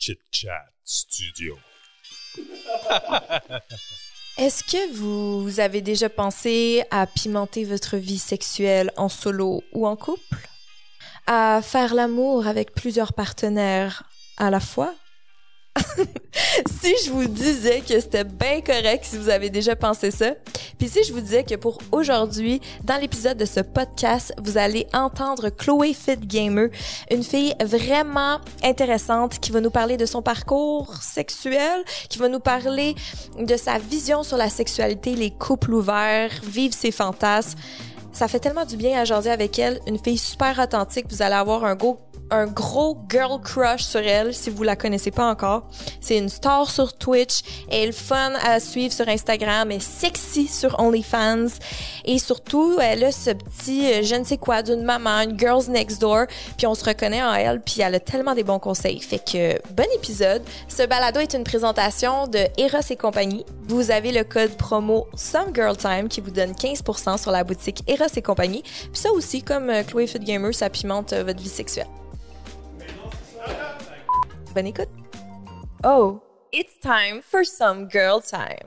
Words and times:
Chit 0.00 0.18
Chat 0.32 0.64
Studio. 0.82 1.58
Est-ce 4.38 4.64
que 4.64 4.94
vous 4.94 5.60
avez 5.60 5.82
déjà 5.82 6.08
pensé 6.08 6.82
à 6.90 7.06
pimenter 7.06 7.64
votre 7.64 7.98
vie 7.98 8.18
sexuelle 8.18 8.90
en 8.96 9.10
solo 9.10 9.62
ou 9.74 9.86
en 9.86 9.96
couple? 9.96 10.48
À 11.26 11.60
faire 11.62 11.92
l'amour 11.92 12.46
avec 12.46 12.72
plusieurs 12.72 13.12
partenaires 13.12 14.04
à 14.38 14.48
la 14.48 14.60
fois? 14.60 14.94
si 16.80 16.94
je 17.04 17.10
vous 17.10 17.26
disais 17.26 17.80
que 17.80 18.00
c'était 18.00 18.24
bien 18.24 18.60
correct 18.60 19.04
si 19.04 19.16
vous 19.16 19.28
avez 19.28 19.50
déjà 19.50 19.76
pensé 19.76 20.10
ça, 20.10 20.32
puis 20.78 20.88
si 20.88 21.04
je 21.04 21.12
vous 21.12 21.20
disais 21.20 21.44
que 21.44 21.54
pour 21.54 21.78
aujourd'hui, 21.92 22.60
dans 22.82 22.96
l'épisode 22.96 23.38
de 23.38 23.44
ce 23.44 23.60
podcast, 23.60 24.32
vous 24.42 24.58
allez 24.58 24.86
entendre 24.92 25.50
Chloé 25.50 25.94
Fit 25.94 26.16
Gamer, 26.16 26.70
une 27.10 27.22
fille 27.22 27.54
vraiment 27.62 28.38
intéressante 28.64 29.38
qui 29.38 29.52
va 29.52 29.60
nous 29.60 29.70
parler 29.70 29.96
de 29.96 30.06
son 30.06 30.22
parcours 30.22 30.96
sexuel, 30.96 31.84
qui 32.08 32.18
va 32.18 32.28
nous 32.28 32.40
parler 32.40 32.94
de 33.38 33.56
sa 33.56 33.78
vision 33.78 34.22
sur 34.22 34.36
la 34.36 34.48
sexualité, 34.48 35.14
les 35.14 35.30
couples 35.30 35.72
ouverts, 35.72 36.32
vivre 36.42 36.74
ses 36.74 36.90
fantasmes. 36.90 37.58
Ça 38.12 38.26
fait 38.26 38.40
tellement 38.40 38.64
du 38.64 38.76
bien 38.76 39.00
à 39.00 39.04
jaser 39.04 39.30
avec 39.30 39.58
elle, 39.58 39.80
une 39.86 39.98
fille 39.98 40.18
super 40.18 40.58
authentique, 40.58 41.06
vous 41.10 41.22
allez 41.22 41.36
avoir 41.36 41.64
un 41.64 41.76
gros 41.76 42.00
un 42.30 42.46
gros 42.46 42.96
girl 43.08 43.40
crush 43.40 43.82
sur 43.82 44.00
elle 44.00 44.34
si 44.34 44.50
vous 44.50 44.62
la 44.62 44.76
connaissez 44.76 45.10
pas 45.10 45.28
encore. 45.28 45.68
C'est 46.00 46.16
une 46.16 46.28
star 46.28 46.70
sur 46.70 46.92
Twitch, 46.92 47.40
elle 47.70 47.88
est 47.88 47.92
fun 47.92 48.32
à 48.42 48.60
suivre 48.60 48.92
sur 48.92 49.08
Instagram, 49.08 49.70
est 49.70 49.80
sexy 49.80 50.46
sur 50.46 50.78
OnlyFans 50.80 51.48
et 52.04 52.18
surtout 52.18 52.78
elle 52.80 53.04
a 53.04 53.12
ce 53.12 53.30
petit 53.30 53.92
euh, 53.92 54.02
je 54.02 54.14
ne 54.14 54.24
sais 54.24 54.38
quoi 54.38 54.62
d'une 54.62 54.82
maman, 54.82 55.22
une 55.22 55.38
girls 55.38 55.68
next 55.68 56.00
door, 56.00 56.26
puis 56.56 56.66
on 56.66 56.74
se 56.74 56.84
reconnaît 56.84 57.22
en 57.22 57.34
elle 57.34 57.60
puis 57.60 57.80
elle 57.80 57.94
a 57.94 58.00
tellement 58.00 58.34
des 58.34 58.44
bons 58.44 58.58
conseils. 58.58 59.00
Fait 59.00 59.18
que 59.18 59.60
bon 59.72 59.86
épisode. 59.96 60.42
Ce 60.68 60.86
balado 60.86 61.20
est 61.20 61.34
une 61.34 61.44
présentation 61.44 62.26
de 62.26 62.40
Eros 62.56 62.78
et 62.88 62.96
compagnie. 62.96 63.44
Vous 63.68 63.90
avez 63.90 64.12
le 64.12 64.24
code 64.24 64.56
promo 64.56 65.06
Some 65.16 65.54
Girl 65.54 65.76
Time 65.76 66.08
qui 66.08 66.20
vous 66.20 66.30
donne 66.30 66.52
15% 66.52 67.20
sur 67.20 67.30
la 67.30 67.44
boutique 67.44 67.82
Eros 67.86 68.06
et 68.16 68.22
compagnie. 68.22 68.62
Puis 68.62 68.90
ça 68.94 69.10
aussi 69.12 69.42
comme 69.42 69.70
euh, 69.70 69.82
Chloé 69.82 70.06
Fit 70.06 70.18
Gamer, 70.18 70.54
ça 70.54 70.70
pimente 70.70 71.12
euh, 71.12 71.24
votre 71.24 71.40
vie 71.40 71.48
sexuelle. 71.48 71.86
Bonne 74.54 74.66
écoute. 74.66 74.88
Oh, 75.84 76.20
it's 76.52 76.78
time 76.80 77.20
for 77.22 77.44
some 77.44 77.88
girl 77.90 78.20
time. 78.20 78.58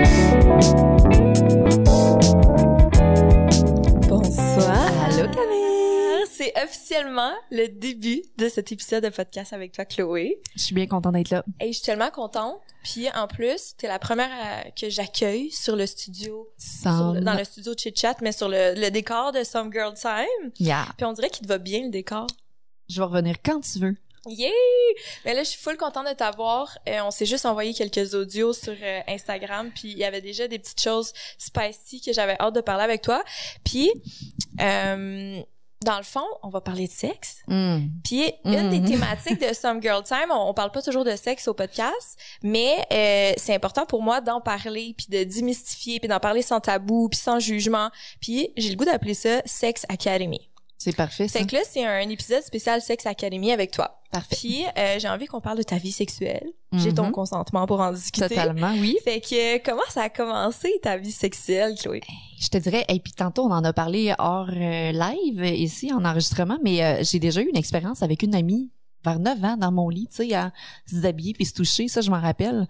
Bonsoir. 4.08 4.92
Allô, 5.06 5.28
Camille. 5.32 6.26
C'est 6.32 6.54
officiellement 6.64 7.32
le 7.52 7.68
début 7.68 8.24
de 8.38 8.50
cet 8.50 8.72
épisode 8.72 9.04
de 9.04 9.10
podcast 9.10 9.54
avec 9.54 9.72
toi, 9.74 9.86
Chloé. 9.86 10.42
Je 10.56 10.64
suis 10.64 10.74
bien 10.76 10.88
contente 10.88 11.14
d'être 11.14 11.30
là. 11.30 11.44
Et 11.60 11.68
je 11.68 11.74
suis 11.74 11.84
tellement 11.86 12.10
contente. 12.10 12.60
Puis 12.84 13.08
en 13.14 13.28
plus, 13.28 13.76
t'es 13.78 13.88
la 13.88 14.00
première 14.00 14.30
à- 14.32 14.72
que 14.72 14.90
j'accueille 14.90 15.52
sur 15.52 15.76
le 15.76 15.86
studio, 15.86 16.50
sur 16.58 17.14
dans 17.22 17.36
le 17.38 17.44
studio 17.44 17.74
Chit 17.78 17.94
Chat, 17.96 18.16
mais 18.22 18.32
sur 18.32 18.50
le, 18.50 18.74
le 18.76 18.90
décor 18.90 19.32
de 19.32 19.44
Some 19.44 19.72
Girl 19.72 19.94
Time. 19.94 20.52
Yeah. 20.60 20.88
Puis 20.98 21.06
on 21.06 21.14
dirait 21.14 21.30
qu'il 21.30 21.44
te 21.46 21.48
va 21.52 21.60
bien 21.60 21.84
le 21.84 21.90
décor. 21.90 22.28
Je 22.90 23.00
vais 23.00 23.06
revenir 23.06 23.36
quand 23.44 23.62
tu 23.62 23.80
veux. 23.80 23.96
Yay! 24.26 24.52
Mais 25.26 25.34
là, 25.34 25.44
je 25.44 25.50
suis 25.50 25.60
full 25.62 25.76
contente 25.78 26.08
de 26.08 26.14
t'avoir. 26.14 26.78
Euh, 26.88 27.00
on 27.04 27.12
s'est 27.12 27.26
juste 27.26 27.46
envoyé 27.46 27.74
quelques 27.74 28.14
audios 28.14 28.54
sur 28.54 28.74
euh, 28.82 29.02
Instagram, 29.08 29.70
puis 29.74 29.92
il 29.92 29.98
y 29.98 30.06
avait 30.06 30.22
déjà 30.22 30.48
des 30.48 30.60
petites 30.60 30.82
choses 30.82 31.12
spicy 31.38 32.00
que 32.02 32.14
j'avais 32.14 32.38
hâte 32.40 32.56
de 32.56 32.62
parler 32.62 32.84
avec 32.84 33.02
toi. 33.02 33.24
Puis, 33.66 33.92
euh, 34.62 35.42
dans 35.86 35.98
le 35.98 36.04
fond, 36.04 36.24
on 36.44 36.48
va 36.48 36.62
parler 36.62 36.88
de 36.88 36.94
sexe. 36.94 37.40
Mm. 37.48 37.80
Puis 38.06 38.32
une 38.46 38.70
des 38.70 38.80
Mhm. 38.80 38.88
thématiques 38.88 39.42
de 39.42 39.54
Some 39.54 39.82
Girl 39.82 40.02
Time, 40.04 40.32
on, 40.32 40.48
on 40.50 40.54
parle 40.54 40.72
pas 40.72 40.82
toujours 40.82 41.04
de 41.04 41.14
sexe 41.18 41.50
au 41.50 41.54
podcast, 41.54 42.18
mais 42.42 42.86
euh, 42.94 43.34
c'est 43.36 43.54
important 43.54 43.86
pour 43.86 44.02
moi 44.02 44.22
d'en 44.22 44.40
parler, 44.40 44.96
puis 44.98 45.08
de 45.10 45.24
démystifier, 45.26 46.00
puis 46.00 46.08
d'en 46.08 46.22
parler 46.22 46.42
sans 46.42 46.62
tabou, 46.62 47.10
puis 47.10 47.20
sans 47.20 47.40
jugement. 47.40 47.90
Puis 48.22 48.54
j'ai 48.56 48.70
le 48.70 48.76
goût 48.78 48.86
d'appeler 48.86 49.14
ça 49.14 49.42
Sex 49.46 49.86
Academy. 49.90 50.50
C'est 50.84 50.96
parfait, 50.96 51.28
ça. 51.28 51.40
Fait 51.40 51.46
que 51.46 51.56
là, 51.56 51.62
c'est 51.70 51.86
un 51.86 52.10
épisode 52.10 52.42
spécial 52.44 52.82
Sex 52.82 53.06
Academy 53.06 53.52
avec 53.52 53.72
toi. 53.72 54.02
Parfait. 54.12 54.36
Puis 54.36 54.64
euh, 54.78 55.00
j'ai 55.00 55.08
envie 55.08 55.26
qu'on 55.28 55.40
parle 55.42 55.58
de 55.58 55.64
ta 55.64 55.78
vie 55.78 55.92
sexuelle. 55.92 56.46
J'ai 56.74 56.94
ton 56.94 57.06
Mhm. 57.06 57.12
consentement 57.12 57.66
pour 57.66 57.80
en 57.80 57.92
discuter. 57.94 58.28
Totalement, 58.30 58.74
oui. 58.80 58.98
Fait 59.04 59.22
que 59.22 59.56
euh, 59.56 59.60
comment 59.64 59.82
ça 59.90 60.04
a 60.04 60.10
commencé 60.10 60.70
ta 60.82 60.98
vie 60.98 61.12
sexuelle, 61.12 61.76
Chloé? 61.80 62.02
Je 62.40 62.48
te 62.50 62.58
dirais, 62.58 62.84
et 62.90 63.00
puis 63.00 63.14
tantôt, 63.14 63.44
on 63.44 63.52
en 63.52 63.64
a 63.64 63.72
parlé 63.74 64.14
hors 64.20 64.50
euh, 64.50 64.92
live 64.92 65.46
ici, 65.46 65.92
en 65.94 66.04
enregistrement, 66.04 66.58
mais 66.64 67.04
j'ai 67.04 67.20
déjà 67.20 67.42
eu 67.42 67.48
une 67.50 67.58
expérience 67.58 68.04
avec 68.04 68.22
une 68.24 68.36
amie 68.36 68.70
vers 69.06 69.20
9 69.20 69.44
ans 69.44 69.58
dans 69.58 69.72
mon 69.72 69.90
lit, 69.90 70.08
tu 70.10 70.28
sais, 70.28 70.34
à 70.34 70.52
se 70.90 70.96
déshabiller 70.96 71.34
puis 71.34 71.46
se 71.46 71.54
toucher, 71.54 71.88
ça, 71.88 72.02
je 72.02 72.10
m'en 72.12 72.22
rappelle. 72.22 72.68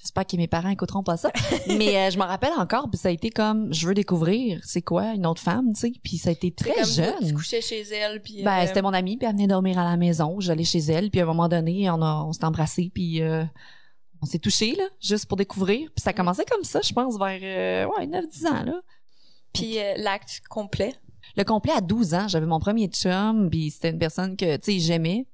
J'espère 0.00 0.26
que 0.26 0.36
mes 0.36 0.48
parents 0.48 0.70
écouteront 0.70 1.02
pas 1.02 1.16
ça. 1.16 1.30
mais 1.68 1.96
euh, 1.96 2.10
je 2.10 2.18
m'en 2.18 2.26
rappelle 2.26 2.52
encore, 2.56 2.88
puis 2.88 2.98
ça 2.98 3.08
a 3.08 3.12
été 3.12 3.30
comme, 3.30 3.72
je 3.72 3.86
veux 3.86 3.94
découvrir, 3.94 4.60
c'est 4.64 4.80
quoi, 4.82 5.12
une 5.12 5.26
autre 5.26 5.42
femme, 5.42 5.72
tu 5.74 5.80
sais, 5.80 5.92
puis 6.02 6.16
ça 6.16 6.30
a 6.30 6.32
été 6.32 6.50
très 6.52 6.72
comme 6.72 6.82
toi, 6.82 7.14
Tu 7.18 7.26
jeune. 7.26 7.34
couchais 7.34 7.60
chez 7.60 7.82
elle, 7.92 8.22
puis... 8.22 8.42
Ben, 8.42 8.62
euh, 8.62 8.66
c'était 8.66 8.82
mon 8.82 8.94
amie, 8.94 9.16
puis 9.18 9.26
elle 9.26 9.34
venait 9.34 9.46
dormir 9.46 9.78
à 9.78 9.84
la 9.84 9.96
maison. 9.96 10.40
J'allais 10.40 10.64
chez 10.64 10.80
elle, 10.80 11.10
puis 11.10 11.20
à 11.20 11.24
un 11.24 11.26
moment 11.26 11.48
donné, 11.48 11.90
on, 11.90 12.00
a, 12.00 12.24
on 12.24 12.32
s'est 12.32 12.44
embrassés, 12.44 12.90
puis 12.94 13.20
euh, 13.20 13.44
on 14.22 14.26
s'est 14.26 14.38
touchés, 14.38 14.74
là, 14.74 14.84
juste 15.00 15.26
pour 15.26 15.36
découvrir. 15.36 15.90
Puis 15.94 16.02
ça 16.02 16.12
commençait 16.14 16.46
comme 16.50 16.64
ça, 16.64 16.80
je 16.82 16.92
pense, 16.92 17.18
vers 17.18 17.88
ouais, 17.90 18.06
9-10 18.06 18.46
ans, 18.46 18.64
là. 18.64 18.80
Puis 19.52 19.76
l'acte 19.96 20.40
complet? 20.48 20.94
Le 21.36 21.44
complet 21.44 21.72
à 21.72 21.80
12 21.80 22.14
ans, 22.14 22.28
j'avais 22.28 22.46
mon 22.46 22.60
premier 22.60 22.88
chum, 22.88 23.50
puis 23.50 23.70
c'était 23.70 23.90
une 23.90 23.98
personne 23.98 24.36
que, 24.36 24.56
tu 24.56 24.72
sais, 24.72 24.78
j'aimais 24.78 25.26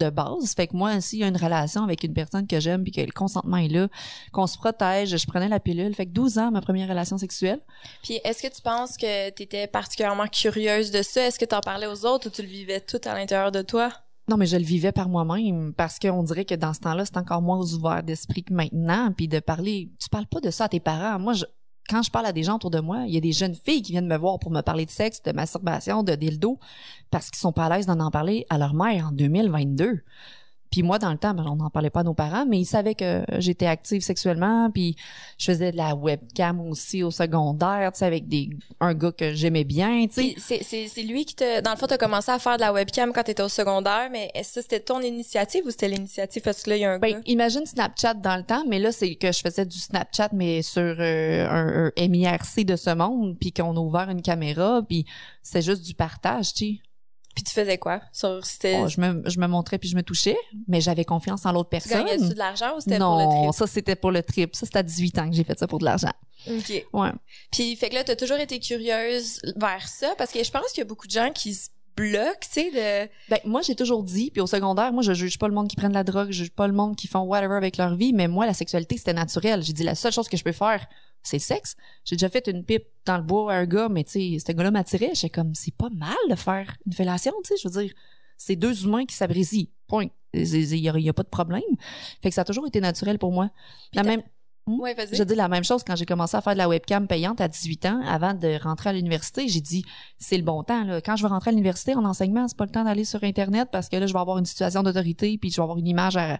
de 0.00 0.10
base. 0.10 0.54
Fait 0.54 0.66
que 0.66 0.76
moi, 0.76 1.00
s'il 1.00 1.20
y 1.20 1.24
a 1.24 1.28
une 1.28 1.36
relation 1.36 1.84
avec 1.84 2.02
une 2.02 2.14
personne 2.14 2.46
que 2.46 2.58
j'aime, 2.58 2.82
puis 2.82 2.92
que 2.92 3.00
le 3.00 3.12
consentement 3.12 3.58
est 3.58 3.68
là, 3.68 3.88
qu'on 4.32 4.46
se 4.46 4.58
protège, 4.58 5.16
je 5.16 5.26
prenais 5.26 5.48
la 5.48 5.60
pilule. 5.60 5.94
Fait 5.94 6.06
que 6.06 6.12
12 6.12 6.38
ans, 6.38 6.50
ma 6.50 6.60
première 6.60 6.88
relation 6.88 7.18
sexuelle. 7.18 7.60
Puis 8.02 8.20
est-ce 8.24 8.42
que 8.42 8.52
tu 8.52 8.62
penses 8.62 8.96
que 8.96 9.30
tu 9.30 9.42
étais 9.42 9.66
particulièrement 9.66 10.26
curieuse 10.26 10.90
de 10.90 11.02
ça? 11.02 11.26
Est-ce 11.26 11.38
que 11.38 11.44
tu 11.44 11.54
en 11.54 11.60
parlais 11.60 11.86
aux 11.86 12.04
autres 12.06 12.28
ou 12.28 12.30
tu 12.30 12.42
le 12.42 12.48
vivais 12.48 12.80
tout 12.80 13.00
à 13.04 13.14
l'intérieur 13.14 13.52
de 13.52 13.62
toi? 13.62 13.92
Non, 14.28 14.36
mais 14.36 14.46
je 14.46 14.56
le 14.56 14.62
vivais 14.62 14.92
par 14.92 15.08
moi-même 15.08 15.74
parce 15.74 15.98
qu'on 15.98 16.22
dirait 16.22 16.44
que 16.44 16.54
dans 16.54 16.72
ce 16.72 16.80
temps-là, 16.80 17.04
c'est 17.04 17.16
encore 17.16 17.42
moins 17.42 17.58
ouvert 17.58 18.02
d'esprit 18.04 18.44
que 18.44 18.54
maintenant. 18.54 19.12
Puis 19.16 19.26
de 19.26 19.40
parler, 19.40 19.90
tu 20.00 20.08
parles 20.08 20.26
pas 20.26 20.40
de 20.40 20.50
ça 20.50 20.64
à 20.64 20.68
tes 20.68 20.78
parents. 20.78 21.18
Moi, 21.18 21.32
je, 21.32 21.44
quand 21.90 22.02
je 22.02 22.10
parle 22.10 22.26
à 22.26 22.32
des 22.32 22.44
gens 22.44 22.54
autour 22.54 22.70
de 22.70 22.78
moi, 22.78 23.02
il 23.06 23.12
y 23.12 23.16
a 23.16 23.20
des 23.20 23.32
jeunes 23.32 23.54
filles 23.54 23.82
qui 23.82 23.92
viennent 23.92 24.06
me 24.06 24.16
voir 24.16 24.38
pour 24.38 24.52
me 24.52 24.60
parler 24.60 24.86
de 24.86 24.90
sexe, 24.90 25.22
de 25.22 25.32
masturbation, 25.32 26.04
de 26.04 26.14
dildo, 26.14 26.58
parce 27.10 27.30
qu'ils 27.30 27.40
sont 27.40 27.52
pas 27.52 27.66
à 27.66 27.76
l'aise 27.76 27.86
d'en 27.86 27.98
en 27.98 28.12
parler 28.12 28.46
à 28.48 28.58
leur 28.58 28.74
mère 28.74 29.08
en 29.08 29.12
2022. 29.12 30.00
Puis 30.70 30.82
moi, 30.82 30.98
dans 30.98 31.10
le 31.10 31.18
temps, 31.18 31.34
ben, 31.34 31.44
on 31.48 31.56
n'en 31.56 31.70
parlait 31.70 31.90
pas 31.90 32.00
à 32.00 32.04
nos 32.04 32.14
parents, 32.14 32.46
mais 32.46 32.60
ils 32.60 32.64
savaient 32.64 32.94
que 32.94 33.24
j'étais 33.38 33.66
active 33.66 34.02
sexuellement, 34.02 34.70
puis 34.70 34.96
je 35.38 35.46
faisais 35.46 35.72
de 35.72 35.76
la 35.76 35.94
webcam 35.94 36.60
aussi 36.60 37.02
au 37.02 37.10
secondaire, 37.10 37.90
tu 37.92 37.98
sais, 37.98 38.04
avec 38.06 38.28
des 38.28 38.50
un 38.80 38.94
gars 38.94 39.12
que 39.12 39.34
j'aimais 39.34 39.64
bien, 39.64 40.06
tu 40.06 40.14
sais. 40.14 40.34
C'est 40.38 40.62
c'est 40.62 40.88
c'est 40.88 41.02
lui 41.02 41.24
qui 41.24 41.34
te 41.34 41.60
dans 41.60 41.72
le 41.72 41.76
fond 41.76 41.86
t'as 41.86 41.98
commencé 41.98 42.30
à 42.30 42.38
faire 42.38 42.56
de 42.56 42.60
la 42.62 42.72
webcam 42.72 43.12
quand 43.12 43.22
t'étais 43.24 43.42
au 43.42 43.48
secondaire, 43.48 44.08
mais 44.12 44.30
est-ce 44.34 44.56
que 44.56 44.62
c'était 44.62 44.80
ton 44.80 45.00
initiative 45.00 45.62
ou 45.66 45.70
c'était 45.70 45.88
l'initiative? 45.88 46.42
Parce 46.42 46.62
que 46.62 46.70
là 46.70 46.76
il 46.76 46.80
y 46.80 46.84
a 46.84 46.92
un 46.92 46.98
Ben, 46.98 47.12
gars? 47.14 47.20
imagine 47.26 47.66
Snapchat 47.66 48.14
dans 48.14 48.36
le 48.36 48.42
temps, 48.44 48.64
mais 48.68 48.78
là, 48.78 48.92
c'est 48.92 49.14
que 49.16 49.32
je 49.32 49.40
faisais 49.40 49.66
du 49.66 49.78
Snapchat, 49.78 50.28
mais 50.32 50.62
sur 50.62 50.80
euh, 50.82 51.48
un, 51.48 51.90
un 51.96 52.08
MIRC 52.08 52.64
de 52.64 52.76
ce 52.76 52.90
monde, 52.94 53.36
puis 53.40 53.52
qu'on 53.52 53.76
a 53.76 53.80
ouvert 53.80 54.08
une 54.10 54.22
caméra, 54.22 54.82
puis 54.86 55.04
c'est 55.42 55.62
juste 55.62 55.82
du 55.84 55.94
partage, 55.94 56.54
tu 56.54 56.64
sais. 56.66 56.80
Puis 57.40 57.44
tu 57.44 57.54
faisais 57.54 57.78
quoi? 57.78 58.02
Sur 58.12 58.40
Oh, 58.42 58.88
je, 58.88 59.00
me, 59.00 59.22
je 59.26 59.40
me 59.40 59.46
montrais 59.46 59.78
puis 59.78 59.88
je 59.88 59.96
me 59.96 60.02
touchais, 60.02 60.36
mais 60.68 60.82
j'avais 60.82 61.06
confiance 61.06 61.46
en 61.46 61.52
l'autre 61.52 61.70
tu 61.70 61.88
personne. 61.88 62.28
de 62.28 62.34
l'argent 62.34 62.76
ou 62.76 62.80
c'était 62.80 62.98
pour 62.98 63.16
le 63.16 63.24
Non, 63.24 63.52
ça, 63.52 63.66
c'était 63.66 63.96
pour 63.96 64.10
le 64.10 64.22
trip. 64.22 64.54
Ça, 64.54 64.66
c'était 64.66 64.80
à 64.80 64.82
18 64.82 65.18
ans 65.18 65.30
que 65.30 65.36
j'ai 65.36 65.44
fait 65.44 65.58
ça 65.58 65.66
pour 65.66 65.78
de 65.78 65.86
l'argent. 65.86 66.12
OK. 66.50 66.86
Ouais. 66.92 67.10
Puis 67.50 67.76
fait 67.76 67.88
que 67.88 67.94
là 67.94 68.04
t'as 68.04 68.16
toujours 68.16 68.38
été 68.38 68.60
curieuse 68.60 69.40
vers 69.56 69.88
ça 69.88 70.14
parce 70.18 70.32
que 70.32 70.44
je 70.44 70.50
pense 70.50 70.66
qu'il 70.72 70.78
y 70.78 70.82
a 70.82 70.84
beaucoup 70.84 71.06
de 71.06 71.12
gens 71.12 71.30
qui 71.32 71.54
se 71.54 71.68
bloquent, 71.96 72.40
tu 72.40 72.48
sais 72.50 72.70
de 72.70 73.10
Ben, 73.28 73.40
moi, 73.44 73.62
j'ai 73.62 73.74
toujours 73.74 74.02
dit, 74.02 74.30
puis 74.30 74.40
au 74.40 74.46
secondaire, 74.46 74.92
moi, 74.92 75.02
je 75.02 75.12
juge 75.12 75.38
pas 75.38 75.48
le 75.48 75.54
monde 75.54 75.68
qui 75.68 75.76
prennent 75.76 75.90
de 75.90 75.94
la 75.94 76.04
drogue, 76.04 76.28
je 76.30 76.44
juge 76.44 76.50
pas 76.52 76.66
le 76.66 76.72
monde 76.72 76.96
qui 76.96 77.06
font 77.08 77.20
whatever 77.20 77.54
avec 77.56 77.76
leur 77.76 77.94
vie, 77.94 78.12
mais 78.12 78.28
moi, 78.28 78.46
la 78.46 78.54
sexualité, 78.54 78.96
c'était 78.96 79.12
naturel. 79.12 79.62
J'ai 79.62 79.72
dit, 79.72 79.82
la 79.82 79.94
seule 79.94 80.12
chose 80.12 80.28
que 80.28 80.36
je 80.36 80.44
peux 80.44 80.52
faire, 80.52 80.86
c'est 81.22 81.38
sexe. 81.38 81.76
J'ai 82.04 82.16
déjà 82.16 82.28
fait 82.28 82.46
une 82.48 82.64
pipe 82.64 82.86
dans 83.04 83.16
le 83.16 83.22
bois 83.22 83.52
à 83.52 83.56
un 83.56 83.66
gars, 83.66 83.88
mais 83.88 84.04
tu 84.04 84.12
sais, 84.12 84.38
ce 84.44 84.52
gars-là 84.52 84.70
m'attirait. 84.70 85.10
J'étais 85.14 85.30
comme, 85.30 85.54
c'est 85.54 85.74
pas 85.74 85.90
mal 85.90 86.16
de 86.28 86.34
faire 86.34 86.76
une 86.86 86.92
fellation, 86.92 87.32
tu 87.44 87.54
sais, 87.54 87.60
je 87.62 87.68
veux 87.68 87.82
dire, 87.82 87.94
c'est 88.36 88.56
deux 88.56 88.84
humains 88.84 89.04
qui 89.04 89.14
s'abrésient. 89.14 89.70
Point. 89.86 90.06
Il 90.32 90.76
y, 90.76 90.88
a, 90.88 90.92
a 90.92 91.12
pas 91.12 91.24
de 91.24 91.28
problème. 91.28 91.62
Fait 92.22 92.28
que 92.28 92.34
ça 92.34 92.42
a 92.42 92.44
toujours 92.44 92.66
été 92.66 92.80
naturel 92.80 93.18
pour 93.18 93.32
moi. 93.32 93.50
La 93.92 94.04
même, 94.04 94.22
Ouais, 94.66 94.94
vas-y. 94.94 95.16
je 95.16 95.22
dis 95.24 95.34
la 95.34 95.48
même 95.48 95.64
chose 95.64 95.82
quand 95.84 95.96
j'ai 95.96 96.06
commencé 96.06 96.36
à 96.36 96.40
faire 96.42 96.52
de 96.52 96.58
la 96.58 96.68
webcam 96.68 97.06
payante 97.08 97.40
à 97.40 97.48
18 97.48 97.86
ans, 97.86 98.00
avant 98.06 98.34
de 98.34 98.62
rentrer 98.62 98.90
à 98.90 98.92
l'université. 98.92 99.48
J'ai 99.48 99.60
dit, 99.60 99.84
c'est 100.18 100.36
le 100.36 100.42
bon 100.44 100.62
temps. 100.62 100.84
Là. 100.84 101.00
Quand 101.00 101.16
je 101.16 101.22
vais 101.22 101.28
rentrer 101.28 101.48
à 101.48 101.52
l'université 101.52 101.94
en 101.94 102.04
enseignement, 102.04 102.46
c'est 102.46 102.56
pas 102.56 102.66
le 102.66 102.70
temps 102.70 102.84
d'aller 102.84 103.04
sur 103.04 103.24
Internet 103.24 103.68
parce 103.72 103.88
que 103.88 103.96
là, 103.96 104.06
je 104.06 104.12
vais 104.12 104.18
avoir 104.20 104.38
une 104.38 104.44
situation 104.46 104.82
d'autorité 104.82 105.38
puis 105.38 105.50
je 105.50 105.56
vais 105.56 105.62
avoir 105.62 105.78
une 105.78 105.88
image 105.88 106.16
à, 106.16 106.38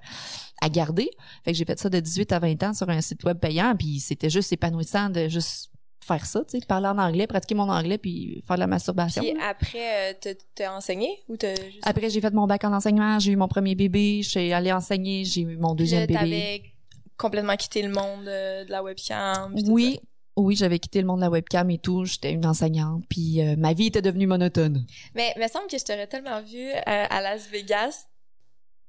à 0.62 0.68
garder. 0.68 1.10
Fait 1.44 1.52
que 1.52 1.58
j'ai 1.58 1.64
fait 1.64 1.78
ça 1.78 1.88
de 1.88 1.98
18 1.98 2.32
à 2.32 2.38
20 2.38 2.62
ans 2.62 2.74
sur 2.74 2.88
un 2.88 3.00
site 3.00 3.24
web 3.24 3.38
payant 3.38 3.74
puis 3.76 3.98
c'était 4.00 4.30
juste 4.30 4.52
épanouissant 4.52 5.10
de 5.10 5.28
juste 5.28 5.70
faire 6.02 6.24
ça, 6.26 6.40
tu 6.44 6.58
sais, 6.58 6.66
parler 6.66 6.88
en 6.88 6.98
anglais, 6.98 7.26
pratiquer 7.26 7.54
mon 7.54 7.68
anglais, 7.68 7.98
puis 7.98 8.42
faire 8.46 8.56
de 8.56 8.60
la 8.60 8.66
masturbation. 8.66 9.22
Puis 9.22 9.34
après, 9.48 10.10
euh, 10.10 10.14
t'as- 10.20 10.34
t'as 10.54 10.74
enseigné 10.76 11.08
ou 11.28 11.36
t'as 11.36 11.54
juste... 11.54 11.78
Après, 11.82 12.08
j'ai 12.10 12.20
fait 12.20 12.32
mon 12.32 12.46
bac 12.46 12.64
en 12.64 12.72
enseignement, 12.72 13.18
j'ai 13.18 13.32
eu 13.32 13.36
mon 13.36 13.46
premier 13.48 13.74
bébé, 13.74 14.22
je 14.24 14.30
suis 14.30 14.52
allée 14.52 14.72
enseigner, 14.72 15.24
j'ai 15.24 15.42
eu 15.42 15.56
mon 15.58 15.74
deuxième 15.74 16.00
Là, 16.10 16.22
bébé. 16.22 16.69
Complètement 17.20 17.56
quitté 17.56 17.82
le 17.82 17.90
monde 17.90 18.26
euh, 18.26 18.64
de 18.64 18.70
la 18.70 18.82
webcam. 18.82 19.54
Oui, 19.68 20.00
oui, 20.36 20.56
j'avais 20.56 20.78
quitté 20.78 21.00
le 21.00 21.06
monde 21.06 21.18
de 21.20 21.24
la 21.24 21.30
webcam 21.30 21.68
et 21.70 21.78
tout, 21.78 22.04
j'étais 22.06 22.32
une 22.32 22.46
enseignante, 22.46 23.02
puis 23.08 23.40
euh, 23.42 23.56
ma 23.58 23.72
vie 23.74 23.86
était 23.86 24.02
devenue 24.02 24.26
monotone. 24.26 24.86
Mais 25.14 25.32
il 25.36 25.42
me 25.42 25.48
semble 25.48 25.66
que 25.66 25.76
je 25.78 25.84
t'aurais 25.84 26.06
tellement 26.06 26.40
vu 26.40 26.70
euh, 26.70 26.74
à 26.86 27.20
Las 27.20 27.46
Vegas. 27.48 28.06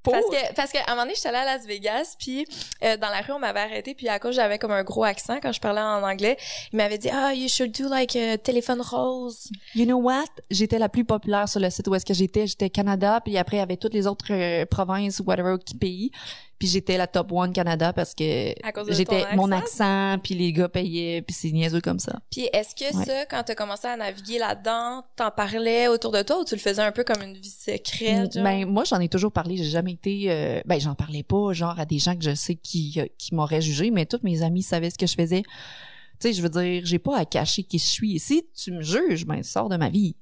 Pour- 0.04 0.14
Parce 0.14 0.26
que, 0.26 0.54
parce 0.56 0.72
qu'à 0.72 0.80
un 0.88 0.92
moment 0.92 1.04
donné, 1.04 1.14
j'étais 1.16 1.28
allée 1.30 1.38
à 1.38 1.46
Las 1.46 1.64
Vegas, 1.68 2.16
puis 2.18 2.48
euh, 2.84 2.98
dans 2.98 3.10
la 3.10 3.22
rue, 3.22 3.34
on 3.34 3.40
m'avait 3.40 3.60
arrêté, 3.60 3.94
puis 3.94 4.08
à 4.10 4.18
cause 4.18 4.34
j'avais 4.34 4.58
comme 4.58 4.72
un 4.72 4.84
gros 4.84 5.04
accent 5.04 5.40
quand 5.40 5.52
je 5.52 5.60
parlais 5.62 5.80
en 5.82 6.02
anglais, 6.02 6.38
il 6.74 6.78
m'avait 6.78 6.98
dit 6.98 7.10
«Ah, 7.14 7.36
you 7.36 7.48
should 7.48 7.72
do 7.80 7.88
like 7.88 8.16
a 8.16 8.40
téléphone 8.40 8.82
rose. 8.82 9.50
You 9.76 9.86
know 9.86 10.00
what? 10.00 10.26
J'étais 10.50 10.80
la 10.80 10.90
plus 10.90 11.06
populaire 11.06 11.48
sur 11.48 11.60
le 11.60 11.70
site 11.70 11.88
où 11.88 11.94
est-ce 11.94 12.06
que 12.06 12.16
j'étais. 12.16 12.48
J'étais 12.48 12.72
Canada, 12.72 13.22
puis 13.24 13.38
après, 13.38 13.58
il 13.58 13.60
y 13.60 13.64
avait 13.64 13.78
toutes 13.78 13.94
les 13.94 14.08
autres 14.08 14.32
euh, 14.34 14.66
provinces 14.66 15.20
ou 15.20 15.24
whatever 15.26 15.58
pays. 15.80 16.10
Puis 16.62 16.68
j'étais 16.68 16.96
la 16.96 17.08
top 17.08 17.32
one 17.32 17.54
Canada 17.54 17.92
parce 17.92 18.14
que 18.14 18.54
j'étais 18.90 19.36
mon 19.36 19.52
accent? 19.52 20.20
puis 20.24 20.36
les 20.36 20.54
gars 20.54 20.70
payaient, 20.70 21.24
puis 21.24 21.34
c'est 21.36 21.50
niaiseux 21.52 21.82
comme 21.82 21.98
ça.» 21.98 22.20
Puis 22.32 22.48
est-ce 22.54 22.76
que 22.76 22.96
Ouais. 22.96 23.04
ça, 23.06 23.26
quand 23.26 23.42
t'as 23.44 23.56
commencé 23.56 23.88
à 23.88 23.98
naviguer 23.98 24.38
là-dedans, 24.38 25.04
t'en 25.16 25.32
parlais 25.32 25.88
autour 25.88 26.12
de 26.12 26.22
toi 26.22 26.40
ou 26.40 26.46
tu 26.46 26.54
le 26.54 26.60
faisais 26.62 26.84
un 26.84 26.92
peu 26.92 27.04
comme 27.04 27.24
une 27.24 27.34
vie 27.36 27.50
secrète? 27.50 28.34
genre? 28.36 28.44
Ben 28.44 28.66
moi 28.68 28.84
j'en 28.84 29.00
ai 29.00 29.10
toujours 29.10 29.32
parlé, 29.32 29.58
j'ai 29.58 29.64
jamais 29.72 29.94
été 29.94 30.26
euh, 30.30 30.62
ben 30.68 30.80
j'en 30.80 30.94
parlais 30.94 31.24
pas 31.24 31.52
genre 31.54 31.80
à 31.80 31.86
des 31.86 31.98
gens 31.98 32.16
que 32.16 32.24
je 32.24 32.36
sais 32.36 32.54
qui 32.54 32.94
euh, 32.98 33.08
qui 33.18 33.34
m'auraient 33.34 33.62
jugé, 33.64 33.90
mais 33.90 34.06
tous 34.06 34.20
mes 34.22 34.44
amis 34.44 34.62
savaient 34.62 34.92
ce 34.92 35.00
que 35.00 35.08
je 35.08 35.16
faisais. 35.16 35.42
Tu 35.42 36.28
sais, 36.28 36.34
je 36.34 36.44
veux 36.44 36.50
dire, 36.50 36.84
j'ai 36.86 37.00
pas 37.00 37.18
à 37.18 37.26
cacher 37.26 37.64
qui 37.64 37.80
je 37.80 37.88
suis. 37.88 38.20
Si 38.20 38.44
tu 38.56 38.72
me 38.72 38.84
juges, 38.84 39.26
ben 39.26 39.42
sors 39.42 39.68
de 39.68 39.78
ma 39.78 39.90
vie. 39.90 40.16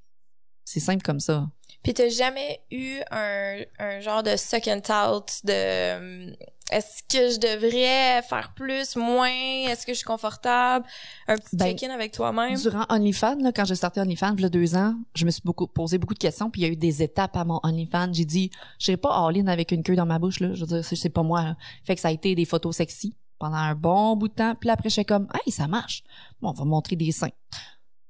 C'est 0.63 0.79
simple 0.79 1.03
comme 1.03 1.19
ça. 1.19 1.49
Puis 1.83 1.93
t'as 1.93 2.09
jamais 2.09 2.61
eu 2.71 2.99
un, 3.11 3.57
un 3.79 3.99
genre 4.01 4.21
de 4.23 4.35
second 4.35 4.81
thought 4.81 5.39
de 5.45 5.53
euh, 5.53 6.31
est-ce 6.71 7.01
que 7.03 7.31
je 7.33 7.39
devrais 7.39 8.21
faire 8.21 8.53
plus, 8.55 8.95
moins, 8.95 9.27
est-ce 9.31 9.87
que 9.87 9.93
je 9.93 9.97
suis 9.97 10.05
confortable, 10.05 10.85
un 11.27 11.35
petit 11.37 11.55
Ben, 11.55 11.65
check-in 11.77 11.89
avec 11.91 12.11
toi-même? 12.11 12.55
Durant 12.61 12.85
OnlyFans, 12.89 13.37
là, 13.41 13.51
quand 13.51 13.65
j'ai 13.65 13.73
starté 13.75 14.01
OnlyFans, 14.01 14.35
il 14.37 14.41
y 14.41 14.45
a 14.45 14.49
deux 14.49 14.75
ans, 14.75 14.93
je 15.15 15.25
me 15.25 15.31
suis 15.31 15.41
beaucoup 15.43 15.65
posé 15.67 15.97
beaucoup 15.97 16.13
de 16.13 16.19
questions, 16.19 16.51
puis 16.51 16.61
il 16.61 16.65
y 16.65 16.67
a 16.67 16.71
eu 16.71 16.75
des 16.75 17.01
étapes 17.01 17.35
à 17.37 17.43
mon 17.43 17.59
OnlyFans. 17.63 18.13
J'ai 18.13 18.25
dit, 18.25 18.51
je 18.77 18.93
pas 18.93 19.09
all-in 19.27 19.47
avec 19.47 19.71
une 19.71 19.81
queue 19.81 19.95
dans 19.95 20.05
ma 20.05 20.19
bouche, 20.19 20.41
là. 20.41 20.53
Je 20.53 20.59
veux 20.61 20.67
dire, 20.67 20.85
c'est- 20.85 20.95
c'est 20.95 21.09
pas 21.09 21.23
moi, 21.23 21.41
là. 21.43 21.55
Fait 21.85 21.95
que 21.95 22.01
ça 22.01 22.09
a 22.09 22.11
été 22.11 22.35
des 22.35 22.45
photos 22.45 22.75
sexy 22.75 23.15
pendant 23.39 23.55
un 23.57 23.73
bon 23.73 24.15
bout 24.17 24.27
de 24.27 24.33
temps. 24.33 24.53
Puis 24.53 24.67
là, 24.67 24.73
après, 24.73 24.89
j'étais 24.89 25.05
comme, 25.05 25.27
hey, 25.33 25.51
ça 25.51 25.67
marche. 25.67 26.03
Bon, 26.41 26.49
on 26.49 26.53
va 26.53 26.65
montrer 26.65 26.95
des 26.97 27.11
seins. 27.11 27.31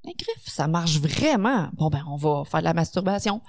Mais 0.05 0.13
griffe, 0.17 0.47
ça 0.47 0.67
marche 0.67 0.97
vraiment. 0.99 1.69
Bon, 1.73 1.89
ben, 1.89 2.03
on 2.09 2.15
va 2.15 2.43
faire 2.45 2.61
de 2.61 2.65
la 2.65 2.73
masturbation. 2.73 3.41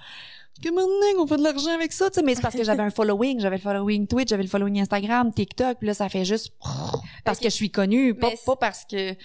Que 0.61 0.69
maintenant, 0.69 1.23
on 1.23 1.27
fait 1.27 1.37
de 1.37 1.43
l'argent 1.43 1.73
avec 1.73 1.91
ça, 1.91 2.09
tu 2.09 2.15
sais. 2.15 2.21
Mais 2.23 2.35
c'est 2.35 2.41
parce 2.41 2.55
que 2.55 2.63
j'avais 2.63 2.83
un 2.83 2.91
following. 2.91 3.39
J'avais 3.39 3.57
le 3.57 3.61
following 3.61 4.05
Twitch, 4.05 4.29
j'avais 4.29 4.43
le 4.43 4.49
following 4.49 4.79
Instagram, 4.81 5.33
TikTok. 5.33 5.79
Puis 5.79 5.87
là, 5.87 5.93
ça 5.93 6.07
fait 6.09 6.25
juste 6.25 6.53
parce 7.23 7.39
que 7.39 7.45
je 7.45 7.55
suis 7.55 7.71
connue, 7.71 8.13
pas 8.15 8.55
parce 8.59 8.85
que... 8.85 9.15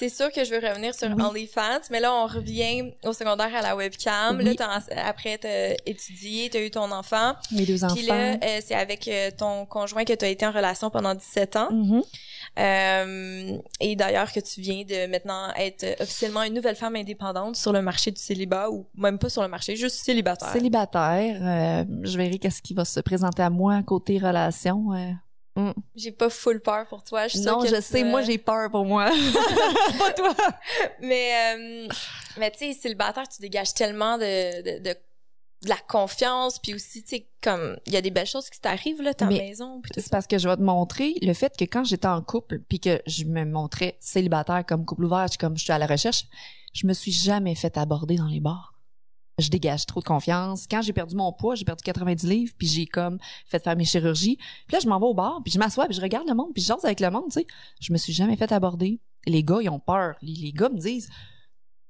C'est 0.00 0.08
sûr 0.08 0.32
que 0.32 0.44
je 0.44 0.50
veux 0.54 0.66
revenir 0.66 0.94
sur 0.94 1.08
Oui. 1.14 1.22
OnlyFans, 1.22 1.80
mais 1.90 2.00
là, 2.00 2.10
on 2.14 2.26
revient 2.26 2.90
au 3.04 3.12
secondaire 3.12 3.54
à 3.54 3.60
la 3.60 3.76
webcam. 3.76 4.40
Là, 4.40 4.50
Oui. 4.50 4.56
t'as- 4.56 4.80
après, 5.06 5.36
t'as 5.36 5.74
étudié, 5.84 6.48
t'as 6.50 6.60
eu 6.62 6.70
ton 6.70 6.90
enfant. 6.90 7.34
Mes 7.52 7.66
deux 7.66 7.84
enfants. 7.84 7.94
Puis 7.94 8.06
là, 8.06 8.32
euh, 8.42 8.60
c'est 8.64 8.74
avec 8.74 9.06
euh, 9.08 9.30
ton 9.36 9.66
conjoint 9.66 10.04
que 10.04 10.14
t'as 10.14 10.28
été 10.28 10.46
en 10.46 10.52
relation 10.52 10.88
pendant 10.88 11.14
17 11.14 11.56
ans. 11.56 11.68
Mhm. 11.70 12.02
Euh, 12.58 13.58
et 13.80 13.94
d'ailleurs 13.94 14.32
que 14.32 14.40
tu 14.40 14.62
viens 14.62 14.84
de 14.84 15.06
maintenant 15.06 15.52
être 15.56 16.00
officiellement 16.00 16.42
une 16.44 16.54
nouvelle 16.54 16.76
femme 16.76 16.96
indépendante 16.96 17.56
sur 17.56 17.72
le 17.72 17.82
marché 17.82 18.10
du 18.10 18.20
célibat 18.20 18.70
ou 18.70 18.86
même 18.96 19.18
pas 19.18 19.28
sur 19.28 19.42
le 19.42 19.48
marché, 19.48 19.76
juste 19.76 19.96
célibataire. 20.04 20.48
Célibataire, 20.52 21.84
je 22.02 22.16
verrai 22.16 22.38
qu'est-ce 22.38 22.62
qui 22.62 22.72
va 22.72 22.86
se 22.86 23.00
présenter 23.00 23.42
à 23.42 23.50
moi 23.50 23.82
côté 23.82 24.18
relation. 24.18 24.86
Euh. 25.58 25.72
J'ai 25.96 26.12
pas 26.12 26.30
full 26.30 26.60
peur 26.60 26.86
pour 26.86 27.02
toi. 27.02 27.26
Je 27.26 27.32
suis 27.32 27.42
sûre 27.42 27.58
Non, 27.58 27.66
je 27.66 27.80
sais, 27.80 28.02
euh, 28.02 28.06
moi 28.06 28.22
j'ai 28.22 28.38
peur 28.38 28.70
pour 28.70 28.84
moi. 28.84 29.10
pas 29.98 30.12
toi. 30.12 30.34
Mais 31.00 31.32
euh, 31.56 31.88
mais 32.38 32.50
tu 32.50 32.58
sais, 32.58 32.72
célibataire, 32.72 33.28
tu 33.28 33.40
dégages 33.40 33.74
tellement 33.74 34.16
de 34.16 34.62
de, 34.62 34.82
de 34.82 34.96
de 35.62 35.68
la 35.68 35.76
confiance 35.76 36.58
puis 36.58 36.74
aussi 36.74 37.02
tu 37.02 37.08
sais 37.16 37.26
comme 37.42 37.76
il 37.86 37.92
y 37.92 37.96
a 37.96 38.00
des 38.00 38.10
belles 38.10 38.26
choses 38.26 38.48
qui 38.48 38.60
t'arrivent 38.60 39.02
là 39.02 39.12
ta 39.12 39.26
Mais 39.26 39.38
maison 39.38 39.82
C'est 39.94 40.08
parce 40.08 40.26
que 40.26 40.38
je 40.38 40.48
vais 40.48 40.56
te 40.56 40.62
montrer 40.62 41.14
le 41.20 41.34
fait 41.34 41.54
que 41.56 41.64
quand 41.64 41.84
j'étais 41.84 42.06
en 42.06 42.22
couple 42.22 42.60
puis 42.60 42.80
que 42.80 43.02
je 43.06 43.24
me 43.24 43.44
montrais 43.44 43.96
célibataire 44.00 44.64
comme 44.66 44.86
couple 44.86 45.04
ouvert, 45.04 45.26
comme 45.38 45.56
je 45.58 45.64
suis 45.64 45.72
à 45.72 45.78
la 45.78 45.86
recherche, 45.86 46.24
je 46.72 46.86
me 46.86 46.94
suis 46.94 47.12
jamais 47.12 47.54
fait 47.54 47.76
aborder 47.76 48.16
dans 48.16 48.28
les 48.28 48.40
bars. 48.40 48.74
Je 49.40 49.50
dégage 49.50 49.86
trop 49.86 50.00
de 50.00 50.04
confiance. 50.04 50.66
Quand 50.70 50.82
j'ai 50.82 50.92
perdu 50.92 51.16
mon 51.16 51.32
poids, 51.32 51.54
j'ai 51.54 51.64
perdu 51.64 51.82
90 51.82 52.26
livres, 52.26 52.52
puis 52.56 52.66
j'ai 52.66 52.86
comme 52.86 53.18
fait 53.46 53.62
faire 53.62 53.76
mes 53.76 53.84
chirurgies. 53.84 54.36
Puis 54.36 54.74
là, 54.74 54.78
je 54.80 54.88
m'en 54.88 54.98
vais 54.98 55.06
au 55.06 55.14
bar, 55.14 55.40
puis 55.44 55.52
je 55.52 55.58
m'assois, 55.58 55.86
puis 55.86 55.94
je 55.94 56.00
regarde 56.00 56.28
le 56.28 56.34
monde, 56.34 56.52
puis 56.52 56.62
je 56.62 56.68
jase 56.68 56.84
avec 56.84 57.00
le 57.00 57.10
monde, 57.10 57.26
tu 57.26 57.40
sais. 57.40 57.46
Je 57.80 57.92
me 57.92 57.98
suis 57.98 58.12
jamais 58.12 58.36
fait 58.36 58.52
aborder. 58.52 59.00
Les 59.26 59.42
gars, 59.42 59.58
ils 59.60 59.68
ont 59.68 59.80
peur. 59.80 60.14
Les, 60.22 60.52
gars 60.52 60.68
me 60.68 60.78
disent 60.78 61.08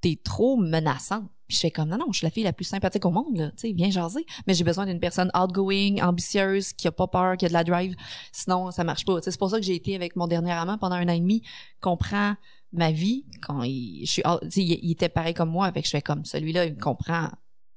t'es 0.01 0.19
trop 0.21 0.57
menaçante. 0.57 1.29
Puis 1.47 1.57
je 1.57 1.61
fais 1.61 1.71
comme 1.71 1.89
non 1.89 1.97
non, 1.97 2.05
je 2.11 2.19
suis 2.19 2.25
la 2.25 2.31
fille 2.31 2.43
la 2.43 2.53
plus 2.53 2.65
sympathique 2.65 3.05
au 3.05 3.11
monde 3.11 3.37
là, 3.37 3.51
tu 3.51 3.67
sais, 3.67 3.73
viens 3.73 3.91
jaser. 3.91 4.25
Mais 4.47 4.53
j'ai 4.53 4.63
besoin 4.63 4.85
d'une 4.85 4.99
personne 4.99 5.29
outgoing, 5.35 6.01
ambitieuse, 6.01 6.73
qui 6.73 6.87
a 6.87 6.91
pas 6.91 7.07
peur, 7.07 7.37
qui 7.37 7.45
a 7.45 7.49
de 7.49 7.53
la 7.53 7.63
drive. 7.63 7.93
Sinon 8.31 8.71
ça 8.71 8.83
marche 8.83 9.05
pas. 9.05 9.19
C'est 9.21 9.37
pour 9.37 9.49
ça 9.49 9.59
que 9.59 9.65
j'ai 9.65 9.75
été 9.75 9.93
avec 9.95 10.15
mon 10.15 10.27
dernier 10.27 10.53
amant 10.53 10.77
pendant 10.77 10.95
un 10.95 11.07
an 11.07 11.13
et 11.13 11.19
demi, 11.19 11.43
comprend 11.81 12.35
ma 12.71 12.91
vie 12.91 13.25
quand 13.41 13.63
il, 13.63 14.05
je 14.05 14.11
suis, 14.11 14.23
il, 14.55 14.79
il 14.81 14.91
était 14.91 15.09
pareil 15.09 15.33
comme 15.33 15.49
moi, 15.49 15.65
avec 15.65 15.85
je 15.85 15.91
fais 15.91 16.01
comme 16.01 16.25
celui-là, 16.25 16.65
il 16.65 16.77
comprend 16.77 17.29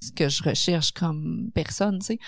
ce 0.07 0.13
que 0.13 0.29
je 0.29 0.43
recherche 0.43 0.93
comme 0.93 1.51
personne, 1.55 1.99
tu 1.99 2.07
sais. 2.07 2.19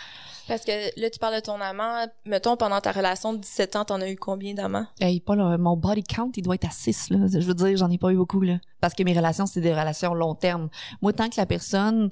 Parce 0.49 0.65
que 0.65 1.01
là 1.01 1.11
tu 1.11 1.19
parles 1.19 1.37
de 1.37 1.41
ton 1.41 1.61
amant, 1.61 2.07
mettons 2.25 2.57
pendant 2.57 2.81
ta 2.81 2.93
relation 2.93 3.33
de 3.33 3.39
17 3.39 3.77
ans, 3.77 3.85
t'en 3.85 4.01
as 4.01 4.11
eu 4.11 4.17
combien 4.17 4.55
d'amants? 4.55 4.87
Hey, 5.01 5.21
pas 5.21 5.37
là, 5.37 5.59
mon 5.59 5.77
body 5.77 6.03
count, 6.03 6.31
il 6.37 6.43
doit 6.43 6.55
être 6.55 6.67
à 6.67 6.71
6, 6.71 7.11
là. 7.11 7.19
Je 7.33 7.47
veux 7.47 7.55
dire, 7.55 7.77
j'en 7.77 7.91
ai 7.91 7.99
pas 7.99 8.13
eu 8.13 8.17
beaucoup, 8.17 8.41
là. 8.41 8.59
Parce 8.81 8.95
que 8.95 9.03
mes 9.03 9.13
relations, 9.13 9.47
c'est 9.47 9.61
des 9.61 9.75
relations 9.75 10.15
long 10.15 10.35
terme. 10.35 10.69
Moi, 11.03 11.13
tant 11.13 11.29
que 11.29 11.37
la 11.37 11.47
personne 11.47 12.11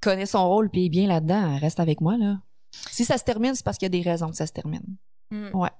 connaît 0.00 0.26
son 0.26 0.48
rôle 0.48 0.70
puis 0.70 0.86
est 0.86 0.88
bien 0.88 1.06
là-dedans, 1.06 1.54
elle 1.54 1.60
reste 1.60 1.80
avec 1.80 2.00
moi, 2.00 2.16
là. 2.16 2.38
Si 2.90 3.04
ça 3.04 3.18
se 3.18 3.24
termine, 3.24 3.54
c'est 3.54 3.64
parce 3.64 3.78
qu'il 3.78 3.86
y 3.86 3.98
a 3.98 4.02
des 4.02 4.08
raisons 4.08 4.28
que 4.28 4.36
ça 4.36 4.46
se 4.46 4.52
termine. 4.52 4.96
Hmm. 5.30 5.50
Ouais. 5.54 5.70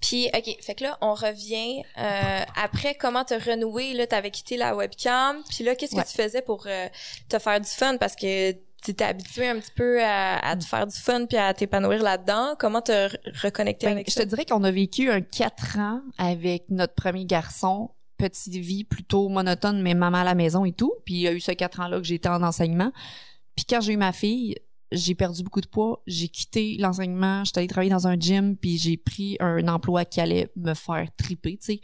Puis, 0.00 0.28
OK, 0.36 0.56
fait 0.60 0.74
que 0.74 0.84
là, 0.84 0.98
on 1.00 1.14
revient. 1.14 1.82
euh, 1.98 2.40
après, 2.56 2.94
comment 2.94 3.24
te 3.24 3.34
renouer? 3.34 3.94
Là, 3.94 4.06
t'avais 4.06 4.30
quitté 4.30 4.56
la 4.56 4.74
webcam. 4.76 5.42
Puis 5.48 5.64
là, 5.64 5.74
qu'est-ce 5.76 5.94
Ouais. 5.94 6.02
que 6.02 6.08
tu 6.08 6.14
faisais 6.14 6.42
pour 6.42 6.64
euh, 6.66 6.88
te 7.28 7.38
faire 7.38 7.60
du 7.60 7.68
fun? 7.68 7.96
Parce 7.98 8.16
que 8.16 8.52
tu 8.52 8.90
étais 8.90 9.04
habitué 9.04 9.46
un 9.48 9.60
petit 9.60 9.70
peu 9.76 10.02
à, 10.02 10.38
à 10.38 10.56
te 10.56 10.64
faire 10.64 10.86
du 10.86 10.96
fun 10.96 11.26
puis 11.26 11.36
à 11.38 11.54
t'épanouir 11.54 12.02
là-dedans. 12.02 12.56
Comment 12.58 12.82
te 12.82 12.90
re- 12.90 13.16
reconnecter 13.42 13.86
Ben, 13.86 13.92
avec 13.92 14.08
je 14.08 14.14
ça? 14.14 14.24
te 14.24 14.28
dirais 14.28 14.44
qu'on 14.44 14.64
a 14.64 14.70
vécu 14.72 15.08
un 15.10 15.20
4 15.20 15.78
ans 15.78 16.00
avec 16.18 16.64
notre 16.70 16.94
premier 16.94 17.24
garçon. 17.24 17.90
Petite 18.18 18.54
vie 18.54 18.82
plutôt 18.84 19.28
monotone, 19.28 19.82
mais 19.82 19.94
maman 19.94 20.18
à 20.18 20.24
la 20.24 20.34
maison 20.34 20.64
et 20.64 20.72
tout. 20.72 20.94
Puis 21.04 21.14
il 21.14 21.20
y 21.20 21.28
a 21.28 21.32
eu 21.32 21.40
ce 21.40 21.52
4 21.52 21.80
ans-là 21.80 21.98
que 21.98 22.04
j'étais 22.04 22.28
en 22.28 22.42
enseignement. 22.42 22.92
Puis 23.54 23.64
quand 23.68 23.80
j'ai 23.80 23.92
eu 23.92 23.96
ma 23.96 24.12
fille, 24.12 24.56
j'ai 24.92 25.14
perdu 25.14 25.42
beaucoup 25.42 25.60
de 25.60 25.66
poids. 25.66 26.02
J'ai 26.06 26.28
quitté 26.28 26.76
l'enseignement. 26.78 27.44
J'étais 27.44 27.58
allée 27.58 27.68
travailler 27.68 27.90
dans 27.90 28.06
un 28.06 28.18
gym. 28.18 28.56
Puis 28.56 28.78
j'ai 28.78 28.96
pris 28.96 29.36
un 29.40 29.66
emploi 29.68 30.04
qui 30.04 30.20
allait 30.20 30.50
me 30.56 30.74
faire 30.74 31.08
triper, 31.16 31.56
tu 31.58 31.74
sais 31.74 31.80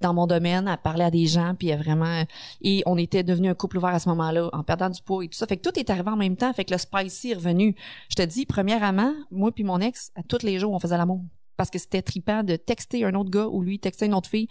dans 0.00 0.12
mon 0.12 0.26
domaine, 0.26 0.68
à 0.68 0.76
parler 0.76 1.04
à 1.04 1.10
des 1.10 1.26
gens, 1.26 1.54
puis 1.58 1.72
à 1.72 1.76
vraiment... 1.76 2.24
Et 2.60 2.82
on 2.84 2.98
était 2.98 3.22
devenu 3.22 3.48
un 3.48 3.54
couple 3.54 3.78
ouvert 3.78 3.94
à 3.94 3.98
ce 3.98 4.08
moment-là, 4.10 4.50
en 4.52 4.62
perdant 4.62 4.90
du 4.90 5.00
poids 5.02 5.24
et 5.24 5.28
tout 5.28 5.36
ça. 5.36 5.46
Fait 5.46 5.56
que 5.56 5.62
tout 5.62 5.78
est 5.78 5.88
arrivé 5.88 6.10
en 6.10 6.16
même 6.16 6.36
temps, 6.36 6.52
fait 6.52 6.64
que 6.64 6.72
le 6.72 6.78
spicy 6.78 7.30
est 7.30 7.34
revenu. 7.34 7.74
Je 8.10 8.16
te 8.16 8.22
dis, 8.22 8.44
premièrement, 8.44 9.14
moi 9.30 9.50
puis 9.50 9.64
mon 9.64 9.80
ex, 9.80 10.12
à 10.14 10.22
tous 10.22 10.42
les 10.42 10.58
jours, 10.58 10.72
on 10.72 10.78
faisait 10.78 10.98
l'amour. 10.98 11.22
Parce 11.56 11.70
que 11.70 11.78
c'était 11.78 12.02
trippant 12.02 12.42
de 12.42 12.56
texter 12.56 13.04
un 13.04 13.14
autre 13.14 13.30
gars 13.30 13.46
ou 13.46 13.62
lui 13.62 13.78
texter 13.78 14.06
une 14.06 14.14
autre 14.14 14.28
fille. 14.28 14.48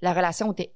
La 0.00 0.14
relation 0.14 0.52
était 0.52 0.74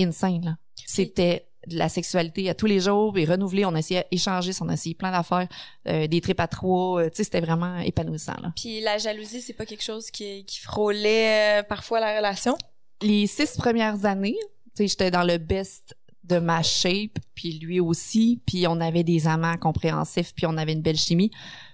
insane, 0.00 0.44
là. 0.44 0.56
C'était 0.86 1.47
de 1.66 1.76
la 1.76 1.88
sexualité 1.88 2.48
à 2.48 2.54
tous 2.54 2.66
les 2.66 2.80
jours 2.80 3.18
et 3.18 3.24
renouvelé. 3.24 3.64
On 3.64 3.74
essayait 3.74 4.06
d'échanger, 4.10 4.52
on 4.60 4.68
essayait 4.70 4.94
plein 4.94 5.10
d'affaires, 5.10 5.48
euh, 5.88 6.06
des 6.06 6.20
trips 6.20 6.40
à 6.40 6.46
trois. 6.46 7.00
euh, 7.00 7.10
tu 7.10 7.16
sais, 7.16 7.24
c'était 7.24 7.40
vraiment 7.40 7.78
épanouissant, 7.80 8.36
là. 8.40 8.52
Puis 8.56 8.80
la 8.80 8.98
jalousie, 8.98 9.40
c'est 9.40 9.52
pas 9.52 9.66
quelque 9.66 9.82
chose 9.84 10.10
qui, 10.10 10.44
qui 10.44 10.60
frôlait 10.60 11.60
euh, 11.60 11.62
parfois 11.62 12.00
la 12.00 12.16
relation? 12.16 12.56
les 13.02 13.26
six 13.26 13.56
premières 13.56 14.04
années, 14.04 14.36
tu 14.76 14.82
sais, 14.82 14.88
j'étais 14.88 15.10
dans 15.10 15.24
le 15.24 15.38
best 15.38 15.94
de 16.28 16.38
ma 16.38 16.62
shape, 16.62 17.18
puis 17.34 17.58
lui 17.58 17.80
aussi, 17.80 18.40
puis 18.46 18.66
on 18.66 18.80
avait 18.80 19.04
des 19.04 19.26
amants 19.26 19.56
compréhensifs, 19.56 20.34
puis 20.34 20.46
on 20.46 20.56
avait 20.56 20.72
une 20.72 20.82
belle 20.82 20.96
chimie. 20.96 21.30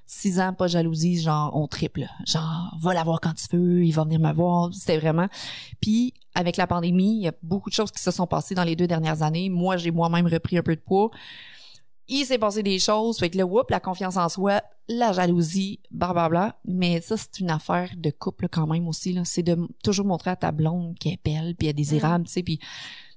Six 0.07 0.39
ans, 0.39 0.53
pas 0.53 0.67
jalousie, 0.67 1.21
genre 1.21 1.51
on 1.57 1.67
triple, 1.67 2.07
genre 2.27 2.77
va 2.81 2.93
la 2.93 3.05
voir 3.05 3.21
quand 3.21 3.33
tu 3.35 3.57
veux, 3.57 3.85
il 3.85 3.93
va 3.93 4.05
venir 4.05 4.21
me 4.21 4.33
voir, 4.33 4.73
c'était 4.73 4.99
vraiment. 4.99 5.29
Puis 5.81 6.13
avec 6.35 6.57
la 6.57 6.67
pandémie, 6.67 7.17
il 7.17 7.23
y 7.23 7.29
a 7.29 7.33
beaucoup 7.43 7.71
de 7.71 7.75
choses 7.75 7.91
qui 7.91 8.03
se 8.03 8.11
sont 8.11 8.27
passées 8.27 8.55
dans 8.55 8.65
les 8.65 8.77
deux 8.77 8.87
dernières 8.87 9.23
années. 9.23 9.49
Moi, 9.49 9.77
j'ai 9.77 9.91
moi-même 9.91 10.27
repris 10.27 10.59
un 10.59 10.63
peu 10.63 10.77
de 10.77 10.81
poids. 10.81 11.11
Il 12.07 12.27
s'est 12.27 12.39
passé 12.39 12.63
des 12.63 12.79
choses, 12.79 13.19
fait 13.19 13.31
que 13.31 13.39
là, 13.39 13.47
whoop, 13.47 13.71
la 13.71 13.81
confiance 13.81 14.19
en 14.19 14.29
soi, 14.29 14.61
la 14.89 15.13
jalousie, 15.13 15.81
blablabla. 15.91 16.59
Mais 16.67 17.01
ça, 17.01 17.17
c'est 17.17 17.41
une 17.41 17.51
affaire 17.51 17.91
de 17.97 18.11
couple 18.11 18.49
quand 18.51 18.67
même 18.67 18.87
aussi, 18.89 19.15
là. 19.15 19.23
C'est 19.25 19.43
de 19.43 19.57
toujours 19.83 20.05
montrer 20.05 20.31
à 20.31 20.37
ta 20.37 20.53
blonde 20.53 20.99
qu'elle 20.99 21.15
est 21.15 21.25
belle, 21.25 21.55
puis 21.57 21.69
elle 21.69 21.71
est 21.71 21.75
désirable, 21.75 22.27
tu 22.27 22.33
sais, 22.33 22.43
puis 22.43 22.61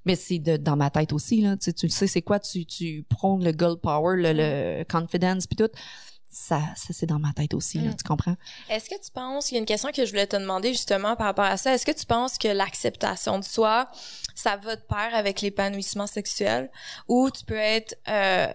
Mais 0.08 0.16
c'est 0.16 0.40
dans 0.40 0.78
ma 0.78 0.90
tête 0.90 1.12
aussi, 1.12 1.42
là. 1.42 1.58
Tu, 1.58 1.74
le 1.84 1.90
sais, 1.90 2.08
c'est 2.08 2.22
quoi? 2.22 2.40
Tu, 2.40 2.66
tu 2.66 3.06
prends 3.10 3.38
le 3.38 3.52
gold 3.52 3.82
power, 3.82 4.16
le, 4.16 4.32
le 4.32 4.86
confidence, 4.86 5.48
puis 5.48 5.58
tout. 5.58 5.70
Ça, 6.30 6.62
ça 6.78 6.94
c'est 6.94 7.08
dans 7.08 7.20
ma 7.20 7.34
tête 7.34 7.54
aussi, 7.54 7.80
là. 7.80 7.92
Mm. 7.92 7.96
Tu 7.98 8.04
comprends? 8.06 8.38
Est-ce 8.70 8.90
que 8.90 8.96
tu 9.04 9.12
penses, 9.12 9.52
il 9.52 9.56
y 9.56 9.58
a 9.58 9.60
une 9.60 9.66
question 9.66 9.92
que 9.92 10.06
je 10.06 10.10
voulais 10.10 10.26
te 10.26 10.38
demander 10.38 10.70
justement 10.72 11.18
par 11.18 11.26
rapport 11.26 11.44
à 11.44 11.58
ça, 11.58 11.74
est-ce 11.74 11.86
que 11.86 11.92
tu 11.92 12.06
penses 12.06 12.38
que 12.38 12.48
l'acceptation 12.48 13.38
de 13.38 13.44
soi, 13.44 13.90
ça 14.34 14.56
va 14.56 14.78
de 14.78 14.82
pair 14.82 15.10
avec 15.14 15.42
l'épanouissement 15.42 16.08
sexuel? 16.08 16.72
Ou 17.10 17.30
tu 17.30 17.44
peux 17.44 17.56
être 17.58 17.98
euh, 18.08 18.48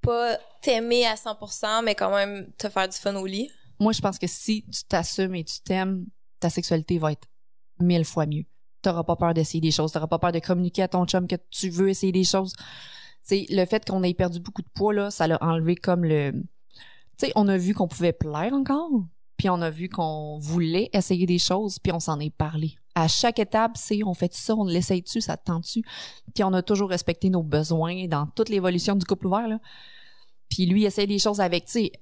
pas 0.00 0.36
t'aimer 0.62 1.06
à 1.06 1.14
100% 1.14 1.84
mais 1.84 1.94
quand 1.94 2.12
même 2.12 2.50
te 2.58 2.68
faire 2.68 2.88
du 2.88 2.96
fun 2.96 3.14
au 3.14 3.26
lit? 3.26 3.50
Moi, 3.78 3.92
je 3.92 4.00
pense 4.00 4.18
que 4.18 4.26
si 4.26 4.64
tu 4.64 4.82
t'assumes 4.88 5.36
et 5.36 5.44
tu 5.44 5.60
t'aimes, 5.60 6.06
ta 6.40 6.50
sexualité 6.50 6.98
va 6.98 7.12
être 7.12 7.28
mille 7.78 8.04
fois 8.04 8.26
mieux. 8.26 8.44
T'auras 8.82 9.04
pas 9.04 9.16
peur 9.16 9.34
d'essayer 9.34 9.60
des 9.60 9.70
choses. 9.70 9.92
T'auras 9.92 10.08
pas 10.08 10.18
peur 10.18 10.32
de 10.32 10.40
communiquer 10.40 10.82
à 10.82 10.88
ton 10.88 11.06
chum 11.06 11.26
que 11.26 11.36
tu 11.50 11.70
veux 11.70 11.88
essayer 11.88 12.12
des 12.12 12.24
choses. 12.24 12.52
C'est 13.22 13.46
le 13.50 13.64
fait 13.64 13.88
qu'on 13.88 14.02
ait 14.02 14.14
perdu 14.14 14.40
beaucoup 14.40 14.62
de 14.62 14.68
poids 14.74 14.92
là, 14.92 15.10
ça 15.10 15.26
l'a 15.26 15.38
enlevé 15.42 15.76
comme 15.76 16.04
le. 16.04 16.32
Tu 17.18 17.26
sais, 17.26 17.32
on 17.36 17.46
a 17.46 17.56
vu 17.56 17.74
qu'on 17.74 17.86
pouvait 17.86 18.12
plaire 18.12 18.52
encore, 18.52 18.90
puis 19.36 19.48
on 19.48 19.60
a 19.62 19.70
vu 19.70 19.88
qu'on 19.88 20.38
voulait 20.38 20.90
essayer 20.92 21.26
des 21.26 21.38
choses, 21.38 21.78
puis 21.78 21.92
on 21.92 22.00
s'en 22.00 22.18
est 22.18 22.34
parlé. 22.34 22.74
À 22.94 23.08
chaque 23.08 23.38
étape, 23.38 23.76
c'est 23.76 24.02
on 24.04 24.14
fait 24.14 24.34
ça, 24.34 24.54
on 24.54 24.64
l'essaye-tu, 24.64 25.20
ça 25.20 25.36
te 25.36 25.44
tente-tu, 25.44 25.82
puis 26.34 26.42
on 26.42 26.52
a 26.52 26.62
toujours 26.62 26.90
respecté 26.90 27.30
nos 27.30 27.42
besoins 27.42 28.06
dans 28.08 28.26
toute 28.26 28.48
l'évolution 28.48 28.96
du 28.96 29.06
couple 29.06 29.28
ouvert 29.28 29.46
là. 29.46 29.60
Puis 30.48 30.66
lui 30.66 30.84
essaye 30.84 31.06
des 31.06 31.18
choses 31.18 31.40
avec, 31.40 31.66
tu 31.66 31.72
sais, 31.72 31.92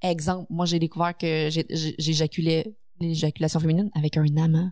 exemple, 0.00 0.46
moi 0.50 0.66
j'ai 0.66 0.78
découvert 0.78 1.16
que 1.16 1.48
j'éjaculais 1.50 2.74
l'éjaculation 3.00 3.60
féminine 3.60 3.90
avec 3.94 4.16
un 4.16 4.36
amant. 4.36 4.70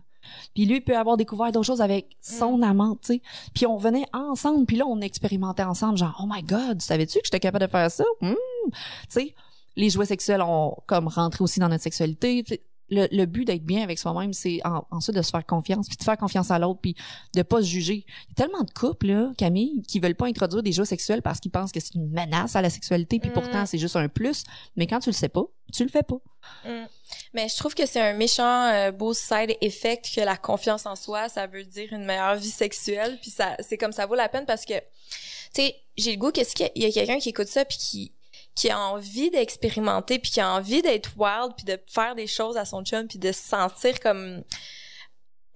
Puis 0.53 0.65
lui 0.65 0.81
peut 0.81 0.97
avoir 0.97 1.17
découvert 1.17 1.51
d'autres 1.51 1.65
choses 1.65 1.81
avec 1.81 2.17
son 2.21 2.61
amant, 2.61 2.95
tu 2.95 3.13
sais. 3.15 3.21
Puis 3.53 3.65
on 3.65 3.77
venait 3.77 4.05
ensemble, 4.13 4.65
puis 4.65 4.77
là 4.77 4.85
on 4.87 5.01
expérimentait 5.01 5.63
ensemble, 5.63 5.97
genre 5.97 6.17
oh 6.23 6.27
my 6.29 6.43
god, 6.43 6.81
savais-tu 6.81 7.19
que 7.19 7.25
j'étais 7.25 7.39
capable 7.39 7.65
de 7.65 7.71
faire 7.71 7.89
ça? 7.91 8.03
Hmm. 8.21 8.33
Tu 8.33 8.73
sais, 9.09 9.35
les 9.75 9.89
jouets 9.89 10.05
sexuels 10.05 10.41
ont 10.41 10.75
comme 10.85 11.07
rentré 11.07 11.43
aussi 11.43 11.59
dans 11.59 11.69
notre 11.69 11.83
sexualité. 11.83 12.43
Le, 12.89 13.07
le 13.11 13.25
but 13.25 13.45
d'être 13.45 13.63
bien 13.63 13.81
avec 13.81 13.97
soi-même, 13.97 14.33
c'est 14.33 14.59
en- 14.67 14.85
ensuite 14.91 15.15
de 15.15 15.21
se 15.23 15.31
faire 15.31 15.43
confiance, 15.45 15.87
puis 15.87 15.97
de 15.97 16.03
faire 16.03 16.17
confiance 16.17 16.51
à 16.51 16.59
l'autre, 16.59 16.79
puis 16.81 16.95
de 17.33 17.41
pas 17.41 17.61
se 17.61 17.67
juger. 17.67 18.05
Il 18.05 18.29
y 18.29 18.31
a 18.33 18.45
tellement 18.45 18.63
de 18.63 18.69
couples, 18.71 19.07
là, 19.07 19.31
Camille, 19.37 19.81
qui 19.87 19.99
veulent 19.99 20.13
pas 20.15 20.27
introduire 20.27 20.61
des 20.61 20.73
jouets 20.73 20.85
sexuels 20.85 21.21
parce 21.23 21.39
qu'ils 21.39 21.49
pensent 21.49 21.71
que 21.71 21.79
c'est 21.79 21.95
une 21.95 22.09
menace 22.11 22.55
à 22.55 22.61
la 22.61 22.69
sexualité, 22.69 23.19
puis 23.19 23.29
Mm. 23.29 23.33
pourtant 23.33 23.65
c'est 23.65 23.77
juste 23.79 23.95
un 23.95 24.09
plus. 24.09 24.43
Mais 24.75 24.85
quand 24.85 24.99
tu 24.99 25.09
le 25.09 25.13
sais 25.13 25.29
pas, 25.29 25.43
tu 25.73 25.83
le 25.83 25.89
fais 25.89 26.03
pas. 26.03 26.17
Mm. 26.65 26.85
Mais 27.33 27.47
je 27.49 27.55
trouve 27.57 27.73
que 27.73 27.85
c'est 27.85 27.99
un 28.01 28.13
méchant 28.13 28.67
euh, 28.67 28.91
beau 28.91 29.13
side 29.13 29.55
effect 29.61 30.13
que 30.15 30.21
la 30.21 30.37
confiance 30.37 30.85
en 30.85 30.95
soi, 30.95 31.29
ça 31.29 31.47
veut 31.47 31.63
dire 31.63 31.91
une 31.93 32.05
meilleure 32.05 32.35
vie 32.35 32.49
sexuelle, 32.51 33.17
puis 33.21 33.31
ça 33.31 33.55
c'est 33.59 33.77
comme 33.77 33.91
ça 33.91 34.05
vaut 34.05 34.15
la 34.15 34.29
peine 34.29 34.45
parce 34.45 34.65
que 34.65 34.73
tu 35.53 35.61
sais, 35.61 35.75
j'ai 35.97 36.11
le 36.13 36.17
goût 36.17 36.31
qu'est-ce 36.31 36.55
qu'il 36.55 36.71
y 36.75 36.85
a, 36.85 36.91
quelqu'un 36.91 37.19
qui 37.19 37.29
écoute 37.29 37.47
ça 37.47 37.65
puis 37.65 37.77
qui 37.77 38.11
qui 38.55 38.69
a 38.69 38.79
envie 38.79 39.31
d'expérimenter 39.31 40.19
puis 40.19 40.29
qui 40.31 40.39
a 40.41 40.51
envie 40.53 40.81
d'être 40.81 41.11
wild 41.17 41.53
puis 41.55 41.65
de 41.65 41.79
faire 41.87 42.13
des 42.15 42.27
choses 42.27 42.55
à 42.57 42.65
son 42.65 42.83
chum 42.83 43.07
puis 43.07 43.17
de 43.19 43.31
se 43.31 43.41
sentir 43.41 43.99
comme 43.99 44.43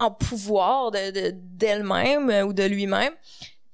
en 0.00 0.10
pouvoir 0.10 0.90
de 0.90 1.10
de- 1.10 1.34
d'elle-même 1.34 2.30
euh, 2.30 2.44
ou 2.44 2.52
de 2.52 2.62
lui-même. 2.64 3.12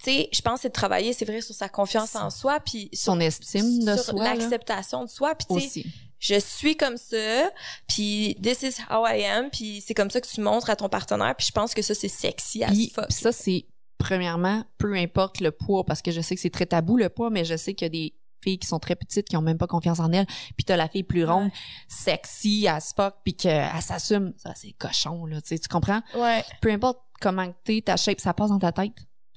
Tu 0.03 0.11
sais, 0.11 0.29
je 0.33 0.41
pense 0.43 0.57
que 0.57 0.63
c'est 0.63 0.69
de 0.69 0.75
travailler, 0.75 1.13
c'est 1.15 1.25
vrai, 1.25 1.41
sur 1.41 1.55
sa 1.55 1.69
confiance 1.71 2.15
en 2.17 2.29
soi 2.31 2.61
puis 2.61 2.91
Son 2.93 3.21
estime 3.21 3.85
de 3.85 3.95
sur 3.97 4.17
soi, 4.17 4.25
l'acceptation 4.25 5.05
de 5.05 5.11
soi 5.11 5.35
puis 5.35 5.47
tu. 5.83 5.85
Je 6.27 6.41
suis 6.41 6.75
comme 6.75 6.97
ça, 6.97 7.51
puis 7.87 8.35
this 8.43 8.63
is 8.63 8.81
how 8.91 9.07
I 9.07 9.25
am, 9.27 9.51
puis 9.51 9.83
c'est 9.87 9.93
comme 9.93 10.09
ça 10.09 10.23
que 10.23 10.27
tu 10.27 10.41
montres 10.41 10.71
à 10.71 10.77
ton 10.77 10.89
partenaire, 10.89 11.35
puis 11.37 11.47
je 11.47 11.53
pense 11.53 11.75
que 11.75 11.83
ça 11.83 11.95
c'est 11.95 12.09
sexy 12.09 12.63
Puis, 12.67 12.91
fuck. 12.95 13.09
puis 13.09 13.15
ça, 13.15 13.31
c'est 13.31 13.67
premièrement, 13.99 14.65
peu 14.79 14.95
importe 14.95 15.41
le 15.41 15.51
poids, 15.51 15.85
parce 15.85 16.01
que 16.01 16.11
je 16.11 16.23
sais 16.23 16.35
que 16.35 16.41
c'est 16.41 16.49
très 16.51 16.65
tabou 16.67 16.97
le 16.97 17.11
poids, 17.11 17.29
mais 17.29 17.45
je 17.45 17.57
sais 17.57 17.75
qu'il 17.75 17.85
y 17.85 17.89
a 17.89 17.91
des 17.91 18.15
filles 18.43 18.59
qui 18.59 18.67
sont 18.67 18.79
très 18.79 18.97
petites, 18.97 19.29
qui 19.29 19.37
ont 19.37 19.43
même 19.43 19.59
pas 19.59 19.67
confiance 19.67 20.01
en 20.01 20.11
elles, 20.13 20.27
puis 20.57 20.65
t'as 20.65 20.77
la 20.77 20.89
fille 20.89 21.03
plus 21.03 21.25
ronde, 21.27 21.45
Ouais. 21.45 21.51
sexy, 21.89 22.67
as 22.69 22.95
fuck, 22.97 23.15
puis 23.23 23.35
qu'elle 23.35 23.71
s'assume. 23.83 24.33
Ça, 24.39 24.53
c'est 24.55 24.73
cochon, 24.73 25.27
là, 25.27 25.41
tu 25.43 25.49
sais, 25.49 25.59
tu 25.59 25.69
comprends? 25.69 26.01
Ouais, 26.15 26.43
Peu 26.63 26.71
importe 26.71 27.01
comment 27.21 27.53
t'es, 27.65 27.83
ta 27.83 27.97
shape, 27.97 28.21
ça 28.21 28.33
passe 28.35 28.49
dans 28.51 28.59
ta 28.59 28.73
tête. 28.73 28.93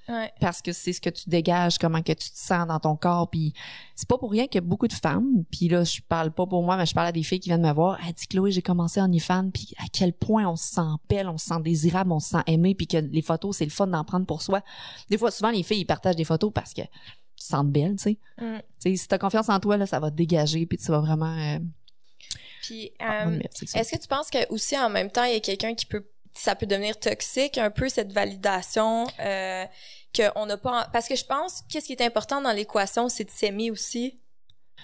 Ouais. 0.10 0.32
parce 0.40 0.62
que 0.62 0.72
c'est 0.72 0.94
ce 0.94 1.02
que 1.02 1.10
tu 1.10 1.30
dégages, 1.30 1.78
comment 1.78 2.02
que 2.02 2.14
tu 2.14 2.32
te 2.32 2.38
sens 2.38 2.68
dans 2.68 2.80
ton 2.80 2.96
corps. 2.96 3.30
Puis 3.30 3.54
c'est 3.96 4.08
pas 4.08 4.18
pour 4.18 4.32
rien 4.32 4.48
que 4.48 4.60
beaucoup 4.60 4.88
de 4.88 4.94
femmes, 4.94 5.44
puis 5.52 5.68
là 5.68 5.84
je 5.84 6.02
parle 6.02 6.32
pas 6.32 6.46
pour 6.46 6.64
moi, 6.64 6.78
mais 6.78 6.86
je 6.86 6.94
parle 6.94 7.08
à 7.08 7.12
des 7.12 7.24
filles 7.24 7.40
qui 7.40 7.50
viennent 7.50 7.66
me 7.66 7.74
voir. 7.74 8.00
Elle 8.06 8.14
dit 8.14 8.28
Chloé, 8.28 8.52
j'ai 8.52 8.62
commencé 8.62 9.02
en 9.02 9.12
fan, 9.20 9.52
puis 9.52 9.74
à 9.78 9.86
quel 9.92 10.14
point 10.14 10.48
on 10.48 10.56
se 10.56 10.74
sent 10.74 10.82
belle, 11.10 11.28
on 11.28 11.38
se 11.38 11.48
sent 11.48 11.62
désirable, 11.62 12.12
on 12.12 12.20
se 12.20 12.30
sent 12.30 12.44
aimé, 12.48 12.76
puis 12.76 12.88
que 12.88 12.98
les 12.98 13.22
photos 13.22 13.58
c'est 13.58 13.66
le 13.66 13.72
fun 13.72 13.88
d'en 13.88 14.04
prendre 14.04 14.26
pour 14.26 14.42
soi. 14.42 14.62
Des 15.10 15.18
fois, 15.18 15.32
souvent 15.32 15.52
les 15.52 15.64
filles 15.64 15.82
ils 15.82 15.86
partagent 15.86 16.16
des 16.16 16.26
photos 16.26 16.52
parce 16.54 16.74
que 16.74 16.82
tu 16.82 17.44
te 17.44 17.50
sens 17.50 17.66
belle, 17.66 17.96
tu 17.98 18.04
sais. 18.04 18.20
Mm. 18.40 18.58
Tu 18.82 18.92
sais, 18.92 18.96
si 18.96 19.08
t'as 19.08 19.18
confiance 19.18 19.50
en 19.50 19.60
toi 19.60 19.78
là, 19.78 19.86
ça 19.86 20.00
va 20.00 20.12
te 20.12 20.16
dégager, 20.16 20.66
puis 20.66 20.78
tu 20.78 20.92
vas 20.92 21.00
vraiment. 21.00 21.38
Euh, 21.38 21.60
Puis 22.64 22.92
euh, 23.02 23.40
est-ce 23.74 23.92
que 23.92 24.02
tu 24.02 24.08
penses 24.08 24.30
que 24.30 24.52
aussi 24.52 24.78
en 24.78 24.90
même 24.90 25.12
temps 25.12 25.24
il 25.24 25.34
y 25.34 25.38
a 25.38 25.40
quelqu'un 25.40 25.76
qui 25.76 25.86
peut 25.86 26.06
ça 26.38 26.56
peut 26.56 26.66
devenir 26.66 27.00
toxique 27.00 27.58
un 27.58 27.72
peu 27.72 27.90
cette 27.90 28.14
validation 28.14 29.08
euh, 29.20 29.66
n'a 30.46 30.58
pas 30.58 30.90
parce 30.92 31.08
que 31.08 31.16
je 31.16 31.26
pense 31.26 31.64
qu'est-ce 31.70 31.88
qui 31.88 31.94
est 31.94 32.02
important 32.02 32.42
dans 32.42 32.52
l'équation 32.52 33.10
c'est 33.10 33.26
de 33.26 33.32
s'aimer 33.32 33.72
aussi. 33.72 34.20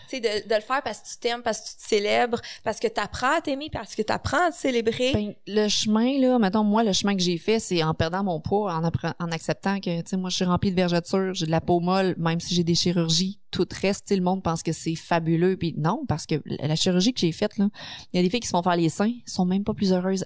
Tu 0.10 0.18
sais 0.18 0.20
de, 0.20 0.56
le 0.56 0.62
faire 0.62 0.82
parce 0.84 1.00
que 1.00 1.08
tu 1.08 1.18
t'aimes 1.20 1.44
parce 1.44 1.62
que 1.62 1.70
tu 1.70 1.76
te 1.76 1.88
célèbres 1.88 2.42
parce 2.64 2.80
que 2.80 2.88
t'apprends 2.88 3.38
à 3.38 3.42
t'aimer 3.42 3.70
parce 3.72 3.96
que 3.96 4.02
t'apprends 4.02 4.48
à 4.48 4.52
te 4.52 4.58
célébrer. 4.58 5.14
Ben, 5.14 5.34
le 5.48 5.68
chemin, 5.68 6.20
là, 6.20 6.40
mettons, 6.40 6.64
moi, 6.64 6.84
le 6.84 6.94
chemin 6.94 7.16
que 7.16 7.22
j'ai 7.22 7.38
fait, 7.38 7.60
c'est 7.60 7.84
en 7.84 7.94
perdant 7.94 8.24
mon 8.24 8.40
poids, 8.40 8.74
en, 8.74 9.32
acceptant 9.32 9.80
que, 9.80 10.02
tu 10.02 10.10
sais, 10.10 10.18
moi, 10.18 10.30
je 10.30 10.38
suis 10.38 10.46
remplie 10.46 10.72
de 10.72 10.76
vergetures, 10.76 11.34
j'ai 11.36 11.46
de 11.46 11.52
la 11.52 11.62
peau 11.62 11.80
molle, 11.80 12.16
même 12.18 12.40
si 12.40 12.56
j'ai 12.56 12.64
des 12.64 12.76
chirurgies, 12.76 13.40
tout 13.52 13.68
reste, 13.82 14.08
tu 14.08 14.16
le 14.16 14.22
monde 14.22 14.42
pense 14.42 14.64
que 14.64 14.72
c'est 14.72 14.96
fabuleux, 14.96 15.58
puis 15.58 15.76
non, 15.78 16.04
parce 16.08 16.26
que 16.26 16.36
la 16.46 16.68
la 16.68 16.76
chirurgie 16.76 17.14
que 17.14 17.20
j'ai 17.20 17.32
faite, 17.32 17.58
là, 17.60 17.70
il 18.12 18.18
y 18.18 18.20
a 18.20 18.24
des 18.24 18.30
filles 18.30 18.40
qui 18.40 18.48
se 18.48 18.52
font 18.52 18.64
faire 18.64 18.76
les 18.76 18.90
seins, 18.90 19.14
sont 19.28 19.46
même 19.46 19.64
pas 19.64 19.76
plus 19.76 19.94
heureuses 19.94 20.26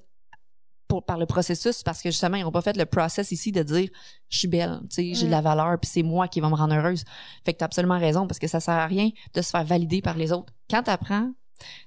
pour, 0.97 1.05
par 1.05 1.17
le 1.17 1.25
processus, 1.25 1.83
parce 1.83 2.01
que 2.01 2.09
justement, 2.09 2.37
ils 2.37 2.43
ont 2.45 2.51
pas 2.51 2.61
fait 2.61 2.75
le 2.75 2.85
process 2.85 3.31
ici 3.31 3.51
de 3.51 3.61
dire, 3.61 3.89
je 4.29 4.39
suis 4.39 4.47
belle, 4.47 4.79
tu 4.89 4.95
sais, 4.95 5.13
j'ai 5.13 5.27
de 5.27 5.31
la 5.31 5.41
valeur, 5.41 5.77
puis 5.79 5.89
c'est 5.91 6.03
moi 6.03 6.27
qui 6.27 6.39
va 6.39 6.49
me 6.49 6.55
rendre 6.55 6.75
heureuse. 6.75 7.03
Fait 7.45 7.53
que 7.53 7.59
t'as 7.59 7.65
absolument 7.65 7.99
raison, 7.99 8.25
parce 8.25 8.39
que 8.39 8.47
ça 8.47 8.59
sert 8.59 8.73
à 8.73 8.87
rien 8.87 9.09
de 9.33 9.41
se 9.41 9.49
faire 9.51 9.63
valider 9.63 10.01
par 10.01 10.17
les 10.17 10.31
autres. 10.31 10.51
Quand 10.69 10.83
t'apprends 10.83 11.31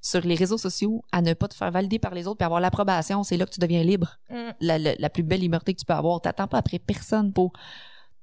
sur 0.01 0.21
les 0.23 0.35
réseaux 0.35 0.59
sociaux 0.59 1.03
à 1.13 1.23
ne 1.23 1.33
pas 1.33 1.49
te 1.49 1.55
faire 1.55 1.71
valider 1.71 1.99
par 1.99 2.15
les 2.15 2.27
autres 2.27 2.39
puis 2.39 2.45
avoir 2.45 2.61
l'approbation, 2.61 3.23
c'est 3.23 3.37
là 3.37 3.47
que 3.47 3.53
tu 3.53 3.61
deviens 3.61 3.83
libre. 3.83 4.17
Mm. 4.31 4.51
La, 4.61 4.79
la, 4.79 4.95
la 4.97 5.11
plus 5.11 5.23
belle 5.23 5.41
liberté 5.41 5.75
que 5.75 5.79
tu 5.79 5.85
peux 5.85 5.95
avoir. 5.95 6.21
T'attends 6.21 6.49
pas 6.49 6.59
après 6.59 6.79
personne 6.79 7.33
pour 7.33 7.53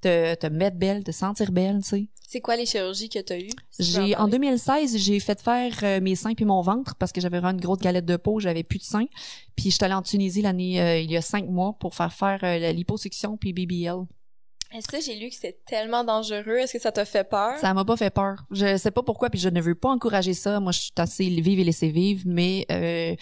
te, 0.01 0.35
te 0.35 0.47
mettre 0.47 0.77
belle, 0.77 1.03
te 1.03 1.11
sentir 1.11 1.51
belle, 1.51 1.81
tu 1.81 1.89
sais. 1.89 2.07
c'est 2.27 2.41
quoi 2.41 2.55
les 2.55 2.65
chirurgies 2.65 3.09
que 3.09 3.19
eues? 3.19 3.47
Tu 3.47 3.53
peux 3.77 3.83
J'ai, 3.83 4.15
en 4.15 4.19
parler. 4.19 4.31
2016, 4.31 4.97
j'ai 4.97 5.19
fait 5.19 5.41
faire 5.41 5.73
euh, 5.83 6.01
mes 6.01 6.15
seins 6.15 6.33
puis 6.33 6.45
mon 6.45 6.61
ventre 6.61 6.95
parce 6.95 7.11
que 7.11 7.21
j'avais 7.21 7.39
vraiment 7.39 7.57
une 7.57 7.61
grosse 7.61 7.79
galette 7.79 8.05
de 8.05 8.17
peau, 8.17 8.39
j'avais 8.39 8.63
plus 8.63 8.79
de 8.79 8.83
seins. 8.83 9.07
Puis 9.55 9.71
j'étais 9.71 9.85
allée 9.85 9.93
en 9.93 10.01
Tunisie 10.01 10.41
l'année, 10.41 10.81
euh, 10.81 10.99
il 10.99 11.11
y 11.11 11.17
a 11.17 11.21
cinq 11.21 11.47
mois 11.47 11.75
pour 11.79 11.95
faire 11.95 12.13
faire 12.13 12.39
euh, 12.43 12.59
la 12.59 12.71
liposuction 12.71 13.37
puis 13.37 13.53
BBL. 13.53 14.05
Et 14.75 14.81
ça, 14.81 14.99
j'ai 14.99 15.15
lu 15.15 15.29
que 15.29 15.35
c'était 15.35 15.57
tellement 15.65 16.03
dangereux? 16.03 16.57
Est-ce 16.57 16.73
que 16.73 16.81
ça 16.81 16.91
t'a 16.91 17.05
fait 17.05 17.23
peur? 17.23 17.57
Ça 17.57 17.73
m'a 17.73 17.85
pas 17.85 17.95
fait 17.95 18.09
peur. 18.09 18.45
Je 18.51 18.75
sais 18.75 18.91
pas 18.91 19.01
pourquoi, 19.01 19.29
puis 19.29 19.39
je 19.39 19.47
ne 19.47 19.61
veux 19.61 19.75
pas 19.75 19.89
encourager 19.89 20.33
ça. 20.33 20.59
Moi, 20.59 20.73
je 20.73 20.79
suis 20.79 20.91
assez 20.97 21.29
vivre 21.29 21.61
et 21.61 21.63
laisser 21.63 21.87
vivre, 21.89 22.23
mais 22.25 22.65
euh, 22.69 23.15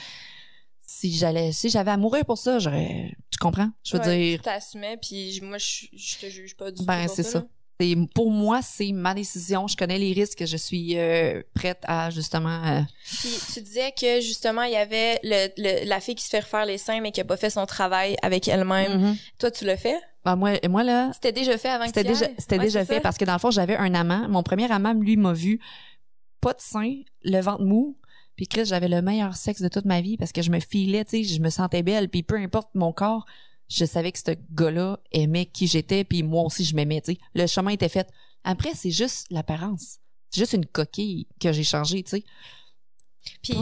si 0.87 1.15
j'allais, 1.17 1.51
si 1.51 1.69
j'avais 1.69 1.91
à 1.91 1.97
mourir 1.97 2.25
pour 2.25 2.37
ça, 2.37 2.59
j'aurais. 2.59 3.11
Tu 3.31 3.37
comprends? 3.39 3.69
Je 3.83 3.97
veux 3.97 4.03
Ouais, 4.03 4.17
dire, 4.17 4.37
Tu 4.39 4.43
t'assumais, 4.43 4.97
puis 4.97 5.39
moi, 5.41 5.57
je, 5.57 5.85
je 5.93 6.17
te 6.17 6.29
juge 6.29 6.55
pas 6.55 6.71
du 6.71 6.77
tout. 6.79 6.85
ben 6.85 7.07
c'est 7.07 7.23
ça. 7.23 7.43
C'est 7.79 7.93
pour 8.13 8.31
moi, 8.31 8.61
c'est 8.61 8.93
ma 8.93 9.13
décision. 9.13 9.67
Je 9.67 9.75
connais 9.75 9.97
les 9.99 10.13
risques. 10.13 10.45
Je 10.45 10.55
suis 10.55 10.97
euh, 10.97 11.41
prête 11.53 11.79
à 11.83 12.09
justement. 12.09 12.63
euh, 12.65 12.81
Puis 13.19 13.37
tu 13.53 13.61
disais 13.61 13.91
que 13.91 14.21
justement, 14.21 14.61
il 14.63 14.71
y 14.71 14.77
avait 14.77 15.19
le, 15.23 15.49
le- 15.57 15.85
la 15.85 15.99
fille 15.99 16.15
qui 16.15 16.23
se 16.23 16.29
fait 16.29 16.39
refaire 16.39 16.65
les 16.65 16.77
seins, 16.77 17.01
mais 17.01 17.11
qui 17.11 17.19
a 17.19 17.25
pas 17.25 17.35
fait 17.35 17.49
son 17.49 17.65
travail 17.65 18.15
avec 18.21 18.47
elle-même. 18.47 19.01
mhm. 19.01 19.17
Toi, 19.39 19.51
tu 19.51 19.65
l'as 19.65 19.75
fait? 19.75 19.99
Ben, 20.23 20.37
moi, 20.37 20.53
moi 20.69 20.83
là, 20.83 21.11
C'était 21.13 21.33
déjà 21.33 21.57
fait 21.57 21.67
avant 21.69 21.83
que 21.83 21.89
C'était 21.93 22.01
y 22.09 22.13
déjà, 22.13 22.27
c'était 22.37 22.57
Ouais, 22.57 22.63
déjà 22.63 22.85
fait 22.85 22.95
ça. 22.95 23.01
parce 23.01 23.17
que 23.17 23.25
dans 23.25 23.33
le 23.33 23.39
fond, 23.39 23.51
j'avais 23.51 23.75
un 23.75 23.93
amant. 23.93 24.29
Mon 24.29 24.41
premier 24.41 24.71
amant, 24.71 24.93
lui, 24.93 25.17
m'a 25.17 25.33
vu 25.33 25.59
pas 26.39 26.53
de 26.53 26.61
sein, 26.61 27.01
le 27.23 27.41
ventre 27.41 27.63
mou. 27.63 27.97
Puis 28.35 28.47
Chris, 28.47 28.65
j'avais 28.65 28.87
le 28.87 29.01
meilleur 29.01 29.35
sexe 29.35 29.61
de 29.61 29.67
toute 29.67 29.85
ma 29.85 30.01
vie 30.01 30.17
parce 30.17 30.31
que 30.31 30.41
je 30.41 30.51
me 30.51 30.59
filais, 30.59 31.05
tu 31.05 31.23
sais, 31.23 31.35
je 31.35 31.41
me 31.41 31.49
sentais 31.49 31.83
belle. 31.83 32.09
Puis 32.09 32.23
peu 32.23 32.35
importe 32.35 32.69
mon 32.75 32.91
corps, 32.91 33.25
je 33.69 33.85
savais 33.85 34.11
que 34.11 34.19
ce 34.19 34.35
gars-là 34.53 34.99
aimait 35.11 35.45
qui 35.45 35.67
j'étais. 35.67 36.03
Puis 36.03 36.23
moi 36.23 36.43
aussi, 36.43 36.65
je 36.65 36.75
m'aimais, 36.75 37.01
tu 37.01 37.13
sais. 37.13 37.19
Le 37.33 37.47
chemin 37.47 37.71
était 37.71 37.89
fait. 37.89 38.07
Après, 38.43 38.73
c'est 38.75 38.91
juste 38.91 39.27
l'apparence. 39.31 39.97
C'est 40.29 40.41
juste 40.41 40.53
une 40.53 40.65
coquille 40.65 41.27
que 41.39 41.51
j'ai 41.53 41.63
changée, 41.63 42.03
tu 42.03 42.09
sais. 42.11 42.23
Puis, 43.41 43.53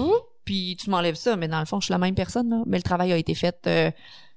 Puis 0.44 0.76
tu 0.80 0.90
m'enlèves 0.90 1.16
ça, 1.16 1.38
mais 1.38 1.48
dans 1.48 1.60
le 1.60 1.66
fond, 1.66 1.80
je 1.80 1.86
suis 1.86 1.92
la 1.94 1.98
même 2.00 2.16
personne, 2.16 2.50
là. 2.50 2.64
Mais 2.66 2.78
le 2.78 2.84
travail 2.84 3.14
a 3.14 3.18
été 3.18 3.34
fait. 3.36 3.56
euh, 3.68 3.92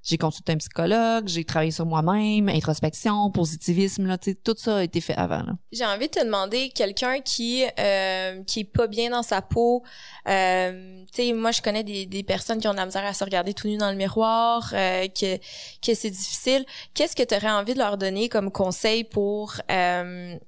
J'ai 0.08 0.18
consulté 0.18 0.52
un 0.52 0.56
psychologue, 0.58 1.26
j'ai 1.26 1.44
travaillé 1.44 1.72
sur 1.72 1.84
moi-même, 1.84 2.48
introspection, 2.48 3.28
positivisme, 3.32 4.06
là, 4.06 4.16
tout 4.18 4.54
ça 4.56 4.76
a 4.76 4.82
été 4.84 5.00
fait 5.00 5.16
avant. 5.16 5.42
J'ai 5.72 5.84
envie 5.84 6.06
de 6.06 6.12
te 6.12 6.24
demander 6.24 6.68
quelqu'un 6.68 7.20
qui 7.20 7.64
euh, 7.80 8.44
qui 8.44 8.60
est 8.60 8.64
pas 8.64 8.86
bien 8.86 9.10
dans 9.10 9.24
sa 9.24 9.42
peau. 9.42 9.82
Euh, 10.28 11.02
tu 11.12 11.22
sais, 11.24 11.32
moi 11.32 11.50
je 11.50 11.60
connais 11.60 11.82
des, 11.82 12.06
des 12.06 12.22
personnes 12.22 12.60
qui 12.60 12.68
ont 12.68 12.72
de 12.72 12.76
la 12.76 12.86
misère 12.86 13.04
à 13.04 13.14
se 13.14 13.24
regarder 13.24 13.52
tout 13.52 13.66
nu 13.66 13.78
dans 13.78 13.90
le 13.90 13.96
miroir, 13.96 14.70
euh, 14.74 15.08
que 15.08 15.38
que 15.84 15.94
c'est 15.94 16.10
difficile. 16.10 16.64
Qu'est-ce 16.94 17.16
que 17.16 17.24
tu 17.24 17.34
aurais 17.34 17.50
envie 17.50 17.74
de 17.74 17.80
leur 17.80 17.98
donner 17.98 18.28
comme 18.28 18.52
conseil 18.52 19.02
pour 19.02 19.54
euh, 19.72 20.38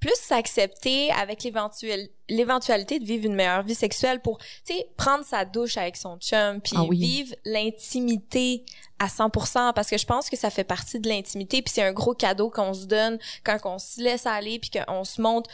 plus 0.00 0.14
s'accepter 0.14 1.10
avec 1.12 1.42
l'éventuel 1.42 2.08
l'éventualité 2.28 2.98
de 3.00 3.04
vivre 3.04 3.24
une 3.26 3.34
meilleure 3.34 3.62
vie 3.62 3.74
sexuelle 3.74 4.20
pour 4.20 4.38
tu 4.38 4.74
sais 4.74 4.86
prendre 4.96 5.24
sa 5.24 5.44
douche 5.44 5.76
avec 5.76 5.96
son 5.96 6.18
chum 6.18 6.60
puis 6.60 6.74
Ah 6.76 6.82
oui. 6.84 6.98
vivre 6.98 7.34
l'intimité 7.44 8.64
à 8.98 9.06
100% 9.08 9.72
parce 9.74 9.88
que 9.88 9.98
je 9.98 10.06
pense 10.06 10.28
que 10.30 10.36
ça 10.36 10.50
fait 10.50 10.64
partie 10.64 11.00
de 11.00 11.08
l'intimité 11.08 11.62
puis 11.62 11.72
c'est 11.74 11.82
un 11.82 11.92
gros 11.92 12.14
cadeau 12.14 12.50
qu'on 12.50 12.74
se 12.74 12.84
donne 12.86 13.18
quand 13.44 13.58
on 13.64 13.78
se 13.78 14.00
laisse 14.00 14.26
aller 14.26 14.58
puis 14.58 14.70
qu'on 14.70 15.04
se 15.04 15.20
montre 15.20 15.50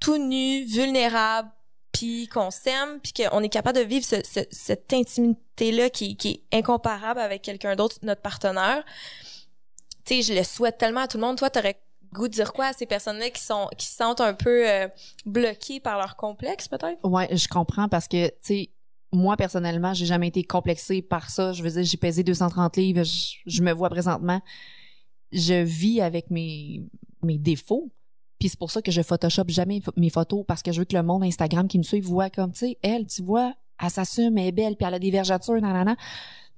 tout 0.00 0.16
nu, 0.18 0.64
vulnérable 0.64 1.50
puis 1.92 2.26
qu'on 2.28 2.50
s'aime 2.50 2.98
puis 3.00 3.12
qu'on 3.12 3.42
est 3.42 3.48
capable 3.48 3.78
de 3.78 3.84
vivre 3.84 4.04
ce- 4.04 4.24
ce- 4.24 4.46
cette 4.50 4.92
intimité 4.92 5.70
là 5.72 5.90
qui, 5.90 6.16
qui 6.16 6.42
est 6.50 6.58
incomparable 6.58 7.20
avec 7.20 7.42
quelqu'un 7.42 7.76
d'autre 7.76 7.96
notre 8.02 8.22
partenaire 8.22 8.82
tu 10.04 10.16
sais 10.16 10.22
je 10.22 10.32
le 10.36 10.42
souhaite 10.42 10.78
tellement 10.78 11.02
à 11.02 11.08
tout 11.08 11.18
le 11.18 11.22
monde 11.24 11.36
toi 11.38 11.50
t'aurais 11.50 11.78
goût 12.12 12.28
de 12.28 12.32
dire 12.32 12.52
quoi 12.52 12.66
à 12.66 12.72
ces 12.72 12.86
personnes-là 12.86 13.30
qui 13.30 13.42
sont 13.42 13.68
qui 13.76 13.86
se 13.86 13.96
sentent 13.96 14.20
un 14.20 14.34
peu 14.34 14.68
euh, 14.68 14.88
bloquées 15.26 15.80
par 15.80 15.98
leur 15.98 16.16
complexe 16.16 16.68
peut-être? 16.68 16.98
Ouais, 17.04 17.34
je 17.36 17.48
comprends 17.48 17.88
parce 17.88 18.08
que, 18.08 18.28
tu 18.28 18.34
sais, 18.42 18.70
moi, 19.12 19.36
personnellement, 19.36 19.92
j'ai 19.94 20.06
jamais 20.06 20.28
été 20.28 20.42
complexée 20.42 21.02
par 21.02 21.30
ça. 21.30 21.52
Je 21.52 21.62
veux 21.62 21.70
dire, 21.70 21.84
j'ai 21.84 21.96
pesé 21.96 22.22
230 22.22 22.76
livres. 22.76 23.02
Je, 23.46 23.62
me 23.62 23.72
vois 23.72 23.90
présentement. 23.90 24.40
Je 25.32 25.62
vis 25.62 26.00
avec 26.00 26.30
mes, 26.30 26.82
mes 27.22 27.38
défauts. 27.38 27.90
Puis 28.38 28.48
c'est 28.48 28.58
pour 28.58 28.70
ça 28.70 28.82
que 28.82 28.90
je 28.90 29.02
photoshop 29.02 29.44
jamais 29.48 29.80
mes 29.96 30.10
photos 30.10 30.44
parce 30.48 30.62
que 30.62 30.72
je 30.72 30.80
veux 30.80 30.84
que 30.84 30.96
le 30.96 31.02
monde 31.02 31.22
Instagram 31.22 31.68
qui 31.68 31.78
me 31.78 31.82
suit 31.82 32.00
voit 32.00 32.30
comme, 32.30 32.52
tu 32.52 32.60
sais, 32.60 32.78
elle, 32.82 33.06
tu 33.06 33.22
vois, 33.22 33.54
elle 33.80 33.90
s'assume, 33.90 34.36
elle 34.38 34.46
est 34.46 34.52
belle, 34.52 34.76
puis 34.76 34.86
elle 34.86 34.94
a 34.94 34.98
des 34.98 35.10
vergetures, 35.10 35.60
nanana. 35.60 35.96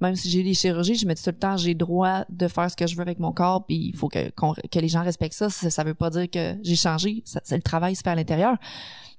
Même 0.00 0.16
si 0.16 0.28
j'ai 0.28 0.42
des 0.42 0.54
chirurgies, 0.54 0.96
je 0.96 1.06
me 1.06 1.14
dis 1.14 1.22
tout 1.22 1.30
le 1.30 1.38
temps, 1.38 1.56
j'ai 1.56 1.70
le 1.70 1.78
droit 1.78 2.24
de 2.28 2.48
faire 2.48 2.70
ce 2.70 2.76
que 2.76 2.86
je 2.86 2.96
veux 2.96 3.02
avec 3.02 3.18
mon 3.18 3.32
corps, 3.32 3.64
puis 3.64 3.90
il 3.92 3.96
faut 3.96 4.08
que, 4.08 4.30
que 4.30 4.78
les 4.78 4.88
gens 4.88 5.02
respectent 5.02 5.34
ça. 5.34 5.50
ça. 5.50 5.70
Ça 5.70 5.84
veut 5.84 5.94
pas 5.94 6.10
dire 6.10 6.28
que 6.28 6.56
j'ai 6.62 6.76
changé. 6.76 7.22
Ça, 7.24 7.40
c'est 7.44 7.56
le 7.56 7.62
travail 7.62 7.94
se 7.94 8.02
fait 8.02 8.10
à 8.10 8.14
l'intérieur. 8.14 8.56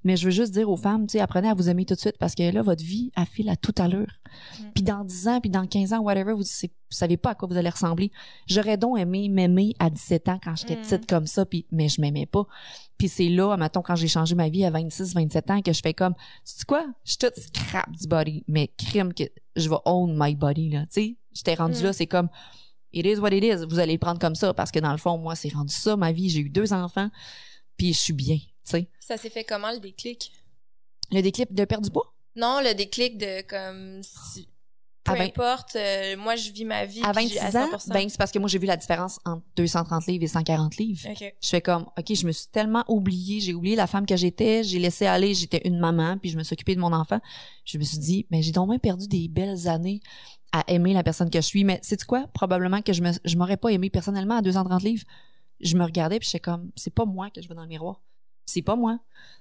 Mais 0.04 0.18
je 0.18 0.26
veux 0.26 0.32
juste 0.32 0.54
dire 0.54 0.70
aux 0.70 0.78
femmes, 0.78 1.08
tu 1.08 1.14
sais, 1.14 1.20
apprenez 1.20 1.50
à 1.50 1.56
vous 1.56 1.68
aimer 1.68 1.84
tout 1.84 1.96
de 1.96 2.00
suite 2.00 2.20
parce 2.20 2.36
que 2.36 2.44
là, 2.44 2.62
votre 2.62 2.84
vie, 2.84 3.12
elle 3.18 3.26
file 3.26 3.50
à 3.50 3.56
toute 3.56 3.80
allure. 3.80 4.12
Mm. 4.60 4.64
Puis 4.76 4.84
dans 4.84 5.04
10 5.04 5.28
ans, 5.30 5.42
puis 5.42 5.50
dans 5.50 5.66
15 5.66 5.94
ans, 5.94 6.00
whatever, 6.02 6.34
vous, 6.34 6.44
vous 6.44 6.70
savez 6.92 7.18
pas 7.18 7.32
à 7.32 7.36
quoi 7.36 7.48
vous 7.48 7.58
allez 7.58 7.70
ressembler. 7.70 8.12
J'aurais 8.46 8.78
donc 8.78 9.00
aimé 9.00 9.30
m'aimer 9.30 9.74
à 9.80 9.90
17 9.90 10.30
ans 10.30 10.40
quand 10.44 10.56
j'étais 10.56 10.76
Mm. 10.76 10.82
petite 10.82 11.10
comme 11.10 11.26
ça, 11.26 11.48
puis 11.48 11.66
mais 11.72 11.90
je 11.90 12.00
m'aimais 12.02 12.28
pas. 12.28 12.46
Puis 13.00 13.10
c'est 13.10 13.30
là, 13.30 13.58
mettons, 13.58 13.82
quand 13.82 13.96
j'ai 13.96 14.08
changé 14.08 14.36
ma 14.36 14.48
vie 14.48 14.64
à 14.64 14.70
26, 14.70 15.16
27 15.16 15.50
ans, 15.50 15.62
que 15.64 15.74
je 15.74 15.82
fais 15.82 15.96
comme, 15.96 16.14
tu 16.46 16.66
quoi? 16.66 16.86
Je 17.04 17.12
suis 17.12 17.18
toute 17.18 17.40
scrap 17.40 17.90
du 17.92 18.08
body, 18.08 18.44
mais 18.48 18.68
crime 18.78 19.12
que 19.12 19.24
je 19.56 19.70
vais 19.70 19.76
own 19.86 20.16
my 20.18 20.36
body, 20.36 20.70
là. 20.70 20.82
Tu 20.82 20.88
sais, 20.92 21.16
j'étais 21.34 21.54
rendue 21.56 21.80
Mm. 21.80 21.84
là, 21.84 21.94
c'est 21.94 22.08
comme, 22.08 22.30
it 22.94 23.06
is 23.06 23.18
what 23.18 23.32
it 23.32 23.44
is. 23.44 23.66
Vous 23.68 23.80
allez 23.80 23.94
le 23.94 24.00
prendre 24.00 24.20
comme 24.20 24.36
ça 24.36 24.54
parce 24.54 24.72
que 24.72 24.80
dans 24.80 24.92
le 24.92 24.98
fond, 24.98 25.18
moi, 25.18 25.36
c'est 25.36 25.50
rendu 25.54 25.74
ça, 25.74 25.96
ma 25.98 26.12
vie. 26.12 26.30
J'ai 26.30 26.40
eu 26.42 26.50
deux 26.50 26.74
enfants, 26.74 27.10
puis 27.78 27.94
je 27.94 28.00
suis 28.00 28.14
bien, 28.14 28.38
tu 28.38 28.44
sais. 28.64 28.90
ça 29.00 29.18
s'est 29.18 29.30
fait 29.30 29.44
comment 29.44 29.72
le 29.72 29.80
déclic? 29.80 30.32
Le 31.12 31.22
déclip 31.22 31.54
de 31.54 31.66
perdre 31.66 31.86
du 31.86 31.92
poids? 31.92 32.12
non 32.38 32.60
le 32.62 32.74
déclic 32.74 33.18
de 33.18 33.42
comme 33.48 34.02
si 34.04 34.50
peu 35.06 35.12
Ah 35.14 35.16
ben- 35.20 35.28
importe 35.28 35.76
euh, 35.76 36.18
moi 36.18 36.36
je 36.36 36.50
vis 36.52 36.66
ma 36.66 36.84
vie 36.86 37.02
À 37.04 37.12
puis 37.14 37.30
j'ai- 37.30 37.40
26 37.40 37.58
ans, 37.58 37.68
100%. 37.78 37.94
ben, 37.94 38.10
c'est 38.10 38.18
parce 38.18 38.32
que 38.32 38.40
moi, 38.40 38.50
j'ai 38.50 38.58
vu 38.60 38.66
la 38.66 38.76
différence 38.76 39.20
entre 39.24 39.44
230 39.56 40.06
livres 40.08 40.24
et 40.24 40.28
140 40.28 40.78
livres. 40.78 41.08
OK. 41.10 41.36
Je 41.42 41.48
fais 41.50 41.62
comme, 41.62 41.84
OK, 41.98 42.14
je 42.14 42.26
me 42.26 42.32
suis 42.32 42.48
tellement 42.52 42.84
oubliée, 42.88 43.40
j'ai 43.40 43.54
oublié 43.54 43.76
la 43.76 43.88
femme 43.88 44.06
que 44.06 44.16
j'étais, 44.18 44.64
j'ai 44.64 44.80
laissé 44.80 45.06
aller, 45.06 45.34
j'étais 45.34 45.62
une 45.66 45.80
maman, 45.80 46.18
puis 46.18 46.30
je 46.32 46.38
me 46.38 46.44
suis 46.44 46.54
occupée 46.54 46.76
de 46.76 46.80
mon 46.82 46.92
enfant. 46.92 47.20
Je 47.66 47.78
me 47.78 47.84
suis 47.84 48.00
dit, 48.00 48.26
mais 48.32 48.42
j'ai 48.42 48.52
donc 48.52 48.70
bien 48.70 48.80
perdu 48.80 49.08
des 49.08 49.28
belles 49.28 49.68
années 49.68 50.02
à 50.52 50.64
aimer 50.68 50.94
la 50.94 51.04
personne 51.04 51.30
que 51.30 51.40
je 51.40 51.46
suis. 51.46 51.64
Mais 51.64 51.80
c'est 51.84 52.04
quoi? 52.04 52.26
Probablement 52.34 52.82
que 52.82 52.92
je 52.94 53.02
me, 53.02 53.12
je 53.24 53.38
m'aurais 53.38 53.58
pas 53.58 53.70
aimé 53.70 53.90
personnellement 53.90 54.38
à 54.38 54.42
230 54.42 54.82
livres. 54.84 55.04
Je 55.62 55.78
me 55.78 55.84
regardais 55.84 56.20
puis 56.20 56.28
j'étais 56.30 56.40
comme, 56.42 56.72
c'est 56.76 56.94
pas 56.94 57.06
moi 57.06 57.30
que 57.30 57.42
je 57.42 57.48
veux 57.48 57.56
dans 57.56 57.62
le 57.64 57.68
miroir. 57.70 58.02
C'est 58.46 58.62
pas 58.62 58.76
moi. 58.76 59.00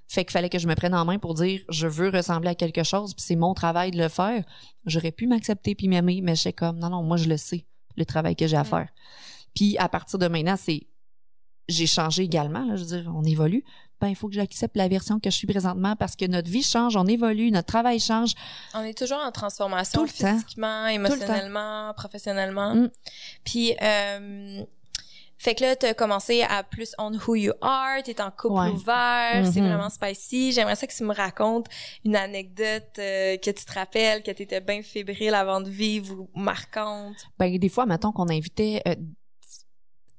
Fait 0.09 0.25
qu'il 0.25 0.33
fallait 0.33 0.51
que 0.51 0.59
je 0.59 0.69
me 0.69 0.75
prenne 0.75 0.95
en 0.95 1.05
main 1.05 1.19
pour 1.19 1.35
dire, 1.35 1.61
je 1.71 1.87
veux 1.87 2.11
ressembler 2.11 2.51
à 2.51 2.55
quelque 2.55 2.83
chose, 2.83 3.15
puis 3.15 3.25
c'est 3.27 3.37
mon 3.37 3.55
travail 3.55 3.91
de 3.91 3.99
le 3.99 4.09
faire. 4.09 4.45
J'aurais 4.87 5.13
pu 5.13 5.27
m'accepter 5.27 5.75
puis 5.75 5.89
m'aimer, 5.89 6.21
mais 6.23 6.37
j'étais 6.37 6.53
comme, 6.53 6.79
non, 6.79 6.91
non, 6.91 7.03
moi 7.03 7.17
je 7.17 7.29
le 7.29 7.37
sais, 7.39 7.67
le 7.97 8.05
travail 8.05 8.37
que 8.37 8.47
j'ai 8.47 8.57
à 8.57 8.63
Mm. 8.63 8.67
faire. 8.67 8.89
Puis 9.55 9.79
à 9.79 9.89
partir 9.89 10.19
de 10.19 10.27
maintenant, 10.29 10.57
c'est 10.59 10.87
j'ai 11.67 11.87
changé 11.87 12.25
également, 12.25 12.67
là, 12.67 12.77
je 12.77 12.85
veux 12.85 13.01
dire, 13.01 13.11
on 13.17 13.25
évolue. 13.25 13.65
Ben, 13.99 14.09
il 14.09 14.17
faut 14.17 14.29
que 14.29 14.35
j'accepte 14.35 14.77
la 14.77 14.87
version 14.87 15.19
que 15.19 15.31
je 15.31 15.35
suis 15.37 15.47
présentement 15.47 15.97
parce 15.97 16.15
que 16.15 16.27
notre 16.27 16.51
vie 16.51 16.63
change, 16.63 16.95
on 16.97 17.07
évolue, 17.07 17.51
notre 17.51 17.69
travail 17.69 17.99
change. 18.01 18.35
on 18.75 18.83
est 18.83 18.97
toujours 18.99 19.21
en 19.25 19.33
transformation 19.33 20.01
Tout 20.01 20.05
le 20.07 20.13
temps. 20.25 20.35
physiquement 20.35 20.87
émotionnellement 20.89 21.95
professionnellement 21.97 22.75
Mm. 22.75 22.91
puis 23.45 23.75
euh, 23.81 24.63
fait 25.39 25.55
que 25.55 25.63
là 25.63 25.77
t'as 25.77 25.95
commencé 25.95 26.43
à 26.43 26.63
plus 26.63 26.95
on 26.99 27.13
who 27.27 27.35
you 27.35 27.53
are 27.61 28.03
t'es 28.03 28.21
en 28.21 28.31
couple 28.31 28.55
Ouais. 28.55 28.69
ouvert 28.71 29.47
c'est 29.53 29.61
Mhm. 29.61 29.69
vraiment 29.69 29.91
spicy 29.91 30.53
j'aimerais 30.53 30.77
ça 30.77 30.87
que 30.87 30.95
tu 30.95 31.05
me 31.05 31.15
racontes 31.15 31.67
une 32.05 32.17
anecdote 32.17 32.99
euh, 32.99 33.37
que 33.37 33.51
tu 33.51 33.65
te 33.65 33.73
rappelles 33.73 34.23
que 34.23 34.31
t'étais 34.31 34.61
bien 34.61 34.83
fébrile 34.83 35.35
avant 35.35 35.61
de 35.61 35.69
vivre 35.69 36.21
ou 36.21 36.29
marquante 36.39 37.17
Ben, 37.39 37.57
des 37.59 37.69
fois, 37.69 37.87
mettons 37.87 38.13
qu'on 38.13 38.29
invitait, 38.29 38.81
euh, 38.89 38.95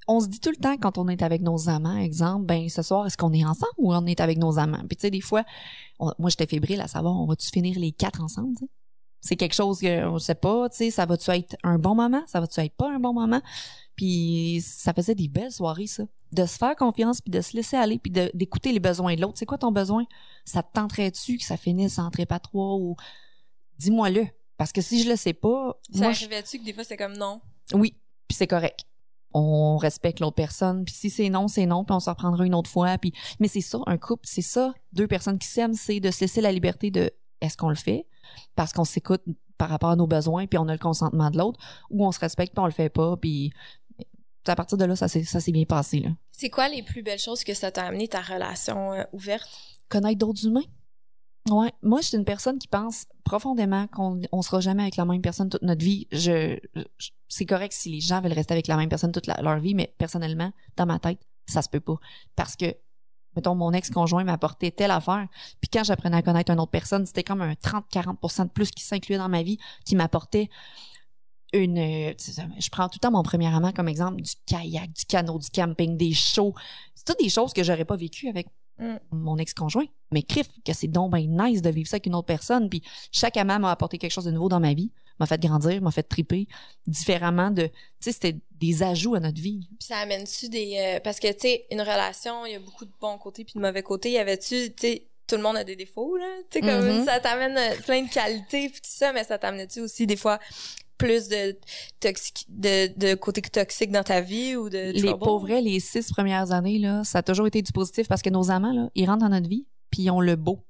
on 0.08 0.19
se 0.19 0.28
dit 0.28 0.39
tout 0.39 0.51
le 0.51 0.58
temps 0.58 0.78
quand 0.78 0.97
on 0.99 1.08
est 1.08 1.23
avec 1.23 1.41
nos 1.41 1.67
amants, 1.67 1.97
exemple, 1.97 2.45
ben, 2.45 2.69
ce 2.69 2.84
soir, 2.84 3.08
est-ce 3.08 3.17
qu'on 3.17 3.34
est 3.34 3.43
ensemble 3.43 3.73
ou 3.78 3.91
on 3.93 4.06
est 4.06 4.19
avec 4.19 4.38
nos 4.38 4.60
amants? 4.60 4.84
Puis, 4.88 4.97
tu 4.97 5.01
sais, 5.01 5.10
des 5.10 5.21
fois, 5.21 5.43
on- 5.99 6.12
moi, 6.19 6.30
j'étais 6.30 6.45
fébrile 6.45 6.80
à 6.82 6.88
savoir, 6.88 7.15
on 7.19 7.25
va-tu 7.25 7.49
finir 7.49 7.80
les 7.80 7.91
quatre 7.91 8.21
ensemble? 8.21 8.54
C'est 9.21 9.36
quelque 9.36 9.56
chose 9.56 9.80
qu'on 9.82 10.19
sait 10.19 10.36
pas, 10.36 10.69
tu 10.69 10.78
sais, 10.78 10.91
ça 10.91 11.08
va-tu 11.08 11.32
être 11.32 11.56
un 11.63 11.80
bon 11.80 11.95
moment? 11.95 12.21
Ça 12.28 12.39
va-tu 12.39 12.60
être 12.60 12.75
pas 12.75 12.91
un 12.91 12.99
bon 12.99 13.13
moment? 13.13 13.41
Puis, 13.95 14.63
ça 14.65 14.93
faisait 14.93 15.15
des 15.15 15.27
belles 15.27 15.51
soirées, 15.51 15.88
ça. 15.88 16.03
De 16.31 16.45
se 16.45 16.58
faire 16.58 16.75
confiance, 16.75 17.21
puis 17.21 17.31
de 17.31 17.39
se 17.41 17.55
laisser 17.55 17.77
aller, 17.77 17.97
puis 17.99 18.12
d'écouter 18.34 18.71
les 18.73 18.79
besoins 18.79 19.15
de 19.15 19.21
l'autre. 19.21 19.38
C'est 19.38 19.45
quoi 19.45 19.58
ton 19.58 19.71
besoin? 19.71 20.03
Ça 20.43 20.62
te 20.63 20.71
tenterait-tu 20.73 21.38
que 21.38 21.43
ça 21.45 21.55
finisse 21.58 21.97
en 21.99 22.10
trépatoire 22.12 22.77
ou... 22.79 22.95
Dis-moi-le. 23.77 24.25
Parce 24.58 24.71
que 24.71 24.81
si 24.81 25.03
je 25.03 25.10
le 25.10 25.15
sais 25.17 25.34
pas, 25.34 25.77
ça 25.91 25.99
moi, 26.03 26.12
je- 26.13 26.25
arrivait-tu 26.25 26.60
que 26.60 26.63
des 26.63 26.71
fois 26.73 26.86
c'est 26.86 26.95
comme 26.95 27.17
non? 27.17 27.41
Oui, 27.73 27.97
puis 28.27 28.36
c'est 28.38 28.47
correct. 28.47 28.86
On 29.34 29.75
respecte 29.75 30.21
l'autre 30.21 30.36
personne, 30.36 30.86
puis 30.86 30.93
si 30.93 31.10
c'est 31.10 31.27
non, 31.29 31.49
c'est 31.49 31.65
non, 31.65 31.84
puis 31.84 31.93
on 31.93 31.99
s'en 31.99 32.12
reprendra 32.12 32.45
une 32.45 32.55
autre 32.55 32.69
fois. 32.69 32.97
Puis 32.97 33.12
mais 33.41 33.49
c'est 33.49 33.60
ça, 33.60 33.79
un 33.86 33.97
couple, 33.97 34.25
c'est 34.25 34.41
ça. 34.41 34.73
Deux 34.93 35.08
personnes 35.08 35.38
qui 35.39 35.47
s'aiment, 35.47 35.73
c'est 35.73 35.99
de 35.99 36.10
se 36.10 36.21
laisser 36.21 36.39
la 36.39 36.53
liberté 36.53 36.89
de 36.89 37.12
est-ce 37.41 37.58
qu'on 37.58 37.67
le 37.67 37.75
fait? 37.75 38.08
Parce 38.55 38.71
qu'on 38.71 38.86
s'écoute 38.86 39.23
par 39.58 39.67
rapport 39.69 39.89
à 39.89 39.95
nos 39.97 40.08
besoins, 40.08 40.47
puis 40.47 40.58
on 40.58 40.69
a 40.69 40.71
le 40.73 40.79
consentement 40.79 41.29
de 41.31 41.38
l'autre, 41.38 41.60
ou 41.89 42.05
on 42.05 42.13
se 42.13 42.19
respecte, 42.19 42.53
puis 42.53 42.62
on 42.62 42.65
le 42.65 42.71
fait 42.71 42.89
pas, 42.89 43.17
puis 43.17 43.51
à 44.51 44.55
partir 44.55 44.77
de 44.77 44.86
là, 44.86 44.95
ça 44.95 45.08
s'est 45.08 45.51
bien 45.51 45.65
passé 45.65 45.99
là. 45.99 46.10
c'est 46.31 46.49
quoi 46.49 46.69
les 46.69 46.84
plus 46.84 47.01
belles 47.03 47.19
choses 47.19 47.43
que 47.43 47.53
ça 47.53 47.71
t'a 47.71 47.86
amené 47.86 48.08
ta 48.08 48.21
relation 48.21 48.93
euh, 48.93 49.03
ouverte? 49.13 49.49
Connaître 49.89 50.17
d'autres 50.19 50.45
humains. 50.45 50.63
Ouais, 51.49 51.71
moi 51.84 52.01
je 52.01 52.08
suis 52.08 52.17
une 52.17 52.25
personne 52.25 52.58
qui 52.58 52.67
pense 52.67 53.05
profondément 53.23 53.86
qu'on 53.88 54.19
on 54.31 54.41
sera 54.41 54.62
jamais 54.62 54.81
avec 54.81 54.95
la 54.95 55.05
même 55.05 55.21
personne 55.21 55.49
toute 55.49 55.62
notre 55.62 55.84
vie. 55.86 56.08
Je, 56.12 56.58
je- 56.97 57.10
c'est 57.27 57.45
correct 57.45 57.71
si 57.73 57.89
les 57.91 57.99
gens 58.01 58.19
veulent 58.19 58.34
rester 58.34 58.53
avec 58.53 58.65
la 58.67 58.77
même 58.77 58.89
personne 58.89 59.12
toute 59.12 59.27
la- 59.27 59.39
leur 59.43 59.60
vie, 59.60 59.75
mais 59.75 59.93
personnellement, 59.99 60.51
dans 60.75 60.88
ma 60.88 60.97
tête, 60.97 61.19
ça 61.47 61.62
se 61.62 61.69
peut 61.69 61.79
pas 61.79 61.97
parce 62.36 62.55
que 62.55 62.65
mettons 63.36 63.53
mon 63.53 63.73
ex-conjoint 63.73 64.23
m'apportait 64.23 64.71
telle 64.71 64.89
affaire, 64.91 65.27
puis 65.62 65.69
quand 65.71 65.84
j'apprenais 65.84 66.17
à 66.17 66.21
connaître 66.23 66.51
une 66.51 66.60
autre 66.60 66.71
personne, 66.71 67.05
c'était 67.05 67.23
comme 67.23 67.41
un 67.43 67.53
30-40% 67.53 68.45
de 68.45 68.49
plus 68.49 68.71
qui 68.71 68.84
s'incluait 68.84 69.17
dans 69.19 69.29
ma 69.29 69.43
vie, 69.43 69.60
qui 69.86 69.95
m'apportait 69.95 70.49
une 71.55 71.77
euh, 71.77 72.13
je 72.17 72.69
prends 72.69 72.87
tout 72.89 72.97
le 72.97 72.99
temps 72.99 73.11
mon 73.11 73.23
premier 73.23 73.47
amant 73.47 73.71
comme 73.71 73.87
exemple 73.87 74.21
du 74.21 74.31
kayak, 74.45 74.91
du 74.93 75.05
canot, 75.05 75.39
du 75.39 75.49
camping, 75.49 75.97
des 75.97 76.13
shows. 76.13 76.53
C'est 76.93 77.05
toutes 77.05 77.19
des 77.19 77.29
choses 77.29 77.53
que 77.53 77.63
j'aurais 77.63 77.85
pas 77.85 77.95
vécues 77.95 78.29
avec 78.29 78.47
Mm. 78.77 78.97
mon 79.11 79.37
ex-conjoint. 79.37 79.85
Mais 80.11 80.21
crif, 80.21 80.47
que 80.65 80.73
c'est 80.73 80.89
donc 80.89 81.09
ben 81.11 81.25
nice 81.25 81.61
de 81.61 81.69
vivre 81.69 81.87
ça 81.87 81.95
avec 81.95 82.07
une 82.07 82.15
autre 82.15 82.25
personne. 82.25 82.67
Puis 82.69 82.83
chaque 83.09 83.37
amant 83.37 83.57
m'a 83.57 83.71
apporté 83.71 83.97
quelque 83.97 84.11
chose 84.11 84.25
de 84.25 84.31
nouveau 84.31 84.49
dans 84.49 84.59
ma 84.59 84.73
vie, 84.73 84.91
m'a 85.17 85.25
fait 85.27 85.39
grandir, 85.39 85.81
m'a 85.81 85.91
fait 85.91 86.03
triper 86.03 86.45
différemment 86.85 87.51
de... 87.51 87.67
Tu 87.67 87.71
sais, 88.01 88.11
c'était 88.11 88.35
des 88.59 88.83
ajouts 88.83 89.15
à 89.15 89.21
notre 89.21 89.39
vie. 89.41 89.69
Puis 89.79 89.87
ça 89.87 89.99
amène-tu 89.99 90.49
des... 90.49 90.75
euh, 90.77 90.99
parce 90.99 91.21
que, 91.21 91.31
tu 91.31 91.39
sais, 91.39 91.65
une 91.71 91.79
relation, 91.79 92.45
il 92.45 92.51
y 92.51 92.55
a 92.55 92.59
beaucoup 92.59 92.83
de 92.83 92.91
bons 92.99 93.17
côtés 93.17 93.45
puis 93.45 93.53
de 93.55 93.61
mauvais 93.61 93.81
côtés. 93.81 94.11
Y 94.11 94.17
avait-tu, 94.17 94.73
tu 94.73 94.87
sais, 94.87 95.07
tout 95.25 95.37
le 95.37 95.41
monde 95.41 95.55
a 95.55 95.63
des 95.63 95.77
défauts, 95.77 96.17
là? 96.17 96.27
Tu 96.51 96.59
sais, 96.59 96.61
comme 96.65 96.85
Mhm. 96.99 97.05
ça 97.05 97.21
t'amène 97.21 97.57
euh, 97.57 97.75
plein 97.81 98.03
de 98.03 98.09
qualités 98.11 98.67
puis 98.67 98.81
tout 98.81 98.89
ça, 98.91 99.13
mais 99.13 99.23
ça 99.23 99.37
t'amenait-tu 99.37 99.79
aussi 99.79 100.05
des 100.05 100.17
fois 100.17 100.37
plus 100.97 101.27
de 101.27 101.58
toxique, 101.99 102.45
de, 102.49 102.88
de 102.97 103.15
côté 103.15 103.41
toxique 103.41 103.91
dans 103.91 104.03
ta 104.03 104.21
vie 104.21 104.55
ou 104.55 104.69
de 104.69 104.91
Les 104.91 105.01
trouble? 105.01 105.19
pauvres, 105.23 105.47
les 105.60 105.79
six 105.79 106.10
premières 106.12 106.51
années, 106.51 106.79
là, 106.79 107.03
ça 107.03 107.19
a 107.19 107.23
toujours 107.23 107.47
été 107.47 107.62
du 107.62 107.71
positif 107.71 108.08
parce 108.08 108.21
que 108.21 108.29
nos 108.29 108.51
amants, 108.51 108.73
là, 108.73 108.89
ils 108.95 109.05
rentrent 109.05 109.23
dans 109.23 109.29
notre 109.29 109.49
vie, 109.49 109.67
puis 109.91 110.03
ils 110.03 110.10
ont 110.12 110.21
le 110.21 110.36
beau 110.36 110.65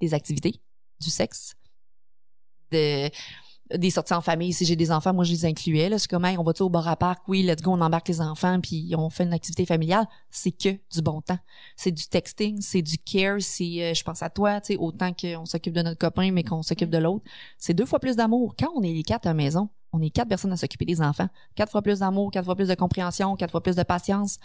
des 0.00 0.14
activités, 0.14 0.60
du 1.00 1.10
sexe, 1.10 1.54
de 2.72 3.08
des 3.74 3.90
sorties 3.90 4.14
en 4.14 4.20
famille. 4.20 4.52
Si 4.52 4.64
j'ai 4.64 4.76
des 4.76 4.90
enfants, 4.90 5.12
moi, 5.12 5.24
je 5.24 5.32
les 5.32 5.44
incluais. 5.44 5.88
Là, 5.88 5.98
c'est 5.98 6.08
comme, 6.08 6.24
hey, 6.24 6.36
on 6.38 6.42
va-tu 6.42 6.62
au 6.62 6.68
bar 6.68 6.86
à 6.88 6.96
parc? 6.96 7.28
Oui, 7.28 7.42
let's 7.42 7.62
go, 7.62 7.72
on 7.72 7.80
embarque 7.80 8.08
les 8.08 8.20
enfants, 8.20 8.60
puis 8.60 8.92
on 8.96 9.10
fait 9.10 9.24
une 9.24 9.32
activité 9.32 9.66
familiale. 9.66 10.06
C'est 10.30 10.52
que 10.52 10.70
du 10.92 11.02
bon 11.02 11.20
temps. 11.20 11.38
C'est 11.76 11.92
du 11.92 12.04
texting, 12.06 12.60
c'est 12.60 12.82
du 12.82 12.98
care, 12.98 13.40
c'est 13.40 13.82
euh, 13.82 13.94
je 13.94 14.02
pense 14.02 14.22
à 14.22 14.30
toi, 14.30 14.60
tu 14.60 14.74
sais, 14.74 14.78
autant 14.78 15.12
qu'on 15.12 15.46
s'occupe 15.46 15.74
de 15.74 15.82
notre 15.82 15.98
copain, 15.98 16.30
mais 16.32 16.42
qu'on 16.42 16.62
s'occupe 16.62 16.90
de 16.90 16.98
l'autre. 16.98 17.24
C'est 17.58 17.74
deux 17.74 17.86
fois 17.86 18.00
plus 18.00 18.16
d'amour. 18.16 18.54
Quand 18.58 18.70
on 18.74 18.82
est 18.82 18.92
les 18.92 19.02
quatre 19.02 19.26
à 19.26 19.30
la 19.30 19.34
maison, 19.34 19.68
on 19.92 20.00
est 20.00 20.10
quatre 20.10 20.28
personnes 20.28 20.52
à 20.52 20.56
s'occuper 20.56 20.84
des 20.84 21.00
enfants. 21.00 21.28
Quatre 21.54 21.72
fois 21.72 21.82
plus 21.82 22.00
d'amour, 22.00 22.30
quatre 22.30 22.44
fois 22.44 22.56
plus 22.56 22.68
de 22.68 22.74
compréhension, 22.74 23.36
quatre 23.36 23.50
fois 23.50 23.62
plus 23.62 23.76
de 23.76 23.82
patience. 23.82 24.38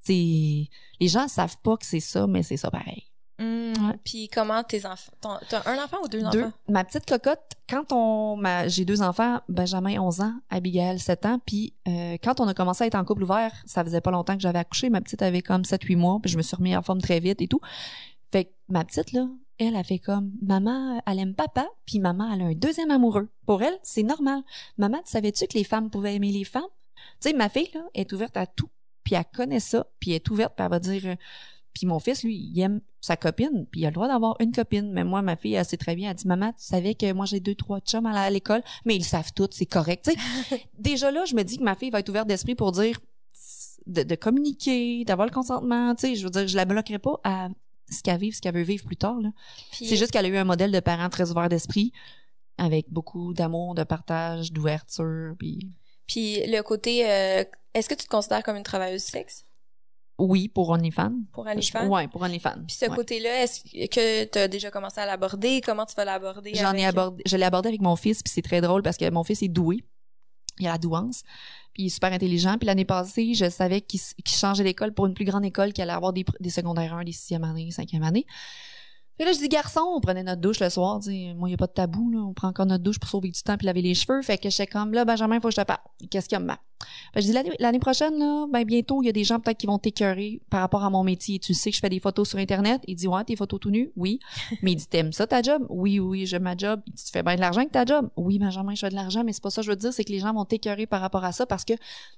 C'est 0.00 0.68
les 1.00 1.08
gens 1.08 1.28
savent 1.28 1.56
pas 1.62 1.76
que 1.76 1.86
c'est 1.86 2.00
ça, 2.00 2.26
mais 2.26 2.42
c'est 2.42 2.56
ça 2.56 2.70
pareil. 2.70 3.04
Hmm. 3.38 3.92
Puis 4.02 4.28
comment 4.28 4.62
tes 4.64 4.86
enfants 4.86 5.12
t'as 5.20 5.62
un 5.66 5.82
enfant 5.82 5.98
ou 6.02 6.08
deux, 6.08 6.22
Deux. 6.30 6.44
enfants? 6.44 6.52
Ma 6.68 6.84
petite 6.84 7.04
cocotte, 7.04 7.52
quand 7.68 7.92
on 7.92 8.36
ma, 8.36 8.66
j'ai 8.68 8.86
deux 8.86 9.02
enfants, 9.02 9.40
Benjamin 9.48 10.00
11 10.00 10.22
ans, 10.22 10.34
Abigail 10.48 10.98
7 10.98 11.26
ans, 11.26 11.38
puis 11.44 11.74
euh, 11.86 12.16
quand 12.22 12.40
on 12.40 12.48
a 12.48 12.54
commencé 12.54 12.84
à 12.84 12.86
être 12.86 12.94
en 12.94 13.04
couple 13.04 13.24
ouvert, 13.24 13.52
ça 13.66 13.84
faisait 13.84 14.00
pas 14.00 14.10
longtemps 14.10 14.36
que 14.36 14.40
j'avais 14.40 14.58
accouché, 14.58 14.88
ma 14.88 15.02
petite 15.02 15.20
avait 15.20 15.42
comme 15.42 15.64
7 15.64 15.82
8 15.82 15.96
mois, 15.96 16.18
puis 16.22 16.30
je 16.30 16.38
me 16.38 16.42
suis 16.42 16.56
remis 16.56 16.74
en 16.74 16.82
forme 16.82 17.02
très 17.02 17.20
vite 17.20 17.42
et 17.42 17.48
tout. 17.48 17.60
Fait 18.32 18.46
que 18.46 18.50
ma 18.68 18.84
petite 18.84 19.12
là, 19.12 19.28
elle 19.58 19.76
a 19.76 19.84
fait 19.84 19.98
comme 19.98 20.32
maman, 20.40 21.02
elle 21.06 21.18
aime 21.18 21.34
papa, 21.34 21.66
puis 21.84 21.98
maman 21.98 22.32
elle 22.32 22.40
a 22.40 22.46
un 22.46 22.54
deuxième 22.54 22.90
amoureux. 22.90 23.28
Pour 23.44 23.62
elle, 23.62 23.78
c'est 23.82 24.02
normal. 24.02 24.42
Maman, 24.78 24.98
tu 25.04 25.10
savais-tu 25.12 25.46
que 25.46 25.58
les 25.58 25.64
femmes 25.64 25.90
pouvaient 25.90 26.14
aimer 26.14 26.32
les 26.32 26.44
femmes? 26.44 26.62
Tu 27.20 27.28
sais, 27.28 27.32
ma 27.34 27.50
fille 27.50 27.68
là, 27.74 27.82
est 27.92 28.10
ouverte 28.14 28.38
à 28.38 28.46
tout, 28.46 28.70
puis 29.04 29.14
elle 29.14 29.24
connaît 29.26 29.60
ça, 29.60 29.86
puis 30.00 30.12
elle 30.12 30.16
est 30.16 30.30
ouverte, 30.30 30.54
puis 30.56 30.64
elle 30.64 30.70
va 30.70 30.78
dire 30.78 31.02
euh, 31.04 31.14
puis 31.76 31.86
mon 31.86 31.98
fils, 31.98 32.24
lui, 32.24 32.36
il 32.36 32.58
aime 32.60 32.80
sa 33.06 33.16
copine, 33.16 33.66
puis 33.70 33.80
il 33.82 33.86
a 33.86 33.90
le 33.90 33.94
droit 33.94 34.08
d'avoir 34.08 34.36
une 34.40 34.52
copine. 34.52 34.90
Mais 34.92 35.04
moi, 35.04 35.22
ma 35.22 35.36
fille, 35.36 35.54
elle 35.54 35.64
sait 35.64 35.76
très 35.76 35.94
bien. 35.96 36.10
Elle 36.10 36.16
dit, 36.16 36.26
maman, 36.26 36.52
tu 36.52 36.64
savais 36.64 36.94
que 36.94 37.12
moi, 37.12 37.24
j'ai 37.26 37.40
deux, 37.40 37.54
trois 37.54 37.80
chums 37.80 38.06
à 38.06 38.28
l'école, 38.30 38.62
mais 38.84 38.96
ils 38.96 39.04
savent 39.04 39.32
tout, 39.34 39.48
c'est 39.50 39.66
correct. 39.66 40.10
Déjà 40.78 41.10
là, 41.10 41.24
je 41.24 41.34
me 41.34 41.42
dis 41.42 41.58
que 41.58 41.62
ma 41.64 41.74
fille 41.74 41.90
va 41.90 42.00
être 42.00 42.08
ouverte 42.08 42.26
d'esprit 42.28 42.54
pour 42.54 42.72
dire, 42.72 42.98
de, 43.86 44.02
de 44.02 44.14
communiquer, 44.16 45.04
d'avoir 45.04 45.26
le 45.28 45.32
consentement. 45.32 45.94
Tu 45.94 46.08
sais, 46.08 46.14
je 46.16 46.24
veux 46.24 46.30
dire, 46.30 46.46
je 46.48 46.56
la 46.56 46.64
bloquerai 46.64 46.98
pas 46.98 47.20
à 47.24 47.48
ce 47.90 48.02
qu'elle 48.02 48.18
vive, 48.18 48.34
ce 48.34 48.40
qu'elle 48.40 48.54
veut 48.54 48.62
vivre 48.62 48.84
plus 48.84 48.96
tard. 48.96 49.20
Là. 49.20 49.30
Puis- 49.70 49.86
C'est 49.86 49.96
juste 49.96 50.10
qu'elle 50.10 50.26
a 50.26 50.28
eu 50.28 50.36
un 50.36 50.44
modèle 50.44 50.72
de 50.72 50.80
parents 50.80 51.08
très 51.08 51.30
ouvert 51.30 51.48
d'esprit, 51.48 51.92
avec 52.58 52.90
beaucoup 52.90 53.32
d'amour, 53.32 53.74
de 53.74 53.84
partage, 53.84 54.50
d'ouverture, 54.52 55.34
puis 55.38 55.70
Puis 56.08 56.44
le 56.46 56.60
côté, 56.62 57.08
euh, 57.08 57.44
est-ce 57.74 57.88
que 57.88 57.94
tu 57.94 58.04
te 58.06 58.10
considères 58.10 58.42
comme 58.42 58.56
une 58.56 58.62
travailleuse 58.64 59.02
sexe? 59.02 59.44
Oui, 60.18 60.48
pour 60.48 60.70
OnlyFans. 60.70 61.12
pour 61.32 61.46
OnlyFans? 61.46 61.86
Ouais, 61.88 62.08
pour 62.08 62.22
OnlyFans. 62.22 62.64
Puis 62.66 62.76
ce 62.78 62.86
Ouais. 62.86 62.96
côté-là, 62.96 63.42
est-ce 63.42 63.62
que 63.88 64.24
tu 64.24 64.38
as 64.38 64.48
déjà 64.48 64.70
commencé 64.70 65.00
à 65.00 65.06
l'aborder? 65.06 65.60
Comment 65.60 65.84
tu 65.86 65.94
vas 65.94 66.04
l'aborder? 66.04 66.52
J'en 66.54 66.72
ai 66.72 66.86
abordé, 66.86 67.22
je 67.26 67.36
l'ai 67.36 67.44
abordé 67.44 67.68
avec 67.68 67.80
mon 67.82 67.96
fils, 67.96 68.22
puis 68.22 68.32
c'est 68.32 68.42
très 68.42 68.60
drôle 68.60 68.82
parce 68.82 68.96
que 68.96 69.08
mon 69.10 69.24
fils 69.24 69.42
est 69.42 69.48
doué. 69.48 69.84
Il 70.58 70.66
a 70.66 70.72
la 70.72 70.78
douance, 70.78 71.22
puis 71.74 71.82
il 71.82 71.86
est 71.86 71.90
super 71.90 72.10
intelligent. 72.14 72.56
Puis 72.56 72.66
l'année 72.66 72.86
passée, 72.86 73.34
je 73.34 73.50
savais 73.50 73.82
qu'il 73.82 74.00
changeait 74.26 74.64
d'école 74.64 74.94
pour 74.94 75.04
une 75.06 75.12
plus 75.12 75.26
grande 75.26 75.44
école, 75.44 75.74
qu'il 75.74 75.82
allait 75.82 75.92
avoir 75.92 76.14
des, 76.14 76.24
des 76.40 76.48
secondaires 76.48 76.94
1, 76.94 77.04
des 77.04 77.12
sixième 77.12 77.44
année, 77.44 77.70
cinquième 77.70 78.02
année. 78.02 78.24
Puis 79.16 79.24
là, 79.26 79.32
je 79.32 79.38
dis, 79.38 79.48
garçon, 79.48 79.80
on 79.94 80.00
prenait 80.00 80.22
notre 80.22 80.40
douche 80.42 80.60
le 80.60 80.68
soir. 80.68 81.02
sais. 81.02 81.32
Moi, 81.36 81.48
il 81.48 81.52
n'y 81.52 81.54
a 81.54 81.56
pas 81.56 81.66
de 81.66 81.72
tabou. 81.72 82.10
Là. 82.10 82.18
On 82.18 82.34
prend 82.34 82.48
encore 82.48 82.66
notre 82.66 82.84
douche 82.84 82.98
pour 82.98 83.08
sauver 83.08 83.30
du 83.30 83.42
temps 83.42 83.56
puis 83.56 83.66
laver 83.66 83.80
les 83.82 83.94
cheveux. 83.94 84.20
Fait 84.22 84.36
que 84.36 84.50
j'étais 84.50 84.66
comme, 84.66 84.92
là, 84.92 85.04
Benjamin, 85.04 85.40
faut 85.40 85.48
que 85.48 85.54
je 85.54 85.60
te 85.60 85.66
parle. 85.66 85.80
Qu'est-ce 86.10 86.28
qu'il 86.28 86.36
y 86.36 86.40
a, 86.40 86.40
maman? 86.40 86.58
Que 87.14 87.22
je 87.22 87.26
dis, 87.26 87.32
l'année- 87.58 87.78
prochaine, 87.78 88.18
là, 88.18 88.46
ben, 88.52 88.64
bientôt, 88.64 89.02
il 89.02 89.06
y 89.06 89.08
a 89.08 89.12
des 89.12 89.24
gens 89.24 89.40
peut-être 89.40 89.56
qui 89.56 89.66
vont 89.66 89.78
t'écœurer 89.78 90.42
par 90.50 90.60
rapport 90.60 90.84
à 90.84 90.90
mon 90.90 91.02
métier. 91.02 91.38
Tu 91.38 91.54
sais 91.54 91.70
que 91.70 91.76
je 91.76 91.80
fais 91.80 91.88
des 91.88 92.00
photos 92.00 92.28
sur 92.28 92.38
Internet. 92.38 92.82
Il 92.86 92.96
dit, 92.96 93.08
ouais, 93.08 93.24
tes 93.24 93.36
photos 93.36 93.58
tout 93.58 93.70
nues? 93.70 93.90
Oui. 93.96 94.18
Mais 94.62 94.72
il 94.72 94.76
dit, 94.76 94.86
t'aimes 94.86 95.12
ça 95.12 95.26
ta 95.26 95.40
job? 95.40 95.64
Oui, 95.70 95.98
oui, 95.98 96.26
j'aime 96.26 96.42
ma 96.42 96.56
job. 96.56 96.82
Il 96.86 96.92
dit, 96.92 97.04
tu 97.04 97.10
fais 97.10 97.22
bien 97.22 97.36
de 97.36 97.40
l'argent 97.40 97.60
avec 97.60 97.72
ta 97.72 97.86
job? 97.86 98.10
Oui, 98.16 98.38
Benjamin, 98.38 98.74
je 98.74 98.80
fais 98.80 98.90
de 98.90 98.94
l'argent, 98.94 99.24
mais 99.24 99.32
c'est 99.32 99.42
pas 99.42 99.50
ça 99.50 99.62
que 99.62 99.66
je 99.66 99.70
veux 99.70 99.76
dire, 99.76 99.92
c'est 99.94 100.04
que 100.04 100.12
les 100.12 100.18
gens 100.20 100.32
vont 100.34 100.44
t'écœurer 100.44 100.86
par 100.86 101.00
rapport 101.00 101.24
à 101.24 101.32
ça 101.32 101.46
parce 101.46 101.64
que 101.64 101.72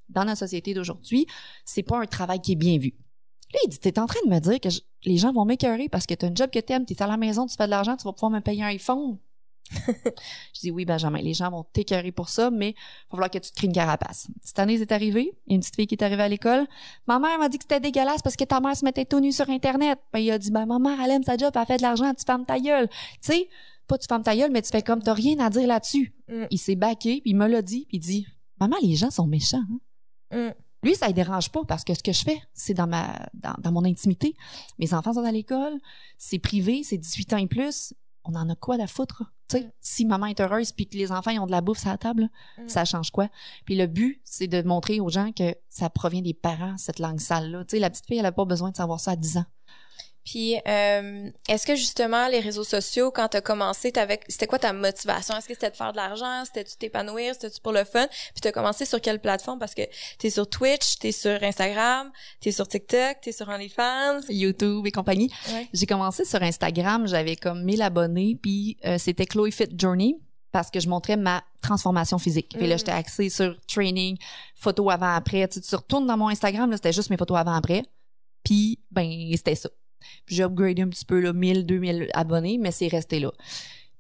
dans 0.08 0.24
la 0.24 0.34
société 0.34 0.74
d'aujourd'hui, 0.74 1.26
c'est 1.64 1.82
pas 1.84 2.00
un 2.00 2.06
travail 2.06 2.40
qui 2.40 2.52
est 2.52 2.56
bien 2.56 2.78
vu. 2.78 2.94
Là, 3.54 3.60
il 3.64 3.68
dit, 3.70 3.78
t'es 3.78 3.98
en 3.98 4.06
train 4.06 4.20
de 4.26 4.30
me 4.30 4.38
dire 4.40 4.60
que 4.60 4.70
je- 4.70 4.80
les 5.04 5.16
gens 5.16 5.32
vont 5.32 5.44
m'écœurer 5.44 5.88
parce 5.88 6.06
que 6.06 6.14
t'as 6.14 6.28
une 6.28 6.36
job 6.36 6.50
que 6.50 6.58
t'aimes, 6.58 6.84
t'es 6.84 7.00
à 7.02 7.06
la 7.06 7.16
maison, 7.16 7.46
tu 7.46 7.56
fais 7.56 7.64
de 7.66 7.70
l'argent, 7.70 7.96
tu 7.96 8.04
vas 8.04 8.12
pouvoir 8.12 8.30
me 8.30 8.40
payer 8.40 8.62
un 8.62 8.66
iPhone. 8.66 9.18
je 10.54 10.60
dis, 10.60 10.70
oui, 10.70 10.84
Benjamin, 10.86 11.18
les 11.20 11.34
gens 11.34 11.50
vont 11.50 11.62
t'écœurer 11.64 12.10
pour 12.12 12.28
ça, 12.28 12.50
mais 12.50 12.70
il 12.70 12.74
va 12.74 13.10
falloir 13.10 13.30
que 13.30 13.38
tu 13.38 13.50
te 13.50 13.56
crées 13.56 13.66
une 13.66 13.72
carapace. 13.72 14.26
Cette 14.42 14.58
année, 14.58 14.78
c'est 14.78 14.92
arrivé. 14.92 15.32
Il 15.46 15.50
y 15.50 15.52
a 15.52 15.54
une 15.56 15.60
petite 15.60 15.76
fille 15.76 15.86
qui 15.86 15.94
est 15.94 16.02
arrivée 16.02 16.22
à 16.22 16.28
l'école. 16.28 16.66
Ma 17.06 17.18
mère 17.18 17.38
m'a 17.38 17.48
dit 17.48 17.58
que 17.58 17.64
c'était 17.64 17.80
dégueulasse 17.80 18.22
parce 18.22 18.36
que 18.36 18.44
ta 18.44 18.60
mère 18.60 18.76
se 18.76 18.84
mettait 18.84 19.04
tout 19.04 19.20
nu 19.20 19.30
sur 19.32 19.48
Internet. 19.50 19.98
Ben, 20.12 20.20
il 20.20 20.30
a 20.30 20.38
dit, 20.38 20.50
ben, 20.50 20.64
ma 20.66 20.78
mère, 20.78 20.98
elle 21.04 21.10
aime 21.10 21.22
sa 21.22 21.36
job, 21.36 21.52
elle 21.54 21.66
fait 21.66 21.76
de 21.76 21.82
l'argent, 21.82 22.12
tu 22.14 22.24
fermes 22.24 22.46
ta 22.46 22.58
gueule. 22.58 22.88
Tu 22.88 22.96
sais, 23.22 23.48
pas 23.86 23.98
tu 23.98 24.06
fermes 24.08 24.22
ta 24.22 24.34
gueule, 24.36 24.50
mais 24.50 24.62
tu 24.62 24.70
fais 24.70 24.82
comme 24.82 25.02
t'as 25.02 25.14
rien 25.14 25.38
à 25.38 25.50
dire 25.50 25.66
là-dessus. 25.66 26.14
Mm. 26.28 26.44
Il 26.50 26.58
s'est 26.58 26.76
baqué, 26.76 27.20
puis 27.20 27.30
il 27.32 27.36
me 27.36 27.46
l'a 27.46 27.60
dit, 27.62 27.84
puis 27.88 27.98
il 27.98 28.00
dit, 28.00 28.26
maman, 28.60 28.76
les 28.82 28.94
gens 28.96 29.10
sont 29.10 29.26
méchants. 29.26 29.62
hein. 30.32 30.50
Mm. 30.50 30.54
Lui, 30.82 30.94
ça 30.94 31.08
ne 31.08 31.12
dérange 31.12 31.50
pas 31.50 31.64
parce 31.64 31.82
que 31.84 31.94
ce 31.94 32.02
que 32.02 32.12
je 32.12 32.22
fais, 32.22 32.40
c'est 32.54 32.74
dans 32.74 32.86
ma 32.86 33.28
dans, 33.34 33.54
dans 33.58 33.72
mon 33.72 33.84
intimité. 33.84 34.34
Mes 34.78 34.94
enfants 34.94 35.12
sont 35.14 35.24
à 35.24 35.32
l'école, 35.32 35.78
c'est 36.18 36.38
privé, 36.38 36.82
c'est 36.84 36.98
18 36.98 37.32
ans 37.32 37.38
et 37.38 37.46
plus. 37.48 37.94
On 38.24 38.34
en 38.34 38.48
a 38.50 38.54
quoi 38.54 38.76
à 38.80 38.86
foutre? 38.86 39.22
Tu 39.48 39.56
sais, 39.56 39.64
Mm. 39.64 39.70
si 39.80 40.04
maman 40.04 40.26
est 40.26 40.40
heureuse 40.40 40.72
puis 40.72 40.86
que 40.86 40.96
les 40.98 41.10
enfants 41.10 41.30
ils 41.30 41.38
ont 41.40 41.46
de 41.46 41.50
la 41.50 41.62
bouffe 41.62 41.86
à 41.86 41.90
la 41.92 41.98
table, 41.98 42.28
Mm. 42.58 42.68
ça 42.68 42.84
change 42.84 43.10
quoi? 43.10 43.28
Puis 43.64 43.74
le 43.76 43.86
but, 43.86 44.20
c'est 44.24 44.46
de 44.48 44.60
montrer 44.62 45.00
aux 45.00 45.08
gens 45.08 45.32
que 45.32 45.54
ça 45.70 45.88
provient 45.88 46.20
des 46.22 46.34
parents, 46.34 46.76
cette 46.76 46.98
langue 46.98 47.18
sale-là. 47.20 47.64
La 47.72 47.88
petite 47.90 48.06
fille, 48.06 48.18
elle 48.18 48.22
n'a 48.24 48.32
pas 48.32 48.44
besoin 48.44 48.70
de 48.70 48.76
savoir 48.76 49.00
ça 49.00 49.12
à 49.12 49.16
10 49.16 49.38
ans. 49.38 49.46
Puis, 50.30 50.56
euh, 50.68 51.30
est-ce 51.48 51.66
que 51.66 51.74
justement 51.74 52.28
les 52.28 52.40
réseaux 52.40 52.62
sociaux, 52.64 53.10
quand 53.10 53.28
t'as 53.28 53.40
commencé, 53.40 53.92
t'avais, 53.92 54.20
c'était 54.28 54.46
quoi 54.46 54.58
ta 54.58 54.74
motivation? 54.74 55.34
Est-ce 55.34 55.48
que 55.48 55.54
c'était 55.54 55.70
de 55.70 55.76
faire 55.76 55.92
de 55.92 55.96
l'argent? 55.96 56.42
C'était 56.44 56.64
tu 56.64 56.76
t'épanouir? 56.76 57.32
C'était 57.32 57.48
tu 57.50 57.60
pour 57.62 57.72
le 57.72 57.84
fun? 57.84 58.06
Puis 58.08 58.42
t'as 58.42 58.52
commencé 58.52 58.84
sur 58.84 59.00
quelle 59.00 59.20
plateforme? 59.20 59.58
Parce 59.58 59.74
que 59.74 59.80
t'es 60.18 60.28
sur 60.28 60.46
Twitch, 60.46 60.98
t'es 60.98 61.12
sur 61.12 61.42
Instagram, 61.42 62.10
t'es 62.42 62.52
sur 62.52 62.68
TikTok, 62.68 63.22
t'es 63.22 63.32
sur 63.32 63.48
OnlyFans. 63.48 64.20
YouTube 64.28 64.86
et 64.86 64.90
compagnie. 64.92 65.32
Ouais. 65.50 65.66
J'ai 65.72 65.86
commencé 65.86 66.26
sur 66.26 66.42
Instagram, 66.42 67.06
j'avais 67.08 67.36
comme 67.36 67.64
1000 67.64 67.80
abonnés, 67.80 68.36
puis 68.42 68.76
euh, 68.84 68.98
c'était 68.98 69.24
Chloe 69.24 69.50
Fit 69.50 69.68
Journey 69.78 70.14
parce 70.52 70.70
que 70.70 70.78
je 70.78 70.90
montrais 70.90 71.16
ma 71.16 71.42
transformation 71.62 72.18
physique. 72.18 72.54
Puis 72.54 72.66
là, 72.66 72.74
Mm. 72.74 72.78
j'étais 72.78 72.92
axée 72.92 73.30
sur 73.30 73.56
training, 73.66 74.18
photos 74.54 74.92
avant-après. 74.92 75.48
Tu, 75.48 75.62
tu 75.62 75.74
retournes 75.74 76.06
dans 76.06 76.18
mon 76.18 76.28
Instagram, 76.28 76.70
là, 76.70 76.76
c'était 76.76 76.92
juste 76.92 77.08
mes 77.08 77.16
photos 77.16 77.38
avant-après. 77.38 77.82
Puis, 78.44 78.78
ben, 78.90 79.10
c'était 79.36 79.54
ça. 79.54 79.68
Puis 80.26 80.36
j'ai 80.36 80.44
upgradé 80.44 80.82
un 80.82 80.88
petit 80.88 81.04
peu, 81.04 81.20
là, 81.20 81.32
1000, 81.32 81.66
2000 81.66 82.08
abonnés, 82.14 82.58
mais 82.58 82.70
c'est 82.70 82.88
resté 82.88 83.20
là. 83.20 83.32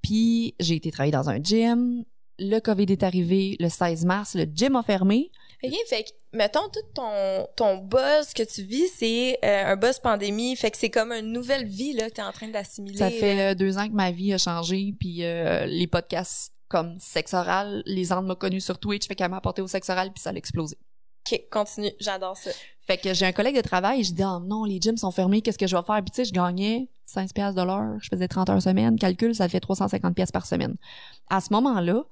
Puis 0.02 0.54
j'ai 0.60 0.76
été 0.76 0.90
travailler 0.90 1.12
dans 1.12 1.28
un 1.28 1.42
gym. 1.42 2.04
Le 2.38 2.60
COVID 2.60 2.86
est 2.88 3.02
arrivé 3.02 3.56
le 3.58 3.68
16 3.68 4.04
mars, 4.04 4.34
le 4.34 4.44
gym 4.44 4.76
a 4.76 4.82
fermé. 4.82 5.30
Ok, 5.64 5.74
fait 5.88 6.04
que, 6.04 6.10
mettons, 6.32 6.68
tout 6.72 6.86
ton, 6.94 7.48
ton 7.56 7.78
buzz 7.78 8.32
que 8.32 8.44
tu 8.44 8.62
vis, 8.62 8.86
c'est 8.96 9.38
euh, 9.44 9.72
un 9.72 9.76
buzz 9.76 9.98
pandémie. 9.98 10.54
Fait 10.54 10.70
que 10.70 10.76
c'est 10.76 10.90
comme 10.90 11.10
une 11.10 11.32
nouvelle 11.32 11.66
vie, 11.66 11.94
là, 11.94 12.08
que 12.08 12.14
t'es 12.14 12.22
en 12.22 12.30
train 12.30 12.46
d'assimiler. 12.46 12.96
Ça 12.96 13.10
fait 13.10 13.40
euh, 13.40 13.54
deux 13.56 13.76
ans 13.76 13.88
que 13.88 13.92
ma 13.94 14.12
vie 14.12 14.32
a 14.32 14.38
changé, 14.38 14.94
puis 15.00 15.24
euh, 15.24 15.66
les 15.66 15.88
podcasts 15.88 16.52
comme 16.68 16.96
sexe 17.00 17.34
oral, 17.34 17.82
les 17.86 18.04
gens 18.04 18.22
m'ont 18.22 18.34
connu 18.34 18.60
sur 18.60 18.78
Twitch, 18.78 19.08
fait 19.08 19.14
qu'elle 19.14 19.30
m'a 19.30 19.38
apporté 19.38 19.62
au 19.62 19.66
sexe 19.66 19.88
oral, 19.88 20.12
puis 20.12 20.22
ça 20.22 20.30
a 20.30 20.34
explosé. 20.34 20.76
Ok, 21.30 21.42
continue. 21.50 21.92
J'adore 22.00 22.36
ça. 22.36 22.50
Fait 22.80 22.96
que 22.96 23.12
j'ai 23.12 23.26
un 23.26 23.32
collègue 23.32 23.56
de 23.56 23.60
travail, 23.60 24.02
je 24.02 24.12
dis 24.14 24.22
oh 24.24 24.40
non, 24.40 24.64
les 24.64 24.80
gyms 24.80 24.96
sont 24.96 25.10
fermés, 25.10 25.42
qu'est-ce 25.42 25.58
que 25.58 25.66
je 25.66 25.76
vais 25.76 25.82
faire? 25.82 26.02
Puis 26.02 26.10
tu 26.10 26.16
sais, 26.16 26.24
je 26.24 26.32
gagnais 26.32 26.88
15 27.12 27.32
pièces 27.34 27.54
de 27.54 27.62
l'heure, 27.62 27.98
je 28.00 28.08
faisais 28.08 28.28
30 28.28 28.48
heures 28.48 28.62
semaine, 28.62 28.98
calcul, 28.98 29.34
ça 29.34 29.48
fait 29.48 29.60
350 29.60 30.14
pièces 30.14 30.32
par 30.32 30.46
semaine. 30.46 30.74
À 31.28 31.40
ce 31.42 31.52
moment-là, 31.52 32.04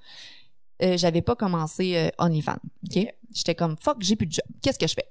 euh, 0.82 0.98
j'avais 0.98 1.22
pas 1.22 1.34
commencé 1.34 1.96
euh, 1.96 2.10
OnlyFans, 2.18 2.58
OK? 2.84 2.96
Ok. 2.96 3.14
J'étais 3.32 3.54
comme 3.54 3.76
fuck, 3.78 3.96
j'ai 4.00 4.16
plus 4.16 4.26
de 4.26 4.32
job. 4.32 4.44
Qu'est-ce 4.62 4.78
que 4.78 4.86
je 4.86 4.94
fais? 4.94 5.06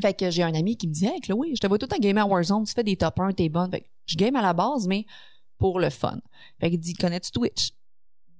Fait 0.00 0.14
que 0.14 0.30
j'ai 0.30 0.44
un 0.44 0.54
ami 0.54 0.76
qui 0.76 0.86
me 0.86 0.92
dit 0.92 1.06
"Hey 1.06 1.20
Chloé, 1.20 1.54
je 1.54 1.60
te 1.60 1.66
vois 1.66 1.78
tout 1.78 1.86
le 1.86 1.96
temps 1.96 2.00
gamer 2.00 2.24
à 2.24 2.26
Warzone, 2.28 2.64
tu 2.64 2.72
fais 2.72 2.84
des 2.84 2.96
top 2.96 3.18
1, 3.18 3.32
t'es 3.32 3.48
bonne." 3.48 3.70
Fait 3.70 3.80
que 3.80 3.86
je 4.06 4.16
game 4.16 4.36
à 4.36 4.42
la 4.42 4.52
base 4.52 4.86
mais 4.86 5.06
pour 5.58 5.80
le 5.80 5.90
fun. 5.90 6.20
Fait 6.60 6.70
qu'il 6.70 6.78
dit 6.78 6.94
"Connais-tu 6.94 7.32
Twitch? 7.32 7.72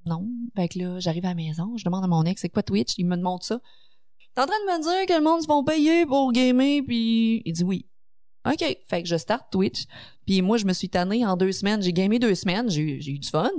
Non. 0.06 0.26
Fait 0.54 0.68
que 0.68 0.78
là, 0.78 1.00
j'arrive 1.00 1.24
à 1.24 1.28
la 1.30 1.34
maison, 1.34 1.76
je 1.76 1.84
demande 1.84 2.04
à 2.04 2.06
mon 2.06 2.24
ex 2.24 2.40
"C'est 2.40 2.48
quoi 2.48 2.62
Twitch? 2.62 2.94
Il 2.96 3.06
me 3.06 3.16
demande 3.16 3.42
ça. 3.42 3.60
T'es 4.38 4.42
en 4.42 4.46
train 4.46 4.60
de 4.60 4.78
me 4.78 4.82
dire 4.84 5.06
que 5.06 5.18
le 5.18 5.24
monde 5.24 5.42
se 5.42 5.48
font 5.48 5.64
payer 5.64 6.06
pour 6.06 6.30
gamer, 6.30 6.80
puis 6.86 7.42
il 7.44 7.52
dit 7.52 7.64
oui. 7.64 7.86
OK. 8.46 8.64
Fait 8.88 9.02
que 9.02 9.08
je 9.08 9.16
start 9.16 9.50
Twitch. 9.50 9.86
Puis 10.26 10.42
moi, 10.42 10.58
je 10.58 10.64
me 10.64 10.72
suis 10.72 10.88
tannée 10.88 11.26
en 11.26 11.36
deux 11.36 11.50
semaines. 11.50 11.82
J'ai 11.82 11.92
gamé 11.92 12.20
deux 12.20 12.36
semaines. 12.36 12.70
J'ai 12.70 13.10
eu 13.10 13.18
du 13.18 13.28
fun. 13.28 13.50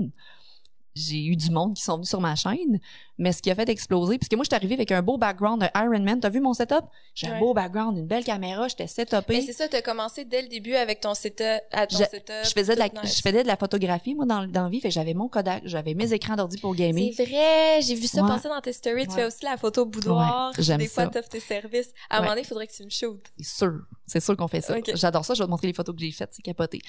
J'ai 0.96 1.26
eu 1.26 1.36
du 1.36 1.52
monde 1.52 1.76
qui 1.76 1.82
sont 1.84 1.96
venus 1.96 2.08
sur 2.08 2.22
ma 2.22 2.34
chaîne. 2.38 2.80
Mais 3.19 3.32
ce 3.34 3.41
qui 3.41 3.51
a 3.51 3.55
fait 3.55 3.69
exploser, 3.69 4.17
parce 4.17 4.29
que 4.29 4.36
moi, 4.36 4.43
je 4.43 4.47
suis 4.49 4.55
arrivée 4.55 4.73
avec 4.75 4.91
un 4.91 5.01
beau 5.01 5.17
background 5.17 5.62
de 5.62 5.67
Iron 5.77 5.99
Man. 5.99 6.19
T'as 6.21 6.29
vu 6.29 6.39
mon 6.39 6.53
setup? 6.53 6.86
J'ai 7.13 7.27
un 7.27 7.38
beau 7.38 7.53
background, 7.53 7.97
une 7.97 8.08
belle 8.08 8.23
caméra. 8.23 8.67
J'étais 8.69 8.84
Mais 8.86 8.88
setupée. 8.88 9.41
c'est 9.41 9.53
ça, 9.53 9.67
t'as 9.67 9.82
commencé 9.82 10.23
dès 10.25 10.41
le 10.41 10.47
début 10.47 10.73
avec 10.75 11.01
ton 11.01 11.13
setup, 11.13 11.43
à 11.71 11.86
ton 11.86 11.97
Je- 11.97 12.03
setup. 12.05 12.34
Je 12.45 12.49
faisais 12.51 12.73
de 12.75 12.79
la, 12.79 12.88
nice. 12.88 13.17
je 13.17 13.21
faisais 13.21 13.43
de 13.43 13.47
la 13.47 13.58
photographie, 13.58 14.15
moi, 14.15 14.25
dans, 14.25 14.47
dans 14.47 14.63
la 14.63 14.69
vie. 14.69 14.79
Fait 14.82 14.89
j'avais 14.89 15.13
mon 15.13 15.27
Kodak, 15.27 15.63
j'avais 15.65 15.93
mes 15.93 16.13
écrans 16.13 16.36
d'ordi 16.38 16.58
pour 16.58 16.73
gamer. 16.73 17.12
C'est 17.15 17.25
vrai, 17.25 17.82
j'ai 17.82 17.95
vu 17.95 18.08
ça 18.08 18.23
Ouais. 18.23 18.29
passer 18.29 18.47
dans 18.47 18.62
tes 18.62 18.73
stories. 18.73 19.08
Tu 19.08 19.13
fais 19.13 19.25
aussi 19.25 19.43
la 19.43 19.58
photo 19.58 19.86
boudoir. 19.86 20.53
J'aime 20.58 20.77
Des 20.79 20.88
fois, 20.88 21.03
ça. 21.03 21.10
t'offres 21.10 21.29
tes 21.29 21.39
services. 21.41 21.91
À 22.10 22.15
un 22.17 22.19
moment 22.21 22.32
donné, 22.32 22.41
il 22.41 22.47
faudrait 22.47 22.67
que 22.67 22.73
tu 22.73 22.84
me 22.86 22.89
shootes. 22.89 23.27
C'est 23.38 23.58
sûr. 23.58 23.79
C'est 24.08 24.21
sûr 24.21 24.36
qu'on 24.38 24.47
fait 24.47 24.62
ça. 24.62 24.75
J'adore 24.95 25.25
ça. 25.25 25.34
Je 25.34 25.39
vais 25.43 25.45
te 25.45 25.51
montrer 25.51 25.67
les 25.67 25.73
photos 25.73 25.93
que 25.93 26.01
j'ai 26.01 26.12
faites. 26.12 26.29
C'est 26.32 26.41
capoté. 26.41 26.79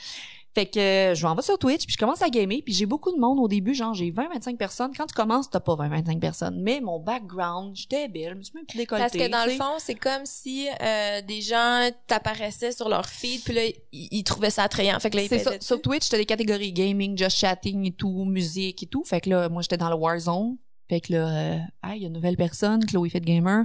Fait 0.55 0.67
que 0.67 0.81
euh, 0.81 1.15
je 1.15 1.25
m'en 1.27 1.35
vais 1.37 1.43
sur 1.43 1.57
Twitch, 1.59 1.87
puis 1.87 1.93
je 1.95 1.99
commence 1.99 2.23
à 2.23 2.29
gamer, 2.29 2.59
puis 2.65 2.75
j'ai 2.75 2.87
beaucoup 2.87 3.13
de 3.13 3.19
monde 3.21 3.39
au 3.39 3.47
début, 3.47 3.73
genre 3.75 3.81
genre, 3.81 3.95
j'ai 3.95 4.11
20-25 4.11 4.57
personnes. 4.57 4.91
Quand 4.97 5.07
tu 5.07 5.15
commences, 5.15 5.49
t'as 5.49 5.61
pas 5.61 5.75
20-25 5.75 6.19
personnes. 6.21 6.61
Mais 6.63 6.81
mon 6.81 6.99
background, 6.99 7.75
j'étais 7.75 8.09
belle, 8.09 8.33
je 8.33 8.39
me 8.39 8.43
suis 8.43 8.55
même 8.55 8.67
plus 8.67 8.79
décolletée. 8.79 9.19
Parce 9.19 9.25
que 9.25 9.31
dans 9.31 9.45
le 9.47 9.53
fond, 9.53 9.79
c'est 9.79 9.95
comme 9.95 10.25
si 10.25 10.69
euh, 10.81 11.23
des 11.23 11.41
gens 11.41 11.89
t'apparaissaient 12.07 12.73
sur 12.73 12.89
leur 12.89 13.07
feed, 13.07 13.43
puis 13.43 13.55
là, 13.55 13.65
ils, 13.93 14.09
ils 14.11 14.25
trouvaient 14.25 14.51
ça 14.51 14.65
attrayant. 14.65 14.99
Fait 15.01 15.11
que 15.11 15.17
là, 15.17 15.23
ils 15.23 15.41
Sur 15.41 15.59
dessus. 15.59 15.81
Twitch, 15.83 16.09
t'as 16.09 16.19
des 16.19 16.27
catégories 16.27 16.73
gaming, 16.73 17.17
just 17.17 17.37
chatting 17.37 17.87
et 17.87 17.93
tout, 17.93 18.25
musique 18.25 18.83
et 18.83 18.87
tout. 18.87 19.05
Fait 19.05 19.21
que 19.21 19.31
là, 19.31 19.49
moi, 19.49 19.63
j'étais 19.63 19.77
dans 19.77 19.91
le 19.91 19.97
Warzone. 19.97 20.57
Fait 20.89 21.01
que 21.01 21.13
là, 21.13 21.29
euh, 21.29 21.59
ah, 21.83 21.95
il 21.95 22.03
y 22.03 22.05
a 22.05 22.09
une 22.09 22.15
nouvelle 22.15 22.37
personne, 22.37 22.85
Chloé 22.85 23.09
Fit 23.09 23.21
Gamer. 23.21 23.65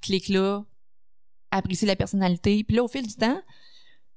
Clique 0.00 0.28
là, 0.28 0.62
apprécie 1.50 1.86
la 1.86 1.96
personnalité. 1.96 2.62
Puis 2.64 2.76
là, 2.76 2.84
au 2.84 2.88
fil 2.88 3.06
du 3.06 3.14
temps, 3.14 3.40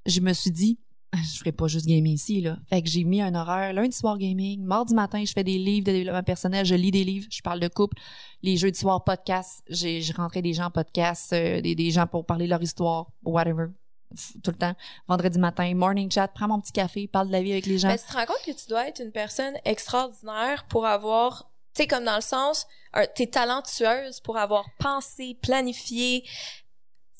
je 0.06 0.20
me 0.20 0.34
suis 0.34 0.52
dit, 0.52 0.80
je 1.14 1.40
ferai 1.40 1.52
pas 1.52 1.68
juste 1.68 1.86
gamer 1.86 2.14
ici, 2.14 2.42
là. 2.42 2.58
Fait 2.70 2.82
que 2.82 2.90
j'ai 2.90 3.04
mis 3.04 3.22
un 3.22 3.36
horaire, 3.36 3.74
lundi 3.74 3.96
soir 3.96 4.18
gaming, 4.18 4.64
mardi 4.64 4.94
matin, 4.94 5.24
je 5.26 5.34
fais 5.34 5.44
des 5.44 5.58
livres 5.58 5.86
de 5.86 5.92
développement 5.92 6.24
personnel, 6.24 6.66
je 6.66 6.76
lis 6.76 6.92
des 6.92 7.04
livres, 7.04 7.28
je 7.30 7.42
parle 7.42 7.60
de 7.60 7.68
couple. 7.68 7.98
Les 8.44 8.58
jeudis 8.58 8.80
soirs, 8.80 9.04
podcast, 9.04 9.62
j'ai, 9.68 10.02
je 10.02 10.14
rentrais 10.14 10.42
des 10.42 10.54
gens 10.54 10.66
en 10.66 10.72
podcast, 10.72 11.34
euh, 11.34 11.62
des, 11.62 11.76
des 11.76 11.92
gens 11.92 12.08
pour 12.08 12.26
parler 12.26 12.48
leur 12.48 12.62
histoire, 12.62 13.08
whatever. 13.24 13.68
Tout 14.44 14.52
le 14.52 14.58
temps. 14.58 14.74
Vendredi 15.08 15.40
matin, 15.40 15.74
morning 15.74 16.12
chat, 16.12 16.28
prends 16.30 16.48
mon 16.48 16.60
petit 16.60 16.74
café, 16.74 17.08
parle 17.08 17.28
de 17.28 17.32
la 17.32 17.42
vie 17.42 17.52
avec 17.52 17.66
les 17.66 17.78
gens. 17.78 17.88
Ben, 17.88 17.98
tu 17.98 18.06
te 18.06 18.14
rends 18.14 18.26
compte 18.26 18.44
que 18.46 18.52
tu 18.52 18.68
dois 18.68 18.88
être 18.88 19.02
une 19.02 19.12
personne 19.12 19.54
extraordinaire 19.64 20.66
pour 20.68 20.86
avoir, 20.86 21.50
tu 21.74 21.84
sais, 21.84 21.88
comme 21.88 22.04
dans 22.04 22.16
le 22.16 22.22
sens, 22.22 22.68
t'es 23.16 23.28
talentueuse 23.28 24.20
pour 24.20 24.38
avoir 24.38 24.66
pensé, 24.80 25.38
planifié. 25.42 26.26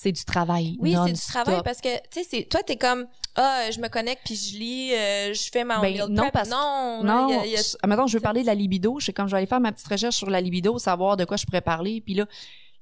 C'est 0.02 0.12
du 0.12 0.26
travail. 0.26 0.78
Oui, 0.80 0.96
c'est 1.06 1.14
du 1.14 1.20
travail 1.22 1.62
parce 1.64 1.80
que, 1.80 1.96
tu 2.10 2.22
sais, 2.22 2.28
c'est, 2.30 2.44
toi, 2.50 2.64
t'es 2.64 2.76
comme, 2.78 3.06
ah, 3.36 3.70
je 3.72 3.80
me 3.80 3.88
connecte 3.88 4.22
puis 4.26 4.36
je 4.36 4.58
lis, 4.58 4.94
euh, 4.94 5.34
je 5.34 5.50
fais 5.52 5.64
ma 5.64 5.80
Ben, 5.80 5.94
meal 5.94 6.06
non, 6.10 6.24
prep. 6.24 6.34
parce 6.34 6.50
non, 6.50 7.04
Non, 7.04 7.30
y 7.30 7.34
a- 7.34 7.46
il 7.46 7.52
y 7.52 7.56
a- 7.56 7.60
s- 7.60 7.78
admettons, 7.84 8.08
je 8.08 8.18
veux 8.18 8.22
parler 8.22 8.42
de 8.42 8.48
la 8.48 8.56
libido. 8.56 9.00
Je 9.00 9.06
sais 9.06 9.14
comme 9.14 9.28
je 9.28 9.32
vais 9.32 9.38
aller 9.38 9.46
faire 9.48 9.60
ma 9.60 9.72
petite 9.72 9.88
recherche 9.88 10.16
sur 10.16 10.30
la 10.30 10.42
libido, 10.42 10.78
savoir 10.80 11.18
de 11.18 11.26
quoi 11.26 11.38
je 11.38 11.46
pourrais 11.46 11.62
parler. 11.62 12.02
Puis 12.02 12.16
là, 12.16 12.26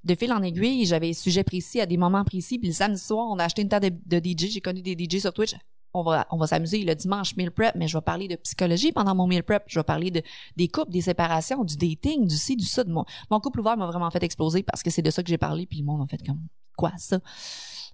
de 0.06 0.16
fil 0.16 0.32
en 0.32 0.42
aiguille, 0.42 0.86
j'avais 0.86 1.12
sujet 1.14 1.44
précis 1.44 1.82
à 1.82 1.86
des 1.86 1.98
moments 1.98 2.24
précis. 2.24 2.58
Puis 2.58 2.70
le 2.70 2.74
samedi 2.74 3.02
soir, 3.02 3.28
on 3.30 3.38
a 3.38 3.44
acheté 3.44 3.62
une 3.64 3.70
table 3.70 3.90
de, 4.06 4.20
de 4.20 4.30
DJ. 4.30 4.50
J'ai 4.52 4.62
connu 4.62 4.82
des 4.82 4.96
DJ 4.98 5.20
sur 5.20 5.34
Twitch. 5.34 5.56
On 6.00 6.04
va, 6.04 6.28
on 6.32 6.38
va 6.38 6.48
s'amuser 6.48 6.84
le 6.84 6.96
dimanche 6.96 7.36
meal 7.36 7.52
prep, 7.52 7.76
mais 7.76 7.88
je 7.88 7.98
vais 7.98 8.02
parler 8.02 8.28
de 8.28 8.36
psychologie 8.38 8.92
pendant 8.92 9.14
mon 9.16 9.28
meal 9.28 9.44
prep. 9.44 9.64
Je 9.68 9.80
vais 9.80 9.84
parler 9.84 10.12
de 10.12 10.22
des 10.56 10.68
couples, 10.68 10.92
des 10.92 11.02
séparations, 11.02 11.64
du 11.64 11.76
dating, 11.76 12.26
du 12.26 12.36
ci, 12.36 12.56
du 12.56 12.66
ça. 12.66 12.84
De 12.84 12.92
mon, 12.92 13.04
mon 13.30 13.40
couple 13.40 13.60
ouvert 13.60 13.76
m'a 13.76 13.88
vraiment 13.88 14.10
fait 14.10 14.24
exploser 14.24 14.64
parce 14.64 14.82
que 14.82 14.90
c'est 14.90 15.02
de 15.02 15.12
ça 15.12 15.24
que 15.24 15.30
j'ai 15.30 15.38
parlé. 15.38 15.66
Puis 15.66 15.80
le 15.80 15.86
monde 15.86 16.00
m'a 16.00 16.08
fait 16.08 16.26
comme 16.26 16.42
quoi 16.78 16.94
ça? 16.98 17.20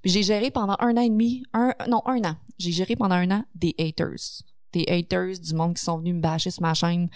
Puis 0.02 0.12
j'ai 0.12 0.24
géré 0.24 0.52
pendant 0.52 0.76
un 0.80 0.96
an 0.98 1.02
et 1.02 1.10
demi, 1.10 1.44
un 1.54 1.74
non 1.90 2.02
un 2.06 2.24
an. 2.24 2.36
J'ai 2.60 2.72
géré 2.72 2.96
pendant 2.96 3.16
un 3.16 3.32
an 3.32 3.44
des 3.56 3.74
haters, 3.80 4.44
des 4.72 4.86
haters, 4.88 5.40
du 5.40 5.54
monde 5.56 5.74
qui 5.74 5.84
sont 5.84 5.98
venus 5.98 6.14
me 6.14 6.22
bâcher 6.22 6.52
sur 6.52 6.62
ma 6.62 6.76
chaîne. 6.76 7.10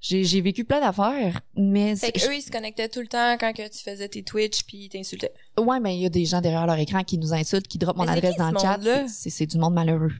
J'ai 0.00 0.40
vécu 0.40 0.64
plein 0.64 0.80
d'affaires, 0.80 1.40
mais 1.56 1.96
Fait 1.96 2.12
qu'eux, 2.12 2.34
ils 2.36 2.42
se 2.42 2.50
connectaient 2.50 2.88
tout 2.88 3.00
le 3.00 3.08
temps 3.08 3.36
quand 3.40 3.52
que 3.52 3.66
tu 3.68 3.78
faisais 3.82 4.08
tes 4.08 4.22
Twitch 4.22 4.62
puis 4.64 4.84
ils 4.84 4.88
t'insultaient. 4.88 5.32
Ouais, 5.58 5.80
mais 5.80 5.96
il 5.96 6.02
y 6.02 6.06
a 6.06 6.10
des 6.10 6.24
gens 6.26 6.40
derrière 6.40 6.66
leur 6.66 6.78
écran 6.78 7.02
qui 7.02 7.18
nous 7.18 7.32
insultent, 7.32 7.66
qui 7.66 7.78
dropent 7.78 7.98
mon 8.02 8.08
adresse 8.08 8.34
qui, 8.34 8.38
dans 8.38 8.50
le 8.50 8.58
chat. 8.58 8.78
C'est 9.08 9.46
du 9.46 9.58
monde 9.58 9.74
malheureux. 9.74 10.12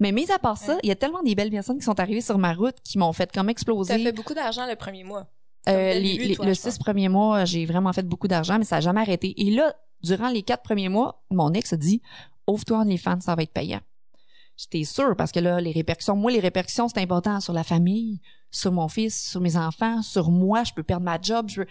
Mais 0.00 0.10
mis 0.12 0.30
à 0.32 0.38
part 0.38 0.58
ça, 0.58 0.74
Ouais. 0.74 0.80
il 0.82 0.88
y 0.88 0.92
a 0.92 0.96
tellement 0.96 1.22
des 1.22 1.34
belles 1.34 1.50
personnes 1.50 1.78
qui 1.78 1.84
sont 1.84 1.98
arrivées 2.00 2.20
sur 2.20 2.36
ma 2.36 2.52
route 2.52 2.74
qui 2.84 2.98
m'ont 2.98 3.12
fait 3.12 3.30
comme 3.32 3.46
T'as 3.46 3.52
exploser. 3.52 3.98
fait 4.02 4.12
beaucoup 4.12 4.34
d'argent 4.34 4.66
le 4.66 4.74
premier 4.76 5.04
mois. 5.04 5.26
Euh, 5.68 5.94
le 5.94 6.00
les- 6.00 6.12
début, 6.16 6.24
les- 6.24 6.34
toi, 6.34 6.44
le 6.46 6.54
je 6.54 6.58
six 6.60 6.76
premiers 6.78 7.08
mois, 7.08 7.44
j'ai 7.44 7.64
vraiment 7.64 7.92
fait 7.92 8.02
beaucoup 8.02 8.26
d'argent, 8.26 8.58
mais 8.58 8.64
ça 8.64 8.76
a 8.76 8.80
jamais 8.80 9.00
arrêté. 9.00 9.40
Et 9.40 9.50
là, 9.52 9.72
durant 10.02 10.28
les 10.28 10.42
quatre 10.42 10.62
premiers 10.64 10.88
mois, 10.88 11.22
mon 11.30 11.52
ex 11.52 11.72
a 11.72 11.76
dit, 11.76 12.02
ouvre-toi 12.48 12.78
OnlyFans, 12.80 13.20
ça 13.20 13.36
va 13.36 13.44
être 13.44 13.52
payant. 13.52 13.80
J'étais 14.56 14.84
sûre 14.84 15.14
parce 15.16 15.30
que 15.30 15.38
là, 15.40 15.60
les 15.60 15.70
répercussions, 15.72 16.16
moi, 16.16 16.32
les 16.32 16.40
répercussions, 16.40 16.88
c'est 16.88 17.00
important 17.00 17.38
sur 17.40 17.52
la 17.52 17.62
famille, 17.64 18.20
sur 18.52 18.70
mon 18.70 18.86
fils, 18.86 19.30
sur 19.30 19.40
mes 19.40 19.56
enfants, 19.56 20.02
sur 20.02 20.30
moi, 20.30 20.62
je 20.62 20.72
peux 20.72 20.84
perdre 20.84 21.04
ma 21.04 21.20
job, 21.20 21.48
je 21.48 21.62
veux... 21.62 21.66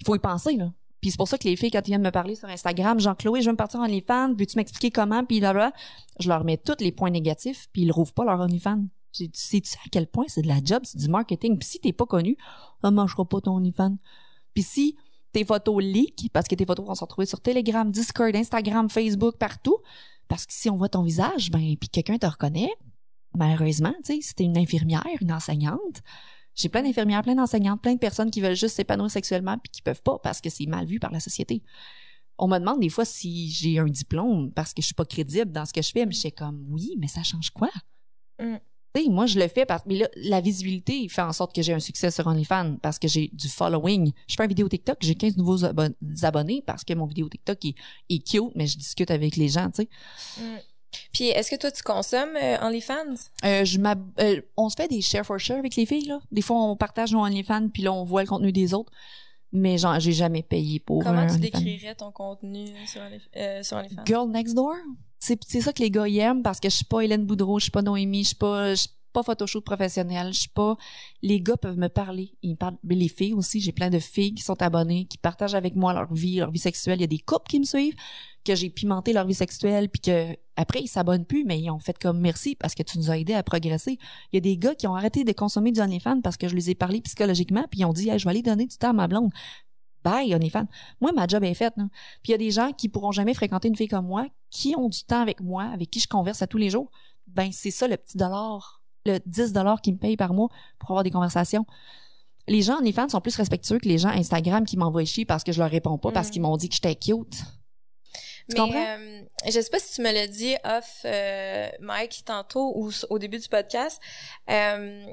Il 0.00 0.06
faut 0.06 0.14
y 0.14 0.18
penser, 0.18 0.56
là. 0.56 0.72
Puis 1.00 1.12
c'est 1.12 1.16
pour 1.16 1.28
ça 1.28 1.38
que 1.38 1.44
les 1.48 1.56
filles, 1.56 1.70
quand 1.70 1.80
ils 1.86 1.92
viennent 1.92 2.02
me 2.02 2.10
parler 2.10 2.34
sur 2.34 2.48
Instagram, 2.48 3.00
Jean-Chloé, 3.00 3.40
je 3.40 3.46
veux 3.46 3.52
me 3.52 3.56
partir 3.56 3.80
en 3.80 3.84
OnlyFans, 3.84 4.34
peux-tu 4.34 4.56
m'expliquer 4.56 4.90
comment, 4.90 5.24
puis 5.24 5.40
là, 5.40 5.54
là, 5.54 5.72
je 6.18 6.28
leur 6.28 6.44
mets 6.44 6.58
tous 6.58 6.76
les 6.80 6.92
points 6.92 7.10
négatifs, 7.10 7.68
puis 7.72 7.82
ils 7.82 7.92
rouvrent 7.92 8.12
pas 8.12 8.24
leur 8.24 8.40
OnlyFans. 8.40 8.84
Dit, 9.14 9.30
sais-tu 9.32 9.76
à 9.76 9.88
quel 9.90 10.06
point 10.06 10.26
c'est 10.28 10.42
de 10.42 10.48
la 10.48 10.62
job, 10.62 10.82
c'est 10.84 10.98
du 10.98 11.08
marketing? 11.08 11.58
Puis 11.58 11.68
si 11.68 11.80
t'es 11.80 11.92
pas 11.92 12.06
connu, 12.06 12.36
on 12.82 12.90
mangera 12.90 13.24
pas 13.24 13.40
ton 13.40 13.56
OnlyFans. 13.56 13.96
Puis 14.52 14.62
si 14.62 14.96
tes 15.32 15.44
photos 15.44 15.82
leak, 15.82 16.30
parce 16.32 16.46
que 16.48 16.54
tes 16.54 16.66
photos 16.66 16.86
vont 16.86 16.94
se 16.94 17.00
retrouver 17.00 17.26
sur 17.26 17.40
Telegram, 17.40 17.90
Discord, 17.90 18.34
Instagram, 18.36 18.90
Facebook, 18.90 19.36
partout, 19.36 19.78
parce 20.28 20.44
que 20.46 20.52
si 20.52 20.68
on 20.68 20.76
voit 20.76 20.88
ton 20.88 21.02
visage, 21.02 21.50
ben, 21.50 21.76
puis 21.76 21.88
quelqu'un 21.88 22.18
te 22.18 22.26
reconnaît, 22.26 22.70
malheureusement, 23.36 23.94
tu 24.04 24.14
sais, 24.14 24.20
si 24.20 24.34
t'es 24.34 24.44
une 24.44 24.58
infirmière, 24.58 25.04
une 25.20 25.32
enseignante, 25.32 26.02
j'ai 26.54 26.68
plein 26.68 26.82
d'infirmières, 26.82 27.22
plein 27.22 27.34
d'enseignantes, 27.36 27.80
plein 27.80 27.94
de 27.94 27.98
personnes 27.98 28.30
qui 28.30 28.40
veulent 28.40 28.56
juste 28.56 28.76
s'épanouir 28.76 29.10
sexuellement 29.10 29.56
puis 29.58 29.70
qui 29.70 29.82
peuvent 29.82 30.02
pas 30.02 30.18
parce 30.22 30.40
que 30.40 30.50
c'est 30.50 30.66
mal 30.66 30.84
vu 30.86 30.98
par 30.98 31.10
la 31.12 31.20
société. 31.20 31.62
On 32.38 32.48
me 32.48 32.58
demande 32.58 32.80
des 32.80 32.88
fois 32.88 33.04
si 33.04 33.50
j'ai 33.50 33.78
un 33.78 33.84
diplôme 33.86 34.50
parce 34.52 34.74
que 34.74 34.82
je 34.82 34.86
suis 34.86 34.94
pas 34.94 35.04
crédible 35.04 35.52
dans 35.52 35.64
ce 35.66 35.72
que 35.72 35.82
je 35.82 35.90
fais, 35.90 36.06
mais 36.06 36.12
je 36.12 36.20
suis 36.20 36.32
comme 36.32 36.66
oui, 36.70 36.96
mais 36.98 37.06
ça 37.06 37.22
change 37.22 37.50
quoi? 37.50 37.68
Mm. 38.40 38.56
Tu 38.92 39.02
sais, 39.04 39.08
moi, 39.08 39.26
je 39.26 39.38
le 39.38 39.46
fais 39.46 39.64
parce 39.66 39.84
là, 39.86 40.08
la 40.16 40.40
visibilité 40.40 41.08
fait 41.08 41.22
en 41.22 41.32
sorte 41.32 41.54
que 41.54 41.62
j'ai 41.62 41.72
un 41.72 41.78
succès 41.78 42.10
sur 42.10 42.26
OnlyFans 42.26 42.76
parce 42.82 42.98
que 42.98 43.06
j'ai 43.06 43.30
du 43.32 43.48
following. 43.48 44.10
Je 44.26 44.34
fais 44.34 44.42
une 44.42 44.48
vidéo 44.48 44.68
TikTok, 44.68 44.96
j'ai 45.00 45.14
15 45.14 45.36
nouveaux 45.36 45.64
abo- 45.64 45.94
abonnés 46.22 46.62
parce 46.66 46.82
que 46.82 46.92
mon 46.94 47.06
vidéo 47.06 47.28
TikTok 47.28 47.64
est, 47.66 47.74
est 48.08 48.26
cute, 48.26 48.50
mais 48.56 48.66
je 48.66 48.76
discute 48.76 49.12
avec 49.12 49.36
les 49.36 49.48
gens, 49.48 49.70
tu 49.70 49.82
sais. 49.82 49.88
Mm. 50.42 50.58
Puis 51.12 51.28
est-ce 51.28 51.50
que 51.50 51.56
toi, 51.56 51.70
tu 51.70 51.82
consommes 51.82 52.36
euh, 52.36 52.58
OnlyFans? 52.62 53.14
Euh, 53.44 53.64
je 53.64 53.78
euh, 54.20 54.40
on 54.56 54.68
se 54.68 54.76
fait 54.76 54.88
des 54.88 55.00
share 55.00 55.24
for 55.24 55.38
share 55.38 55.58
avec 55.58 55.76
les 55.76 55.86
filles, 55.86 56.06
là. 56.06 56.20
Des 56.30 56.42
fois, 56.42 56.56
on 56.56 56.76
partage 56.76 57.12
nos 57.12 57.20
OnlyFans, 57.20 57.68
puis 57.68 57.82
là, 57.82 57.92
on 57.92 58.04
voit 58.04 58.22
le 58.22 58.28
contenu 58.28 58.52
des 58.52 58.74
autres. 58.74 58.92
Mais 59.52 59.78
genre, 59.78 59.98
j'ai 59.98 60.12
jamais 60.12 60.42
payé 60.42 60.78
pour 60.78 61.02
Comment 61.02 61.26
tu 61.26 61.38
décrirais 61.38 61.96
ton 61.96 62.12
contenu 62.12 62.68
sur, 62.86 63.00
euh, 63.36 63.62
sur 63.62 63.76
OnlyFans? 63.78 64.04
Girl 64.06 64.30
Next 64.30 64.54
Door? 64.54 64.76
C'est 65.18 65.60
ça 65.60 65.72
que 65.72 65.82
les 65.82 65.90
gars 65.90 66.08
y 66.08 66.18
aiment 66.18 66.42
parce 66.42 66.60
que 66.60 66.70
je 66.70 66.76
suis 66.76 66.84
pas 66.84 67.02
Hélène 67.02 67.26
Boudreau, 67.26 67.58
je 67.58 67.64
suis 67.64 67.70
pas 67.70 67.82
Noémie, 67.82 68.22
je 68.22 68.28
suis 68.28 68.36
pas 68.36 68.74
je 68.74 68.86
pas 69.12 69.22
photoshoot 69.22 69.64
professionnel, 69.64 70.32
je 70.32 70.40
suis 70.40 70.48
pas 70.48 70.76
les 71.22 71.40
gars 71.40 71.56
peuvent 71.56 71.78
me 71.78 71.88
parler, 71.88 72.32
ils 72.42 72.56
parlent 72.56 72.78
les 72.84 73.08
filles 73.08 73.34
aussi, 73.34 73.60
j'ai 73.60 73.72
plein 73.72 73.90
de 73.90 73.98
filles 73.98 74.34
qui 74.34 74.42
sont 74.42 74.60
abonnées, 74.62 75.06
qui 75.06 75.18
partagent 75.18 75.54
avec 75.54 75.76
moi 75.76 75.92
leur 75.92 76.12
vie, 76.12 76.36
leur 76.36 76.50
vie 76.50 76.58
sexuelle, 76.58 76.98
il 76.98 77.02
y 77.02 77.04
a 77.04 77.08
des 77.08 77.18
couples 77.18 77.48
qui 77.48 77.60
me 77.60 77.64
suivent 77.64 77.94
que 78.44 78.54
j'ai 78.54 78.70
pimenté 78.70 79.12
leur 79.12 79.26
vie 79.26 79.34
sexuelle 79.34 79.88
puis 79.88 80.00
que 80.00 80.36
après 80.56 80.80
ils 80.80 80.88
s'abonnent 80.88 81.24
plus 81.24 81.44
mais 81.44 81.60
ils 81.60 81.70
ont 81.70 81.78
fait 81.78 81.98
comme 81.98 82.20
merci 82.20 82.54
parce 82.54 82.74
que 82.74 82.82
tu 82.82 82.98
nous 82.98 83.10
as 83.10 83.18
aidés 83.18 83.34
à 83.34 83.42
progresser. 83.42 83.98
Il 84.32 84.36
y 84.36 84.38
a 84.38 84.40
des 84.40 84.56
gars 84.56 84.74
qui 84.74 84.86
ont 84.86 84.94
arrêté 84.94 85.24
de 85.24 85.32
consommer 85.32 85.72
du 85.72 85.80
OnlyFans 85.80 86.20
parce 86.22 86.36
que 86.36 86.48
je 86.48 86.54
les 86.54 86.70
ai 86.70 86.74
parlé 86.74 87.00
psychologiquement 87.02 87.64
puis 87.70 87.80
ils 87.80 87.84
ont 87.84 87.92
dit 87.92 88.10
je 88.16 88.24
vais 88.24 88.30
aller 88.30 88.42
donner 88.42 88.66
du 88.66 88.76
temps 88.76 88.90
à 88.90 88.94
ma 88.94 89.08
blonde. 89.08 89.30
Bye 90.02 90.34
OnlyFans. 90.34 90.66
Moi 91.00 91.12
ma 91.12 91.26
job 91.26 91.44
est 91.44 91.54
faite. 91.54 91.74
Puis 92.22 92.28
il 92.28 92.30
y 92.32 92.34
a 92.34 92.38
des 92.38 92.50
gens 92.50 92.72
qui 92.72 92.88
pourront 92.88 93.12
jamais 93.12 93.34
fréquenter 93.34 93.68
une 93.68 93.76
fille 93.76 93.88
comme 93.88 94.06
moi, 94.06 94.26
qui 94.50 94.74
ont 94.76 94.88
du 94.88 95.02
temps 95.04 95.20
avec 95.20 95.40
moi, 95.40 95.64
avec 95.64 95.90
qui 95.90 96.00
je 96.00 96.08
converse 96.08 96.40
à 96.40 96.46
tous 96.46 96.58
les 96.58 96.70
jours. 96.70 96.90
Ben 97.26 97.50
c'est 97.52 97.70
ça 97.70 97.86
le 97.86 97.96
petit 97.96 98.16
dollar, 98.16 98.79
le 99.06 99.18
10 99.26 99.52
dollars 99.52 99.80
qu'ils 99.80 99.94
me 99.94 99.98
payent 99.98 100.16
par 100.16 100.32
mois 100.34 100.48
pour 100.78 100.90
avoir 100.90 101.04
des 101.04 101.10
conversations. 101.10 101.64
Les 102.48 102.62
gens 102.62 102.78
OnlyFans 102.78 103.08
sont 103.10 103.20
plus 103.20 103.36
respectueux 103.36 103.78
que 103.78 103.88
les 103.88 103.98
gens 103.98 104.08
Instagram 104.08 104.64
qui 104.64 104.76
m'envoient 104.76 105.04
chier 105.04 105.24
parce 105.24 105.44
que 105.44 105.52
je 105.52 105.60
leur 105.60 105.70
réponds 105.70 105.98
pas 105.98 106.10
parce 106.10 106.28
Mhm. 106.28 106.32
qu'ils 106.32 106.42
m'ont 106.42 106.56
dit 106.56 106.68
que 106.68 106.74
j'étais 106.74 106.94
cute. 106.96 107.36
Tu 108.48 108.60
Mais 108.60 108.96
euh, 108.98 109.22
je 109.46 109.60
sais 109.60 109.70
pas 109.70 109.78
si 109.78 109.94
tu 109.94 110.02
me 110.02 110.10
l'as 110.12 110.26
dit 110.26 110.56
off 110.64 111.02
euh, 111.04 111.68
Mike 111.80 112.22
tantôt 112.24 112.72
ou 112.76 112.90
au 113.10 113.18
début 113.20 113.38
du 113.38 113.48
podcast. 113.48 114.00
Euh, 114.50 115.06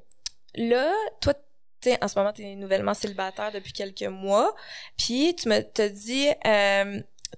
là, 0.56 0.92
toi, 1.22 1.36
tu 1.36 1.92
sais, 1.92 2.04
en 2.04 2.08
ce 2.08 2.18
moment, 2.18 2.34
tu 2.34 2.42
es 2.42 2.56
nouvellement 2.56 2.96
célibataire 2.96 3.52
depuis 3.52 3.74
quelques 3.74 4.02
mois. 4.04 4.56
Puis 4.98 5.36
tu 5.36 5.50
me 5.50 5.62
t'as 5.62 5.90
dit 5.90 6.28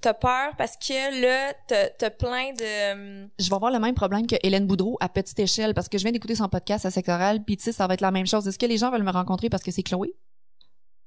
t'as 0.01 0.13
peur 0.13 0.55
parce 0.57 0.75
que 0.77 1.21
là, 1.21 1.53
t'as 1.67 2.09
plein 2.09 2.51
de 2.53 3.27
Je 3.39 3.49
vais 3.49 3.55
avoir 3.55 3.71
le 3.71 3.79
même 3.79 3.95
problème 3.95 4.27
que 4.27 4.35
Hélène 4.43 4.67
Boudreau 4.67 4.97
à 4.99 5.09
petite 5.09 5.39
échelle 5.39 5.73
parce 5.73 5.89
que 5.89 5.97
je 5.97 6.03
viens 6.03 6.11
d'écouter 6.11 6.35
son 6.35 6.47
podcast 6.49 6.85
à 6.85 6.91
Sectoral 6.91 7.43
puis 7.43 7.57
tu 7.57 7.63
sais 7.63 7.71
ça 7.71 7.87
va 7.87 7.93
être 7.95 8.01
la 8.01 8.11
même 8.11 8.27
chose. 8.27 8.47
Est-ce 8.47 8.59
que 8.59 8.65
les 8.65 8.77
gens 8.77 8.91
veulent 8.91 9.03
me 9.03 9.11
rencontrer 9.11 9.49
parce 9.49 9.63
que 9.63 9.71
c'est 9.71 9.83
Chloé? 9.83 10.13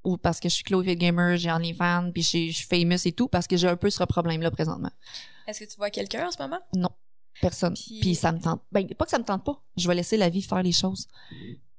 Ou 0.03 0.17
parce 0.17 0.39
que 0.39 0.49
je 0.49 0.55
suis 0.55 0.63
Chloé 0.65 0.83
Fit 0.83 0.95
Gamer, 0.97 1.37
j'ai 1.37 1.51
OnlyFans 1.51 2.11
puis 2.13 2.23
je 2.23 2.27
suis- 2.51 2.53
famous 2.69 3.05
et 3.07 3.11
tout 3.13 3.27
parce 3.29 3.47
que 3.47 3.55
j'ai 3.57 3.67
un 3.69 3.77
peu 3.77 3.89
ce 3.89 4.03
problème 4.03 4.41
là 4.41 4.51
présentement? 4.51 4.91
Est-ce 5.47 5.61
que 5.61 5.69
tu 5.69 5.77
vois 5.77 5.89
quelqu'un 5.89 6.27
en 6.27 6.31
ce 6.31 6.41
moment? 6.41 6.59
Non, 6.75 6.89
personne. 7.41 7.73
Puis- 7.73 7.99
Puis, 8.01 8.15
ça 8.15 8.31
me 8.31 8.39
tente. 8.39 8.61
Ben, 8.71 8.87
pas 8.95 9.05
que 9.05 9.11
ça 9.11 9.19
me 9.19 9.23
tente 9.23 9.45
pas. 9.45 9.61
Je 9.77 9.87
vais 9.87 9.95
laisser 9.95 10.17
la 10.17 10.29
vie 10.29 10.41
faire 10.41 10.61
les 10.63 10.71
choses. 10.73 11.07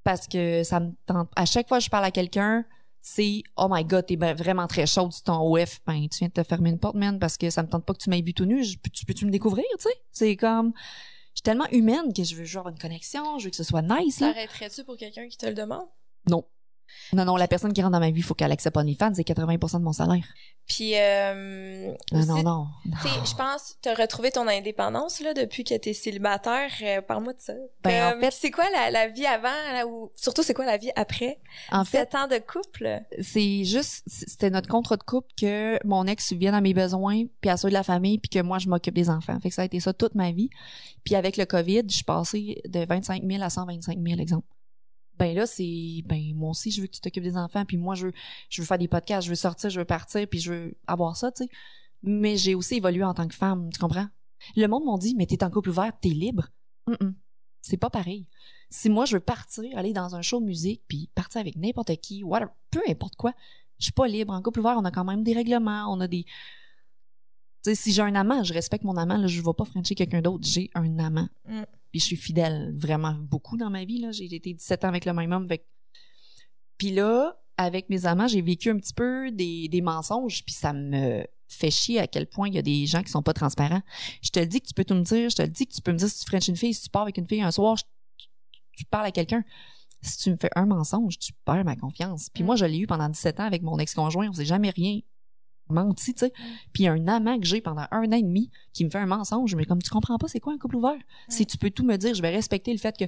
Parce 0.04 0.26
que 0.26 0.62
ça 0.64 0.80
me 0.80 0.92
tente. 1.06 1.30
À 1.36 1.44
chaque 1.46 1.68
fois 1.68 1.78
que 1.78 1.84
je 1.84 1.90
parle 1.90 2.04
à 2.04 2.10
quelqu'un, 2.10 2.64
c'est 3.06 3.42
Oh 3.58 3.66
my 3.70 3.84
god, 3.84 4.06
t'es 4.06 4.16
ben 4.16 4.34
vraiment 4.34 4.66
très 4.66 4.86
chaude 4.86 5.12
sur 5.12 5.22
ton 5.24 5.38
OF. 5.54 5.80
Ben, 5.86 6.08
tu 6.08 6.20
viens 6.20 6.28
de 6.28 6.32
te 6.32 6.42
fermer 6.42 6.70
une 6.70 6.78
porte, 6.78 6.94
man, 6.94 7.18
parce 7.18 7.36
que 7.36 7.50
ça 7.50 7.62
me 7.62 7.68
tente 7.68 7.84
pas 7.84 7.92
que 7.92 7.98
tu 7.98 8.08
m'aies 8.08 8.22
vu 8.22 8.32
tout 8.32 8.46
nu. 8.46 8.64
Je- 8.64 8.78
tu 8.92 9.04
peux-tu 9.04 9.26
me 9.26 9.30
découvrir, 9.30 9.66
tu 9.78 9.82
sais? 9.82 9.94
C'est 10.10 10.36
comme. 10.36 10.72
Je 10.76 11.38
suis 11.40 11.42
tellement 11.42 11.66
humaine 11.70 12.14
que 12.14 12.24
je 12.24 12.34
veux 12.34 12.44
genre 12.44 12.66
une 12.68 12.78
connexion, 12.78 13.38
je 13.38 13.44
veux 13.44 13.50
que 13.50 13.56
ce 13.56 13.62
soit 13.64 13.82
nice, 13.82 14.20
là. 14.20 14.32
T'arrêterais-tu 14.32 14.84
pour 14.84 14.96
quelqu'un 14.96 15.28
qui 15.28 15.36
te 15.36 15.44
le 15.44 15.52
demande? 15.54 15.86
Non. 16.30 16.44
Non, 17.12 17.24
non, 17.24 17.36
la 17.36 17.48
personne 17.48 17.72
qui 17.72 17.82
rentre 17.82 17.92
dans 17.92 18.00
ma 18.00 18.10
vie, 18.10 18.20
il 18.20 18.22
faut 18.22 18.34
qu'elle 18.34 18.52
accepte 18.52 18.76
OnlyFans, 18.76 19.12
c'est 19.14 19.22
80% 19.26 19.78
de 19.78 19.84
mon 19.84 19.92
salaire. 19.92 20.24
Puis, 20.66 20.92
euh, 20.96 21.92
Non, 22.12 22.18
aussi, 22.18 22.28
non, 22.28 22.42
non. 22.42 22.66
tu 23.02 23.08
sais, 23.08 23.14
je 23.30 23.34
pense, 23.36 23.76
t'as 23.82 23.94
retrouvé 23.94 24.30
ton 24.30 24.48
indépendance, 24.48 25.20
là, 25.20 25.34
depuis 25.34 25.62
que 25.64 25.74
t'es 25.76 25.92
célibataire. 25.92 26.70
Euh, 26.82 27.02
Parle-moi 27.02 27.34
de 27.34 27.40
ça. 27.40 27.52
Ben, 27.82 28.06
en 28.06 28.10
Comme, 28.12 28.20
fait- 28.20 28.30
c'est 28.32 28.50
quoi 28.50 28.64
la, 28.72 28.90
la 28.90 29.08
vie 29.08 29.26
avant, 29.26 29.48
là, 29.72 29.86
ou 29.86 30.10
surtout, 30.16 30.42
c'est 30.42 30.54
quoi 30.54 30.64
la 30.64 30.78
vie 30.78 30.90
après? 30.96 31.38
En 31.70 31.84
fait, 31.84 31.98
Sept 31.98 32.14
ans 32.14 32.28
de 32.28 32.38
couple? 32.38 33.02
c'est 33.20 33.64
juste, 33.64 34.02
c'était 34.06 34.48
notre 34.50 34.68
contrat 34.68 34.96
de 34.96 35.02
couple 35.02 35.28
que 35.38 35.78
mon 35.86 36.06
ex 36.06 36.26
subvienne 36.26 36.54
à 36.54 36.62
mes 36.62 36.72
besoins, 36.72 37.24
puis 37.42 37.50
à 37.50 37.56
ceux 37.58 37.68
de 37.68 37.74
la 37.74 37.82
famille, 37.82 38.18
puis 38.18 38.30
que 38.30 38.40
moi, 38.40 38.58
je 38.58 38.68
m'occupe 38.68 38.94
des 38.94 39.10
enfants. 39.10 39.38
Fait 39.40 39.50
que 39.50 39.54
ça 39.54 39.62
a 39.62 39.64
été 39.66 39.80
ça 39.80 39.92
toute 39.92 40.14
ma 40.14 40.32
vie. 40.32 40.48
Puis 41.04 41.14
avec 41.14 41.36
le 41.36 41.44
COVID, 41.44 41.82
je 41.88 41.94
suis 41.96 42.04
passée 42.04 42.62
de 42.66 42.86
25 42.86 43.22
000 43.22 43.42
à 43.42 43.50
125 43.50 43.98
000, 44.02 44.18
exemple. 44.18 44.46
Ben 45.18 45.34
là, 45.34 45.46
c'est, 45.46 46.02
ben 46.06 46.34
moi 46.34 46.50
aussi, 46.50 46.70
je 46.70 46.80
veux 46.80 46.86
que 46.86 46.92
tu 46.92 47.00
t'occupes 47.00 47.22
des 47.22 47.36
enfants, 47.36 47.64
puis 47.64 47.76
moi, 47.76 47.94
je 47.94 48.06
veux, 48.06 48.12
je 48.48 48.62
veux 48.62 48.66
faire 48.66 48.78
des 48.78 48.88
podcasts, 48.88 49.24
je 49.24 49.30
veux 49.30 49.36
sortir, 49.36 49.70
je 49.70 49.78
veux 49.78 49.84
partir, 49.84 50.26
puis 50.28 50.40
je 50.40 50.52
veux 50.52 50.76
avoir 50.86 51.16
ça, 51.16 51.30
tu 51.30 51.44
sais. 51.44 51.50
Mais 52.02 52.36
j'ai 52.36 52.54
aussi 52.54 52.76
évolué 52.76 53.04
en 53.04 53.14
tant 53.14 53.26
que 53.26 53.34
femme, 53.34 53.70
tu 53.72 53.78
comprends? 53.78 54.08
Le 54.56 54.66
monde 54.66 54.84
m'a 54.84 54.98
dit, 54.98 55.14
mais 55.14 55.26
t'es 55.26 55.42
en 55.42 55.50
couple 55.50 55.70
ouvert, 55.70 55.92
t'es 56.00 56.10
libre. 56.10 56.48
C'est 57.62 57.78
pas 57.78 57.90
pareil. 57.90 58.28
Si 58.68 58.90
moi, 58.90 59.06
je 59.06 59.16
veux 59.16 59.20
partir, 59.20 59.78
aller 59.78 59.92
dans 59.92 60.16
un 60.16 60.22
show 60.22 60.40
de 60.40 60.44
musique, 60.44 60.82
puis 60.86 61.08
partir 61.14 61.40
avec 61.40 61.56
n'importe 61.56 61.96
qui, 61.96 62.22
whatever, 62.22 62.50
peu 62.70 62.80
importe 62.88 63.16
quoi, 63.16 63.32
je 63.78 63.84
suis 63.84 63.92
pas 63.92 64.06
libre. 64.06 64.34
En 64.34 64.42
couple 64.42 64.60
ouvert, 64.60 64.76
on 64.76 64.84
a 64.84 64.90
quand 64.90 65.04
même 65.04 65.22
des 65.22 65.32
règlements, 65.32 65.86
on 65.90 66.00
a 66.00 66.08
des... 66.08 66.24
Tu 66.24 67.70
sais, 67.70 67.74
si 67.74 67.92
j'ai 67.92 68.02
un 68.02 68.14
amant, 68.14 68.42
je 68.42 68.52
respecte 68.52 68.84
mon 68.84 68.96
amant, 68.96 69.16
là, 69.16 69.26
je 69.26 69.40
vais 69.40 69.52
pas 69.56 69.64
frencher 69.64 69.94
quelqu'un 69.94 70.20
d'autre, 70.20 70.46
j'ai 70.46 70.70
un 70.74 70.98
amant. 70.98 71.28
Mm. 71.46 71.62
Puis 71.94 72.00
je 72.00 72.06
suis 72.06 72.16
fidèle 72.16 72.74
vraiment 72.76 73.12
beaucoup 73.14 73.56
dans 73.56 73.70
ma 73.70 73.84
vie, 73.84 74.00
là. 74.00 74.10
J'ai 74.10 74.24
été 74.24 74.52
17 74.52 74.84
ans 74.84 74.88
avec 74.88 75.04
le 75.04 75.12
même 75.12 75.30
homme, 75.30 75.46
fait 75.46 75.64
Puis 76.76 76.90
là, 76.90 77.40
avec 77.56 77.88
mes 77.88 78.04
amants, 78.04 78.26
j'ai 78.26 78.42
vécu 78.42 78.68
un 78.68 78.78
petit 78.78 78.92
peu 78.94 79.30
des, 79.30 79.68
des 79.68 79.80
mensonges, 79.80 80.44
puis 80.44 80.52
ça 80.56 80.72
me 80.72 81.24
fait 81.46 81.70
chier 81.70 82.00
à 82.00 82.08
quel 82.08 82.26
point 82.26 82.48
il 82.48 82.54
y 82.54 82.58
a 82.58 82.62
des 82.62 82.84
gens 82.86 83.00
qui 83.04 83.12
sont 83.12 83.22
pas 83.22 83.32
transparents. 83.32 83.80
Je 84.22 84.30
te 84.30 84.40
le 84.40 84.46
dis 84.46 84.60
que 84.60 84.66
tu 84.66 84.74
peux 84.74 84.84
tout 84.84 84.94
me 84.96 85.02
dire, 85.04 85.30
je 85.30 85.36
te 85.36 85.42
le 85.42 85.46
dis 85.48 85.68
que 85.68 85.72
tu 85.72 85.82
peux 85.82 85.92
me 85.92 85.96
dire 85.98 86.08
si 86.08 86.18
tu 86.18 86.26
frenches 86.28 86.48
une 86.48 86.56
fille, 86.56 86.74
si 86.74 86.82
tu 86.82 86.90
pars 86.90 87.02
avec 87.02 87.16
une 87.16 87.28
fille 87.28 87.42
un 87.42 87.52
soir, 87.52 87.76
je- 87.76 87.84
tu, 88.18 88.28
tu 88.78 88.84
parles 88.86 89.06
à 89.06 89.12
quelqu'un. 89.12 89.44
Si 90.02 90.18
tu 90.18 90.30
me 90.32 90.36
fais 90.36 90.50
un 90.56 90.66
mensonge, 90.66 91.16
tu 91.20 91.32
perds 91.44 91.64
ma 91.64 91.76
confiance. 91.76 92.28
Puis 92.28 92.42
Mm. 92.42 92.46
moi, 92.46 92.56
je 92.56 92.64
l'ai 92.64 92.78
eu 92.78 92.88
pendant 92.88 93.08
17 93.08 93.38
ans 93.38 93.44
avec 93.44 93.62
mon 93.62 93.78
ex-conjoint, 93.78 94.28
on 94.28 94.32
s'est 94.32 94.44
jamais 94.44 94.70
rien 94.70 94.98
menti, 95.68 96.14
tu 96.14 96.26
sais. 96.26 96.32
Puis 96.72 96.86
un 96.88 97.06
amant 97.08 97.38
que 97.38 97.46
j'ai 97.46 97.60
pendant 97.60 97.86
un 97.90 98.04
an 98.12 98.16
et 98.16 98.22
demi 98.22 98.50
qui 98.72 98.84
me 98.84 98.90
fait 98.90 98.98
un 98.98 99.06
mensonge, 99.06 99.54
mais 99.54 99.64
comme 99.64 99.82
tu 99.82 99.90
comprends 99.90 100.18
pas 100.18 100.28
c'est 100.28 100.40
quoi 100.40 100.52
un 100.52 100.58
couple 100.58 100.76
ouvert, 100.76 100.98
si 101.28 101.46
tu 101.46 101.56
peux 101.58 101.70
tout 101.70 101.84
me 101.84 101.96
dire, 101.96 102.14
je 102.14 102.22
vais 102.22 102.30
respecter 102.30 102.72
le 102.72 102.78
fait 102.78 102.96
que 102.96 103.04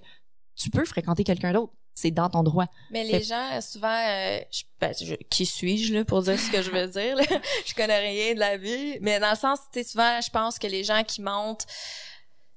tu 0.55 0.71
peux 0.71 0.85
fréquenter 0.85 1.23
quelqu'un 1.25 1.53
d'autre. 1.53 1.73
C'est 1.99 2.11
dans 2.11 2.29
ton 2.29 2.43
droit. 2.43 2.67
Mais 2.91 3.05
les 3.05 3.21
Fait- 3.21 3.23
gens, 3.23 3.61
souvent, 3.63 3.89
euh, 3.89 4.39
je, 4.51 4.65
ben, 4.81 4.93
je- 5.01 5.15
qui 5.31 5.47
suis-je 5.47 5.95
là 5.95 6.05
pour 6.05 6.21
dire 6.23 6.39
ce 6.39 6.51
que 6.51 6.61
je 6.61 6.71
veux 6.71 6.87
dire? 6.89 7.17
Là? 7.17 7.23
je 7.67 7.75
connais 7.75 7.99
rien 8.01 8.35
de 8.35 8.39
la 8.39 8.59
vie. 8.59 8.99
Mais 9.01 9.19
dans 9.19 9.31
le 9.31 9.37
sens, 9.37 9.61
tu 9.73 9.81
sais, 9.83 9.89
souvent, 9.89 10.21
je 10.21 10.29
pense 10.29 10.59
que 10.59 10.67
les 10.67 10.85
gens 10.85 11.03
qui 11.05 11.23
mentent, 11.23 11.65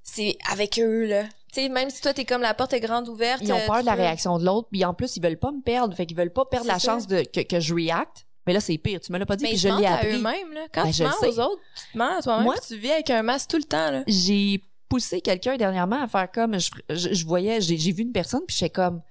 c'est 0.04 0.38
avec 0.52 0.80
eux, 0.80 1.06
là. 1.06 1.24
Tu 1.54 1.62
sais, 1.62 1.70
même 1.70 1.90
si 1.90 2.02
toi, 2.02 2.14
t'es 2.14 2.26
comme 2.26 2.42
la 2.42 2.54
porte 2.54 2.74
est 2.74 2.80
grande 2.80 3.08
ouverte. 3.08 3.42
Ils 3.44 3.54
ont 3.54 3.58
euh, 3.58 3.66
peur 3.66 3.80
de 3.82 3.86
la 3.86 3.96
réaction 3.96 4.38
de 4.40 4.46
l'autre, 4.46 4.68
puis 4.72 4.84
en 4.86 4.94
plus 4.94 5.16
ils 5.18 5.24
veulent 5.24 5.40
pas 5.40 5.52
me 5.52 5.62
perdre, 5.62 5.96
fait 5.96 6.06
qu'ils 6.06 6.18
veulent 6.18 6.34
pas 6.34 6.46
perdre 6.46 6.68
la 6.68 6.78
ça. 6.80 6.92
chance 6.94 7.08
de 7.08 7.24
que, 7.24 7.40
que 7.42 7.60
je 7.60 7.74
react. 7.74 8.26
Mais 8.50 8.54
là 8.54 8.62
c'est 8.62 8.80
pire, 8.80 9.00
tu 9.00 9.12
me 9.12 9.20
l'as 9.20 9.28
pas 9.28 9.36
dit 9.36 9.44
Mais 9.44 9.52
puis 9.52 9.60
je 9.60 9.68
l'ai 9.68 9.86
appris. 9.86 10.16
eux-mêmes, 10.16 10.54
là. 10.54 10.66
Quand 10.74 10.86
Ben, 10.86 10.92
tu 10.92 11.04
mens 11.04 11.12
aux 11.22 11.40
autres, 11.40 11.62
tu 11.76 11.92
te 11.94 11.98
mens 12.00 12.18
à 12.18 12.22
toi-même, 12.24 12.52
tu 12.68 12.78
vis 12.78 12.90
avec 12.90 13.12
un 13.12 13.22
masque 13.22 13.52
tout 13.52 13.58
le 13.58 13.64
temps, 13.64 13.92
là. 13.92 14.04
J'ai 14.08 14.64
poussé 14.88 15.22
quelqu'un 15.22 15.56
dernièrement 15.56 16.02
à 16.02 16.08
faire 16.08 16.32
comme 16.32 16.58
je, 16.60 16.72
je, 16.90 17.14
je 17.14 17.26
voyais, 17.28 17.62
j'ai 17.62 17.78
j'ai 17.78 17.92
vu 17.92 18.02
une 18.02 18.12
personne 18.12 18.42
puis 18.48 18.56
j'étais 18.58 18.72
comme 18.72 19.04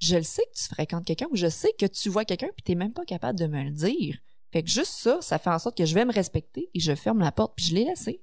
je 0.00 0.16
le 0.16 0.22
sais 0.22 0.40
que 0.54 0.58
tu 0.58 0.64
fréquentes 0.68 1.04
quelqu'un 1.04 1.26
ou 1.30 1.36
je 1.36 1.48
sais 1.50 1.70
que 1.78 1.84
tu 1.84 2.08
vois 2.08 2.24
quelqu'un 2.24 2.48
puis 2.56 2.62
t'es 2.64 2.74
même 2.74 2.94
pas 2.94 3.04
capable 3.04 3.38
de 3.38 3.46
me 3.46 3.62
le 3.62 3.72
dire. 3.72 4.16
Fait 4.54 4.62
que 4.62 4.70
juste 4.70 4.92
ça, 4.94 5.18
ça 5.20 5.38
fait 5.38 5.50
en 5.50 5.58
sorte 5.58 5.76
que 5.76 5.84
je 5.84 5.94
vais 5.94 6.06
me 6.06 6.12
respecter 6.14 6.70
et 6.72 6.80
je 6.80 6.94
ferme 6.94 7.18
la 7.18 7.30
porte 7.30 7.52
puis 7.56 7.66
je 7.66 7.74
l'ai 7.74 7.84
laissé. 7.84 8.22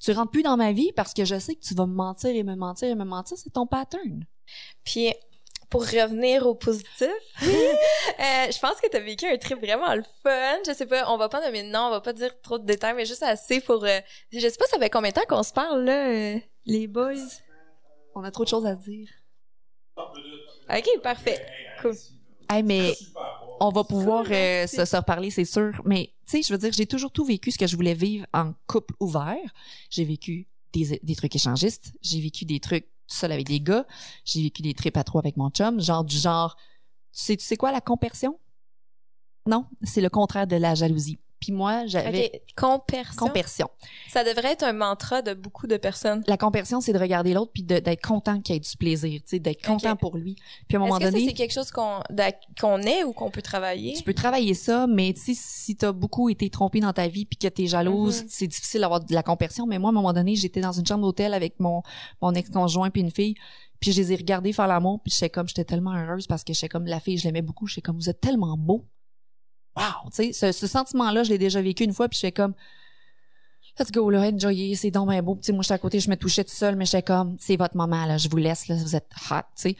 Tu 0.00 0.10
rentres 0.10 0.32
plus 0.32 0.42
dans 0.42 0.56
ma 0.56 0.72
vie 0.72 0.90
parce 0.96 1.14
que 1.14 1.24
je 1.24 1.38
sais 1.38 1.54
que 1.54 1.60
tu 1.64 1.74
vas 1.74 1.86
me 1.86 1.94
mentir 1.94 2.30
et 2.34 2.42
me 2.42 2.56
mentir 2.56 2.88
et 2.88 2.96
me 2.96 3.04
mentir, 3.04 3.38
c'est 3.38 3.50
ton 3.52 3.66
pattern. 3.66 4.26
Puis, 4.84 5.12
pour 5.68 5.82
revenir 5.82 6.46
au 6.46 6.54
positif, 6.54 6.86
euh, 7.42 7.46
je 8.50 8.58
pense 8.60 8.80
que 8.80 8.88
t'as 8.88 9.00
vécu 9.00 9.26
un 9.26 9.36
trip 9.36 9.58
vraiment 9.58 9.94
le 9.94 10.04
fun. 10.22 10.58
Je 10.66 10.72
sais 10.72 10.86
pas, 10.86 11.10
on 11.12 11.16
va 11.16 11.28
pas 11.28 11.44
nommer 11.44 11.62
de 11.62 11.68
nom, 11.68 11.86
on 11.86 11.90
va 11.90 12.00
pas 12.00 12.12
dire 12.12 12.30
trop 12.40 12.58
de 12.58 12.64
détails, 12.64 12.94
mais 12.94 13.04
juste 13.04 13.22
assez 13.22 13.60
pour... 13.60 13.84
euh, 13.84 14.00
je 14.32 14.40
sais 14.40 14.56
pas, 14.58 14.66
ça 14.66 14.78
fait 14.78 14.90
combien 14.90 15.10
de 15.10 15.14
temps 15.14 15.26
qu'on 15.28 15.42
se 15.42 15.52
parle, 15.52 15.84
là, 15.84 16.08
euh, 16.08 16.38
les 16.64 16.86
boys? 16.86 17.14
On 18.14 18.22
a 18.22 18.30
trop 18.30 18.44
de 18.44 18.48
choses 18.48 18.66
à 18.66 18.74
dire. 18.74 19.08
OK, 19.96 21.02
parfait. 21.02 21.44
Cool. 21.80 21.94
Hey, 22.48 22.62
mais 22.62 22.94
on 23.60 23.70
va 23.70 23.84
pouvoir 23.84 24.24
euh, 24.30 24.66
se, 24.66 24.84
se 24.84 24.96
reparler, 24.96 25.30
c'est 25.30 25.44
sûr. 25.44 25.72
Mais 25.84 26.12
tu 26.26 26.38
sais, 26.38 26.42
je 26.42 26.52
veux 26.52 26.58
dire, 26.58 26.72
j'ai 26.72 26.86
toujours 26.86 27.10
tout 27.10 27.24
vécu 27.24 27.50
ce 27.50 27.58
que 27.58 27.66
je 27.66 27.76
voulais 27.76 27.94
vivre 27.94 28.26
en 28.32 28.52
couple 28.66 28.94
ouvert. 29.00 29.36
J'ai 29.90 30.04
vécu 30.04 30.48
des, 30.72 31.00
des 31.02 31.14
trucs 31.16 31.34
échangistes. 31.34 31.92
J'ai 32.02 32.20
vécu 32.20 32.44
des 32.44 32.60
trucs 32.60 32.88
tout 33.06 33.16
seul 33.16 33.32
avec 33.32 33.46
des 33.46 33.60
gars. 33.60 33.86
J'ai 34.24 34.42
vécu 34.42 34.62
des 34.62 34.74
trips 34.74 34.96
à 34.96 35.04
trois 35.04 35.20
avec 35.20 35.36
mon 35.36 35.50
chum. 35.50 35.80
Genre 35.80 36.04
du 36.04 36.16
genre, 36.16 36.56
tu 37.12 37.22
sais, 37.22 37.36
tu 37.36 37.56
quoi 37.56 37.72
la 37.72 37.80
compersion? 37.80 38.38
Non, 39.46 39.66
c'est 39.82 40.00
le 40.00 40.10
contraire 40.10 40.46
de 40.46 40.56
la 40.56 40.74
jalousie. 40.74 41.18
Puis 41.40 41.52
moi, 41.52 41.86
j'avais 41.86 42.30
OK, 42.34 42.40
compersion. 42.56 43.26
compersion. 43.26 43.68
Ça 44.10 44.24
devrait 44.24 44.52
être 44.52 44.62
un 44.64 44.72
mantra 44.72 45.22
de 45.22 45.34
beaucoup 45.34 45.66
de 45.66 45.76
personnes. 45.76 46.24
La 46.26 46.36
compersion, 46.36 46.80
c'est 46.80 46.92
de 46.92 46.98
regarder 46.98 47.34
l'autre 47.34 47.52
puis 47.52 47.62
d'être 47.62 48.00
content 48.04 48.40
qu'il 48.40 48.56
ait 48.56 48.60
du 48.60 48.76
plaisir, 48.76 49.20
tu 49.20 49.26
sais, 49.26 49.38
d'être 49.38 49.64
content 49.64 49.96
pour 49.96 50.16
lui. 50.16 50.36
Puis 50.66 50.76
à 50.76 50.80
un 50.80 50.84
moment 50.84 50.96
Est-ce 50.96 51.04
que 51.06 51.10
ça, 51.10 51.10
donné, 51.12 51.26
c'est 51.28 51.34
quelque 51.34 51.52
chose 51.52 51.70
qu'on 51.70 52.00
qu'on 52.60 52.78
est 52.82 53.04
ou 53.04 53.12
qu'on 53.12 53.30
peut 53.30 53.42
travailler? 53.42 53.94
Tu 53.94 54.02
peux 54.02 54.14
travailler 54.14 54.54
ça, 54.54 54.86
mais 54.86 55.12
tu 55.12 55.20
sais, 55.20 55.32
si 55.36 55.76
t'as 55.76 55.92
beaucoup 55.92 56.28
été 56.30 56.48
trompé 56.50 56.80
dans 56.80 56.92
ta 56.92 57.06
vie 57.08 57.26
puis 57.26 57.36
que 57.36 57.48
t'es 57.48 57.66
jalouse, 57.66 58.22
Mhm. 58.22 58.26
c'est 58.30 58.46
difficile 58.46 58.80
d'avoir 58.80 59.00
de 59.04 59.14
la 59.14 59.22
compersion. 59.22 59.66
Mais 59.66 59.78
moi, 59.78 59.90
à 59.90 59.92
un 59.92 59.94
moment 59.94 60.12
donné, 60.12 60.36
j'étais 60.36 60.60
dans 60.60 60.72
une 60.72 60.86
chambre 60.86 61.02
d'hôtel 61.02 61.34
avec 61.34 61.60
mon, 61.60 61.82
mon 62.22 62.32
ex-conjoint 62.34 62.90
puis 62.90 63.02
une 63.02 63.10
fille, 63.10 63.34
puis 63.78 63.92
je 63.92 64.00
les 64.00 64.12
ai 64.12 64.16
regardés 64.16 64.52
faire 64.54 64.66
l'amour, 64.66 65.00
puis 65.04 65.12
j'étais 65.12 65.28
comme, 65.30 65.46
j'étais 65.48 65.64
tellement 65.64 65.92
heureuse 65.94 66.26
parce 66.26 66.44
que 66.44 66.52
j'étais 66.54 66.68
comme, 66.68 66.86
la 66.86 66.98
fille, 66.98 67.18
je 67.18 67.24
l'aimais 67.24 67.42
beaucoup, 67.42 67.66
j'étais 67.66 67.82
comme, 67.82 67.96
vous 67.96 68.08
êtes 68.08 68.20
tellement 68.20 68.56
beau. 68.56 68.84
Wow! 69.76 70.10
Tu 70.14 70.32
sais, 70.32 70.32
ce, 70.32 70.52
ce 70.52 70.66
sentiment-là, 70.66 71.22
je 71.22 71.30
l'ai 71.30 71.38
déjà 71.38 71.60
vécu 71.60 71.84
une 71.84 71.92
fois, 71.92 72.08
puis 72.08 72.18
j'étais 72.20 72.32
comme, 72.32 72.54
let's 73.78 73.92
go, 73.92 74.08
là, 74.10 74.20
enjoyez, 74.32 74.74
c'est 74.74 74.90
donc 74.90 75.10
bien 75.10 75.22
beau. 75.22 75.34
Puis 75.36 75.52
moi, 75.52 75.62
j'étais 75.62 75.74
à 75.74 75.78
côté, 75.78 76.00
je 76.00 76.08
me 76.10 76.16
touchais 76.16 76.44
tout 76.44 76.54
seul, 76.54 76.76
mais 76.76 76.84
j'étais 76.86 77.02
comme, 77.02 77.36
c'est 77.38 77.56
votre 77.56 77.76
moment, 77.76 78.06
là, 78.06 78.16
je 78.16 78.28
vous 78.28 78.38
laisse, 78.38 78.68
là, 78.68 78.76
vous 78.76 78.96
êtes 78.96 79.10
hot, 79.30 79.34
tu 79.34 79.42
sais. 79.56 79.76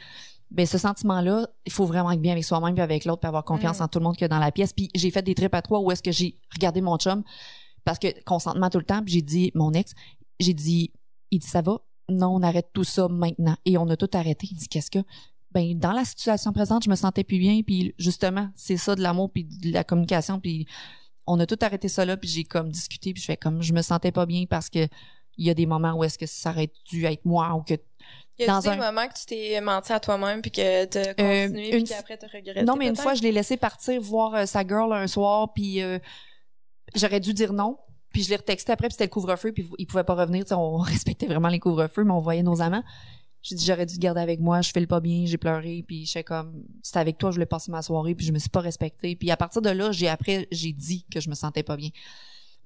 Ben, 0.49 0.65
ce 0.65 0.77
sentiment-là, 0.77 1.47
il 1.65 1.71
faut 1.73 1.85
vraiment 1.85 2.09
être 2.11 2.21
bien 2.21 2.31
avec 2.31 2.45
soi-même 2.45 2.73
puis 2.73 2.81
avec 2.81 3.03
l'autre 3.03 3.19
puis 3.19 3.27
avoir 3.27 3.43
confiance 3.43 3.79
Mm. 3.79 3.83
en 3.83 3.87
tout 3.89 3.99
le 3.99 4.03
monde 4.05 4.15
qu'il 4.15 4.21
y 4.21 4.25
a 4.25 4.29
dans 4.29 4.39
la 4.39 4.51
pièce. 4.53 4.71
Puis 4.71 4.89
j'ai 4.95 5.11
fait 5.11 5.21
des 5.21 5.35
trips 5.35 5.53
à 5.53 5.61
trois 5.61 5.79
où 5.81 5.91
est-ce 5.91 6.01
que 6.01 6.13
j'ai 6.13 6.37
regardé 6.53 6.79
mon 6.79 6.95
chum 6.97 7.21
parce 7.83 7.99
que 7.99 8.07
consentement 8.23 8.69
tout 8.69 8.77
le 8.77 8.85
temps, 8.85 9.03
puis 9.03 9.13
j'ai 9.15 9.21
dit 9.21 9.51
mon 9.55 9.73
ex, 9.73 9.91
j'ai 10.39 10.53
dit 10.53 10.93
il 11.31 11.39
dit 11.39 11.47
ça 11.47 11.61
va? 11.61 11.79
Non, 12.07 12.33
on 12.33 12.41
arrête 12.43 12.69
tout 12.71 12.85
ça 12.85 13.09
maintenant 13.09 13.57
et 13.65 13.77
on 13.77 13.89
a 13.89 13.97
tout 13.97 14.09
arrêté. 14.13 14.47
Il 14.49 14.55
dit 14.55 14.69
qu'est-ce 14.69 14.89
que 14.89 14.99
ben 15.57 15.77
dans 15.77 15.91
la 15.93 16.05
situation 16.05 16.51
présente, 16.53 16.83
je 16.83 16.89
me 16.89 16.95
sentais 16.95 17.23
plus 17.23 17.39
bien 17.39 17.61
puis 17.65 17.93
justement, 17.97 18.49
c'est 18.55 18.77
ça 18.77 18.95
de 18.95 19.01
l'amour 19.01 19.31
puis 19.31 19.43
de 19.45 19.71
la 19.73 19.83
communication 19.83 20.39
puis 20.39 20.67
on 21.25 21.39
a 21.39 21.45
tout 21.45 21.57
arrêté 21.61 21.87
ça 21.87 22.05
là 22.05 22.15
puis 22.17 22.29
j'ai 22.29 22.43
comme 22.43 22.69
discuté 22.69 23.13
puis 23.13 23.21
je 23.21 23.25
fais 23.25 23.37
comme 23.37 23.61
je 23.61 23.73
me 23.73 23.81
sentais 23.81 24.11
pas 24.11 24.25
bien 24.25 24.45
parce 24.49 24.69
que 24.69 24.87
il 25.39 25.45
y 25.45 25.49
a 25.49 25.53
des 25.53 25.65
moments 25.67 25.93
où 25.93 26.03
est-ce 26.03 26.17
que 26.17 26.25
ça 26.25 26.49
aurait 26.49 26.71
dû 26.89 27.05
être 27.05 27.23
moi 27.25 27.53
ou 27.55 27.61
que 27.61 27.75
Il 28.39 28.41
y 28.41 28.43
a 28.43 28.47
dans 28.47 28.59
des 28.59 28.69
un- 28.69 28.75
moments 28.77 29.07
que 29.07 29.13
tu 29.19 29.25
t'es 29.27 29.61
menti 29.61 29.91
à 29.93 29.99
toi-même 29.99 30.41
puis 30.41 30.49
que 30.51 30.85
t'as 30.85 31.13
continué 31.13 31.77
une 31.77 31.83
puis 31.83 31.93
qu'après 31.93 32.17
t'as 32.17 32.27
regretté. 32.27 32.63
Non, 32.63 32.75
mais 32.75 32.87
une 32.87 32.95
fois, 32.95 33.13
je 33.13 33.21
l'ai 33.21 33.31
laissé 33.31 33.55
partir 33.57 34.01
voir 34.01 34.33
euh, 34.33 34.45
sa 34.45 34.65
girl 34.67 34.91
un 34.93 35.05
soir, 35.07 35.53
puis 35.53 35.81
euh, 35.83 35.99
j'aurais 36.95 37.19
dû 37.19 37.33
dire 37.33 37.53
non. 37.53 37.77
Puis 38.13 38.23
je 38.23 38.29
l'ai 38.29 38.37
retexté 38.37 38.71
après, 38.71 38.87
puis 38.87 38.93
c'était 38.93 39.03
le 39.03 39.09
couvre-feu, 39.11 39.51
puis 39.51 39.69
il 39.77 39.85
pouvait 39.85 40.03
pas 40.03 40.15
revenir. 40.15 40.43
On 40.51 40.77
respectait 40.95 41.27
vraiment 41.27 41.49
les 41.49 41.59
couvre-feux, 41.59 42.03
mais 42.03 42.13
on 42.13 42.19
voyait 42.19 42.41
nos 42.43 42.61
amants. 42.61 42.83
J'ai 43.47 43.55
dit, 43.55 43.65
j'aurais 43.65 43.85
dû 43.85 43.95
te 43.95 43.99
garder 43.99 44.19
avec 44.19 44.41
moi, 44.41 44.61
je 44.61 44.71
fais 44.71 44.81
le 44.81 44.87
pas 44.87 44.99
bien, 44.99 45.25
j'ai 45.25 45.37
pleuré, 45.37 45.81
puis 45.87 46.05
j'étais 46.05 46.23
comme, 46.25 46.65
c'était 46.83 46.99
avec 46.99 47.17
toi, 47.17 47.31
je 47.31 47.35
voulais 47.35 47.45
passer 47.45 47.71
ma 47.71 47.81
soirée, 47.81 48.13
puis 48.13 48.25
je 48.25 48.33
me 48.33 48.39
suis 48.39 48.49
pas 48.49 48.59
respectée. 48.59 49.15
Puis 49.15 49.31
à 49.31 49.37
partir 49.37 49.61
de 49.61 49.69
là, 49.69 49.91
j'ai 49.93 50.09
après, 50.09 50.49
j'ai 50.51 50.73
dit 50.73 51.05
que 51.09 51.21
je 51.21 51.29
me 51.29 51.35
sentais 51.35 51.63
pas 51.63 51.77
bien. 51.77 51.89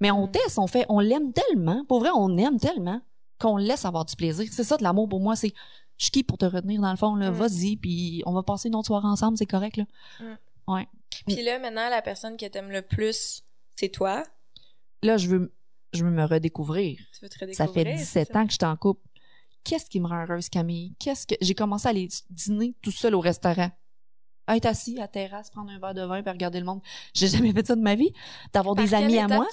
Mais 0.00 0.10
on 0.10 0.26
Mm. 0.26 0.30
teste, 0.32 0.58
on 0.58 0.66
fait, 0.66 0.84
on 0.88 0.98
l'aime 0.98 1.32
tellement, 1.32 1.84
pour 1.84 2.00
vrai, 2.00 2.10
on 2.16 2.36
aime 2.36 2.58
tellement 2.58 3.00
qu'on 3.38 3.56
laisse 3.56 3.84
avoir 3.84 4.04
du 4.04 4.16
plaisir. 4.16 4.48
C'est 4.50 4.64
ça 4.64 4.76
de 4.76 4.82
l'amour 4.82 5.08
pour 5.08 5.20
moi, 5.20 5.36
c'est, 5.36 5.52
je 5.98 6.10
qui 6.10 6.24
pour 6.24 6.36
te 6.38 6.46
retenir 6.46 6.80
dans 6.80 6.90
le 6.90 6.96
fond, 6.96 7.14
là, 7.14 7.30
Mm. 7.30 7.34
vas-y, 7.34 7.76
puis 7.76 8.22
on 8.26 8.32
va 8.32 8.42
passer 8.42 8.66
une 8.68 8.74
autre 8.74 8.88
soirée 8.88 9.06
ensemble, 9.06 9.38
c'est 9.38 9.46
correct, 9.46 9.76
là. 9.76 9.84
Puis 11.26 11.42
là, 11.42 11.58
maintenant, 11.60 11.88
la 11.90 12.02
personne 12.02 12.36
que 12.36 12.46
t'aimes 12.46 12.70
le 12.72 12.82
plus, 12.82 13.42
c'est 13.76 13.88
toi? 13.90 14.24
là, 15.04 15.16
je 15.16 15.28
veux, 15.28 15.52
je 15.92 16.04
veux 16.04 16.10
me 16.10 16.24
redécouvrir. 16.24 16.98
Tu 17.12 17.24
veux 17.24 17.28
te 17.28 17.34
Ça 17.38 17.44
redécouvrir. 17.66 17.86
fait 17.86 17.92
17 17.98 18.36
ans 18.36 18.44
que 18.46 18.52
je 18.52 18.56
suis 18.60 18.64
en 18.66 18.76
couple. 18.76 19.00
Qu'est-ce 19.64 19.86
qui 19.86 20.00
me 20.00 20.08
rend 20.08 20.24
heureuse, 20.24 20.48
Camille? 20.48 20.94
Qu'est-ce 20.98 21.26
que, 21.26 21.34
j'ai 21.40 21.54
commencé 21.54 21.86
à 21.86 21.90
aller 21.90 22.08
dîner 22.30 22.74
tout 22.82 22.90
seul 22.90 23.14
au 23.14 23.20
restaurant. 23.20 23.70
À 24.48 24.56
être 24.56 24.66
assis 24.66 24.96
à 24.98 25.02
la 25.02 25.08
terrasse, 25.08 25.50
prendre 25.50 25.70
un 25.70 25.78
verre 25.78 25.94
de 25.94 26.02
vin 26.02 26.16
et 26.16 26.28
regarder 26.28 26.58
le 26.58 26.66
monde. 26.66 26.80
J'ai 27.14 27.28
jamais 27.28 27.52
fait 27.52 27.64
ça 27.64 27.76
de 27.76 27.80
ma 27.80 27.94
vie. 27.94 28.12
D'avoir 28.52 28.74
des 28.74 28.92
amis 28.92 29.18
à 29.18 29.28
moi. 29.28 29.46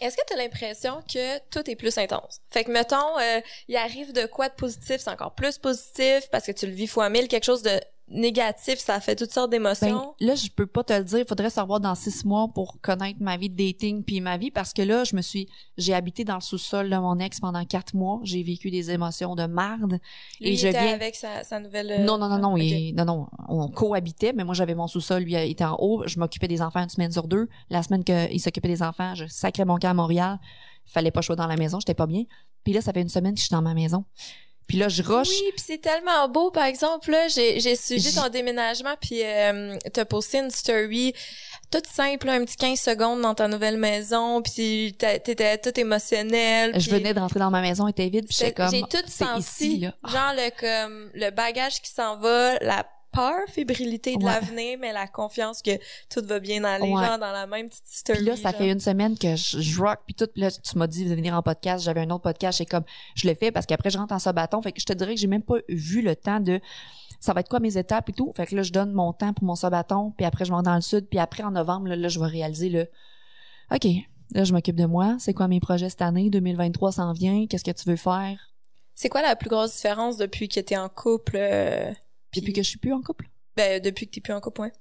Est-ce 0.00 0.16
que 0.16 0.22
tu 0.26 0.32
as 0.32 0.36
l'impression 0.36 1.02
que 1.02 1.38
tout 1.50 1.70
est 1.70 1.76
plus 1.76 1.98
intense? 1.98 2.40
Fait 2.50 2.64
que, 2.64 2.70
mettons, 2.70 3.18
euh, 3.18 3.40
il 3.68 3.76
arrive 3.76 4.14
de 4.14 4.24
quoi 4.26 4.48
de 4.48 4.54
positif, 4.54 4.96
c'est 5.00 5.10
encore 5.10 5.34
plus 5.34 5.58
positif 5.58 6.28
parce 6.32 6.46
que 6.46 6.52
tu 6.52 6.66
le 6.66 6.72
vis 6.72 6.86
fois 6.86 7.10
mille, 7.10 7.28
quelque 7.28 7.44
chose 7.44 7.62
de 7.62 7.78
négatif, 8.08 8.78
ça 8.78 9.00
fait 9.00 9.16
toutes 9.16 9.32
sortes 9.32 9.50
Ben, 9.50 9.58
d'émotions. 9.58 10.14
là, 10.20 10.34
je 10.34 10.48
peux 10.48 10.66
pas 10.66 10.84
te 10.84 10.92
le 10.92 11.04
dire. 11.04 11.18
Il 11.18 11.26
faudrait 11.26 11.50
savoir 11.50 11.80
dans 11.80 11.94
six 11.94 12.24
mois 12.24 12.48
pour 12.54 12.80
connaître 12.80 13.20
ma 13.20 13.36
vie 13.36 13.50
de 13.50 13.56
dating 13.56 14.04
puis 14.04 14.20
ma 14.20 14.36
vie 14.36 14.50
parce 14.50 14.72
que 14.72 14.82
là, 14.82 15.04
je 15.04 15.16
me 15.16 15.22
suis, 15.22 15.48
j'ai 15.76 15.92
habité 15.94 16.24
dans 16.24 16.36
le 16.36 16.40
sous-sol 16.40 16.88
de 16.88 16.96
mon 16.96 17.18
ex 17.18 17.40
pendant 17.40 17.64
quatre 17.64 17.94
mois. 17.94 18.20
J'ai 18.22 18.42
vécu 18.42 18.70
des 18.70 18.90
émotions 18.90 19.34
de 19.34 19.46
marde. 19.46 19.98
Lui, 20.40 20.48
et 20.48 20.52
il 20.52 20.58
je 20.58 20.68
était 20.68 20.80
viens- 20.82 20.92
avec 20.94 21.14
sa, 21.16 21.42
sa 21.44 21.58
nouvelle... 21.60 21.90
euh, 21.90 21.98
Non, 22.04 22.16
non, 22.18 22.28
non, 22.28 22.38
non, 22.38 22.56
il- 22.56 22.94
non, 22.94 23.04
non, 23.04 23.26
on 23.48 23.68
cohabitait, 23.68 24.32
mais 24.32 24.44
moi 24.44 24.54
j'avais 24.54 24.74
mon 24.74 24.86
sous-sol, 24.86 25.22
lui 25.22 25.32
il 25.32 25.50
était 25.50 25.64
en 25.64 25.76
haut, 25.78 26.02
je 26.06 26.18
m'occupais 26.20 26.48
des 26.48 26.62
enfants 26.62 26.82
une 26.82 26.88
semaine 26.88 27.12
sur 27.12 27.26
deux. 27.26 27.48
La 27.70 27.82
semaine 27.82 28.04
qu'il 28.04 28.40
s'occupait 28.40 28.68
des 28.68 28.82
enfants, 28.82 29.14
je 29.14 29.26
sacrais 29.26 29.64
mon 29.64 29.78
camp 29.78 29.90
à 29.90 29.94
Montréal. 29.94 30.38
Fallait 30.84 31.10
pas 31.10 31.22
sois 31.22 31.34
dans 31.34 31.48
la 31.48 31.56
maison, 31.56 31.80
j'étais 31.80 31.94
pas 31.94 32.06
bien. 32.06 32.22
Puis 32.62 32.72
là, 32.72 32.80
ça 32.80 32.92
fait 32.92 33.02
une 33.02 33.08
semaine 33.08 33.34
que 33.34 33.40
je 33.40 33.46
suis 33.46 33.52
dans 33.52 33.62
ma 33.62 33.74
maison. 33.74 34.04
Puis 34.66 34.78
là, 34.78 34.88
je 34.88 35.02
rush. 35.02 35.28
Oui, 35.28 35.42
puis 35.54 35.64
c'est 35.64 35.80
tellement 35.80 36.28
beau, 36.28 36.50
par 36.50 36.64
exemple, 36.64 37.10
là, 37.10 37.28
j'ai, 37.28 37.60
j'ai 37.60 37.76
suivi 37.76 38.14
ton 38.14 38.28
déménagement, 38.28 38.94
puis 39.00 39.20
euh, 39.22 39.76
t'as 39.92 40.04
posté 40.04 40.38
une 40.38 40.50
story 40.50 41.14
toute 41.70 41.86
simple, 41.86 42.28
un 42.28 42.44
petit 42.44 42.56
15 42.56 42.78
secondes 42.78 43.20
dans 43.22 43.34
ta 43.34 43.48
nouvelle 43.48 43.76
maison, 43.76 44.42
puis 44.42 44.94
t'étais 44.98 45.58
toute 45.58 45.78
émotionnelle. 45.78 46.78
Je 46.80 46.90
venais 46.90 47.12
de 47.14 47.18
rentrer 47.20 47.40
dans 47.40 47.50
ma 47.50 47.60
maison, 47.60 47.86
elle 47.86 47.90
était 47.90 48.08
vide, 48.08 48.26
puis 48.26 48.36
j'étais 48.38 48.52
comme 48.52 48.70
J'ai 48.70 48.82
tout 48.82 49.08
senti, 49.08 49.40
ici 49.40 49.78
là. 49.80 49.94
genre 50.08 50.32
le, 50.34 50.50
comme, 50.60 51.10
le 51.14 51.30
bagage 51.30 51.80
qui 51.80 51.90
s'en 51.90 52.18
va, 52.18 52.58
la 52.60 52.86
peur, 53.16 53.40
fébrilité 53.48 54.16
de 54.16 54.24
Ouais. 54.24 54.30
l'avenir, 54.32 54.78
mais 54.80 54.92
la 54.92 55.08
confiance 55.08 55.60
que 55.62 55.72
tout 56.08 56.24
va 56.24 56.38
bien 56.38 56.62
aller, 56.62 56.92
Ouais. 56.92 57.04
genre 57.04 57.18
dans 57.18 57.32
la 57.32 57.46
même 57.48 57.68
petite 57.68 57.86
story. 57.86 58.18
Puis 58.18 58.26
là, 58.28 58.36
ça 58.36 58.50
genre. 58.50 58.58
fait 58.58 58.70
une 58.70 58.78
semaine 58.80 59.18
que 59.18 59.34
je, 59.34 59.58
je 59.60 59.80
rock, 59.82 59.98
puis 60.06 60.14
tout. 60.14 60.26
Puis 60.32 60.42
là, 60.42 60.50
tu 60.52 60.78
m'as 60.78 60.86
dit 60.86 61.04
de 61.08 61.14
venir 61.14 61.34
en 61.34 61.42
podcast. 61.42 61.84
J'avais 61.84 62.02
un 62.02 62.10
autre 62.10 62.22
podcast. 62.22 62.58
C'est 62.58 62.66
comme, 62.66 62.84
je 63.16 63.26
le 63.26 63.34
fais 63.34 63.50
parce 63.50 63.66
qu'après, 63.66 63.90
je 63.90 63.98
rentre 63.98 64.14
en 64.14 64.18
sabaton. 64.20 64.62
Fait 64.62 64.70
que 64.72 64.80
je 64.80 64.86
te 64.86 64.92
dirais 64.92 65.14
que 65.14 65.20
j'ai 65.20 65.26
même 65.26 65.42
pas 65.42 65.56
vu 65.68 66.02
le 66.02 66.14
temps 66.14 66.38
de, 66.40 66.60
ça 67.18 67.32
va 67.32 67.40
être 67.40 67.48
quoi 67.48 67.58
mes 67.60 67.76
étapes 67.78 68.08
et 68.10 68.12
tout. 68.12 68.32
Fait 68.36 68.46
que 68.46 68.54
là, 68.54 68.62
je 68.62 68.70
donne 68.72 68.92
mon 68.92 69.12
temps 69.12 69.32
pour 69.32 69.44
mon 69.44 69.54
sabaton. 69.56 70.12
Puis 70.16 70.26
après, 70.26 70.44
je 70.44 70.52
m'en 70.52 70.58
vais 70.58 70.64
dans 70.64 70.74
le 70.76 70.80
sud. 70.82 71.08
Puis 71.08 71.18
après, 71.18 71.42
en 71.42 71.50
novembre, 71.50 71.88
là, 71.88 71.96
là, 71.96 72.08
je 72.08 72.20
vais 72.20 72.26
réaliser 72.26 72.68
le, 72.68 72.88
OK, 73.74 73.86
là, 74.34 74.44
je 74.44 74.52
m'occupe 74.52 74.76
de 74.76 74.84
moi. 74.86 75.16
C'est 75.18 75.32
quoi 75.34 75.48
mes 75.48 75.60
projets 75.60 75.88
cette 75.88 76.02
année? 76.02 76.30
2023 76.30 76.92
s'en 76.92 77.12
vient. 77.12 77.46
Qu'est-ce 77.48 77.64
que 77.64 77.70
tu 77.70 77.88
veux 77.88 77.96
faire? 77.96 78.38
C'est 78.94 79.08
quoi 79.08 79.22
la 79.22 79.36
plus 79.36 79.48
grosse 79.50 79.74
différence 79.74 80.16
depuis 80.16 80.48
que 80.48 80.60
t'es 80.60 80.76
en 80.76 80.88
couple, 80.88 81.36
euh, 81.36 81.92
Depuis 82.34 82.52
que 82.52 82.62
je 82.62 82.68
suis 82.68 82.78
plus 82.78 82.92
en 82.92 83.00
couple? 83.02 83.28
ben, 83.56 83.80
depuis 83.80 84.06
que 84.06 84.10
t'es 84.12 84.20
plus 84.20 84.34
en 84.34 84.40
couple, 84.40 84.60
ouais. 84.62 84.72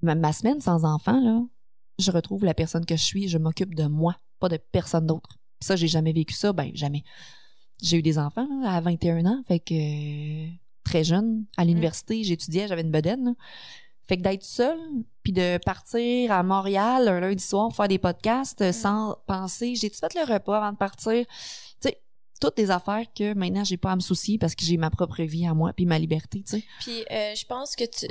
ma, 0.00 0.14
ma 0.14 0.32
semaine 0.32 0.60
sans 0.60 0.84
enfant, 0.86 1.20
là, 1.20 1.42
je 1.98 2.10
retrouve 2.10 2.44
la 2.44 2.54
personne 2.54 2.86
que 2.86 2.96
je 2.96 3.02
suis, 3.02 3.28
je 3.28 3.36
m'occupe 3.36 3.74
de 3.74 3.84
moi, 3.84 4.16
pas 4.40 4.48
de 4.48 4.56
personne 4.56 5.06
d'autre. 5.06 5.28
Puis 5.60 5.66
Ça, 5.66 5.76
j'ai 5.76 5.86
jamais 5.88 6.12
vécu 6.14 6.32
ça, 6.34 6.52
ben 6.54 6.70
jamais. 6.74 7.04
J'ai 7.82 7.98
eu 7.98 8.02
des 8.02 8.18
enfants 8.18 8.48
là, 8.62 8.72
à 8.72 8.80
21 8.80 9.26
ans, 9.26 9.42
fait 9.46 9.60
que 9.60 9.74
euh, 9.74 10.48
très 10.84 11.04
jeune, 11.04 11.44
à 11.58 11.64
l'université, 11.66 12.24
j'étudiais, 12.24 12.68
j'avais 12.68 12.80
une 12.82 12.90
bedaine. 12.90 13.24
là. 13.24 13.32
Fait 14.08 14.16
que 14.16 14.22
d'être 14.22 14.44
seule, 14.44 14.80
puis 15.22 15.32
de 15.32 15.58
partir 15.64 16.32
à 16.32 16.42
Montréal 16.42 17.06
un 17.08 17.20
lundi 17.20 17.44
soir 17.44 17.68
pour 17.68 17.76
faire 17.76 17.88
des 17.88 17.98
podcasts 17.98 18.62
euh, 18.62 18.72
sans 18.72 19.16
penser, 19.26 19.74
j'ai-tu 19.74 19.98
fait 19.98 20.14
le 20.14 20.32
repas 20.32 20.56
avant 20.56 20.72
de 20.72 20.76
partir? 20.78 21.26
Toutes 22.42 22.56
des 22.56 22.70
affaires 22.70 23.04
que 23.16 23.34
maintenant 23.34 23.64
j'ai 23.64 23.76
pas 23.76 23.92
à 23.92 23.96
me 23.96 24.00
soucier 24.00 24.36
parce 24.36 24.54
que 24.54 24.64
j'ai 24.64 24.76
ma 24.76 24.90
propre 24.90 25.22
vie 25.22 25.46
à 25.46 25.54
moi 25.54 25.72
puis 25.74 25.86
ma 25.86 25.98
liberté, 25.98 26.42
tu 26.46 26.58
sais. 26.58 26.64
Puis 26.80 27.04
euh, 27.10 27.34
je 27.34 27.44
pense 27.46 27.76
que 27.76 27.84
tu 27.84 28.06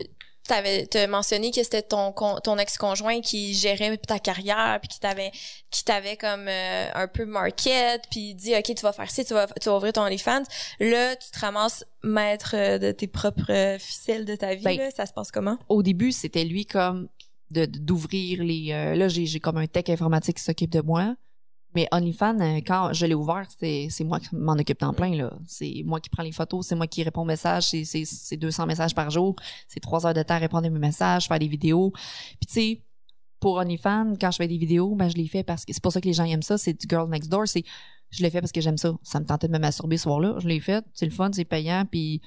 t'avais 0.48 0.88
t'as 0.88 1.06
mentionné 1.08 1.52
que 1.52 1.62
c'était 1.64 1.84
ton 1.84 2.14
ton 2.44 2.58
ex-conjoint 2.58 3.22
qui 3.22 3.54
gérait 3.54 3.96
ta 3.98 4.20
carrière 4.20 4.80
puis 4.82 4.88
qui 4.88 5.00
t'avait 5.00 5.32
qui 5.70 5.84
t'avait 5.84 6.18
comme 6.18 6.48
euh, 6.48 6.90
un 6.96 7.08
peu 7.08 7.26
market 7.26 8.04
puis 8.10 8.34
dit 8.34 8.56
OK 8.56 8.74
tu 8.76 8.82
vas 8.82 8.92
faire 8.92 9.12
ci 9.12 9.24
tu 9.24 9.34
vas 9.34 9.48
tu 9.48 9.70
vas 9.70 9.78
ouvrir 9.78 9.94
ton 9.94 10.02
OnlyFans 10.04 10.44
là 10.80 11.16
tu 11.16 11.30
te 11.30 11.40
ramasses 11.40 11.86
maître 12.04 12.56
euh, 12.56 12.80
de 12.80 12.92
tes 12.92 13.08
propres 13.08 13.78
ficelles 13.80 14.26
de 14.26 14.36
ta 14.36 14.56
vie 14.56 14.64
Ben, 14.64 14.78
là, 14.78 14.92
ça 14.92 15.06
se 15.06 15.14
passe 15.14 15.32
comment? 15.32 15.58
au 15.70 15.84
début, 15.84 16.12
c'était 16.12 16.44
lui 16.44 16.66
comme 16.66 17.08
d'ouvrir 17.52 18.44
les 18.44 18.72
euh, 18.72 18.96
là 18.96 19.10
j'ai 19.10 19.26
j'ai 19.26 19.40
comme 19.40 19.58
un 19.58 19.68
tech 19.68 19.90
informatique 19.90 20.38
qui 20.38 20.44
s'occupe 20.44 20.72
de 20.72 20.82
moi. 20.82 21.16
Mais 21.76 21.88
OnlyFans 21.92 22.40
euh, 22.40 22.58
quand 22.66 22.94
je 22.94 23.06
l'ai 23.06 23.14
ouvert, 23.14 23.46
c'est 23.60 23.90
moi 24.04 24.20
qui 24.20 24.36
m'en 24.36 24.54
occupe 24.54 24.78
temps 24.78 24.94
plein 24.94 25.16
là. 25.16 25.34
C'est 25.48 25.84
moi 25.86 26.00
qui 26.00 26.10
prends 26.10 26.24
les 26.24 26.32
photos, 26.32 26.68
c'est 26.68 26.76
moi 26.76 26.88
qui 26.88 27.04
réponds 27.04 27.22
aux 27.22 27.26
messages, 27.26 27.70
c'est 27.70 27.84
c'est 27.84 28.06
c'est 28.06 28.38
200 28.38 28.66
messages 28.66 28.96
par 28.96 29.10
jour, 29.10 29.36
c'est 29.68 29.80
trois 29.80 30.06
heures 30.06 30.14
de 30.14 30.24
temps 30.24 30.36
à 30.36 30.40
répondre 30.40 30.68
à 30.68 30.70
mes 30.70 30.80
messages, 30.80 31.28
faire 31.28 31.40
des 31.40 31.48
vidéos. 31.48 31.92
Puis 31.92 32.48
tu 32.48 32.54
sais 32.54 32.82
pour 33.40 33.56
OnlyFans, 33.56 34.18
quand 34.22 34.30
je 34.30 34.38
fais 34.38 34.48
des 34.48 34.58
vidéos, 34.58 34.94
ben 34.96 35.10
je 35.10 35.18
les 35.18 35.28
fais 35.28 35.44
parce 35.44 35.66
que 35.66 35.74
c'est 35.74 35.82
pour 35.82 35.92
ça 35.92 36.00
que 36.00 36.06
les 36.06 36.14
gens 36.14 36.26
aiment 36.26 36.44
ça, 36.44 36.60
c'est 36.60 36.74
du 36.74 36.88
girl 36.88 37.10
next 37.10 37.30
door, 37.30 37.48
c'est 37.48 37.64
je 38.12 38.24
le 38.24 38.30
fais 38.30 38.40
parce 38.40 38.52
que 38.52 38.62
j'aime 38.62 38.78
ça. 38.78 38.94
Ça 39.04 39.20
me 39.20 39.26
tentait 39.26 39.48
de 39.48 39.54
me 39.54 39.58
masturber 39.58 39.98
ce 39.98 40.04
soir-là, 40.04 40.36
je 40.40 40.48
l'ai 40.48 40.60
fait, 40.60 40.86
c'est 40.94 41.06
le 41.06 41.12
fun, 41.12 41.32
c'est 41.34 41.46
payant 41.46 41.86
puis 41.90 42.22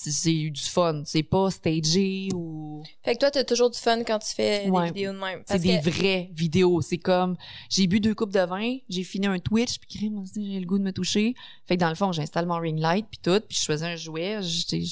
c'est- 0.00 0.50
du 0.50 0.60
fun, 0.62 1.02
c'est 1.04 1.22
pas 1.22 1.50
stagé 1.50 2.28
ou 2.34 2.82
fait 3.04 3.14
que 3.14 3.18
toi 3.18 3.30
t'as 3.30 3.42
toujours 3.44 3.68
du 3.70 3.78
fun 3.78 4.04
quand 4.04 4.18
tu 4.20 4.34
fais 4.34 4.68
Ouais. 4.70 4.82
des 4.82 4.92
vidéos 4.92 5.12
de 5.12 5.18
même 5.18 5.42
c'est 5.46 5.58
des 5.58 5.78
que 5.80 5.90
vraies 5.90 6.30
vidéos. 6.32 6.80
C'est 6.82 6.98
comme, 6.98 7.36
j'ai 7.68 7.86
bu 7.86 7.98
deux 8.00 8.14
coupes 8.14 8.32
de 8.32 8.40
vin, 8.40 8.76
j'ai 8.88 9.02
fini 9.02 9.26
un 9.26 9.38
Twitch, 9.38 9.78
puis 9.80 10.10
aussi, 10.16 10.52
j'ai 10.52 10.60
le 10.60 10.66
goût 10.66 10.78
de 10.78 10.84
me 10.84 10.92
toucher. 10.92 11.34
Fait 11.66 11.76
que 11.76 11.80
dans 11.80 11.88
le 11.88 11.94
fond, 11.96 12.12
j'installe 12.12 12.46
mon 12.46 12.58
ring 12.58 12.78
light, 12.78 13.06
puis 13.10 13.18
tout, 13.22 13.40
puis 13.40 13.56
je 13.58 13.64
choisis 13.64 13.84
un 13.86 13.96
jouet, 13.96 14.38
j'étais, 14.42 14.82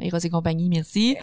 Eros 0.00 0.18
et 0.18 0.30
compagnie, 0.30 0.68
merci. 0.68 1.16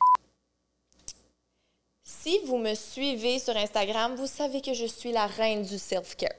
Si 2.03 2.39
vous 2.45 2.57
me 2.57 2.73
suivez 2.75 3.39
sur 3.39 3.55
Instagram, 3.55 4.15
vous 4.15 4.27
savez 4.27 4.61
que 4.61 4.73
je 4.73 4.85
suis 4.85 5.11
la 5.11 5.27
reine 5.27 5.63
du 5.63 5.77
self-care. 5.77 6.33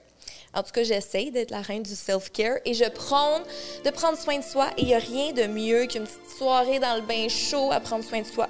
En 0.53 0.63
tout 0.65 0.73
cas, 0.73 0.83
j'essaye 0.83 1.31
d'être 1.31 1.53
la 1.53 1.61
reine 1.61 1.85
du 1.85 1.95
self-care 1.95 2.59
et 2.65 2.75
je 2.75 2.89
prône 2.89 3.43
de 3.85 3.91
prendre 3.91 4.19
soin 4.19 4.39
de 4.39 4.45
soi 4.45 4.69
et 4.77 4.83
il 4.83 4.87
n'y 4.89 4.95
a 4.95 4.99
rien 4.99 5.33
de 5.33 5.47
mieux 5.47 5.87
qu'une 5.87 6.05
petite 6.05 6.39
soirée 6.39 6.81
dans 6.81 6.97
le 6.97 7.03
bain 7.03 7.29
chaud 7.29 7.71
à 7.71 7.79
prendre 7.79 8.05
soin 8.05 8.21
de 8.21 8.27
soi. 8.27 8.49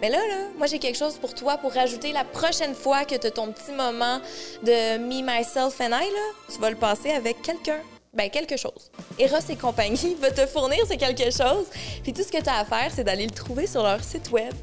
Mais 0.00 0.08
là, 0.08 0.18
là, 0.18 0.48
moi, 0.56 0.66
j'ai 0.66 0.78
quelque 0.78 0.96
chose 0.96 1.18
pour 1.18 1.34
toi 1.34 1.58
pour 1.58 1.72
rajouter 1.72 2.12
la 2.12 2.24
prochaine 2.24 2.74
fois 2.74 3.04
que 3.04 3.14
tu 3.14 3.26
as 3.26 3.30
ton 3.30 3.52
petit 3.52 3.72
moment 3.72 4.20
de 4.62 4.98
me, 4.98 5.22
myself 5.22 5.80
and 5.80 5.92
I, 5.92 6.08
tu 6.52 6.58
vas 6.60 6.70
le 6.70 6.76
passer 6.76 7.10
avec 7.10 7.42
quelqu'un. 7.42 7.80
Ben, 8.14 8.30
quelque 8.30 8.56
chose. 8.56 8.90
Eros 9.18 9.38
et 9.48 9.56
compagnie 9.56 10.14
va 10.20 10.30
te 10.30 10.46
fournir 10.46 10.86
ce 10.88 10.94
quelque 10.94 11.30
chose. 11.30 11.66
Puis 12.02 12.12
tout 12.12 12.22
ce 12.22 12.30
que 12.30 12.40
tu 12.40 12.48
as 12.48 12.60
à 12.60 12.64
faire, 12.64 12.90
c'est 12.94 13.04
d'aller 13.04 13.26
le 13.26 13.32
trouver 13.32 13.66
sur 13.66 13.82
leur 13.82 14.02
site 14.02 14.30
web. 14.30 14.54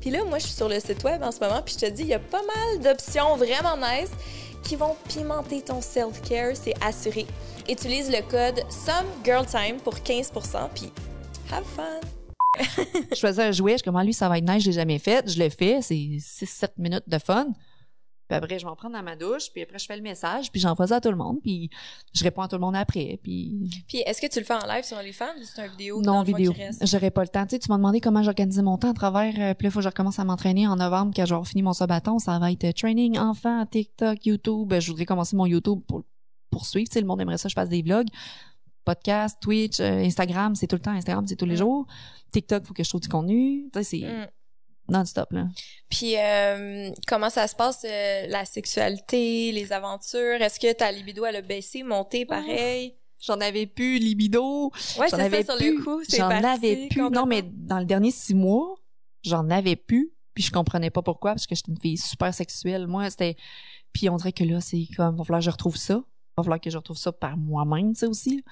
Puis 0.00 0.10
là, 0.10 0.24
moi, 0.24 0.38
je 0.38 0.46
suis 0.46 0.54
sur 0.54 0.68
le 0.68 0.80
site 0.80 1.02
web 1.04 1.22
en 1.22 1.30
ce 1.30 1.40
moment, 1.40 1.62
puis 1.62 1.74
je 1.74 1.86
te 1.86 1.90
dis, 1.90 2.02
il 2.02 2.08
y 2.08 2.14
a 2.14 2.18
pas 2.18 2.42
mal 2.42 2.80
d'options 2.80 3.36
vraiment 3.36 3.76
nice 3.76 4.10
qui 4.62 4.76
vont 4.76 4.96
pimenter 5.08 5.62
ton 5.62 5.80
self-care, 5.80 6.54
c'est 6.54 6.74
assuré. 6.82 7.26
Utilise 7.68 8.10
le 8.10 8.22
code 8.22 8.64
SOMEGIRLTIME 8.70 9.80
pour 9.80 9.94
15%, 9.94 10.68
puis 10.74 10.92
have 11.50 11.64
fun! 11.64 12.00
je 13.10 13.16
choisis 13.16 13.38
un 13.38 13.52
jouet, 13.52 13.72
je 13.72 13.76
suis 13.78 13.84
comme, 13.84 13.96
Ah, 13.96 14.04
lui, 14.04 14.12
ça 14.12 14.28
va 14.28 14.38
être 14.38 14.48
nice, 14.48 14.62
je 14.62 14.68
l'ai 14.68 14.74
jamais 14.74 14.98
fait. 14.98 15.28
Je 15.30 15.42
le 15.42 15.48
fais, 15.48 15.80
c'est 15.80 15.94
6-7 15.94 16.68
minutes 16.78 17.08
de 17.08 17.18
fun. 17.18 17.46
Puis 18.32 18.44
après, 18.44 18.58
je 18.58 18.66
m'en 18.66 18.74
prends 18.76 18.90
dans 18.90 19.02
ma 19.02 19.16
douche, 19.16 19.50
puis 19.52 19.62
après, 19.62 19.78
je 19.78 19.86
fais 19.86 19.96
le 19.96 20.02
message, 20.02 20.50
puis 20.50 20.60
j'envoie 20.60 20.86
ça 20.86 20.96
à 20.96 21.00
tout 21.00 21.10
le 21.10 21.16
monde, 21.16 21.38
puis 21.42 21.68
je 22.14 22.24
réponds 22.24 22.42
à 22.42 22.48
tout 22.48 22.56
le 22.56 22.60
monde 22.62 22.76
après, 22.76 23.18
puis 23.22 23.68
Puis 23.88 23.98
est-ce 24.06 24.20
que 24.20 24.26
tu 24.26 24.38
le 24.38 24.44
fais 24.44 24.54
en 24.54 24.66
live 24.66 24.84
sur 24.84 24.96
OnlyFans 24.96 25.24
ou 25.40 25.44
c'est 25.44 25.64
une 25.64 25.70
vidéo? 25.72 26.00
non 26.02 26.22
vidéo. 26.22 26.52
J'aurais 26.82 27.10
pas 27.10 27.22
le 27.22 27.28
temps. 27.28 27.44
Tu 27.44 27.50
sais, 27.50 27.58
tu 27.58 27.68
m'as 27.70 27.76
demandé 27.76 28.00
comment 28.00 28.22
j'organisais 28.22 28.62
mon 28.62 28.78
temps 28.78 28.90
à 28.90 28.94
travers. 28.94 29.34
euh, 29.38 29.54
puis 29.54 29.66
là, 29.66 29.70
faut 29.70 29.78
que 29.80 29.84
je 29.84 29.88
recommence 29.88 30.18
à 30.18 30.24
m'entraîner 30.24 30.66
en 30.66 30.76
novembre, 30.76 31.12
quand 31.14 31.26
j'aurai 31.26 31.44
fini 31.48 31.62
mon 31.62 31.72
sabaton. 31.72 32.18
Ça 32.18 32.38
va 32.38 32.50
être 32.52 32.64
euh, 32.64 32.72
training, 32.72 33.18
enfant, 33.18 33.66
TikTok, 33.66 34.24
YouTube. 34.26 34.72
Je 34.78 34.90
voudrais 34.90 35.04
commencer 35.06 35.36
mon 35.36 35.46
YouTube 35.46 35.80
pour 35.86 36.02
poursuivre. 36.50 36.88
Tu 36.88 36.94
sais, 36.94 37.00
le 37.00 37.06
monde 37.06 37.20
aimerait 37.20 37.38
ça. 37.38 37.48
Je 37.48 37.54
fasse 37.54 37.68
des 37.68 37.82
vlogs, 37.82 38.08
podcast, 38.84 39.38
Twitch, 39.40 39.80
euh, 39.80 40.04
Instagram. 40.04 40.54
C'est 40.54 40.66
tout 40.66 40.76
le 40.76 40.82
temps. 40.82 40.90
Instagram, 40.92 41.26
c'est 41.26 41.36
tous 41.36 41.46
les 41.46 41.54
Mm. 41.54 41.58
jours. 41.58 41.86
TikTok, 42.32 42.64
faut 42.64 42.74
que 42.74 42.82
je 42.82 42.88
trouve 42.88 43.00
du 43.00 43.08
contenu. 43.08 43.68
Tu 43.72 43.78
sais, 43.82 43.84
c'est 43.84 44.06
Mm. 44.06 44.26
Non-stop 44.88 45.32
là. 45.32 45.46
Puis 45.88 46.16
euh, 46.18 46.90
comment 47.06 47.30
ça 47.30 47.46
se 47.46 47.54
passe, 47.54 47.84
euh, 47.84 48.26
la 48.28 48.44
sexualité, 48.44 49.52
les 49.52 49.72
aventures? 49.72 50.40
Est-ce 50.42 50.58
que 50.58 50.72
ta 50.72 50.90
libido, 50.92 51.24
elle 51.24 51.36
a 51.36 51.42
baissé, 51.42 51.82
monté, 51.82 52.26
pareil? 52.26 52.96
J'en 53.20 53.40
avais 53.40 53.66
plus 53.66 53.98
libido. 53.98 54.72
Ouais, 54.98 55.06
J'en 55.08 55.16
c'est 55.16 55.22
avais 55.22 55.44
ça, 55.44 55.52
sur 55.52 55.56
plus. 55.56 55.76
le 55.76 55.82
coup, 55.84 56.02
c'est 56.08 56.16
J'en 56.16 56.28
avais 56.28 56.88
plus. 56.88 57.02
Non, 57.10 57.24
mais 57.24 57.42
dans 57.42 57.78
le 57.78 57.84
dernier 57.84 58.10
six 58.10 58.34
mois, 58.34 58.74
j'en 59.22 59.48
avais 59.50 59.76
plus. 59.76 60.12
Puis 60.34 60.44
je 60.44 60.50
comprenais 60.50 60.90
pas 60.90 61.02
pourquoi, 61.02 61.32
parce 61.32 61.46
que 61.46 61.54
j'étais 61.54 61.70
une 61.70 61.80
fille 61.80 61.98
super 61.98 62.32
sexuelle. 62.34 62.86
Moi, 62.86 63.08
c'était... 63.10 63.36
Puis 63.92 64.08
on 64.08 64.16
dirait 64.16 64.32
que 64.32 64.42
là, 64.44 64.60
c'est 64.60 64.88
comme, 64.96 65.16
va 65.16 65.24
falloir 65.24 65.40
que 65.40 65.44
je 65.44 65.50
retrouve 65.50 65.76
ça. 65.76 66.02
Va 66.36 66.42
falloir 66.42 66.58
que 66.58 66.70
je 66.70 66.76
retrouve 66.78 66.96
ça 66.96 67.12
par 67.12 67.36
moi-même, 67.36 67.92
tu 67.92 68.00
sais, 68.00 68.06
aussi. 68.06 68.42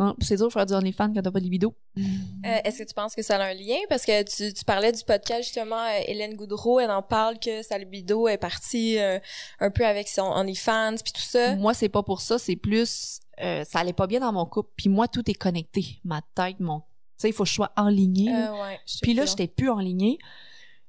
Hein, 0.00 0.14
c'est 0.20 0.36
dur 0.36 0.46
de 0.46 0.52
faire 0.52 0.64
du 0.66 0.74
OnlyFans 0.74 1.12
quand 1.12 1.22
t'as 1.22 1.30
pas 1.30 1.40
de 1.40 1.44
libido. 1.44 1.74
Euh, 2.46 2.56
Est-ce 2.64 2.78
que 2.78 2.84
tu 2.88 2.94
penses 2.94 3.16
que 3.16 3.22
ça 3.22 3.36
a 3.36 3.48
un 3.48 3.52
lien? 3.54 3.78
Parce 3.88 4.04
que 4.06 4.22
tu, 4.22 4.54
tu 4.54 4.64
parlais 4.64 4.92
du 4.92 5.02
podcast, 5.02 5.42
justement, 5.42 5.82
euh, 5.82 6.00
Hélène 6.06 6.34
Goudreau, 6.36 6.78
elle 6.78 6.92
en 6.92 7.02
parle 7.02 7.38
que 7.40 7.62
sa 7.62 7.76
libido 7.78 8.28
est 8.28 8.38
partie 8.38 8.96
euh, 8.98 9.18
un 9.58 9.70
peu 9.72 9.84
avec 9.84 10.06
son 10.08 10.22
OnlyFans, 10.22 10.94
puis 11.02 11.12
tout 11.12 11.20
ça. 11.20 11.56
Moi, 11.56 11.74
c'est 11.74 11.88
pas 11.88 12.04
pour 12.04 12.20
ça, 12.20 12.38
c'est 12.38 12.54
plus... 12.54 13.18
euh, 13.42 13.64
ça 13.64 13.80
allait 13.80 13.92
pas 13.92 14.06
bien 14.06 14.20
dans 14.20 14.32
mon 14.32 14.46
couple. 14.46 14.70
Puis 14.76 14.88
moi, 14.88 15.08
tout 15.08 15.28
est 15.28 15.34
connecté. 15.34 16.00
Ma 16.04 16.22
tête, 16.36 16.60
mon... 16.60 16.78
Tu 16.80 16.86
sais, 17.22 17.28
il 17.30 17.32
faut 17.32 17.42
que 17.42 17.48
je 17.48 17.54
sois 17.54 17.72
enlignée. 17.76 18.30
ouais, 18.32 18.78
Puis 19.02 19.14
là, 19.14 19.26
j'étais 19.26 19.48
plus 19.48 19.68
en 19.68 19.80
ligne. 19.80 20.16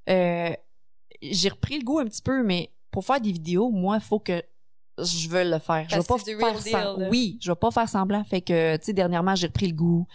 Euh, 0.08 0.52
j'ai 1.24 1.50
repris 1.50 1.80
le 1.80 1.84
goût 1.84 2.00
un 2.00 2.06
petit 2.06 2.22
peu, 2.22 2.44
mais 2.44 2.72
pour 2.92 3.04
faire 3.06 3.20
des 3.20 3.32
vidéos, 3.32 3.70
moi, 3.72 3.96
il 3.98 4.02
faut 4.06 4.20
que 4.20 4.42
je 5.04 5.30
veuille 5.30 5.50
le 5.50 5.60
faire. 5.60 5.86
Je 5.90 5.96
vais 5.98 6.04
pas 6.04 6.18
faire 6.18 6.38
real 6.38 6.58
sem- 6.58 6.64
deal, 6.64 7.04
là. 7.04 7.10
Oui, 7.10 7.38
je 7.42 7.52
vais 7.52 7.56
pas 7.56 7.72
faire 7.72 7.88
semblant. 7.90 8.24
Fait 8.24 8.42
que, 8.42 8.78
tu 8.78 8.86
sais, 8.86 8.94
dernièrement, 8.94 9.36
j'ai 9.36 9.48
repris 9.48 9.68
le 9.68 9.74
goût. 9.76 10.08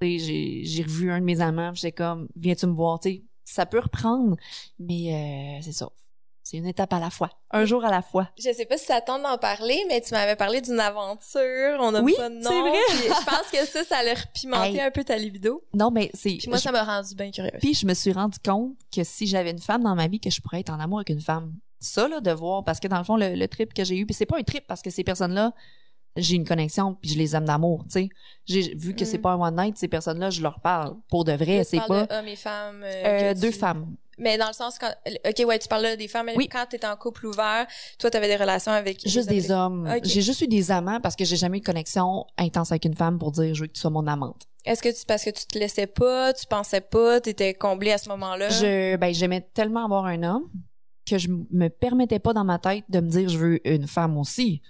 Tu 0.00 0.18
sais, 0.18 0.24
j'ai, 0.24 0.62
j'ai 0.64 0.82
revu 0.82 1.10
un 1.12 1.20
de 1.20 1.24
mes 1.24 1.40
amants, 1.40 1.72
j'étais 1.74 1.92
comme, 1.92 2.28
viens-tu 2.36 2.66
me 2.66 2.72
voir, 2.74 3.00
tu 3.00 3.10
sais, 3.10 3.22
ça 3.44 3.66
peut 3.66 3.80
reprendre, 3.80 4.36
mais 4.78 5.58
euh, 5.58 5.62
c'est 5.62 5.72
ça. 5.72 5.88
C'est 6.42 6.56
une 6.56 6.66
étape 6.66 6.92
à 6.94 6.98
la 6.98 7.10
fois, 7.10 7.30
un 7.50 7.64
jour 7.64 7.84
à 7.84 7.90
la 7.90 8.00
fois. 8.02 8.28
Je 8.38 8.50
sais 8.52 8.64
pas 8.64 8.76
si 8.78 8.86
ça 8.86 9.00
tente 9.02 9.22
d'en 9.22 9.36
parler, 9.38 9.78
mais 9.88 10.00
tu 10.00 10.12
m'avais 10.14 10.34
parlé 10.36 10.60
d'une 10.60 10.80
aventure, 10.80 11.76
on 11.80 11.94
a 11.94 12.00
Oui, 12.00 12.14
pas 12.16 12.28
de 12.30 12.36
nom. 12.36 12.50
c'est 12.50 12.60
vrai. 12.60 12.78
puis 12.88 12.98
je 13.08 13.24
pense 13.26 13.50
que 13.52 13.66
ça, 13.66 13.84
ça 13.84 13.98
a 13.98 14.14
repimenté 14.14 14.74
Hey. 14.76 14.80
un 14.80 14.90
peu 14.90 15.04
ta 15.04 15.16
libido. 15.16 15.62
Non, 15.74 15.90
mais 15.90 16.10
c'est. 16.14 16.36
Puis 16.38 16.48
moi, 16.48 16.56
je- 16.56 16.62
ça 16.62 16.72
m'a 16.72 16.82
rendu 16.82 17.14
bien 17.14 17.30
curieuse. 17.30 17.60
Puis 17.60 17.74
je 17.74 17.86
me 17.86 17.94
suis 17.94 18.12
rendu 18.12 18.38
compte 18.44 18.72
que 18.94 19.04
si 19.04 19.26
j'avais 19.26 19.50
une 19.50 19.60
femme 19.60 19.82
dans 19.84 19.94
ma 19.94 20.08
vie, 20.08 20.18
que 20.18 20.30
je 20.30 20.40
pourrais 20.40 20.60
être 20.60 20.70
en 20.70 20.80
amour 20.80 20.98
avec 21.00 21.10
une 21.10 21.20
femme. 21.20 21.54
Ça, 21.80 22.08
là, 22.08 22.20
de 22.20 22.30
voir, 22.30 22.62
parce 22.64 22.78
que 22.78 22.88
dans 22.88 22.98
le 22.98 23.04
fond, 23.04 23.16
le, 23.16 23.34
le 23.34 23.48
trip 23.48 23.72
que 23.74 23.84
j'ai 23.84 23.96
eu, 23.96 24.06
puis 24.06 24.14
c'est 24.14 24.26
pas 24.26 24.38
un 24.38 24.42
trip 24.42 24.64
parce 24.66 24.82
que 24.82 24.90
ces 24.90 25.02
personnes-là, 25.02 25.52
j'ai 26.16 26.34
une 26.36 26.44
connexion, 26.46 26.94
puis 27.00 27.10
je 27.10 27.16
les 27.18 27.34
aime 27.36 27.44
d'amour, 27.46 27.84
tu 27.84 27.92
sais. 27.92 28.08
J'ai 28.46 28.74
vu 28.74 28.94
que 28.94 29.04
c'est 29.04 29.18
Mm. 29.18 29.22
pas 29.22 29.30
un 29.32 29.40
one 29.40 29.56
night, 29.56 29.78
ces 29.78 29.88
personnes-là, 29.88 30.28
je 30.30 30.42
leur 30.42 30.60
parle 30.60 30.96
pour 31.08 31.24
de 31.24 31.32
vrai, 31.32 31.58
Là, 31.58 31.64
c'est 31.64 31.78
pas 31.86 32.06
de 32.06 32.12
hommes 32.12 32.28
et 32.28 32.36
femmes. 32.36 32.82
euh, 32.84 33.30
euh, 33.30 33.34
deux 33.34 33.50
tu- 33.52 33.58
femmes. 33.58 33.94
Mais 34.18 34.36
dans 34.36 34.48
le 34.48 34.52
sens 34.52 34.76
quand, 34.78 34.90
ok, 35.26 35.46
ouais, 35.46 35.58
tu 35.58 35.68
parles 35.68 35.82
là 35.84 35.96
des 35.96 36.08
femmes. 36.08 36.26
mais 36.26 36.36
Oui. 36.36 36.46
Quand 36.48 36.66
t'étais 36.68 36.86
en 36.86 36.96
couple 36.96 37.24
ouvert, 37.26 37.66
toi, 37.98 38.10
t'avais 38.10 38.26
des 38.28 38.36
relations 38.36 38.72
avec 38.72 39.08
Juste 39.08 39.30
des 39.30 39.50
hommes. 39.50 39.88
J'ai 40.04 40.20
juste 40.20 40.42
eu 40.42 40.46
des 40.48 40.70
amants 40.70 41.00
parce 41.00 41.16
que 41.16 41.24
j'ai 41.24 41.36
jamais 41.36 41.56
eu 41.56 41.60
de 41.60 41.64
connexion 41.66 42.26
intense 42.36 42.70
avec 42.70 42.84
une 42.84 42.94
femme 42.96 43.18
pour 43.18 43.32
dire 43.32 43.54
je 43.54 43.62
veux 43.62 43.66
que 43.68 43.72
tu 43.72 43.80
sois 43.80 43.88
mon 43.88 44.06
amante. 44.06 44.42
Est-ce 44.66 44.82
que 44.82 44.90
tu 44.90 45.06
parce 45.06 45.24
que 45.24 45.30
tu 45.30 45.46
te 45.46 45.58
laissais 45.58 45.86
pas, 45.86 46.34
tu 46.34 46.44
pensais 46.46 46.82
pas, 46.82 47.22
t'étais 47.22 47.54
comblé 47.54 47.92
à 47.92 47.98
ce 47.98 48.10
moment-là? 48.10 48.50
Je 48.50 48.96
ben 48.96 49.14
j'aimais 49.14 49.40
tellement 49.54 49.86
avoir 49.86 50.04
un 50.04 50.22
homme 50.22 50.50
que 51.10 51.18
je 51.18 51.28
me 51.28 51.68
permettais 51.68 52.18
pas 52.18 52.32
dans 52.32 52.44
ma 52.44 52.58
tête 52.58 52.84
de 52.88 53.00
me 53.00 53.08
dire 53.10 53.28
je 53.28 53.38
veux 53.38 53.68
une 53.68 53.86
femme 53.86 54.16
aussi. 54.16 54.62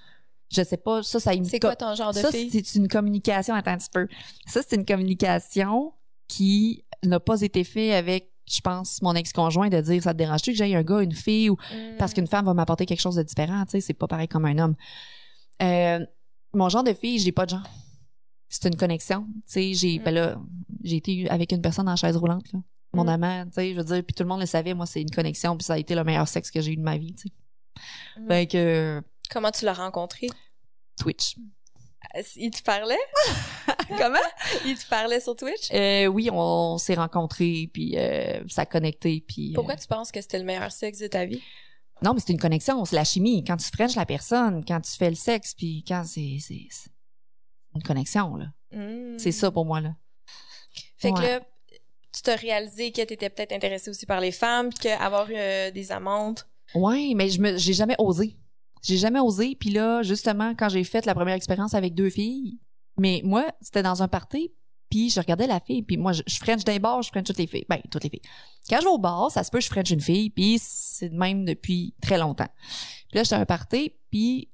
Je 0.53 0.62
sais 0.62 0.76
pas, 0.76 1.03
ça 1.05 1.20
ça 1.20 1.32
C'est 1.45 1.61
quoi 1.61 1.76
ton 1.76 1.95
genre 1.95 2.12
de 2.12 2.18
ça, 2.18 2.32
fille? 2.32 2.51
c'est 2.64 2.78
une 2.78 2.88
communication, 2.88 3.55
attends 3.55 3.70
un 3.72 3.78
petit 3.78 3.91
peu. 3.93 4.09
Ça, 4.47 4.62
c'est 4.66 4.74
une 4.76 4.84
communication 4.84 5.93
qui 6.26 6.84
n'a 7.05 7.20
pas 7.20 7.41
été 7.43 7.62
faite 7.62 7.93
avec, 7.95 8.32
je 8.51 8.61
pense, 8.61 9.01
mon 9.01 9.14
ex-conjoint 9.14 9.68
de 9.68 9.80
dire, 9.80 10.03
ça 10.03 10.12
te 10.12 10.18
dérange-tu 10.18 10.51
que 10.51 10.57
j'aille 10.57 10.74
un 10.74 10.82
gars, 10.82 11.03
une 11.03 11.14
fille, 11.14 11.51
ou 11.51 11.55
Mm. 11.72 11.97
parce 11.99 12.12
qu'une 12.14 12.26
femme 12.26 12.47
va 12.47 12.55
m'apporter 12.55 12.84
quelque 12.84 13.01
chose 13.01 13.14
de 13.14 13.22
différent, 13.22 13.64
tu 13.64 13.72
sais, 13.72 13.80
c'est 13.80 13.95
pas 13.95 14.09
pareil 14.09 14.26
comme 14.26 14.45
un 14.45 14.59
homme. 14.59 14.74
Euh, 15.62 16.05
mon 16.53 16.68
genre 16.68 16.82
de 16.82 16.95
fille, 16.95 17.18
j'ai 17.20 17.32
pas 17.32 17.45
de 17.47 17.51
genre. 17.51 17.68
C'est 18.49 18.66
une 18.66 18.76
connexion, 18.76 19.26
tu 19.47 19.53
sais, 19.53 19.74
j'ai, 19.74 20.01
Mm. 20.01 20.03
ben 20.03 20.14
là, 20.14 20.41
j'ai 20.82 20.97
été 20.97 21.30
avec 21.30 21.53
une 21.53 21.62
personne 21.62 21.88
en 21.88 21.95
chaise 21.95 22.16
roulante, 22.16 22.53
là. 22.53 22.59
Mon 22.93 23.05
Mm. 23.05 23.09
amant, 23.09 23.45
tu 23.47 23.53
sais, 23.53 23.70
je 23.72 23.76
veux 23.76 23.84
dire, 23.84 24.03
puis 24.05 24.14
tout 24.14 24.22
le 24.24 24.28
monde 24.28 24.41
le 24.41 24.47
savait, 24.47 24.74
moi, 24.74 24.84
c'est 24.86 25.01
une 25.03 25.11
connexion, 25.11 25.57
puis 25.57 25.64
ça 25.64 25.74
a 25.74 25.78
été 25.78 25.95
le 25.95 26.03
meilleur 26.05 26.26
sexe 26.26 26.51
que 26.51 26.61
j'ai 26.61 26.72
eu 26.72 26.76
de 26.76 26.82
ma 26.82 26.97
vie, 26.99 27.14
tu 27.14 27.28
sais. 27.28 28.20
Mm. 28.20 28.28
Fait 28.28 28.47
que, 28.47 29.03
Comment 29.30 29.51
tu 29.53 29.64
l'as 29.64 29.74
rencontré? 29.74 30.26
Twitch. 30.99 31.36
Euh, 32.16 32.22
Il 32.36 32.51
te 32.51 32.62
parlait? 32.62 32.99
Comment? 33.97 34.18
Il 34.66 34.76
te 34.76 34.88
parlait 34.88 35.20
sur 35.20 35.36
Twitch? 35.36 35.70
Euh, 35.72 36.07
oui, 36.07 36.28
on 36.32 36.78
s'est 36.78 36.95
rencontrés, 36.95 37.70
puis 37.72 37.97
euh, 37.97 38.43
ça 38.49 38.62
a 38.62 38.66
connecté, 38.66 39.24
puis... 39.26 39.53
Pourquoi 39.55 39.74
euh, 39.74 39.78
tu 39.78 39.86
penses 39.86 40.11
que 40.11 40.20
c'était 40.20 40.38
le 40.41 40.45
meilleur 40.45 40.72
sexe 40.72 40.99
de 40.99 41.07
ta 41.07 41.24
vie? 41.26 41.43
non, 42.03 42.14
mais 42.14 42.20
c'est 42.20 42.32
une 42.32 42.41
connexion, 42.41 42.82
c'est 42.86 42.97
la 42.97 43.05
chimie. 43.05 43.45
Quand 43.45 43.59
tu 43.59 43.66
frenches 43.68 43.95
la 43.95 44.07
personne, 44.07 44.64
quand 44.64 44.80
tu 44.80 44.91
fais 44.93 45.11
le 45.11 45.16
sexe, 45.16 45.55
puis 45.55 45.84
quand 45.86 46.03
c'est... 46.05 46.38
c'est 46.41 46.66
une 47.74 47.82
connexion, 47.82 48.36
là. 48.36 48.47
Mm. 48.72 49.18
C'est 49.18 49.32
ça 49.32 49.51
pour 49.51 49.64
moi, 49.66 49.80
là. 49.80 49.95
Fait 50.97 51.12
que 51.12 51.20
là, 51.20 51.41
tu 52.13 52.23
t'as 52.23 52.37
réalisé 52.37 52.93
que 52.93 53.03
t'étais 53.03 53.31
peut-être 53.31 53.53
intéressée 53.53 53.91
aussi 53.91 54.07
par 54.07 54.21
les 54.21 54.33
femmes, 54.33 54.71
puis 54.71 54.79
qu'avoir 54.81 55.29
euh, 55.31 55.71
des 55.71 55.93
amantes? 55.93 56.47
Ouais, 56.75 57.13
mais 57.15 57.29
je 57.29 57.41
me 57.41 57.57
j'ai 57.57 57.73
jamais 57.73 57.97
osé. 57.99 58.37
J'ai 58.83 58.97
jamais 58.97 59.21
osé, 59.21 59.57
puis 59.59 59.71
là, 59.71 60.03
justement, 60.03 60.55
quand 60.57 60.69
j'ai 60.69 60.85
fait 60.85 61.05
la 61.05 61.15
première 61.15 61.35
expérience 61.35 61.75
avec 61.75 61.95
deux 61.95 62.11
filles, 62.11 62.59
mais 62.97 63.21
moi, 63.25 63.53
c'était 63.61 63.83
dans 63.83 64.03
un 64.03 64.09
party, 64.09 64.53
puis 64.89 65.11
je 65.11 65.21
regardais 65.21 65.47
la 65.47 65.61
fille, 65.61 65.83
puis 65.83 65.97
moi, 65.97 66.13
je, 66.13 66.23
je 66.27 66.37
french 66.37 66.65
des 66.65 66.79
bars, 66.79 67.03
je 67.03 67.11
french 67.11 67.27
toutes 67.27 67.39
les 67.39 67.47
filles. 67.47 67.67
Ben, 67.69 67.81
toutes 67.91 68.05
les 68.05 68.11
filles. 68.11 68.23
Quand 68.69 68.79
je 68.79 68.85
vais 68.85 68.91
au 68.91 68.99
bar, 68.99 69.31
ça 69.31 69.45
se 69.45 69.51
peut, 69.51 69.61
je 69.61 69.69
french 69.69 69.91
une 69.91 70.01
fille, 70.01 70.31
puis 70.31 70.59
c'est 70.61 71.11
de 71.11 71.17
même 71.17 71.45
depuis 71.45 71.95
très 72.03 72.19
longtemps. 72.19 72.49
Puis 73.09 73.19
là, 73.19 73.23
j'étais 73.23 73.37
à 73.37 73.41
un 73.41 73.47
party, 73.47 73.93
puis 74.11 74.49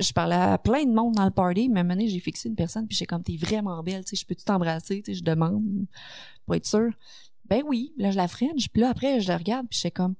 je 0.00 0.12
parlais 0.12 0.36
à 0.36 0.58
plein 0.58 0.84
de 0.84 0.92
monde 0.92 1.14
dans 1.14 1.24
le 1.24 1.30
party, 1.30 1.68
mais 1.68 1.80
à 1.80 1.82
un 1.82 1.84
moment 1.84 1.94
donné, 1.94 2.08
j'ai 2.08 2.20
fixé 2.20 2.48
une 2.48 2.56
personne, 2.56 2.86
puis 2.86 2.96
j'ai 2.96 3.06
comme, 3.06 3.22
t'es 3.22 3.36
vraiment 3.36 3.82
belle, 3.82 4.04
tu 4.04 4.16
sais, 4.16 4.20
je 4.22 4.26
peux-tu 4.26 4.44
t'embrasser, 4.44 5.02
tu 5.02 5.12
sais, 5.12 5.18
je 5.18 5.24
demande, 5.24 5.62
pour 6.46 6.54
être 6.54 6.66
sûre. 6.66 6.90
Ben 7.44 7.62
oui, 7.66 7.92
là, 7.96 8.10
je 8.10 8.16
la 8.16 8.28
french, 8.28 8.68
puis 8.72 8.82
là, 8.82 8.90
après, 8.90 9.20
je 9.20 9.28
la 9.28 9.36
regarde, 9.36 9.66
puis 9.68 9.78
j'étais 9.78 9.90
comme, 9.90 10.14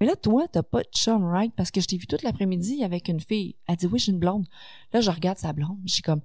mais 0.00 0.06
là, 0.06 0.16
toi, 0.16 0.46
t'as 0.50 0.62
pas 0.62 0.82
de 0.82 0.88
chum, 0.94 1.24
right? 1.24 1.52
Parce 1.56 1.70
que 1.70 1.80
je 1.80 1.86
t'ai 1.86 1.96
vu 1.96 2.06
toute 2.06 2.22
l'après-midi 2.22 2.82
avec 2.84 3.08
une 3.08 3.20
fille. 3.20 3.56
Elle 3.68 3.76
dit, 3.76 3.86
oui, 3.86 3.98
j'ai 3.98 4.12
une 4.12 4.18
blonde. 4.18 4.44
Là, 4.92 5.00
je 5.00 5.10
regarde 5.10 5.38
sa 5.38 5.52
blonde. 5.52 5.78
Je 5.86 5.94
suis 5.94 6.02
comme, 6.02 6.20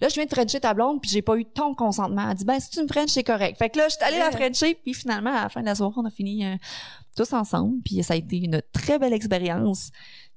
là, 0.00 0.08
je 0.08 0.14
viens 0.14 0.24
de 0.24 0.30
frencher 0.30 0.60
ta 0.60 0.74
blonde, 0.74 1.00
puis 1.00 1.10
j'ai 1.10 1.22
pas 1.22 1.36
eu 1.36 1.44
ton 1.44 1.74
consentement. 1.74 2.28
Elle 2.28 2.36
dit, 2.36 2.44
ben, 2.44 2.58
si 2.60 2.70
tu 2.70 2.82
me 2.82 2.88
frenches, 2.88 3.10
c'est 3.10 3.24
correct. 3.24 3.56
Fait 3.58 3.70
que 3.70 3.78
là, 3.78 3.88
je 3.88 3.94
suis 3.94 4.04
allée 4.04 4.18
la 4.18 4.30
frencher, 4.30 4.74
puis 4.74 4.92
finalement, 4.92 5.30
à 5.30 5.44
la 5.44 5.48
fin 5.48 5.60
de 5.60 5.66
la 5.66 5.74
soirée, 5.74 5.94
on 5.96 6.04
a 6.04 6.10
fini 6.10 6.44
euh, 6.44 6.56
tous 7.16 7.32
ensemble, 7.32 7.82
puis 7.82 8.02
ça 8.02 8.14
a 8.14 8.16
été 8.16 8.38
une 8.38 8.62
très 8.72 8.98
belle 8.98 9.12
expérience. 9.12 9.90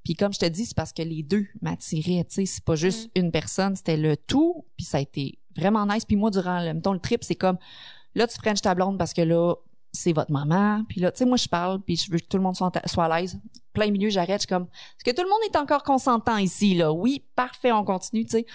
Puis 0.04 0.16
comme 0.16 0.34
je 0.34 0.40
te 0.40 0.46
dis, 0.46 0.66
c'est 0.66 0.76
parce 0.76 0.94
que 0.94 1.02
les 1.02 1.24
deux 1.24 1.46
m'attiraient, 1.62 2.24
tu 2.24 2.36
sais, 2.36 2.46
c'est 2.46 2.64
pas 2.64 2.76
juste 2.76 3.12
une 3.16 3.32
personne, 3.32 3.76
c'était 3.76 3.98
le 3.98 4.18
tout, 4.18 4.66
puis 4.78 4.86
ça 4.86 4.98
a 4.98 5.02
été 5.02 5.38
vraiment 5.56 5.86
nice. 5.86 6.06
Puis 6.06 6.16
moi, 6.16 6.32
durant 6.32 6.62
le, 6.64 6.74
mettons, 6.74 6.94
le 6.94 7.00
trip, 7.00 7.24
c'est 7.24 7.36
comme, 7.36 7.58
là, 8.16 8.28
tu 8.28 8.36
frenches 8.36 8.62
ta 8.62 8.74
blonde 8.74 8.98
parce 8.98 9.14
que 9.14 9.22
là, 9.22 9.56
c'est 9.92 10.14
votre 10.14 10.32
maman. 10.32 10.84
Puis 10.88 11.02
là, 11.02 11.12
tu 11.12 11.20
sais, 11.20 11.26
moi, 11.26 11.38
je 11.38 11.48
parle, 11.48 11.82
puis 11.82 11.96
je 11.96 12.12
veux 12.12 12.20
que 12.20 12.26
tout 12.26 12.38
le 12.38 12.44
monde 12.44 12.56
soit, 12.56 12.72
soit 12.86 13.06
à 13.06 13.20
l'aise. 13.22 13.40
Plein 13.74 13.92
milieu, 13.92 14.10
j'arrête, 14.10 14.42
je 14.42 14.48
suis 14.48 14.48
comme, 14.48 14.64
est-ce 14.64 15.04
que 15.04 15.16
tout 15.16 15.24
le 15.24 15.30
monde 15.30 15.40
est 15.52 15.58
encore 15.58 15.84
consentant 15.84 16.38
ici, 16.38 16.76
là? 16.76 16.92
Oui, 16.92 17.24
parfait, 17.36 17.72
on 17.72 17.84
continue, 17.84 18.26
tu 18.26 18.32
sais. 18.32 18.46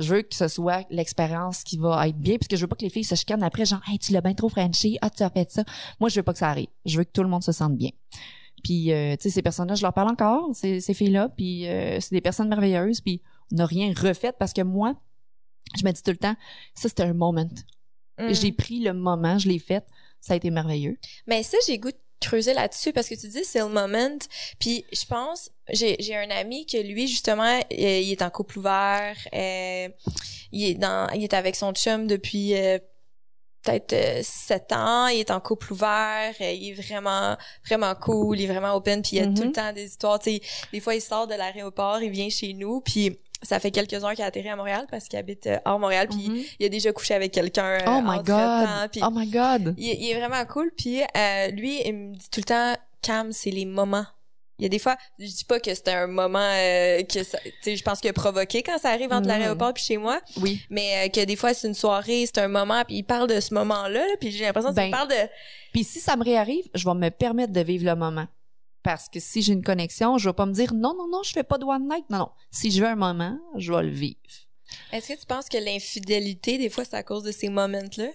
Je 0.00 0.14
veux 0.14 0.22
que 0.22 0.34
ce 0.34 0.48
soit 0.48 0.86
l'expérience 0.90 1.62
qui 1.62 1.76
va 1.76 2.08
être 2.08 2.16
bien, 2.16 2.36
parce 2.36 2.48
que 2.48 2.56
je 2.56 2.62
veux 2.62 2.66
pas 2.66 2.76
que 2.76 2.82
les 2.82 2.90
filles 2.90 3.04
se 3.04 3.14
chicanent 3.14 3.42
après, 3.42 3.66
genre, 3.66 3.80
hey, 3.88 3.98
tu 3.98 4.12
l'as 4.12 4.20
bien 4.20 4.34
trop 4.34 4.48
frenché, 4.48 4.96
ah, 5.02 5.10
tu 5.10 5.22
as 5.22 5.30
fait 5.30 5.50
ça. 5.50 5.64
Moi, 6.00 6.08
je 6.08 6.16
veux 6.16 6.22
pas 6.22 6.32
que 6.32 6.38
ça 6.38 6.48
arrive. 6.48 6.68
Je 6.84 6.98
veux 6.98 7.04
que 7.04 7.12
tout 7.12 7.22
le 7.22 7.28
monde 7.28 7.44
se 7.44 7.52
sente 7.52 7.76
bien. 7.76 7.90
Puis, 8.64 8.92
euh, 8.92 9.16
tu 9.16 9.22
sais, 9.22 9.30
ces 9.30 9.42
personnes-là, 9.42 9.74
je 9.74 9.82
leur 9.82 9.92
parle 9.92 10.10
encore, 10.10 10.50
ces, 10.54 10.80
ces 10.80 10.94
filles-là, 10.94 11.28
puis 11.36 11.66
euh, 11.68 11.98
c'est 12.00 12.14
des 12.14 12.20
personnes 12.20 12.48
merveilleuses, 12.48 13.00
puis 13.00 13.22
on 13.52 13.56
n'a 13.56 13.66
rien 13.66 13.92
refait 13.96 14.32
parce 14.32 14.52
que 14.52 14.62
moi, 14.62 14.94
je 15.78 15.84
me 15.84 15.92
dis 15.92 16.02
tout 16.02 16.10
le 16.10 16.16
temps, 16.16 16.34
ça, 16.74 16.88
c'était 16.88 17.04
un 17.04 17.14
moment. 17.14 17.48
Mm. 18.18 18.32
J'ai 18.32 18.52
pris 18.52 18.80
le 18.80 18.92
moment, 18.92 19.38
je 19.38 19.48
l'ai 19.48 19.58
fait, 19.58 19.84
ça 20.20 20.34
a 20.34 20.36
été 20.36 20.50
merveilleux. 20.50 20.98
Mais 21.26 21.42
ça, 21.42 21.56
j'ai 21.66 21.78
goût 21.78 21.90
creuser 22.20 22.54
là-dessus 22.54 22.92
parce 22.92 23.08
que 23.08 23.14
tu 23.14 23.28
dis 23.28 23.44
c'est 23.44 23.60
le 23.60 23.68
moment. 23.68 24.18
Puis 24.58 24.84
je 24.92 25.04
pense, 25.06 25.50
j'ai 25.70 25.96
j'ai 25.98 26.16
un 26.16 26.30
ami 26.30 26.66
que 26.66 26.78
lui 26.78 27.08
justement, 27.08 27.60
il 27.70 28.12
est 28.12 28.22
en 28.22 28.30
couple 28.30 28.58
ouvert, 28.58 29.16
euh, 29.34 29.88
il 30.52 30.64
est 30.64 30.74
dans, 30.74 31.08
il 31.14 31.24
est 31.24 31.34
avec 31.34 31.56
son 31.56 31.72
chum 31.72 32.06
depuis 32.06 32.54
euh, 32.54 32.78
peut-être 33.62 33.92
euh, 33.92 34.20
sept 34.22 34.72
ans, 34.72 35.08
il 35.08 35.20
est 35.20 35.30
en 35.30 35.40
couple 35.40 35.72
ouvert, 35.72 36.34
euh, 36.40 36.52
il 36.52 36.70
est 36.70 36.82
vraiment 36.82 37.36
vraiment 37.66 37.94
cool, 37.94 38.40
il 38.40 38.44
est 38.44 38.52
vraiment 38.52 38.74
open, 38.74 39.02
puis 39.02 39.16
il 39.16 39.18
y 39.18 39.22
a 39.22 39.26
tout 39.26 39.44
le 39.44 39.52
temps 39.52 39.72
des 39.72 39.84
histoires. 39.84 40.18
Tu 40.18 40.36
sais, 40.36 40.42
des 40.72 40.80
fois 40.80 40.94
il 40.94 41.00
sort 41.00 41.26
de 41.26 41.34
l'aéroport, 41.34 42.00
il 42.02 42.10
vient 42.10 42.30
chez 42.30 42.52
nous, 42.54 42.80
puis 42.80 43.18
ça 43.42 43.58
fait 43.60 43.70
quelques 43.70 43.94
heures 44.04 44.12
qu'il 44.14 44.22
a 44.22 44.26
atterri 44.26 44.48
à 44.48 44.56
Montréal 44.56 44.86
parce 44.90 45.04
qu'il 45.08 45.18
habite 45.18 45.46
euh, 45.46 45.58
hors 45.64 45.78
Montréal, 45.78 46.08
puis 46.08 46.28
Mhm. 46.28 46.42
il 46.58 46.66
a 46.66 46.68
déjà 46.68 46.92
couché 46.92 47.14
avec 47.14 47.32
quelqu'un. 47.32 47.64
euh, 47.64 47.80
Oh 47.86 48.00
my 48.04 48.18
god! 48.22 48.90
puis 48.92 49.00
Oh 49.04 49.10
my 49.12 49.26
god! 49.28 49.74
il, 49.78 49.88
est- 49.90 49.96
il 49.98 50.10
est 50.10 50.18
vraiment 50.18 50.44
cool. 50.46 50.70
Puis 50.76 51.00
euh, 51.16 51.48
lui, 51.48 51.80
il 51.86 51.94
me 51.94 52.14
dit 52.14 52.28
tout 52.30 52.40
le 52.40 52.44
temps, 52.44 52.74
Cam, 53.02 53.32
c'est 53.32 53.50
les 53.50 53.64
moments. 53.64 54.04
Il 54.58 54.64
y 54.64 54.66
a 54.66 54.68
des 54.68 54.78
fois, 54.78 54.94
je 55.18 55.24
dis 55.24 55.44
pas 55.46 55.58
que 55.58 55.74
c'était 55.74 55.92
un 55.92 56.06
moment 56.06 56.38
euh, 56.38 57.02
que 57.04 57.22
ça, 57.24 57.38
tu 57.38 57.50
sais, 57.62 57.76
je 57.76 57.82
pense 57.82 58.04
a 58.04 58.12
provoqué 58.12 58.62
quand 58.62 58.76
ça 58.76 58.90
arrive 58.90 59.10
entre 59.10 59.22
Mhm. 59.22 59.28
l'aéroport 59.28 59.72
puis 59.72 59.82
chez 59.82 59.96
moi, 59.96 60.20
Oui. 60.42 60.60
mais 60.68 61.06
euh, 61.06 61.08
que 61.08 61.24
des 61.24 61.34
fois 61.36 61.54
c'est 61.54 61.66
une 61.66 61.72
soirée, 61.74 62.26
c'est 62.26 62.36
un 62.42 62.48
moment, 62.48 62.82
puis 62.86 62.96
il 62.96 63.04
parle 63.04 63.26
de 63.26 63.40
ce 63.40 63.54
moment-là, 63.54 63.88
là, 64.06 64.14
puis 64.20 64.30
j'ai 64.30 64.44
l'impression 64.44 64.68
qu'il 64.68 64.76
Ben, 64.82 64.90
parle 64.90 65.08
de 65.08 65.14
Puis 65.72 65.82
si 65.84 65.98
ça 65.98 66.14
me 66.14 66.22
réarrive, 66.24 66.64
je 66.74 66.84
vais 66.86 66.94
me 66.94 67.08
permettre 67.08 67.54
de 67.54 67.60
vivre 67.62 67.86
le 67.86 67.94
moment. 67.96 68.26
Parce 68.82 69.08
que 69.08 69.20
si 69.20 69.42
j'ai 69.42 69.52
une 69.52 69.64
connexion, 69.64 70.18
je 70.18 70.28
vais 70.28 70.34
pas 70.34 70.46
me 70.46 70.52
dire 70.52 70.72
non, 70.74 70.94
non, 70.96 71.08
non, 71.10 71.22
je 71.22 71.32
fais 71.32 71.44
pas 71.44 71.58
de 71.58 71.64
one 71.64 71.88
night. 71.88 72.08
Non, 72.10 72.18
non. 72.18 72.30
Si 72.50 72.70
je 72.70 72.80
veux 72.80 72.88
un 72.88 72.96
moment, 72.96 73.38
je 73.56 73.72
vais 73.72 73.82
le 73.82 73.90
vivre. 73.90 74.18
Est-ce 74.92 75.12
que 75.12 75.20
tu 75.20 75.26
penses 75.26 75.48
que 75.48 75.58
l'infidélité, 75.58 76.56
des 76.56 76.70
fois, 76.70 76.84
c'est 76.84 76.96
à 76.96 77.02
cause 77.02 77.24
de 77.24 77.32
ces 77.32 77.48
moments-là? 77.48 78.10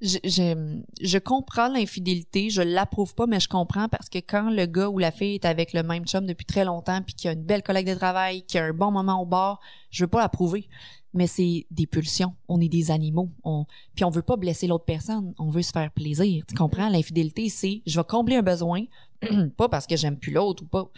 je, 0.00 0.18
je, 0.24 0.82
je 1.00 1.18
comprends 1.18 1.68
l'infidélité, 1.68 2.50
je 2.50 2.62
l'approuve 2.62 3.14
pas, 3.14 3.26
mais 3.26 3.40
je 3.40 3.48
comprends 3.48 3.88
parce 3.88 4.08
que 4.08 4.18
quand 4.18 4.50
le 4.50 4.66
gars 4.66 4.88
ou 4.88 4.98
la 4.98 5.10
fille 5.10 5.34
est 5.34 5.44
avec 5.44 5.72
le 5.72 5.82
même 5.82 6.04
chum 6.04 6.26
depuis 6.26 6.44
très 6.44 6.64
longtemps, 6.64 7.00
puis 7.02 7.14
qu'il 7.14 7.30
a 7.30 7.32
une 7.32 7.44
belle 7.44 7.62
collègue 7.62 7.88
de 7.88 7.94
travail, 7.94 8.42
qu'il 8.42 8.60
a 8.60 8.64
un 8.64 8.72
bon 8.72 8.90
moment 8.90 9.20
au 9.20 9.26
bar, 9.26 9.60
je 9.90 10.04
veux 10.04 10.08
pas 10.08 10.20
l'approuver. 10.20 10.68
Mais 11.16 11.26
c'est 11.26 11.66
des 11.70 11.86
pulsions. 11.86 12.34
On 12.48 12.60
est 12.60 12.68
des 12.68 12.90
animaux. 12.90 13.30
On, 13.42 13.64
puis 13.94 14.04
on 14.04 14.10
veut 14.10 14.22
pas 14.22 14.36
blesser 14.36 14.66
l'autre 14.66 14.84
personne. 14.84 15.34
On 15.38 15.48
veut 15.48 15.62
se 15.62 15.72
faire 15.72 15.90
plaisir. 15.90 16.44
Tu 16.46 16.54
comprends? 16.54 16.88
L'infidélité, 16.88 17.48
c'est 17.48 17.82
je 17.86 17.98
vais 17.98 18.04
combler 18.04 18.36
un 18.36 18.42
besoin, 18.42 18.84
pas 19.56 19.68
parce 19.68 19.86
que 19.86 19.96
j'aime 19.96 20.18
plus 20.18 20.32
l'autre 20.32 20.62
ou 20.62 20.66
pas. 20.66 20.90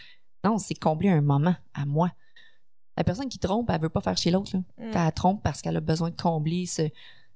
Non, 0.43 0.57
c'est 0.57 0.75
combler 0.75 1.09
un 1.09 1.21
moment 1.21 1.55
à 1.73 1.85
moi. 1.85 2.11
La 2.97 3.03
personne 3.03 3.29
qui 3.29 3.39
trompe, 3.39 3.69
elle 3.69 3.79
veut 3.79 3.89
pas 3.89 4.01
faire 4.01 4.17
chez 4.17 4.29
l'autre. 4.29 4.51
là. 4.53 4.59
Mm. 4.77 4.91
Elle 5.07 5.13
trompe 5.13 5.41
parce 5.41 5.61
qu'elle 5.61 5.77
a 5.77 5.81
besoin 5.81 6.09
de 6.09 6.15
combler 6.15 6.65
ce, 6.65 6.89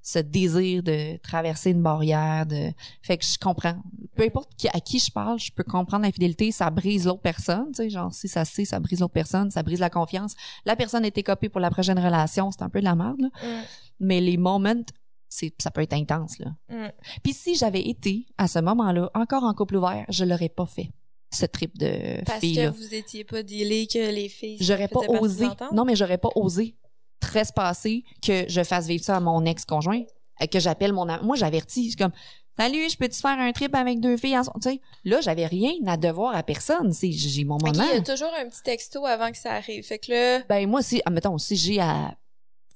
ce 0.04 0.18
désir 0.18 0.82
de 0.82 1.16
traverser 1.16 1.70
une 1.70 1.82
barrière. 1.82 2.44
De... 2.44 2.70
Fait 3.02 3.16
que 3.16 3.24
je 3.24 3.38
comprends. 3.38 3.82
Peu 4.14 4.22
importe 4.22 4.54
qui, 4.56 4.68
à 4.68 4.78
qui 4.78 4.98
je 4.98 5.10
parle, 5.10 5.40
je 5.40 5.50
peux 5.50 5.64
comprendre 5.64 6.04
l'infidélité. 6.04 6.52
Ça 6.52 6.70
brise 6.70 7.06
l'autre 7.06 7.22
personne. 7.22 7.68
Tu 7.68 7.76
sais, 7.76 7.90
genre, 7.90 8.12
si 8.12 8.28
ça 8.28 8.44
se 8.44 8.52
sait, 8.52 8.64
ça 8.66 8.78
brise 8.78 9.00
l'autre 9.00 9.14
personne, 9.14 9.50
ça 9.50 9.62
brise 9.62 9.80
la 9.80 9.88
confiance. 9.88 10.34
La 10.66 10.76
personne 10.76 11.06
est 11.06 11.16
écopée 11.16 11.48
pour 11.48 11.60
la 11.60 11.70
prochaine 11.70 11.98
relation. 11.98 12.50
C'est 12.50 12.62
un 12.62 12.68
peu 12.68 12.80
de 12.80 12.84
la 12.84 12.94
merde. 12.94 13.18
là. 13.18 13.28
Mm. 13.42 13.64
Mais 14.00 14.20
les 14.20 14.36
moments, 14.36 14.82
ça 15.30 15.70
peut 15.70 15.80
être 15.80 15.94
intense 15.94 16.38
là. 16.38 16.54
Mm. 16.68 16.92
Puis 17.22 17.32
si 17.32 17.54
j'avais 17.54 17.88
été 17.88 18.26
à 18.36 18.46
ce 18.46 18.58
moment-là 18.58 19.10
encore 19.14 19.44
en 19.44 19.54
couple 19.54 19.76
ouvert, 19.76 20.04
je 20.10 20.24
l'aurais 20.24 20.50
pas 20.50 20.66
fait 20.66 20.90
ce 21.32 21.46
trip 21.46 21.76
de 21.78 22.22
Parce 22.24 22.40
filles 22.40 22.56
que 22.56 22.60
là. 22.60 22.70
vous 22.70 22.94
étiez 22.94 23.24
pas 23.24 23.42
dealé 23.42 23.86
que 23.86 24.12
les 24.12 24.28
filles. 24.28 24.58
J'aurais 24.60 24.88
pas 24.88 25.00
osé. 25.08 25.46
Non, 25.72 25.86
mais 25.86 25.96
j'aurais 25.96 26.18
pas 26.18 26.28
osé 26.36 26.76
trespasser 27.20 28.04
que 28.22 28.44
je 28.48 28.62
fasse 28.62 28.86
vivre 28.86 29.04
ça 29.04 29.16
à 29.16 29.20
mon 29.20 29.44
ex-conjoint, 29.44 30.02
euh, 30.42 30.46
que 30.46 30.60
j'appelle 30.60 30.92
mon 30.92 31.08
am- 31.08 31.24
moi 31.24 31.36
j'avertis, 31.36 31.84
je 31.84 31.88
suis 31.90 31.96
comme 31.96 32.12
Salut, 32.56 32.88
je 32.88 32.96
peux 32.96 33.08
te 33.08 33.16
faire 33.16 33.36
un 33.36 33.50
trip 33.50 33.74
avec 33.74 33.98
deux 33.98 34.16
filles 34.16 34.38
ensemble, 34.38 34.60
tu 34.62 34.70
sais. 34.70 34.80
Là, 35.02 35.20
j'avais 35.20 35.44
rien 35.46 35.72
à 35.88 35.96
devoir 35.96 36.36
à 36.36 36.44
personne, 36.44 36.92
j'ai 37.02 37.42
mon 37.44 37.58
moment. 37.60 37.72
il 37.90 37.96
y 37.96 37.98
a 37.98 38.00
toujours 38.00 38.30
un 38.40 38.48
petit 38.48 38.62
texto 38.62 39.04
avant 39.04 39.32
que 39.32 39.36
ça 39.36 39.54
arrive. 39.54 39.82
Fait 39.84 39.98
que 39.98 40.12
là, 40.12 40.42
Ben 40.48 40.68
moi 40.70 40.80
si 40.80 41.02
admettons 41.04 41.36
si 41.36 41.56
j'ai 41.56 41.80
à 41.80 42.14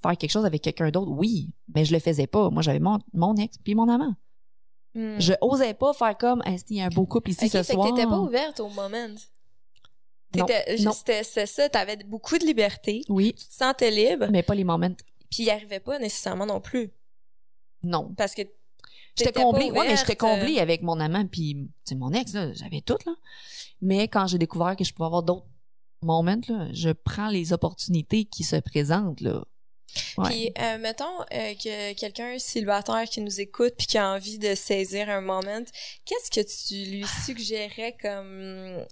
faire 0.03 0.17
quelque 0.17 0.33
chose 0.33 0.45
avec 0.45 0.63
quelqu'un 0.63 0.91
d'autre, 0.91 1.13
oui, 1.13 1.51
mais 1.73 1.85
je 1.85 1.93
le 1.93 2.01
faisais 2.01 2.27
pas. 2.27 2.51
Moi 2.51 2.61
j'avais 2.63 2.81
mon, 2.81 2.99
mon 3.13 3.37
ex 3.37 3.57
puis 3.59 3.77
mon 3.77 3.89
amant. 3.89 4.15
hmm. 4.97 5.21
Je 5.21 5.35
osais 5.41 5.75
pas 5.75 5.93
faire 5.93 6.19
comme 6.19 6.43
Est-ce 6.45 6.65
qu'il 6.65 6.79
y 6.79 6.81
a 6.81 6.87
un 6.87 6.89
beau 6.89 7.07
couple 7.07 7.31
ici 7.31 7.45
Ok, 7.45 7.51
ce 7.53 7.63
fait 7.63 7.73
soir. 7.75 7.87
que 7.89 7.95
t'étais 7.95 8.09
pas 8.09 8.19
ouverte 8.19 8.59
au 8.59 8.71
moment. 8.71 9.15
Non. 10.37 10.47
C'était 10.93 11.25
c'est 11.25 11.47
ça, 11.47 11.69
t'avais 11.69 11.97
beaucoup 11.97 12.39
de 12.39 12.45
liberté. 12.45 13.03
Oui, 13.09 13.35
Tu 13.35 13.47
te 13.47 13.55
sentais 13.55 13.91
libre, 13.91 14.29
mais 14.31 14.43
pas 14.43 14.55
les 14.55 14.65
moments. 14.65 14.95
puis 15.31 15.45
il 15.45 15.51
arrivait 15.51 15.81
pas 15.81 15.99
nécessairement 15.99 16.47
non 16.47 16.61
plus. 16.61 16.91
Non. 17.83 18.13
Parce 18.17 18.35
que 18.35 18.43
J'étais 19.17 19.33
comblée. 19.33 19.71
Ouais, 19.71 19.89
mais 19.89 19.97
j'étais 19.97 20.13
euh. 20.13 20.15
comblée 20.15 20.59
avec 20.59 20.83
mon 20.83 21.01
amant 21.01 21.27
puis 21.27 21.69
c'est 21.85 21.97
mon 21.97 22.13
ex 22.13 22.33
là, 22.35 22.53
j'avais 22.53 22.81
tout 22.81 22.99
là. 23.07 23.13
Mais 23.81 24.09
quand 24.09 24.27
j'ai 24.27 24.39
découvert 24.39 24.77
que 24.77 24.85
je 24.85 24.93
pouvais 24.93 25.07
avoir 25.07 25.23
d'autres 25.23 25.47
moments 26.03 26.41
là, 26.49 26.69
je 26.73 26.91
prends 26.91 27.29
les 27.29 27.53
opportunités 27.53 28.25
qui 28.25 28.45
se 28.45 28.57
présentent 28.57 29.21
là. 29.21 29.43
Ouais. 30.19 30.29
Puis, 30.29 30.53
euh, 30.59 30.79
mettons 30.79 31.21
euh, 31.33 31.55
que 31.55 31.95
quelqu'un 31.95 32.39
célibataire 32.39 33.05
qui 33.09 33.23
nous 33.23 33.41
écoute 33.41 33.73
puis 33.77 33.87
qui 33.87 33.99
a 33.99 34.13
envie 34.13 34.39
de 34.39 34.55
saisir 34.55 35.09
un 35.09 35.23
moment, 35.23 35.63
qu'est-ce 36.05 36.31
que 36.31 36.47
tu 36.47 36.91
lui 36.91 37.07
suggérais 37.25 37.97
comme 38.01 38.85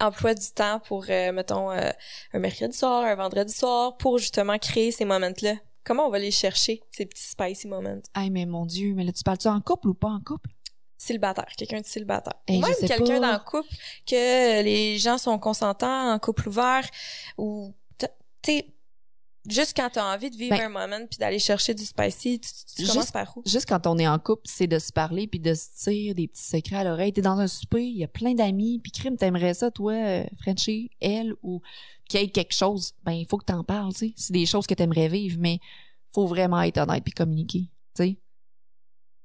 emploi 0.00 0.34
du 0.34 0.50
temps 0.54 0.80
pour, 0.80 1.04
euh, 1.08 1.32
mettons, 1.32 1.70
euh, 1.70 1.90
un 2.32 2.38
mercredi 2.38 2.76
soir, 2.76 3.04
un 3.04 3.14
vendredi 3.14 3.52
soir, 3.52 3.96
pour 3.96 4.18
justement 4.18 4.58
créer 4.58 4.90
ces 4.92 5.04
moments-là? 5.04 5.54
Comment 5.84 6.06
on 6.06 6.10
va 6.10 6.18
les 6.18 6.30
chercher, 6.30 6.82
ces 6.90 7.06
petits 7.06 7.22
spicy 7.22 7.68
moments? 7.68 8.02
Hey, 8.14 8.30
mais 8.30 8.46
mon 8.46 8.66
Dieu, 8.66 8.94
mais 8.94 9.04
là, 9.04 9.12
tu 9.12 9.22
parles-tu 9.22 9.48
en 9.48 9.60
couple 9.60 9.88
ou 9.88 9.94
pas 9.94 10.08
en 10.08 10.20
couple? 10.20 10.50
Célibataire, 10.98 11.48
quelqu'un 11.56 11.80
de 11.80 11.86
célibataire. 11.86 12.34
Hey, 12.46 12.58
Ou 12.58 12.66
même 12.66 12.74
quelqu'un 12.86 13.20
dans 13.20 13.32
le 13.32 13.38
couple, 13.38 13.74
que 14.06 14.62
les 14.62 14.98
gens 14.98 15.16
sont 15.16 15.38
consentants, 15.38 16.12
en 16.12 16.18
couple 16.18 16.48
ouvert, 16.48 16.86
ou, 17.38 17.74
tu 18.42 18.62
juste 19.48 19.76
quand 19.76 19.88
t'as 19.92 20.14
envie 20.14 20.30
de 20.30 20.36
vivre 20.36 20.56
Ben, 20.56 20.66
un 20.66 20.68
moment 20.68 21.06
puis 21.06 21.18
d'aller 21.18 21.38
chercher 21.38 21.74
du 21.74 21.84
spicy, 21.84 22.40
tu, 22.40 22.48
tu- 22.50 22.64
tu 22.76 22.82
juste- 22.82 22.92
commences 22.92 23.10
par 23.10 23.36
où? 23.36 23.42
Juste 23.46 23.66
quand 23.68 23.86
on 23.86 23.98
est 23.98 24.06
en 24.08 24.18
couple, 24.18 24.42
c'est 24.44 24.66
de 24.66 24.78
se 24.78 24.92
parler 24.92 25.26
puis 25.26 25.40
de 25.40 25.54
se 25.54 25.68
dire 25.90 26.14
des 26.14 26.28
petits 26.28 26.42
secrets 26.42 26.76
à 26.76 26.84
l'oreille. 26.84 27.12
T'es 27.12 27.22
dans 27.22 27.38
un 27.38 27.48
souper, 27.48 27.82
il 27.84 27.96
y 27.98 28.04
a 28.04 28.08
plein 28.08 28.34
d'amis, 28.34 28.78
puis 28.82 28.92
crime, 28.92 29.16
t'aimerais 29.16 29.54
ça, 29.54 29.70
toi, 29.70 29.92
euh, 29.92 30.24
Frenchie, 30.42 30.90
elle, 31.00 31.34
ou 31.42 31.60
qu'il 32.08 32.20
y 32.20 32.24
ait 32.24 32.28
quelque 32.28 32.54
chose. 32.54 32.92
Ben, 33.04 33.12
il 33.12 33.26
faut 33.26 33.38
que 33.38 33.44
t'en 33.46 33.64
parles, 33.64 33.92
tu 33.92 34.08
sais. 34.08 34.14
C'est 34.16 34.32
des 34.32 34.46
choses 34.46 34.66
que 34.66 34.74
t'aimerais 34.74 35.08
vivre, 35.08 35.36
mais 35.40 35.58
faut 36.12 36.26
vraiment 36.26 36.60
être 36.62 36.78
honnête 36.78 37.04
puis 37.04 37.12
communiquer, 37.14 37.70
tu 37.96 38.04
sais. 38.04 38.16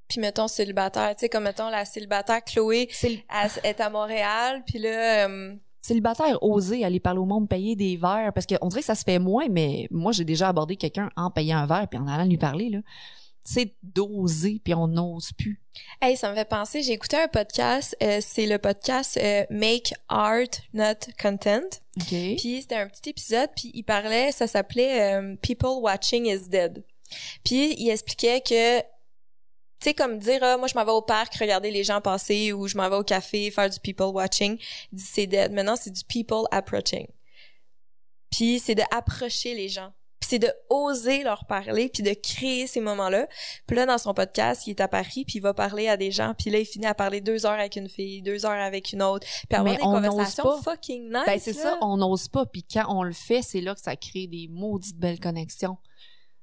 Puis 0.08 0.20
mettons 0.20 0.46
célibataire, 0.46 1.16
tu 1.16 1.20
sais, 1.22 1.28
comme 1.28 1.42
mettons 1.44 1.68
la 1.68 1.84
célibataire 1.84 2.44
Chloé, 2.44 2.88
elle 3.02 3.20
est 3.64 3.80
à 3.80 3.90
Montréal, 3.90 4.62
puis 4.64 4.78
là, 4.78 5.26
euh, 5.28 5.56
célibataire, 5.86 6.42
oser 6.42 6.84
aller 6.84 7.00
parler 7.00 7.20
au 7.20 7.24
monde, 7.24 7.48
payer 7.48 7.76
des 7.76 7.96
verres, 7.96 8.32
parce 8.34 8.46
qu'on 8.46 8.68
dirait 8.68 8.80
que 8.80 8.86
ça 8.86 8.94
se 8.94 9.04
fait 9.04 9.18
moins, 9.18 9.48
mais 9.48 9.88
moi, 9.90 10.12
j'ai 10.12 10.24
déjà 10.24 10.48
abordé 10.48 10.76
quelqu'un 10.76 11.10
en 11.16 11.30
payant 11.30 11.58
un 11.58 11.66
verre 11.66 11.88
puis 11.88 11.98
en 11.98 12.06
allant 12.06 12.24
lui 12.24 12.38
parler, 12.38 12.70
là. 12.70 12.78
C'est 13.48 13.76
d'oser 13.84 14.60
puis 14.64 14.74
on 14.74 14.88
n'ose 14.88 15.30
plus. 15.32 15.60
hey, 16.02 16.16
ça 16.16 16.30
me 16.30 16.34
fait 16.34 16.48
penser, 16.48 16.82
j'ai 16.82 16.94
écouté 16.94 17.16
un 17.16 17.28
podcast, 17.28 17.96
euh, 18.02 18.18
c'est 18.20 18.46
le 18.46 18.58
podcast 18.58 19.16
euh, 19.22 19.44
Make 19.50 19.94
Art 20.08 20.48
Not 20.74 21.12
Content. 21.22 21.68
OK. 21.96 22.08
Puis 22.08 22.62
c'était 22.62 22.74
un 22.74 22.88
petit 22.88 23.10
épisode, 23.10 23.50
puis 23.54 23.70
il 23.72 23.84
parlait, 23.84 24.32
ça 24.32 24.48
s'appelait 24.48 25.14
euh, 25.14 25.36
People 25.42 25.78
Watching 25.80 26.26
is 26.26 26.48
Dead. 26.48 26.82
Puis 27.44 27.76
il 27.78 27.88
expliquait 27.88 28.40
que, 28.40 28.80
tu 29.80 29.90
sais, 29.90 29.94
comme 29.94 30.18
dire, 30.18 30.38
ah, 30.42 30.56
moi 30.56 30.68
je 30.68 30.74
m'en 30.74 30.84
vais 30.84 30.92
au 30.92 31.02
parc 31.02 31.34
regarder 31.34 31.70
les 31.70 31.84
gens 31.84 32.00
passer 32.00 32.52
ou 32.52 32.66
je 32.66 32.76
m'en 32.76 32.88
vais 32.88 32.96
au 32.96 33.04
café 33.04 33.50
faire 33.50 33.68
du 33.68 33.78
people 33.80 34.06
watching, 34.06 34.58
c'est 34.96 35.26
dead. 35.26 35.52
Maintenant 35.52 35.76
c'est 35.76 35.90
du 35.90 36.02
people 36.04 36.44
approaching. 36.50 37.06
Puis 38.30 38.58
c'est 38.58 38.74
de 38.74 38.82
approcher 38.90 39.54
les 39.54 39.68
gens. 39.68 39.92
Puis 40.18 40.30
c'est 40.30 40.38
de 40.38 40.50
oser 40.70 41.22
leur 41.22 41.44
parler, 41.44 41.90
puis 41.92 42.02
de 42.02 42.14
créer 42.14 42.66
ces 42.66 42.80
moments-là. 42.80 43.28
Puis 43.66 43.76
là, 43.76 43.84
dans 43.84 43.98
son 43.98 44.14
podcast, 44.14 44.66
il 44.66 44.70
est 44.70 44.80
à 44.80 44.88
Paris, 44.88 45.24
puis 45.26 45.36
il 45.36 45.40
va 45.40 45.52
parler 45.52 45.88
à 45.88 45.98
des 45.98 46.10
gens, 46.10 46.32
puis 46.38 46.48
là, 46.48 46.58
il 46.58 46.64
finit 46.64 46.86
à 46.86 46.94
parler 46.94 47.20
deux 47.20 47.44
heures 47.44 47.52
avec 47.52 47.76
une 47.76 47.88
fille, 47.88 48.22
deux 48.22 48.46
heures 48.46 48.52
avec 48.52 48.92
une 48.92 49.02
autre, 49.02 49.26
puis 49.26 49.58
avoir 49.58 49.74
Mais 49.74 49.78
des 49.78 49.84
on 49.84 50.00
n'ose 50.00 50.08
conversations 50.08 50.42
pas. 50.42 50.62
fucking 50.62 51.12
nice. 51.12 51.22
Ben 51.26 51.38
c'est 51.38 51.52
ça, 51.52 51.76
on 51.82 51.98
n'ose 51.98 52.28
pas. 52.28 52.46
Puis 52.46 52.64
quand 52.64 52.86
on 52.88 53.02
le 53.02 53.12
fait, 53.12 53.42
c'est 53.42 53.60
là 53.60 53.74
que 53.74 53.80
ça 53.80 53.94
crée 53.94 54.26
des 54.26 54.48
maudites 54.50 54.96
belles 54.96 55.20
connexions. 55.20 55.76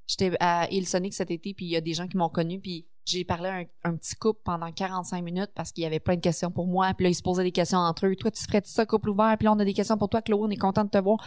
J'étais 0.05 0.31
à 0.39 0.67
Hillsonic 0.69 1.13
cet 1.15 1.31
été, 1.31 1.55
puis 1.55 1.65
il 1.65 1.71
y 1.71 1.75
a 1.75 1.81
des 1.81 1.95
gens 1.95 2.07
qui 2.07 2.17
m'ont 2.17 2.29
connu, 2.29 2.59
puis 2.59 2.85
j'ai 3.05 3.23
parlé 3.23 3.49
à 3.49 3.89
un, 3.89 3.95
petit 3.95 4.15
couple 4.15 4.41
pendant 4.43 4.71
45 4.71 5.23
minutes 5.23 5.51
parce 5.55 5.71
qu'il 5.71 5.83
y 5.83 5.87
avait 5.87 5.99
plein 5.99 6.15
de 6.15 6.21
questions 6.21 6.51
pour 6.51 6.67
moi. 6.67 6.93
Puis 6.93 7.05
là, 7.05 7.09
ils 7.09 7.15
se 7.15 7.21
posaient 7.21 7.43
des 7.43 7.51
questions 7.51 7.79
entre 7.79 8.07
eux. 8.07 8.15
Toi, 8.15 8.31
tu 8.31 8.43
ferais 8.43 8.61
ça, 8.65 8.85
couple 8.85 9.09
ouvert? 9.09 9.35
Puis 9.37 9.45
là, 9.45 9.53
on 9.53 9.59
a 9.59 9.65
des 9.65 9.73
questions 9.73 9.97
pour 9.97 10.09
toi, 10.09 10.21
Chloé, 10.21 10.39
on 10.41 10.49
est 10.49 10.57
content 10.57 10.83
de 10.83 10.89
te 10.89 10.97
voir. 10.97 11.17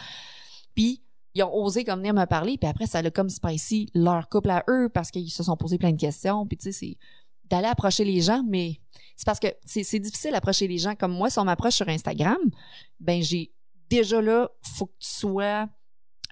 Puis 0.73 1.03
ils 1.37 1.43
ont 1.43 1.53
osé 1.53 1.83
comme 1.83 1.99
venir 1.99 2.13
me 2.13 2.25
parler, 2.25 2.57
puis 2.57 2.67
après, 2.67 2.87
ça 2.87 2.99
a 2.99 3.11
comme 3.11 3.29
spicy 3.29 3.91
leur 3.93 4.27
couple 4.27 4.49
à 4.49 4.63
eux 4.69 4.89
parce 4.89 5.11
qu'ils 5.11 5.29
se 5.29 5.43
sont 5.43 5.55
posés 5.55 5.77
plein 5.77 5.91
de 5.91 5.99
questions. 5.99 6.47
Puis 6.47 6.57
tu 6.57 6.65
sais, 6.65 6.71
c'est 6.71 6.97
d'aller 7.45 7.67
approcher 7.67 8.03
les 8.03 8.21
gens, 8.21 8.43
mais 8.47 8.79
c'est 9.15 9.25
parce 9.25 9.39
que 9.39 9.47
c'est 9.63 9.83
c'est 9.83 9.99
difficile 9.99 10.31
d'approcher 10.31 10.67
les 10.67 10.79
gens. 10.79 10.95
Comme 10.95 11.13
moi, 11.13 11.29
si 11.29 11.37
on 11.39 11.45
m'approche 11.45 11.75
sur 11.75 11.87
Instagram, 11.87 12.37
ben 12.99 13.21
j'ai 13.21 13.53
déjà 13.89 14.21
là, 14.21 14.49
faut 14.61 14.87
que 14.87 14.97
tu 14.99 15.09
sois. 15.09 15.69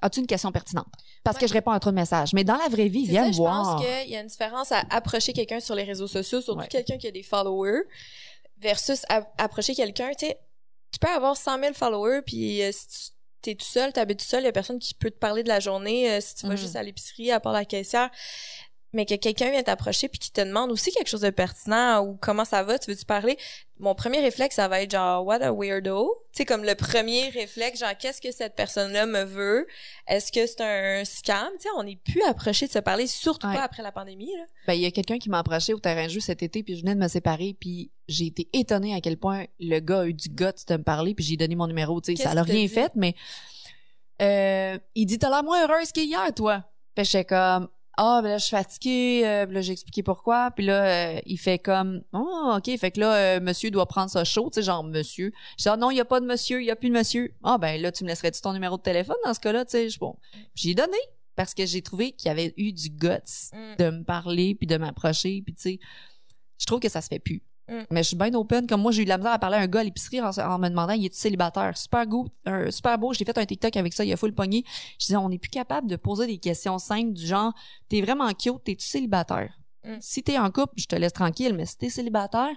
As-tu 0.05 0.19
une 0.19 0.27
question 0.27 0.51
pertinente? 0.51 0.85
Parce 1.23 1.35
Ouais. 1.37 1.41
que 1.41 1.47
je 1.47 1.53
réponds 1.53 1.71
à 1.71 1.79
trop 1.79 1.89
de 1.89 1.95
messages. 1.95 2.31
Mais 2.33 2.43
dans 2.43 2.57
la 2.57 2.67
vraie 2.69 2.87
vie, 2.89 3.07
viens 3.07 3.23
ça, 3.23 3.27
me 3.29 3.33
je 3.33 3.37
voir. 3.37 3.77
pense 3.77 3.83
qu'il 3.85 4.11
y 4.11 4.15
a 4.15 4.21
une 4.21 4.27
différence 4.27 4.71
à 4.71 4.83
approcher 4.91 5.33
quelqu'un 5.33 5.59
sur 5.59 5.73
les 5.73 5.83
réseaux 5.83 6.07
sociaux, 6.07 6.41
surtout 6.41 6.59
Ouais. 6.61 6.67
quelqu'un 6.67 6.97
qui 6.99 7.07
a 7.07 7.11
des 7.11 7.23
followers, 7.23 7.81
versus 8.59 9.01
approcher 9.37 9.73
quelqu'un, 9.73 10.11
tu 10.17 10.27
sais, 10.27 10.37
tu 10.91 10.99
peux 10.99 11.07
avoir 11.09 11.35
100 11.35 11.59
000 11.59 11.73
followers, 11.73 12.21
puis 12.25 12.61
euh, 12.61 12.71
si 12.71 12.87
tu 12.87 12.95
t'es 13.41 13.55
tout 13.55 13.65
seul, 13.65 13.91
t'habites 13.93 14.19
tout 14.19 14.25
seul, 14.25 14.43
il 14.43 14.45
y 14.45 14.49
a 14.49 14.51
personne 14.51 14.79
qui 14.79 14.93
peut 14.93 15.11
te 15.11 15.17
parler 15.17 15.43
de 15.43 15.49
la 15.49 15.59
journée 15.59 16.09
euh, 16.11 16.21
si 16.21 16.35
tu 16.35 16.45
vas 16.47 16.53
Mhm. 16.53 16.57
juste 16.59 16.75
à 16.75 16.83
l'épicerie, 16.83 17.31
à 17.31 17.39
part 17.39 17.53
la 17.53 17.65
caissière, 17.65 18.09
mais 18.95 19.05
que 19.05 19.15
quelqu'un 19.15 19.51
vient 19.51 19.61
t'approcher 19.63 20.07
puis 20.09 20.17
qui 20.19 20.31
te 20.31 20.41
demande 20.41 20.71
aussi 20.71 20.91
quelque 20.91 21.07
chose 21.09 21.21
de 21.21 21.29
pertinent 21.29 22.01
ou 22.03 22.17
comment 22.19 22.45
ça 22.45 22.63
va, 22.63 22.79
tu 22.79 22.89
veux-tu 22.89 23.05
parler? 23.05 23.37
Mon 23.77 23.93
premier 23.93 24.21
réflexe, 24.21 24.55
ça 24.55 24.67
va 24.69 24.81
être 24.81 24.91
genre, 24.91 25.25
what 25.25 25.41
a 25.41 25.51
weirdo. 25.51 26.09
Tu 26.31 26.37
sais, 26.37 26.45
comme 26.45 26.63
le 26.63 26.75
premier 26.75 27.27
réflexe, 27.29 27.79
genre, 27.81 27.91
qu'est-ce 27.99 28.21
que 28.21 28.31
cette 28.31 28.55
personne-là 28.55 29.05
me 29.05 29.23
veut? 29.23 29.67
Est-ce 30.07 30.31
que 30.31 30.47
c'est 30.47 30.61
un 30.61 31.03
scam? 31.03 31.49
Tu 31.57 31.63
sais, 31.63 31.69
on 31.77 31.83
n'est 31.83 31.97
plus 31.97 32.21
approché 32.23 32.67
de 32.67 32.71
se 32.71 32.79
parler, 32.79 33.05
surtout 33.05 33.47
Ouais. 33.47 33.55
pas 33.55 33.63
après 33.63 33.83
la 33.83 33.91
pandémie, 33.91 34.31
là. 34.33 34.45
Ben, 34.67 34.73
il 34.75 34.81
y 34.81 34.85
a 34.85 34.91
quelqu'un 34.91 35.17
qui 35.17 35.29
m'a 35.29 35.39
approché 35.39 35.73
au 35.73 35.79
terrain 35.79 36.05
de 36.05 36.09
jeu 36.09 36.21
cet 36.21 36.41
été, 36.41 36.63
puis 36.63 36.77
je 36.77 36.81
venais 36.83 36.95
de 36.95 36.99
me 37.01 37.07
séparer, 37.09 37.55
puis 37.59 37.91
j'ai 38.07 38.27
été 38.27 38.47
étonnée 38.53 38.95
à 38.95 39.01
quel 39.01 39.17
point 39.17 39.43
le 39.59 39.79
gars 39.79 40.01
a 40.01 40.05
eu 40.05 40.13
du 40.13 40.29
guts 40.29 40.45
de 40.67 40.77
me 40.77 40.83
parler, 40.83 41.13
puis 41.13 41.25
j'ai 41.25 41.35
donné 41.35 41.55
mon 41.55 41.67
numéro, 41.67 41.99
tu 41.99 42.15
sais, 42.15 42.23
ça 42.23 42.33
t'a 42.33 42.43
rien 42.43 42.67
fait, 42.69 42.93
mais 42.95 43.13
euh, 44.21 44.77
il 44.95 45.05
dit, 45.05 45.19
t'as 45.19 45.29
l'air 45.29 45.43
moins 45.43 45.67
heureuse 45.67 45.91
qu'hier, 45.91 46.33
toi. 46.33 46.63
Puis 46.95 47.03
j'étais 47.05 47.25
comme, 47.25 47.67
ah, 47.97 48.19
ben 48.23 48.29
là, 48.29 48.37
je 48.37 48.43
suis 48.45 48.55
fatiguée, 48.55 49.21
euh, 49.25 49.45
puis 49.45 49.55
là, 49.55 49.61
j'ai 49.61 49.71
expliqué 49.73 50.03
pourquoi, 50.03 50.51
puis 50.51 50.65
là, 50.65 50.85
euh, 51.15 51.19
il 51.25 51.37
fait 51.37 51.59
comme, 51.59 52.01
oh, 52.13 52.53
OK, 52.57 52.77
fait 52.77 52.91
que 52.91 52.99
là, 52.99 53.15
euh, 53.15 53.39
monsieur 53.39 53.71
doit 53.71 53.85
prendre 53.85 54.09
ça 54.09 54.23
chaud, 54.23 54.49
tu 54.51 54.55
sais, 54.55 54.63
genre, 54.63 54.83
monsieur. 54.83 55.31
Je 55.57 55.63
dis, 55.63 55.69
ah 55.69 55.77
non, 55.77 55.91
il 55.91 55.97
y 55.97 56.01
a 56.01 56.05
pas 56.05 56.19
de 56.19 56.25
monsieur, 56.25 56.61
il 56.61 56.65
y 56.65 56.71
a 56.71 56.75
plus 56.75 56.89
de 56.89 56.93
monsieur. 56.93 57.33
Ah, 57.43 57.57
ben 57.57 57.81
là, 57.81 57.91
tu 57.91 58.03
me 58.03 58.09
laisserais-tu 58.09 58.41
ton 58.41 58.53
numéro 58.53 58.77
de 58.77 58.81
téléphone 58.81 59.15
dans 59.25 59.33
ce 59.33 59.39
cas-là, 59.39 59.65
tu 59.65 59.71
sais, 59.71 59.89
je- 59.89 59.99
bon. 59.99 60.15
J'ai 60.55 60.73
donné, 60.73 60.97
parce 61.35 61.53
que 61.53 61.65
j'ai 61.65 61.81
trouvé 61.81 62.11
qu'il 62.13 62.27
y 62.29 62.31
avait 62.31 62.53
eu 62.57 62.71
du 62.73 62.89
guts 62.89 63.51
Mm. 63.53 63.75
de 63.77 63.89
me 63.89 64.03
parler 64.03 64.55
puis 64.55 64.67
de 64.67 64.77
m'approcher 64.77 65.41
puis 65.45 65.53
tu 65.53 65.61
sais 65.61 65.79
je 66.57 66.65
trouve 66.65 66.79
que 66.79 66.87
ça 66.87 67.01
se 67.01 67.07
fait 67.09 67.19
plus 67.19 67.41
Mm. 67.67 67.81
mais 67.89 68.03
je 68.03 68.09
suis 68.09 68.15
bien 68.15 68.33
open. 68.35 68.67
Comme 68.67 68.81
moi 68.81 68.91
j'ai 68.91 69.01
eu 69.01 69.05
de 69.05 69.09
la 69.09 69.17
misère 69.17 69.33
à 69.33 69.39
parler 69.39 69.57
à 69.57 69.61
un 69.61 69.67
gars 69.67 69.79
à 69.79 69.83
l'épicerie 69.83 70.21
en, 70.21 70.29
en 70.29 70.59
me 70.59 70.69
demandant 70.69 70.93
il 70.93 71.05
est 71.05 71.13
célibataire. 71.13 71.75
Super 71.77 72.05
goût 72.05 72.27
un, 72.45 72.69
super 72.69 72.97
beau. 72.99 73.13
J'ai 73.13 73.25
fait 73.25 73.37
un 73.37 73.45
TikTok 73.45 73.75
avec 73.77 73.93
ça 73.93 74.05
il 74.05 74.13
a 74.13 74.17
full 74.17 74.33
pogné. 74.33 74.63
Je 74.99 75.07
disais 75.07 75.17
on 75.17 75.29
n'est 75.29 75.39
plus 75.39 75.49
capable 75.49 75.87
de 75.87 75.95
poser 75.95 76.27
des 76.27 76.37
questions 76.37 76.77
simples 76.77 77.13
du 77.13 77.25
genre 77.25 77.53
t'es 77.89 78.01
vraiment 78.01 78.31
cute 78.33 78.63
t'es-tu 78.63 78.85
célibataire? 78.85 79.51
Mm. 79.83 79.97
si 79.99 80.23
t'es 80.23 80.37
en 80.37 80.49
couple 80.51 80.73
je 80.77 80.85
te 80.85 80.95
laisse 80.95 81.13
tranquille 81.13 81.53
mais 81.53 81.65
si 81.65 81.77
t'es 81.77 81.89
célibataire 81.89 82.49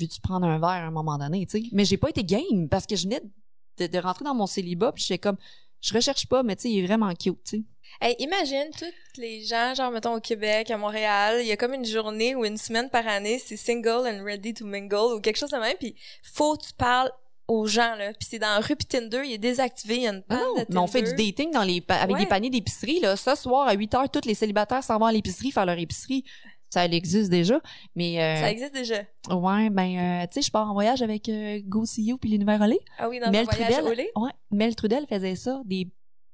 veux-tu 0.00 0.20
prendre 0.20 0.46
un 0.46 0.58
verre 0.58 0.68
à 0.68 0.86
un 0.86 0.90
moment 0.90 1.16
donné 1.18 1.46
tu 1.46 1.60
sais? 1.62 1.68
Mais 1.72 1.84
j'ai 1.84 1.96
pas 1.96 2.10
été 2.10 2.24
game 2.24 2.68
parce 2.68 2.86
que 2.86 2.96
je 2.96 3.04
venais 3.04 3.22
de, 3.78 3.86
de 3.86 3.98
rentrer 3.98 4.24
dans 4.24 4.34
mon 4.34 4.46
célibat 4.46 4.92
puis 4.92 5.02
j'étais 5.02 5.18
comme 5.18 5.36
je 5.80 5.94
recherche 5.94 6.26
pas 6.28 6.42
mais 6.42 6.56
tu 6.56 6.62
sais 6.62 6.70
il 6.70 6.78
est 6.82 6.86
vraiment 6.86 7.12
cute 7.14 7.42
tu 7.44 7.58
sais 7.58 7.62
Hey, 8.00 8.16
imagine 8.18 8.66
tous 8.78 9.20
les 9.20 9.42
gens, 9.44 9.74
genre, 9.74 9.90
mettons, 9.90 10.14
au 10.14 10.20
Québec, 10.20 10.70
à 10.70 10.76
Montréal, 10.76 11.38
il 11.40 11.46
y 11.46 11.52
a 11.52 11.56
comme 11.56 11.74
une 11.74 11.84
journée 11.84 12.34
ou 12.34 12.44
une 12.44 12.56
semaine 12.56 12.90
par 12.90 13.06
année, 13.06 13.38
c'est 13.38 13.56
single 13.56 14.06
and 14.08 14.24
ready 14.24 14.52
to 14.54 14.66
mingle 14.66 15.14
ou 15.14 15.20
quelque 15.20 15.36
chose 15.36 15.50
de 15.50 15.58
même, 15.58 15.76
puis 15.78 15.94
faut 16.22 16.56
que 16.56 16.64
tu 16.66 16.72
parles 16.72 17.10
aux 17.46 17.66
gens, 17.66 17.94
là. 17.96 18.08
Puis 18.14 18.26
c'est 18.30 18.38
dans 18.38 18.48
la 18.54 18.60
rue, 18.60 18.74
puis 18.74 18.86
Tinder, 18.86 19.22
il 19.24 19.32
est 19.34 19.38
désactivé, 19.38 19.96
il 19.96 20.02
y 20.02 20.06
a 20.06 20.10
une 20.10 20.16
Non, 20.16 20.22
panne 20.28 20.38
non, 20.38 20.52
de 20.54 20.58
Tinder. 20.60 20.66
mais 20.72 20.78
on 20.80 20.86
fait 20.86 21.02
du 21.02 21.14
dating 21.14 21.50
dans 21.52 21.62
les 21.62 21.80
pa- 21.80 21.96
avec 21.96 22.16
Ouais. 22.16 22.22
des 22.22 22.28
paniers 22.28 22.50
d'épicerie 22.50 23.00
là. 23.00 23.16
Ce 23.16 23.34
soir 23.34 23.68
à 23.68 23.74
8 23.74 23.94
heures, 23.94 24.08
tous 24.10 24.26
les 24.26 24.34
célibataires 24.34 24.82
s'en 24.82 24.98
vont 24.98 25.06
à 25.06 25.12
l'épicerie 25.12 25.50
faire 25.52 25.66
leur 25.66 25.78
épicerie. 25.78 26.24
Ça 26.70 26.84
elle 26.86 26.94
existe 26.94 27.30
déjà, 27.30 27.60
mais 27.94 28.20
euh, 28.20 28.40
Ça 28.40 28.50
existe 28.50 28.72
déjà. 28.74 29.02
ouais, 29.30 29.70
ben 29.70 30.22
euh, 30.22 30.26
tu 30.26 30.32
sais, 30.34 30.42
je 30.42 30.50
pars 30.50 30.68
en 30.68 30.72
voyage 30.72 31.02
avec 31.02 31.28
euh, 31.28 31.60
Go 31.64 31.84
See 31.84 32.02
You 32.04 32.18
puis 32.18 32.30
l'univers 32.30 32.60
Olé. 32.60 32.80
Ah 32.98 33.08
oui, 33.08 33.20
dans 33.20 33.30
Mel 33.30 33.46
le 33.46 33.54
voyage 33.56 33.74
Trudel, 33.84 34.06
ouais, 34.16 34.30
Mel 34.50 34.74
Trudel 34.74 35.06
faisait 35.08 35.36
ça, 35.36 35.60
des 35.66 35.86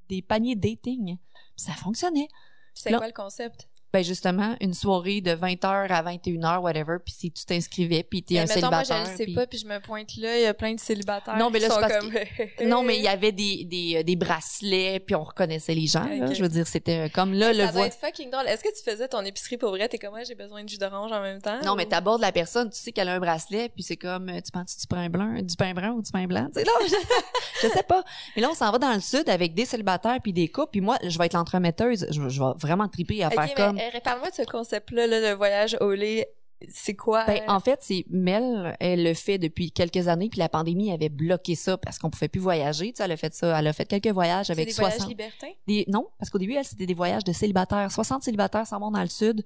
des 0.09 0.23
paniers 0.23 0.55
dating. 0.57 1.19
Ça 1.61 1.73
fonctionnait. 1.75 2.29
C'est 2.75 2.91
quoi 2.93 3.07
le 3.07 3.13
concept? 3.13 3.69
Ben 3.93 4.05
justement, 4.05 4.55
une 4.61 4.73
soirée 4.75 5.21
de 5.21 5.33
20h 5.33 5.89
à 5.91 6.03
21h 6.05 6.59
whatever, 6.61 6.99
puis 7.05 7.13
si 7.13 7.31
tu 7.33 7.45
t'inscrivais 7.45 8.05
puis 8.05 8.23
t'es 8.23 8.35
Mais 8.35 8.41
un 8.41 8.47
mettons, 8.55 8.69
moi, 8.71 8.83
je 8.83 8.87
célibataire. 8.87 9.11
le 9.11 9.17
sais 9.27 9.33
pas, 9.35 9.47
puis 9.49 9.59
je 9.59 9.67
me 9.67 9.81
pointe 9.81 10.17
là, 10.17 10.37
il 10.39 10.43
y 10.43 10.47
a 10.47 10.55
plein 10.55 10.75
de 10.75 10.81
célibataires 10.81 11.37
Non, 11.37 11.51
mais 11.51 11.59
là, 11.59 11.69
c'est 11.71 11.81
parce 11.81 11.97
comme... 11.99 12.13
Non, 12.69 12.83
mais 12.85 12.97
il 12.99 13.03
y 13.03 13.09
avait 13.09 13.33
des, 13.33 13.65
des, 13.65 13.97
euh, 13.97 14.03
des 14.05 14.15
bracelets, 14.17 15.01
puis 15.01 15.15
on 15.17 15.25
reconnaissait 15.25 15.75
les 15.75 15.87
gens. 15.89 16.05
là. 16.07 16.33
Je 16.33 16.41
veux 16.43 16.49
dire, 16.49 16.67
c'était 16.69 17.07
euh, 17.07 17.09
comme 17.09 17.33
là, 17.33 17.53
le 17.53 17.67
Ça 17.67 17.73
doit 17.73 17.87
être 17.87 17.99
fucking 17.99 18.31
drôle. 18.31 18.47
Est-ce 18.47 18.63
que 18.63 18.69
tu 18.69 18.89
faisais 18.89 19.09
ton 19.09 19.23
épicerie 19.25 19.57
pour 19.57 19.71
vrai? 19.71 19.89
T'es 19.89 19.99
comme 19.99 20.11
moi, 20.11 20.23
j'ai 20.23 20.35
besoin 20.37 20.63
de 20.63 20.69
jus 20.69 20.79
d'orange 20.79 21.11
en 21.13 21.21
même 21.21 21.41
temps? 21.43 21.59
Non, 21.65 21.73
ou- 21.73 21.77
mais 21.77 21.87
t'abordes 21.87 22.21
la 22.21 22.31
personne, 22.33 22.71
tu 22.71 22.79
sais 22.79 22.93
qu'elle 22.93 23.09
a 23.09 23.15
un 23.15 23.21
bracelet, 23.21 23.71
puis 23.71 23.83
c'est 23.83 23.97
comme, 23.97 24.29
euh, 24.29 24.41
tu 24.41 24.53
penses 24.53 24.77
du 24.79 24.87
pain 24.87 25.09
blanc, 25.09 25.35
du 25.43 25.57
pain 25.57 25.75
brun 25.75 25.91
ou 25.91 26.03
du 26.03 26.11
pain 26.13 26.27
blanc? 26.27 26.47
Tu 26.55 26.61
sais, 26.63 26.67
je, 26.87 27.67
je 27.67 27.73
sais 27.73 27.83
pas. 27.83 28.05
Mais 28.37 28.43
là, 28.43 28.49
on 28.51 28.55
s'en 28.55 28.71
va 28.71 28.79
dans 28.79 28.93
le 28.95 29.01
sud 29.01 29.29
avec 29.29 29.55
des 29.55 29.65
célibataires 29.65 30.19
puis 30.23 30.33
des 30.33 30.49
couples, 30.49 30.71
puis 30.73 30.81
moi, 30.81 30.97
je 31.05 31.19
vais 31.19 31.27
être 31.27 31.35
l'entremetteuse. 31.35 32.07
Je, 32.11 32.29
je 32.29 32.41
vais 32.41 32.53
vraiment 32.57 32.89
triper 32.89 33.25
à 33.25 33.31
faire 33.31 33.47
mais 33.47 33.55
comme... 33.55 33.80
euh, 33.81 34.01
parle-moi 34.03 34.31
de 34.31 34.35
ce 34.35 34.43
concept-là, 34.43 35.07
là, 35.07 35.21
le 35.21 35.37
voyage 35.37 35.77
au 35.81 35.93
lait. 35.93 36.33
C'est 36.69 36.95
quoi? 36.95 37.25
Ben, 37.25 37.41
euh, 37.41 37.53
en 37.53 37.61
fait, 37.61 37.79
c'est 37.83 38.05
Mel, 38.11 38.77
elle 38.81 39.03
le 39.03 39.15
fait 39.15 39.39
depuis 39.39 39.73
quelques 39.73 40.09
années, 40.09 40.29
puis 40.29 40.39
la 40.39 40.51
pandémie 40.51 40.93
avait 40.93 41.09
bloqué 41.09 41.55
ça 41.55 41.79
parce 41.79 41.99
qu'on 41.99 42.11
pouvait 42.11 42.29
plus 42.29 42.41
voyager. 42.41 42.93
Tu 42.93 42.99
sais, 42.99 43.05
elle 43.05 43.13
a 43.13 43.17
fait 43.17 43.33
ça, 43.33 43.59
elle 43.59 43.67
a 43.67 43.73
fait 43.73 43.87
quelques 43.87 44.09
voyages 44.09 44.51
avec 44.51 44.67
des 44.67 44.73
60. 44.73 44.93
voyages 44.93 45.09
libertins? 45.09 45.53
Des, 45.67 45.87
non, 45.89 46.09
parce 46.19 46.29
qu'au 46.31 46.39
début, 46.39 46.55
elle, 46.55 46.65
c'était 46.65 46.87
des 46.87 46.95
voyages 46.95 47.25
de 47.25 47.33
célibataires. 47.33 47.91
60 47.91 48.23
célibataires 48.23 48.67
s'en 48.67 48.79
vont 48.79 48.91
dans 48.91 49.01
le 49.01 49.09
sud 49.09 49.43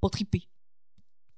pour 0.00 0.10
triper. 0.10 0.48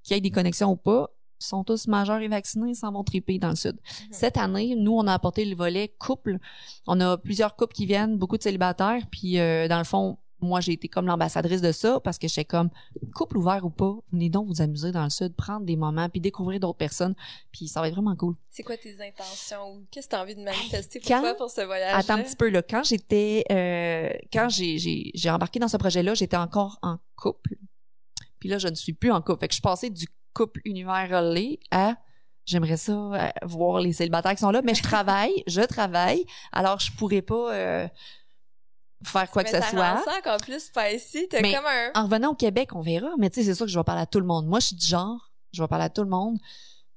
Qu'il 0.05 0.15
y 0.15 0.19
ait 0.19 0.21
des 0.21 0.31
connexions 0.31 0.71
ou 0.71 0.77
pas, 0.77 1.11
ils 1.41 1.47
sont 1.47 1.65
tous 1.65 1.87
majeurs 1.87 2.21
et 2.21 2.29
vaccinés, 2.29 2.71
ils 2.71 2.77
s'en 2.77 2.93
vont 2.93 3.05
triper 3.05 3.39
dans 3.39 3.51
le 3.51 3.57
sud. 3.57 3.75
Mhm. 3.75 4.07
Cette 4.13 4.37
année, 4.37 4.75
nous, 4.77 4.93
on 4.93 5.07
a 5.07 5.15
apporté 5.15 5.45
le 5.45 5.57
volet 5.57 5.95
couple. 5.99 6.39
On 6.87 7.01
a 7.01 7.17
plusieurs 7.19 7.57
couples 7.57 7.75
qui 7.75 7.87
viennent, 7.87 8.17
beaucoup 8.19 8.37
de 8.37 8.43
célibataires, 8.43 9.03
puis 9.11 9.39
euh, 9.39 9.69
dans 9.69 9.79
le 9.79 9.85
fond, 9.85 10.19
moi, 10.41 10.61
j'ai 10.61 10.73
été 10.73 10.89
comme 10.89 11.07
l'ambassadrice 11.07 11.61
de 11.61 11.73
ça 11.73 12.01
parce 12.01 12.19
que 12.19 12.29
j'étais 12.29 12.45
comme 12.45 12.71
couple 13.15 13.39
ouvert 13.39 13.65
ou 13.65 13.71
pas, 13.71 13.97
venez 14.13 14.31
donc 14.31 14.47
vous 14.47 14.63
amuser 14.63 14.93
dans 14.93 15.05
le 15.05 15.11
sud, 15.11 15.35
prendre 15.35 15.67
des 15.67 15.77
moments, 15.77 16.09
puis 16.09 16.21
découvrir 16.21 16.61
d'autres 16.61 16.79
personnes, 16.79 17.15
puis 17.53 17.69
ça 17.69 17.81
va 17.81 17.89
être 17.89 17.95
vraiment 17.95 18.15
cool. 18.17 18.35
C'est 18.51 18.63
quoi 18.63 18.77
tes 18.77 18.95
intentions? 19.03 19.75
ou 19.75 19.87
Qu'est-ce 19.91 20.07
que 20.07 20.11
t'as 20.13 20.23
envie 20.23 20.37
de 20.37 20.43
manifester 20.43 21.01
pour 21.01 21.09
quand- 21.09 21.21
toi 21.21 21.35
pour 21.35 21.51
ce 21.51 21.63
voyage 21.63 21.95
Attends 21.97 22.15
un 22.15 22.23
petit 22.23 22.37
peu 22.37 22.49
là. 22.49 22.63
Quand 22.63 22.85
j'étais, 22.85 23.45
euh, 23.51 24.11
quand 24.33 24.49
j'ai, 24.49 25.13
embarqué 25.31 25.59
dans 25.59 25.69
ce 25.69 25.77
projet-là, 25.77 26.15
j'étais 26.15 26.37
encore 26.37 26.79
en 26.83 26.99
couple. 27.17 27.57
Puis 28.39 28.49
là, 28.49 28.59
je 28.59 28.69
ne 28.69 28.75
suis 28.75 28.93
plus 28.93 29.11
en 29.11 29.21
couple. 29.21 29.41
Fait 29.41 29.49
que 29.49 29.53
je 29.53 29.57
suis 29.57 29.63
passée 29.63 29.91
du 29.91 30.07
couple 30.33 30.61
univers 30.65 31.09
relais 31.11 31.59
à 31.71 31.97
j'aimerais 32.45 32.77
ça 32.79 32.93
euh, 32.93 33.29
voir 33.45 33.81
les 33.81 33.93
célibataires 33.93 34.33
qui 34.33 34.41
sont 34.41 34.51
là, 34.51 34.63
mais 34.63 34.75
je 34.75 34.83
travaille, 34.83 35.43
je 35.47 35.61
travaille, 35.61 36.25
alors 36.53 36.81
je 36.81 36.91
pourrais 36.93 37.21
pas 37.21 37.53
euh, 37.55 37.89
faire 39.05 39.31
quoi 39.31 39.45
que 39.45 39.51
ce 39.51 39.61
soit. 39.61 40.03
ça 40.05 40.19
encore 40.19 40.39
plus 40.39 40.61
spicy. 40.61 41.29
T'as 41.29 41.41
Mais- 41.41 41.55
comme 41.55 41.67
un... 41.67 41.91
En 41.95 42.05
revenant 42.05 42.31
au 42.31 42.35
Québec, 42.35 42.75
on 42.75 42.81
verra. 42.81 43.11
Mais 43.19 43.31
tu 43.31 43.41
sais, 43.41 43.47
c'est 43.47 43.55
sûr 43.55 43.67
que 43.67 43.73
je 43.73 43.79
vais 43.79 43.85
parler 43.85 44.03
à 44.03 44.07
tout 44.07 44.21
le 44.21 44.27
monde. 44.27 44.47
Moi, 44.47 44.61
je 44.61 44.67
suis 44.69 44.77
du 44.77 44.87
genre, 44.87 45.31
je 45.53 45.63
vais 45.63 45.69
parler 45.69 45.85
à 45.87 45.91
tout 45.91 46.03
le 46.03 46.09
monde, 46.11 46.39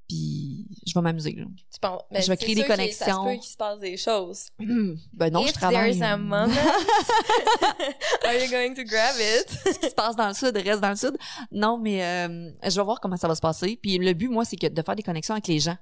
puis 0.08 0.68
je 0.86 0.93
vais 0.93 1.02
m'amuser. 1.02 1.34
Tu 1.36 1.80
penses, 1.80 2.02
ben, 2.12 2.22
je 2.22 2.28
vais 2.28 2.38
créer 2.38 2.56
des 2.56 2.64
qu'il- 2.64 2.70
Ça 2.70 2.76
se 2.76 3.12
connexions. 3.12 3.24
peut 3.26 3.34
qu'il 3.39 3.52
se 3.52 3.58
passe 3.58 3.80
des 3.80 3.97
choses. 3.97 4.47
ben 4.60 5.32
non, 5.32 5.41
If 5.43 5.49
je 5.49 5.54
travaille. 5.54 5.97
there's 5.97 6.02
a 6.02 6.18
moment, 6.18 6.47
are 8.26 8.34
you 8.36 8.49
going 8.49 8.74
to 8.76 8.84
grab 8.84 9.16
it? 9.20 9.49
ce 9.66 9.80
qui 9.80 9.89
se 9.89 9.95
passe 9.95 10.16
dans 10.16 10.28
le 10.28 10.34
sud 10.34 10.56
reste 10.58 10.82
dans 10.82 10.89
le 10.89 10.95
sud. 10.95 11.18
Non, 11.52 11.78
mais 11.78 12.04
euh, 12.04 12.52
je 12.64 12.76
vais 12.76 12.84
voir 12.84 12.99
comment 12.99 13.18
ça 13.18 13.28
va 13.28 13.36
se 13.36 13.41
passer. 13.41 13.78
Puis 13.82 13.97
le 13.97 14.14
but, 14.14 14.28
moi, 14.30 14.45
c'est 14.45 14.58
que 14.58 14.68
de 14.68 14.82
faire 14.82 14.95
des 14.95 15.04
connexions 15.04 15.34
avec 15.36 15.47
les 15.47 15.60
gens. 15.60 15.78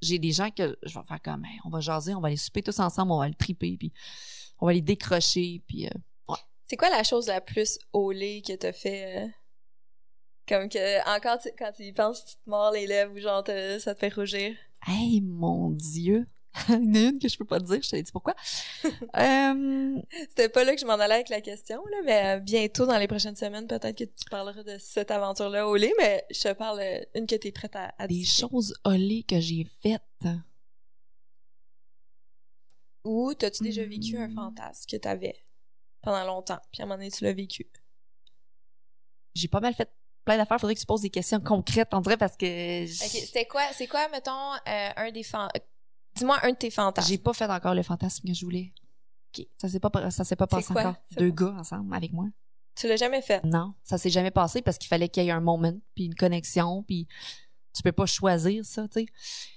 J'ai 0.00 0.18
des 0.18 0.32
gens 0.32 0.50
que 0.50 0.76
je 0.82 0.94
vais 0.98 1.04
faire 1.06 1.20
comme, 1.22 1.44
Hey, 1.44 1.58
on 1.64 1.70
va 1.70 1.80
jaser, 1.80 2.14
on 2.14 2.20
va 2.20 2.26
aller 2.28 2.36
souper 2.36 2.62
tous 2.62 2.78
ensemble, 2.80 3.12
on 3.12 3.18
va 3.20 3.28
le 3.28 3.34
triper, 3.34 3.76
puis 3.78 3.92
on 4.62 4.66
va 4.66 4.72
les 4.72 4.80
décrocher, 4.80 5.60
puis 5.66 5.86
euh, 5.86 6.34
C'est 6.64 6.76
quoi 6.76 6.88
la 6.88 7.02
chose 7.02 7.26
la 7.26 7.40
plus 7.40 7.78
au 7.92 8.12
lait 8.12 8.42
que 8.46 8.52
t'as 8.54 8.72
fait? 8.72 9.24
euh, 9.24 9.26
Comme 10.48 10.68
que, 10.68 11.00
encore, 11.16 11.38
tu- 11.40 11.50
quand 11.58 11.72
tu 11.76 11.82
y 11.84 11.92
penses, 11.92 12.24
tu 12.24 12.34
te 12.36 12.48
mords 12.50 12.72
les 12.72 12.86
lèvres 12.86 13.12
ou 13.14 13.18
genre, 13.18 13.42
te- 13.44 13.78
ça 13.78 13.94
te 13.94 14.00
fait 14.00 14.12
rougir? 14.14 14.54
hey, 14.86 15.20
mon 15.20 15.70
Dieu. 15.70 16.26
Il 16.68 16.74
y 16.74 16.76
en 16.76 16.94
a 16.94 16.98
une 17.10 17.18
que 17.18 17.28
je 17.28 17.36
peux 17.38 17.44
pas 17.44 17.58
te 17.60 17.64
dire, 17.64 17.80
je 17.82 17.90
te 17.90 17.96
dit 17.96 18.12
pourquoi. 18.12 18.34
euh, 19.16 20.00
C'était 20.28 20.48
pas 20.48 20.64
là 20.64 20.74
que 20.74 20.80
je 20.80 20.86
m'en 20.86 20.94
allais 20.94 21.14
avec 21.14 21.28
la 21.28 21.40
question, 21.40 21.82
là, 21.90 21.96
mais 22.04 22.40
bientôt, 22.40 22.84
dans 22.86 22.98
les 22.98 23.08
prochaines 23.08 23.36
semaines, 23.36 23.66
peut-être 23.66 23.96
que 23.96 24.04
tu 24.04 24.24
parleras 24.30 24.62
de 24.62 24.76
cette 24.78 25.10
aventure-là 25.10 25.66
au 25.66 25.76
lait, 25.76 25.92
mais 25.98 26.24
je 26.30 26.40
te 26.42 26.52
parle 26.52 26.82
une 27.14 27.26
que 27.26 27.34
t'es 27.36 27.52
prête 27.52 27.74
à, 27.76 27.94
à 27.98 28.06
des 28.06 28.14
discuter. 28.14 28.40
choses 28.50 28.74
olées 28.84 29.24
que 29.26 29.40
j'ai 29.40 29.66
faites. 29.82 30.02
Ou 33.04 33.34
t'as-tu 33.34 33.62
déjà 33.62 33.84
vécu 33.84 34.16
un 34.16 34.28
Hmm. 34.28 34.34
fantasme 34.34 34.84
que 34.90 34.96
t'avais 34.96 35.36
pendant 36.02 36.24
longtemps, 36.24 36.58
puis 36.72 36.82
à 36.82 36.84
un 36.84 36.88
moment 36.88 36.98
donné, 36.98 37.10
tu 37.10 37.24
l'as 37.24 37.32
vécu? 37.32 37.70
J'ai 39.34 39.48
pas 39.48 39.60
mal 39.60 39.74
fait 39.74 39.90
plein 40.24 40.36
d'affaires. 40.36 40.60
Faudrait 40.60 40.74
que 40.74 40.80
tu 40.80 40.86
poses 40.86 41.00
des 41.00 41.10
questions 41.10 41.40
concrètes, 41.40 41.88
on 41.92 42.00
dirait, 42.00 42.16
parce 42.16 42.36
que 42.36 42.84
Ok, 42.84 43.08
c'était 43.10 43.46
quoi, 43.46 43.62
c'est 43.72 43.86
quoi, 43.86 44.08
mettons, 44.08 44.52
euh, 44.68 44.90
un 44.96 45.10
des 45.10 45.22
fan... 45.22 45.48
Dis-moi 46.14 46.38
un 46.42 46.50
de 46.50 46.56
tes 46.56 46.70
fantasmes. 46.70 47.08
j'ai 47.08 47.18
pas 47.18 47.32
fait 47.32 47.46
encore 47.50 47.74
le 47.74 47.82
fantasme 47.82 48.26
que 48.28 48.34
je 48.34 48.44
voulais. 48.44 48.72
Ok. 49.34 49.46
Ça 49.58 49.68
s'est 49.68 49.80
pas, 49.80 50.10
ça 50.10 50.24
s'est 50.24 50.36
pas 50.36 50.44
C'est 50.50 50.56
passé 50.56 50.72
quoi? 50.74 50.82
encore. 50.82 50.94
C'est 51.08 51.18
Deux 51.18 51.30
gars 51.30 51.54
ensemble 51.58 51.94
avec 51.94 52.12
moi. 52.12 52.26
Tu 52.74 52.86
l'as 52.86 52.96
jamais 52.96 53.22
fait? 53.22 53.42
Non, 53.44 53.74
ça 53.82 53.96
s'est 53.96 54.10
jamais 54.10 54.30
passé 54.30 54.60
parce 54.62 54.76
qu'il 54.78 54.88
fallait 54.88 55.08
qu'il 55.08 55.24
y 55.24 55.28
ait 55.28 55.32
un 55.32 55.40
moment, 55.40 55.72
puis 55.94 56.04
une 56.04 56.14
connexion, 56.14 56.82
puis 56.82 57.06
tu 57.72 57.82
peux 57.82 57.92
pas 57.92 58.06
choisir 58.06 58.64
ça, 58.64 58.88
tu 58.88 59.00
sais. 59.00 59.06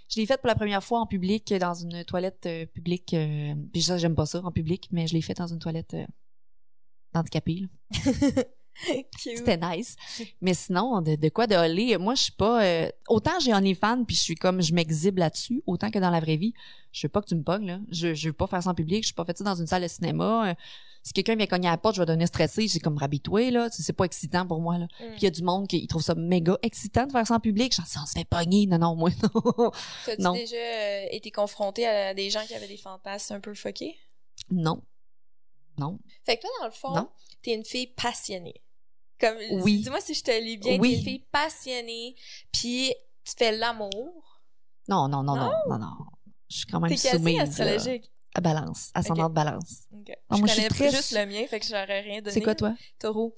Je 0.10 0.20
l'ai 0.20 0.26
fait 0.26 0.38
pour 0.40 0.48
la 0.48 0.56
première 0.56 0.84
fois 0.84 1.00
en 1.00 1.08
public 1.08 1.54
dans 1.54 1.74
une 1.74 2.04
toilette 2.06 2.46
euh, 2.46 2.66
publique, 2.66 3.14
euh, 3.14 3.56
puis 3.74 3.82
ça 3.82 3.98
j'aime 3.98 4.16
pas 4.16 4.26
ça 4.26 4.42
en 4.44 4.52
public, 4.52 4.88
mais 4.92 5.08
je 5.08 5.14
l'ai 5.14 5.22
fait 5.22 5.34
dans 5.34 5.48
une 5.48 5.60
toilette 5.60 5.96
euh, 5.96 6.06
handicapée. 7.14 7.64
C'était 9.18 9.58
nice. 9.58 9.96
Mais 10.42 10.54
sinon, 10.54 11.02
de, 11.02 11.16
de 11.16 11.30
quoi 11.30 11.48
de 11.48 11.56
holé, 11.56 11.98
moi 11.98 12.14
je 12.16 12.24
suis 12.24 12.32
pas 12.34 12.64
euh, 12.64 12.90
autant 13.08 13.40
j'ai 13.40 13.54
OnlyFans 13.54 14.04
puis 14.04 14.16
je 14.16 14.22
suis 14.22 14.36
comme 14.36 14.62
je 14.62 14.74
m'exhibe 14.74 15.18
là-dessus, 15.18 15.64
autant 15.66 15.90
que 15.90 16.00
dans 16.00 16.10
la 16.10 16.20
vraie 16.20 16.36
vie, 16.36 16.54
je 16.92 17.08
veux 17.08 17.10
pas 17.12 17.22
que 17.22 17.28
tu 17.28 17.36
me 17.36 17.44
pognes 17.44 17.68
là. 17.68 17.80
Je 17.90 18.14
je 18.14 18.28
veux 18.28 18.34
pas 18.34 18.48
faire 18.48 18.62
ça 18.62 18.70
en 18.70 18.76
public, 18.76 19.04
je 19.04 19.08
suis 19.08 19.14
pas 19.16 19.26
fait 19.26 19.38
ça 19.38 19.44
dans 19.44 19.56
une 19.56 19.68
salle 19.68 19.84
de 19.84 19.88
cinéma. 19.88 20.56
Si 21.06 21.14
quelqu'un 21.14 21.36
vient 21.36 21.46
cogner 21.46 21.68
à 21.68 21.72
la 21.72 21.78
porte, 21.78 21.96
je 21.96 22.02
vais 22.02 22.06
devenir 22.08 22.28
stressée, 22.28 22.68
j'ai 22.68 22.80
comme 22.80 22.98
rabitoué 22.98 23.52
là, 23.52 23.70
c'est 23.72 23.94
pas 23.94 24.06
excitant 24.06 24.48
pour 24.48 24.60
moi 24.60 24.80
là. 24.80 24.86
Mm. 25.00 25.10
Puis 25.12 25.18
il 25.20 25.24
y 25.24 25.28
a 25.28 25.30
du 25.30 25.44
monde 25.44 25.68
qui 25.68 25.86
trouve 25.86 26.02
ça 26.02 26.16
méga 26.16 26.58
excitant 26.64 27.06
de 27.06 27.12
faire 27.12 27.28
ça 27.28 27.36
en 27.36 27.40
public, 27.40 27.76
genre 27.76 27.86
si 27.86 28.00
on 28.00 28.06
se 28.08 28.14
fait 28.14 28.26
pogner, 28.26 28.66
non 28.66 28.80
non 28.80 28.96
moi 28.96 29.12
non. 29.24 29.72
T'as-tu 30.06 30.22
Non. 30.24 30.34
déjà 30.34 30.56
euh, 30.56 31.06
été 31.12 31.30
confronté 31.30 31.86
à 31.86 32.16
des 32.16 32.32
gens 32.32 32.44
qui 32.48 32.56
avaient 32.56 32.68
des 32.68 32.78
fantasmes 32.78 33.36
un 33.36 33.40
peu 33.40 33.54
fuckés? 33.54 33.96
non. 34.50 34.82
Non. 35.78 36.00
Fait 36.26 36.38
que 36.38 36.42
toi, 36.42 36.50
dans 36.62 36.66
le 36.68 36.72
fond, 36.72 36.92
Non. 36.96 37.10
t'es 37.44 37.54
une 37.54 37.66
fille 37.66 37.88
passionnée. 37.88 38.62
Comme, 39.20 39.36
Oui. 39.62 39.82
Dis-moi 39.82 40.00
si 40.02 40.14
je 40.14 40.24
te 40.24 40.32
lis 40.32 40.58
bien, 40.58 40.80
Oui. 40.80 40.92
t'es 40.94 40.98
une 41.00 41.04
fille 41.04 41.26
passionnée, 41.32 42.16
puis 42.54 42.94
tu 43.26 43.34
fais 43.38 43.52
l'amour. 43.56 44.42
Non, 44.88 45.08
non, 45.10 45.22
non, 45.22 45.36
non, 45.36 45.46
Non? 45.46 45.52
non, 45.70 45.78
non. 45.80 45.92
Je 46.50 46.58
suis 46.58 46.66
quand 46.66 46.80
même 46.80 46.90
T'es 46.90 46.96
quasi 47.10 47.40
astrologique. 47.40 48.10
Balance, 48.42 48.92
ascendant 48.94 49.26
Ok. 49.26 49.30
de 49.30 49.36
balance. 49.36 49.84
Non, 49.92 50.02
je 50.32 50.38
moi, 50.38 50.48
je 50.48 50.56
connais 50.56 50.68
très- 50.70 50.92
juste 50.92 51.12
le 51.14 51.26
mien, 51.26 51.46
fait 51.48 51.60
que 51.60 51.66
j'aurais 51.66 52.02
rien 52.02 52.22
donné. 52.22 52.32
C'est 52.34 52.42
quoi 52.42 52.56
toi? 52.56 52.76
Taureau. 53.00 53.34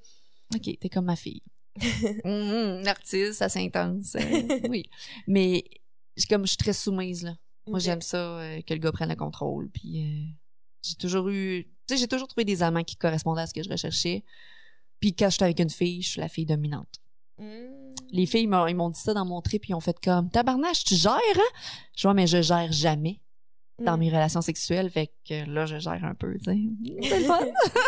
OK, 0.55 0.77
t'es 0.79 0.89
comme 0.89 1.05
ma 1.05 1.15
fille. 1.15 1.43
Hum, 2.25 2.79
une 2.81 2.87
artiste, 2.87 3.41
assez 3.41 3.59
intense. 3.59 4.15
euh, 4.15 4.59
oui. 4.69 4.89
Mais 5.27 5.63
je- 6.15 6.25
comme 6.27 6.43
je 6.43 6.47
suis 6.49 6.57
très 6.57 6.73
soumise, 6.73 7.23
là. 7.23 7.35
Moi, 7.67 7.79
j'aime 7.79 8.01
ça 8.01 8.17
euh, 8.17 8.61
que 8.61 8.73
le 8.73 8.79
gars 8.79 8.91
prenne 8.91 9.09
le 9.09 9.15
contrôle. 9.15 9.69
Puis 9.69 10.03
euh, 10.03 10.25
j'ai 10.81 10.95
toujours 10.95 11.27
eu... 11.29 11.65
Tu 11.87 11.95
sais, 11.95 11.97
j'ai 12.01 12.07
toujours 12.07 12.27
trouvé 12.27 12.45
des 12.45 12.63
amants 12.63 12.83
qui 12.83 12.95
correspondaient 12.95 13.41
à 13.41 13.47
ce 13.47 13.53
que 13.53 13.61
je 13.61 13.69
recherchais. 13.69 14.23
Puis 15.01 15.13
quand 15.13 15.29
j'étais 15.29 15.43
avec 15.43 15.59
une 15.59 15.69
fille, 15.69 16.01
je 16.01 16.09
suis 16.11 16.21
la 16.21 16.29
fille 16.29 16.45
dominante. 16.45 16.87
Mm. 17.37 17.43
Les 18.11 18.25
filles 18.25 18.43
ils 18.43 18.75
m'ont 18.75 18.89
dit 18.89 18.99
ça 18.99 19.13
dans 19.13 19.25
mon 19.25 19.41
trip, 19.41 19.61
puis 19.63 19.71
ils 19.71 19.75
ont 19.75 19.81
fait 19.81 19.97
comme 20.01 20.29
«Tabarnache, 20.31 20.85
tu 20.85 20.95
gères, 20.95 21.11
hein?» 21.13 21.59
Je 21.97 22.03
vois, 22.03 22.13
mais 22.13 22.25
je 22.25 22.41
gère 22.41 22.71
jamais 22.71 23.19
dans 23.79 23.95
Mm. 23.95 23.99
mes 23.99 24.09
relations 24.09 24.41
sexuelles. 24.41 24.89
Fait 24.89 25.11
que 25.27 25.45
là, 25.49 25.65
je 25.65 25.77
gère 25.77 26.03
un 26.03 26.15
peu, 26.15 26.35
tu 26.39 26.45
sais. 26.45 26.57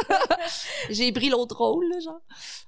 J'ai 0.89 1.11
pris 1.11 1.29
l'autre 1.29 1.57
rôle, 1.57 1.87
là, 1.89 1.99
genre. 1.99 2.21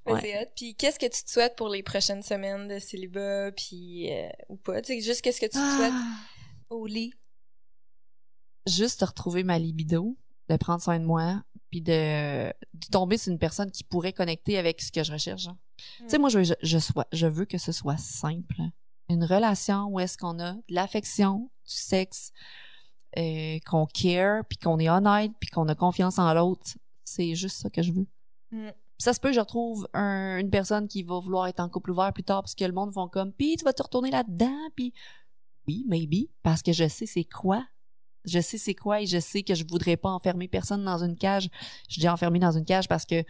Ouais, 0.06 0.14
Ouais. 0.14 0.22
C'est 0.22 0.42
hot. 0.42 0.50
Puis 0.56 0.76
qu'est-ce 0.76 1.00
que 1.00 1.06
tu 1.06 1.24
te 1.24 1.30
souhaites 1.30 1.56
pour 1.56 1.70
les 1.70 1.84
prochaines 1.84 2.24
semaines 2.24 2.68
de 2.68 2.80
célibat, 2.80 3.52
puis 3.52 4.12
euh, 4.12 4.30
ou 4.50 4.56
pas? 4.58 4.82
Tu 4.82 4.94
sais, 4.94 5.02
juste 5.02 5.22
qu'est-ce 5.22 5.40
que 5.42 5.46
tu 5.46 5.52
te 5.52 5.76
souhaites 5.78 5.94
Ah. 5.94 6.18
au 6.70 6.86
lit? 6.86 7.14
juste 8.68 9.00
de 9.02 9.06
retrouver 9.06 9.44
ma 9.44 9.58
libido, 9.58 10.16
de 10.48 10.56
prendre 10.56 10.82
soin 10.84 11.00
de 11.00 11.04
moi, 11.06 11.42
puis 11.72 11.82
de, 11.82 12.48
de 12.50 12.88
tomber 12.92 13.18
sur 13.18 13.32
une 13.34 13.40
personne 13.40 13.72
qui 13.72 13.84
pourrait 13.84 14.14
connecter 14.14 14.58
avec 14.60 14.80
ce 14.82 14.92
que 14.92 15.04
je 15.04 15.12
recherche. 15.12 15.42
genre. 15.44 15.56
Mm. 15.56 16.04
Tu 16.04 16.10
sais, 16.10 16.18
moi, 16.20 16.30
je, 16.30 16.44
je, 16.44 16.54
je, 16.62 16.78
sois, 16.78 17.08
je 17.12 17.26
veux 17.26 17.46
que 17.46 17.58
ce 17.58 17.72
soit 17.72 17.98
simple. 17.98 18.56
Une 19.10 19.24
relation 19.26 19.86
où 19.88 20.00
est-ce 20.00 20.16
qu'on 20.16 20.40
a 20.40 20.54
de 20.54 20.62
l'affection, 20.70 21.50
du 21.68 21.74
sexe, 21.74 22.32
euh, 23.18 23.58
qu'on 23.66 23.86
care, 23.86 24.44
puis 24.46 24.58
qu'on 24.58 24.80
est 24.80 24.90
honnête, 24.90 25.32
puis 25.40 25.50
qu'on 25.50 25.68
a 25.68 25.76
confiance 25.76 26.18
en 26.20 26.34
l'autre. 26.34 26.66
C'est 27.04 27.36
juste 27.36 27.58
ça 27.62 27.70
que 27.70 27.82
je 27.82 27.92
veux. 27.92 28.08
Mm. 28.52 28.70
Ça 28.98 29.14
se 29.14 29.20
peut 29.20 29.30
que 29.30 29.36
je 29.36 29.40
retrouve 29.40 29.88
un- 29.94 30.38
une 30.38 30.50
personne 30.52 30.88
qui 30.88 31.02
va 31.04 31.20
vouloir 31.20 31.48
être 31.48 31.60
en 31.60 31.68
couple 31.70 31.92
ouvert 31.92 32.14
plus 32.14 32.24
tard 32.24 32.42
parce 32.44 32.54
que 32.56 32.64
le 32.66 32.72
monde 32.72 32.92
vont 32.92 33.08
comme 33.08 33.34
puis 33.34 33.56
tu 33.58 33.66
vas 33.66 33.74
te 33.74 33.82
retourner 33.82 34.12
là-dedans 34.12 34.70
puis 34.76 34.94
oui 35.68 35.86
maybe 35.88 36.28
parce 36.44 36.62
que 36.62 36.72
je 36.72 36.88
sais 36.88 37.08
c'est 37.08 37.24
quoi 37.24 37.66
je 38.26 38.40
sais 38.40 38.60
c'est 38.60 38.76
quoi 38.76 39.02
et 39.02 39.08
je 39.08 39.18
sais 39.20 39.42
que 39.42 39.56
je 39.56 39.66
voudrais 39.68 39.98
pas 39.98 40.10
enfermer 40.12 40.48
personne 40.48 40.84
dans 40.86 41.04
une 41.04 41.18
cage 41.18 41.50
je 41.90 42.00
dis 42.00 42.08
enfermer 42.08 42.38
dans 42.38 42.52
une 42.56 42.64
cage 42.66 42.88
parce 42.88 43.06
que 43.06 43.24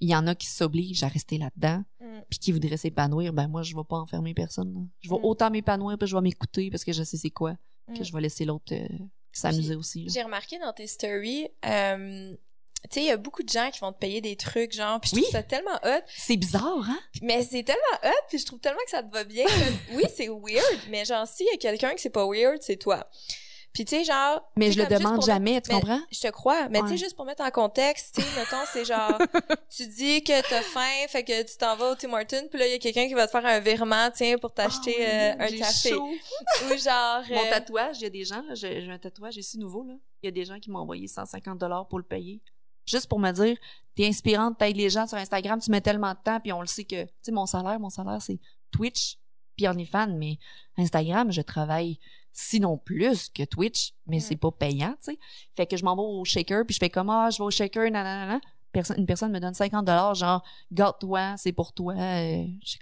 il 0.00 0.08
y 0.10 0.14
en 0.14 0.26
a 0.26 0.34
qui 0.34 0.48
s'obligent 0.48 1.02
à 1.02 1.08
rester 1.08 1.38
là-dedans 1.38 1.82
Mm. 2.00 2.20
puis 2.28 2.38
qui 2.38 2.52
voudraient 2.52 2.76
s'épanouir 2.76 3.32
ben 3.32 3.48
moi 3.48 3.62
je 3.62 3.74
vais 3.74 3.84
pas 3.88 3.96
enfermer 3.96 4.34
personne 4.34 4.74
là. 4.74 4.80
je 5.00 5.08
vais 5.08 5.16
Mm. 5.16 5.24
autant 5.24 5.50
m'épanouir 5.50 5.96
puis 5.96 6.06
je 6.08 6.14
vais 6.14 6.20
m'écouter 6.22 6.70
parce 6.70 6.84
que 6.84 6.92
je 6.92 7.02
sais 7.04 7.16
c'est 7.16 7.30
quoi 7.30 7.56
Mm. 7.88 7.98
que 7.98 8.04
je 8.04 8.12
vais 8.12 8.20
laisser 8.20 8.44
l'autre 8.44 8.72
euh, 8.74 8.86
s'amuser 9.32 9.74
aussi. 9.74 10.06
J'ai 10.08 10.22
remarqué 10.22 10.58
dans 10.58 10.72
tes 10.72 10.86
stories, 10.86 11.48
euh, 11.66 12.34
tu 12.84 12.88
sais, 12.90 13.00
il 13.00 13.06
y 13.06 13.10
a 13.10 13.16
beaucoup 13.16 13.42
de 13.42 13.48
gens 13.48 13.70
qui 13.70 13.80
vont 13.80 13.92
te 13.92 13.98
payer 13.98 14.20
des 14.20 14.36
trucs, 14.36 14.72
genre, 14.72 15.00
puis 15.00 15.10
je 15.10 15.16
Oui. 15.16 15.22
trouve 15.22 15.32
ça 15.32 15.42
tellement 15.42 15.78
hot. 15.84 16.02
c'est 16.08 16.36
bizarre 16.36 16.84
hein? 16.88 16.98
Mais 17.22 17.42
c'est 17.42 17.62
tellement 17.62 17.80
hot, 18.04 18.24
puis 18.28 18.38
je 18.38 18.44
trouve 18.46 18.58
tellement 18.60 18.80
que 18.84 18.90
ça 18.90 19.02
te 19.02 19.10
va 19.12 19.24
bien. 19.24 19.46
que- 19.46 19.94
oui, 19.96 20.04
c'est 20.14 20.28
weird, 20.28 20.80
mais 20.90 21.04
genre, 21.04 21.26
s'il 21.26 21.46
y 21.46 21.50
a 21.54 21.56
quelqu'un 21.56 21.94
que 21.94 22.00
c'est 22.00 22.10
pas 22.10 22.26
weird, 22.26 22.58
c'est 22.62 22.76
toi. 22.76 23.06
Puis 23.74 23.84
tu 23.84 23.96
sais, 23.96 24.04
genre... 24.04 24.40
mais 24.56 24.70
je 24.70 24.80
le 24.80 24.86
demande 24.86 25.20
jamais 25.24 25.60
tu 25.60 25.70
comprends? 25.70 26.00
Je 26.10 26.20
te 26.20 26.28
crois, 26.28 26.68
mais 26.68 26.80
tu 26.82 26.90
sais, 26.90 26.96
juste 26.96 27.16
pour 27.16 27.24
mettre 27.24 27.42
en 27.42 27.50
contexte, 27.50 28.14
tu 28.14 28.22
sais, 28.22 28.28
mettons, 28.38 28.64
c'est 28.72 28.84
genre, 28.84 29.18
tu 29.68 29.86
dis 29.88 30.22
que 30.22 30.48
t'as 30.48 30.62
faim, 30.62 31.08
fait 31.08 31.24
que 31.24 31.42
tu 31.42 31.56
t'en 31.58 31.74
vas 31.76 31.90
au 31.90 31.94
Tim 31.96 32.12
Hortons, 32.12 32.46
puis 32.48 32.60
là, 32.60 32.68
il 32.68 32.70
y 32.70 32.74
a 32.74 32.78
quelqu'un 32.78 33.08
qui 33.08 33.14
va 33.14 33.26
te 33.26 33.32
faire 33.32 33.44
un 33.44 33.58
virement, 33.58 34.10
tiens, 34.14 34.38
pour 34.38 34.54
t'acheter 34.54 34.94
Ah, 35.04 35.10
euh, 35.10 35.32
un 35.40 35.58
café. 35.58 35.90
chaud. 35.90 36.08
Ou 36.08 36.76
genre... 36.78 37.22
Mon 37.28 37.36
euh, 37.46 37.50
tatouage, 37.50 37.98
il 37.98 38.04
y 38.04 38.06
a 38.06 38.10
des 38.10 38.24
gens, 38.24 38.42
là, 38.48 38.54
j'ai 38.54 38.80
j'ai 38.80 38.90
un 38.92 38.98
tatouage 38.98 39.36
ici 39.36 39.58
nouveau, 39.58 39.84
là. 39.84 39.94
Il 40.22 40.26
y 40.26 40.28
a 40.28 40.30
des 40.30 40.44
gens 40.44 40.60
qui 40.60 40.70
m'ont 40.70 40.78
envoyé 40.78 41.08
150 41.08 41.58
dollars 41.58 41.88
pour 41.88 41.98
le 41.98 42.04
payer. 42.04 42.40
Juste 42.86 43.08
pour 43.08 43.18
me 43.18 43.32
dire, 43.32 43.56
t'es 43.96 44.06
inspirante, 44.06 44.56
t'aides 44.56 44.76
les 44.76 44.88
gens 44.88 45.08
sur 45.08 45.18
Instagram, 45.18 45.58
tu 45.60 45.72
mets 45.72 45.80
tellement 45.80 46.12
de 46.12 46.18
temps, 46.22 46.38
puis 46.38 46.52
on 46.52 46.60
le 46.60 46.66
sait 46.68 46.84
que, 46.84 47.02
tu 47.04 47.10
sais, 47.22 47.32
mon 47.32 47.46
salaire, 47.46 47.80
mon 47.80 47.90
salaire, 47.90 48.22
c'est 48.22 48.38
Twitch, 48.70 49.18
puis 49.56 49.66
OnlyFans, 49.66 50.14
mais 50.16 50.38
Instagram, 50.76 51.32
je 51.32 51.40
travaille 51.42 51.98
sinon 52.36 52.76
plus 52.76 53.28
que 53.30 53.44
Twitch, 53.44 53.94
mais 54.06 54.16
Mm. 54.18 54.20
c'est 54.20 54.36
pas 54.36 54.50
payant, 54.50 54.94
tu 55.02 55.12
sais. 55.12 55.18
Fait 55.56 55.66
que 55.66 55.76
je 55.78 55.84
m'en 55.84 55.94
vais 55.96 56.02
au 56.02 56.24
shaker, 56.24 56.66
puis 56.66 56.74
je 56.74 56.78
fais 56.80 56.90
comme, 56.90 57.08
ah, 57.08 57.30
je 57.30 57.38
vais 57.38 57.44
au 57.44 57.50
shaker, 57.50 57.90
nanana. 57.90 58.40
Personne, 58.72 58.96
une 58.98 59.06
personne 59.06 59.30
me 59.32 59.38
donne 59.38 59.54
50 59.54 59.84
dollars, 59.86 60.14
genre, 60.16 60.42
garde-toi, 60.72 61.36
c'est 61.38 61.52
pour 61.52 61.72
toi. 61.72 61.94
Euh, 61.94 62.44
je 62.64 62.72
sais 62.72 62.78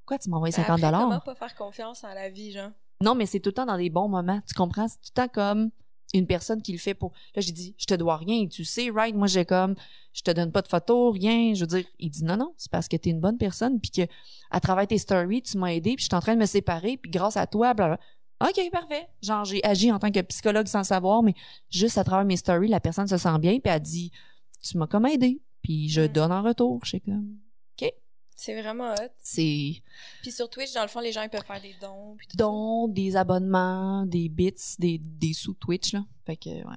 pourquoi 0.00 0.18
tu 0.18 0.30
m'envoies 0.30 0.50
50 0.50 0.70
après, 0.82 0.90
comment 0.90 1.04
dollars? 1.06 1.22
pas 1.24 1.34
faire 1.34 1.54
confiance 1.54 2.02
en 2.02 2.12
la 2.14 2.28
vie, 2.30 2.50
genre? 2.52 2.70
Non, 3.02 3.14
mais 3.14 3.26
c'est 3.26 3.40
tout 3.40 3.50
le 3.50 3.54
temps 3.54 3.66
dans 3.66 3.76
des 3.76 3.90
bons 3.90 4.08
moments. 4.08 4.40
Tu 4.48 4.54
comprends? 4.54 4.88
C'est 4.88 4.96
tout 4.96 5.10
le 5.16 5.22
temps 5.22 5.28
comme 5.28 5.70
une 6.14 6.26
personne 6.26 6.62
qui 6.62 6.72
le 6.72 6.78
fait 6.78 6.94
pour. 6.94 7.12
Là, 7.36 7.42
j'ai 7.42 7.52
dit, 7.52 7.74
je 7.78 7.84
te 7.84 7.92
dois 7.94 8.16
rien. 8.16 8.46
Tu 8.48 8.64
sais, 8.64 8.90
right? 8.90 9.14
Moi, 9.14 9.26
j'ai 9.26 9.44
comme, 9.44 9.74
je 10.14 10.22
te 10.22 10.30
donne 10.30 10.50
pas 10.50 10.62
de 10.62 10.68
photos, 10.68 11.12
rien. 11.14 11.52
Je 11.54 11.60
veux 11.60 11.66
dire, 11.66 11.84
il 11.98 12.08
dit 12.10 12.24
non, 12.24 12.36
non, 12.38 12.54
c'est 12.56 12.70
parce 12.72 12.88
que 12.88 12.96
t'es 12.96 13.10
une 13.10 13.20
bonne 13.20 13.36
personne, 13.36 13.78
puis 13.80 13.90
que 13.90 14.02
à 14.50 14.58
travers 14.60 14.86
tes 14.86 14.96
stories, 14.98 15.42
tu 15.42 15.58
m'as 15.58 15.68
aidé, 15.74 15.94
puis 15.94 16.04
je 16.04 16.08
suis 16.08 16.16
en 16.16 16.20
train 16.20 16.34
de 16.34 16.40
me 16.40 16.46
séparer, 16.46 16.96
puis 16.96 17.10
grâce 17.10 17.36
à 17.36 17.46
toi, 17.46 17.74
blablabla. 17.74 18.00
OK, 18.40 18.70
parfait. 18.70 19.08
Genre, 19.22 19.44
j'ai 19.44 19.62
agi 19.64 19.90
en 19.90 19.98
tant 19.98 20.10
que 20.12 20.20
psychologue 20.20 20.66
sans 20.68 20.84
savoir, 20.84 21.22
mais 21.22 21.34
juste 21.70 21.98
à 21.98 22.04
travers 22.04 22.24
mes 22.24 22.36
stories, 22.36 22.68
la 22.68 22.80
personne 22.80 23.08
se 23.08 23.16
sent 23.16 23.38
bien, 23.40 23.58
puis 23.58 23.72
elle 23.72 23.80
dit, 23.80 24.12
tu 24.62 24.78
m'as 24.78 24.86
comme 24.86 25.06
aidé, 25.06 25.40
puis 25.62 25.88
je 25.88 26.02
Mm. 26.02 26.08
donne 26.08 26.32
en 26.32 26.42
retour. 26.42 26.80
Je 26.84 26.90
sais 26.90 27.00
comme, 27.00 27.38
C'est 28.40 28.60
vraiment 28.62 28.92
hot. 28.92 29.08
c'est 29.20 29.82
Puis 30.22 30.30
sur 30.30 30.48
Twitch, 30.48 30.72
dans 30.72 30.82
le 30.82 30.88
fond, 30.88 31.00
les 31.00 31.10
gens, 31.10 31.22
ils 31.22 31.28
peuvent 31.28 31.44
faire 31.44 31.60
des 31.60 31.74
dons. 31.80 32.14
Puis 32.16 32.28
tout 32.28 32.36
dons, 32.36 32.86
des 32.86 33.16
abonnements, 33.16 34.06
des 34.06 34.28
bits, 34.28 34.52
des, 34.78 34.98
des 34.98 35.32
sous 35.32 35.54
Twitch, 35.54 35.92
là. 35.92 36.04
Fait 36.24 36.36
que, 36.36 36.48
ouais. 36.50 36.76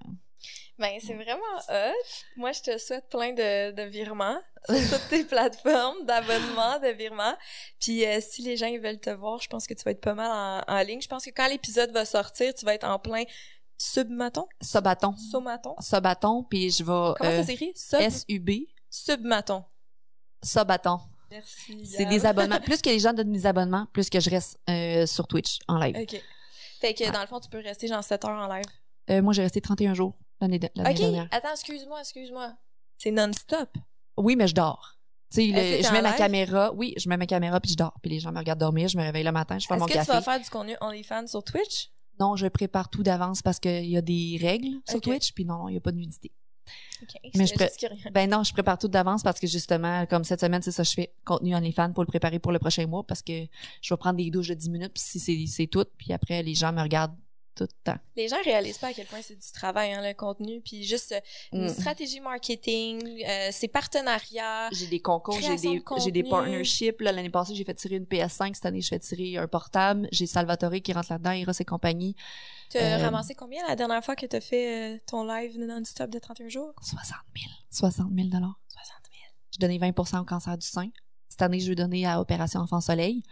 Ben, 0.81 0.99
c'est 0.99 1.13
vraiment 1.13 1.43
hot. 1.69 1.93
Moi, 2.37 2.51
je 2.53 2.61
te 2.61 2.77
souhaite 2.79 3.07
plein 3.09 3.33
de, 3.33 3.71
de 3.71 3.83
virements 3.83 4.39
sur 4.65 4.99
toutes 4.99 5.09
tes 5.09 5.23
plateformes, 5.25 6.05
d'abonnements, 6.05 6.79
de 6.79 6.87
virements. 6.87 7.35
Puis 7.79 8.03
euh, 8.03 8.19
si 8.19 8.41
les 8.41 8.57
gens 8.57 8.65
ils 8.65 8.79
veulent 8.79 8.99
te 8.99 9.11
voir, 9.11 9.39
je 9.39 9.47
pense 9.47 9.67
que 9.67 9.75
tu 9.75 9.83
vas 9.83 9.91
être 9.91 10.01
pas 10.01 10.15
mal 10.15 10.31
en, 10.67 10.73
en 10.73 10.81
ligne. 10.81 10.99
Je 10.99 11.07
pense 11.07 11.23
que 11.23 11.29
quand 11.29 11.47
l'épisode 11.47 11.91
va 11.91 12.03
sortir, 12.03 12.51
tu 12.55 12.65
vas 12.65 12.73
être 12.73 12.83
en 12.87 12.97
plein 12.97 13.25
submaton, 13.77 14.47
Sobaton. 14.59 15.15
somaton? 15.17 15.75
Sobaton, 15.79 16.43
puis 16.49 16.71
je 16.71 16.83
vais... 16.83 17.13
Comment 17.17 17.29
euh, 17.29 17.37
ça 17.37 17.43
s'écrit? 17.43 17.73
Sub, 17.75 18.01
S-U-B. 18.01 18.49
submaton. 18.89 19.63
Sobaton. 20.43 20.99
Merci. 21.29 21.85
C'est 21.85 22.05
des 22.05 22.25
abonnements. 22.25 22.59
plus 22.65 22.81
que 22.81 22.89
les 22.89 22.99
gens 22.99 23.13
donnent 23.13 23.31
des 23.31 23.45
abonnements, 23.45 23.85
plus 23.93 24.09
que 24.09 24.19
je 24.19 24.31
reste 24.31 24.59
euh, 24.67 25.05
sur 25.05 25.27
Twitch 25.27 25.59
en 25.67 25.77
live. 25.77 25.95
OK. 25.95 26.19
Fait 26.79 26.95
que 26.95 27.11
dans 27.11 27.21
le 27.21 27.27
fond, 27.27 27.39
tu 27.39 27.49
peux 27.49 27.59
rester 27.59 27.87
genre 27.87 28.03
7 28.03 28.25
heures 28.25 28.31
en 28.31 28.47
live. 28.47 28.65
Euh, 29.11 29.21
moi, 29.21 29.33
j'ai 29.33 29.43
resté 29.43 29.61
31 29.61 29.93
jours 29.93 30.15
l'année 30.41 30.59
de- 30.59 30.69
l'année 30.75 31.19
OK. 31.21 31.27
Attends, 31.31 31.51
excuse-moi, 31.53 31.99
excuse-moi. 32.01 32.53
C'est 32.97 33.11
non-stop. 33.11 33.69
Oui, 34.17 34.35
mais 34.35 34.47
je 34.47 34.53
dors. 34.55 34.97
Tu 35.31 35.35
sais, 35.37 35.47
Est-ce 35.47 35.81
que 35.83 35.87
je 35.87 35.93
mets 35.93 36.01
ma 36.01 36.13
caméra. 36.13 36.73
Oui, 36.73 36.93
je 36.97 37.07
mets 37.07 37.15
ma 37.17 37.25
caméra 37.25 37.59
puis 37.61 37.71
je 37.71 37.77
dors. 37.77 37.93
Puis 38.01 38.11
les 38.11 38.19
gens 38.19 38.31
me 38.33 38.37
regardent 38.39 38.59
dormir. 38.59 38.89
Je 38.89 38.97
me 38.97 39.03
réveille 39.03 39.23
le 39.23 39.31
matin, 39.31 39.57
je 39.59 39.65
fais 39.67 39.73
Est-ce 39.75 39.79
mon 39.79 39.87
que 39.87 39.93
café. 39.93 40.05
tu 40.07 40.11
vas 40.11 40.21
faire 40.21 40.39
du 40.41 40.49
contenu 40.49 40.75
OnlyFans 40.81 41.27
sur 41.27 41.43
Twitch? 41.43 41.89
Non, 42.19 42.35
je 42.35 42.47
prépare 42.47 42.89
tout 42.89 43.01
d'avance 43.01 43.41
parce 43.41 43.59
qu'il 43.59 43.85
y 43.85 43.95
a 43.97 44.01
des 44.01 44.37
règles 44.41 44.81
sur. 44.89 44.99
Twitch. 44.99 45.31
Puis 45.33 45.45
non, 45.45 45.69
il 45.69 45.71
n'y 45.71 45.77
a 45.77 45.81
pas 45.81 45.91
de 45.93 45.97
nudité. 45.97 46.31
OK. 47.01 47.19
Mais 47.35 47.47
je 47.47 47.53
pré-. 47.55 47.71
Ben 48.11 48.29
non, 48.29 48.43
je 48.43 48.53
prépare 48.53 48.77
tout 48.77 48.87
d'avance 48.89 49.23
parce 49.23 49.39
que 49.39 49.47
justement, 49.47 50.05
comme 50.05 50.23
cette 50.23 50.41
semaine, 50.41 50.61
c'est 50.61 50.71
ça, 50.71 50.83
je 50.83 50.91
fais 50.91 51.13
contenu 51.25 51.55
OnlyFans 51.55 51.93
pour 51.93 52.03
le 52.03 52.07
préparer 52.07 52.37
pour 52.39 52.51
le 52.51 52.59
prochain 52.59 52.85
mois 52.85 53.03
parce 53.07 53.21
que 53.21 53.45
je 53.81 53.93
vais 53.93 53.97
prendre 53.97 54.17
des 54.17 54.29
douches 54.29 54.49
de 54.49 54.53
10 54.53 54.69
minutes 54.69 54.93
puis 54.93 55.01
si 55.03 55.47
c'est 55.47 55.67
tout, 55.67 55.85
puis 55.97 56.13
après, 56.13 56.43
les 56.43 56.53
gens 56.53 56.71
me 56.73 56.81
regardent 56.81 57.15
tout 57.55 57.63
le 57.65 57.83
temps. 57.83 57.99
Les 58.15 58.27
gens 58.27 58.37
réalisent 58.43 58.77
pas 58.77 58.87
à 58.87 58.93
quel 58.93 59.05
point 59.05 59.19
c'est 59.21 59.35
du 59.35 59.51
travail, 59.53 59.93
hein, 59.93 60.01
le 60.01 60.13
contenu. 60.13 60.61
Puis 60.61 60.83
juste 60.83 61.11
euh, 61.11 61.19
une 61.53 61.65
Mm. 61.65 61.69
stratégie 61.69 62.19
marketing, 62.19 63.23
euh, 63.27 63.49
ses 63.51 63.67
partenariats. 63.67 64.69
J'ai 64.71 64.87
des 64.87 64.99
concours, 65.01 65.39
j'ai 65.39 65.55
des, 65.57 65.79
de 65.79 65.83
j'ai 66.03 66.11
des 66.11 66.23
partnerships. 66.23 67.01
Là, 67.01 67.11
l'année 67.11 67.29
passée, 67.29 67.55
j'ai 67.55 67.63
fait 67.63 67.73
tirer 67.73 67.95
une 67.95 68.05
PS5. 68.05 68.55
Cette 68.55 68.65
année, 68.65 68.81
je 68.81 68.87
fais 68.87 68.99
tirer 68.99 69.37
un 69.37 69.47
portable. 69.47 70.07
J'ai 70.11 70.25
Salvatore 70.27 70.73
qui 70.83 70.93
rentre 70.93 71.11
là-dedans, 71.11 71.31
Eros 71.31 71.51
et 71.59 71.65
compagnie. 71.65 72.15
T'as 72.69 72.79
Euh, 72.99 73.03
ramassé 73.03 73.35
combien 73.35 73.65
la 73.67 73.75
dernière 73.75 74.03
fois 74.03 74.15
que 74.15 74.25
t'as 74.25 74.39
fait 74.41 74.95
euh, 74.95 74.97
ton 75.05 75.25
live 75.25 75.57
non-stop 75.59 76.09
de 76.09 76.19
31 76.19 76.47
jours? 76.49 76.73
60 76.81 77.17
000. 77.37 77.51
60 77.69 78.07
000 78.15 78.27
dollars. 78.29 78.59
60 78.69 78.95
000. 79.11 79.17
J'ai 79.51 79.59
donné 79.59 79.77
20% 79.79 80.19
au 80.21 80.25
cancer 80.25 80.57
du 80.57 80.65
sein. 80.65 80.89
Cette 81.27 81.41
année, 81.41 81.59
je 81.59 81.67
vais 81.69 81.75
donner 81.75 82.05
à 82.05 82.19
Opération 82.21 82.59
Enfant 82.61 82.79
Soleil. 82.81 83.23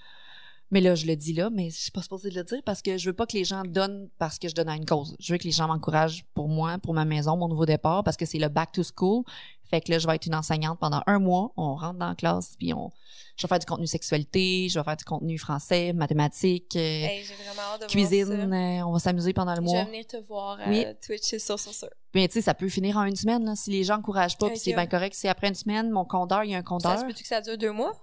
Mais 0.72 0.82
là, 0.82 0.94
je 0.94 1.06
le 1.08 1.16
dis 1.16 1.34
là, 1.34 1.50
mais 1.50 1.72
je 1.72 1.78
suis 1.78 1.92
pas 1.92 2.04
supposée 2.04 2.30
de 2.30 2.36
le 2.36 2.44
dire 2.44 2.60
parce 2.64 2.82
que 2.84 2.96
je 2.98 3.10
veux 3.10 3.16
pas 3.16 3.26
que 3.26 3.36
les 3.36 3.44
gens 3.44 3.64
donnent 3.66 4.08
parce 4.20 4.38
que 4.38 4.48
je 4.48 4.54
donne 4.54 4.70
à 4.70 4.76
une 4.76 4.86
cause. 4.86 5.16
Je 5.20 5.34
veux 5.34 5.40
que 5.40 5.46
les 5.46 5.52
gens 5.52 5.68
m'encouragent 5.68 6.24
pour 6.36 6.48
moi, 6.48 6.78
pour 6.78 6.94
ma 6.94 7.06
maison, 7.06 7.36
mon 7.38 7.48
nouveau 7.48 7.66
départ, 7.66 8.04
parce 8.04 8.18
que 8.18 8.26
c'est 8.26 8.38
le 8.38 8.50
back 8.50 8.72
to 8.72 8.84
school. 8.84 9.24
Fait 9.64 9.82
que 9.82 9.92
là, 9.92 9.98
je 10.00 10.08
vais 10.08 10.16
être 10.16 10.26
une 10.28 10.36
enseignante 10.36 10.80
pendant 10.80 11.02
un 11.08 11.18
mois. 11.20 11.52
On 11.58 11.76
rentre 11.76 11.98
dans 12.00 12.10
la 12.10 12.16
classe, 12.16 12.54
puis 12.58 12.74
on, 12.74 12.92
je 13.36 13.44
vais 13.44 13.48
faire 13.48 13.60
du 13.60 13.66
contenu 13.66 13.88
sexualité, 13.88 14.68
je 14.70 14.80
vais 14.80 14.84
faire 14.84 14.96
du 14.98 15.06
contenu 15.06 15.38
français, 15.40 15.92
mathématiques, 15.94 16.76
euh, 16.76 16.80
Hey, 16.80 17.24
j'ai 17.24 17.34
vraiment 17.36 17.62
hâte 17.74 17.82
de 17.82 17.86
cuisine. 17.88 18.26
ça. 18.26 18.34
euh, 18.34 18.82
on 18.88 18.92
va 18.92 19.00
s'amuser 19.00 19.34
pendant 19.34 19.52
le 19.54 19.58
Je 19.58 19.62
mois. 19.62 19.84
vais 19.84 19.90
venir 19.90 20.06
te 20.08 20.18
voir 20.18 20.60
à 20.60 20.70
Oui. 20.70 20.86
Twitch, 21.06 21.22
c'est 21.24 21.40
sûr, 21.40 21.58
c'est 21.60 21.74
sûr. 21.74 21.90
Mais 22.14 22.28
tu 22.28 22.36
sais, 22.36 22.42
ça 22.42 22.54
peut 22.54 22.70
finir 22.70 22.98
en 22.98 23.06
une 23.06 23.16
semaine 23.16 23.44
là, 23.46 23.56
si 23.56 23.72
les 23.72 23.84
gens 23.84 23.98
encouragent 23.98 24.38
pas, 24.38 24.50
puis 24.50 24.58
c'est 24.60 24.74
bien 24.74 24.88
correct. 24.88 25.14
C'est 25.16 25.30
après 25.30 25.48
une 25.48 25.56
semaine, 25.56 25.90
mon 25.92 26.06
compteur, 26.06 26.44
il 26.44 26.52
y 26.52 26.54
a 26.56 26.58
un 26.58 26.62
Ça 26.62 26.64
compteur. 26.64 27.00
se 27.00 27.06
peut-tu 27.06 27.24
que 27.24 27.30
ça 27.30 27.42
dure 27.42 27.58
deux 27.58 27.72
mois? 27.72 27.94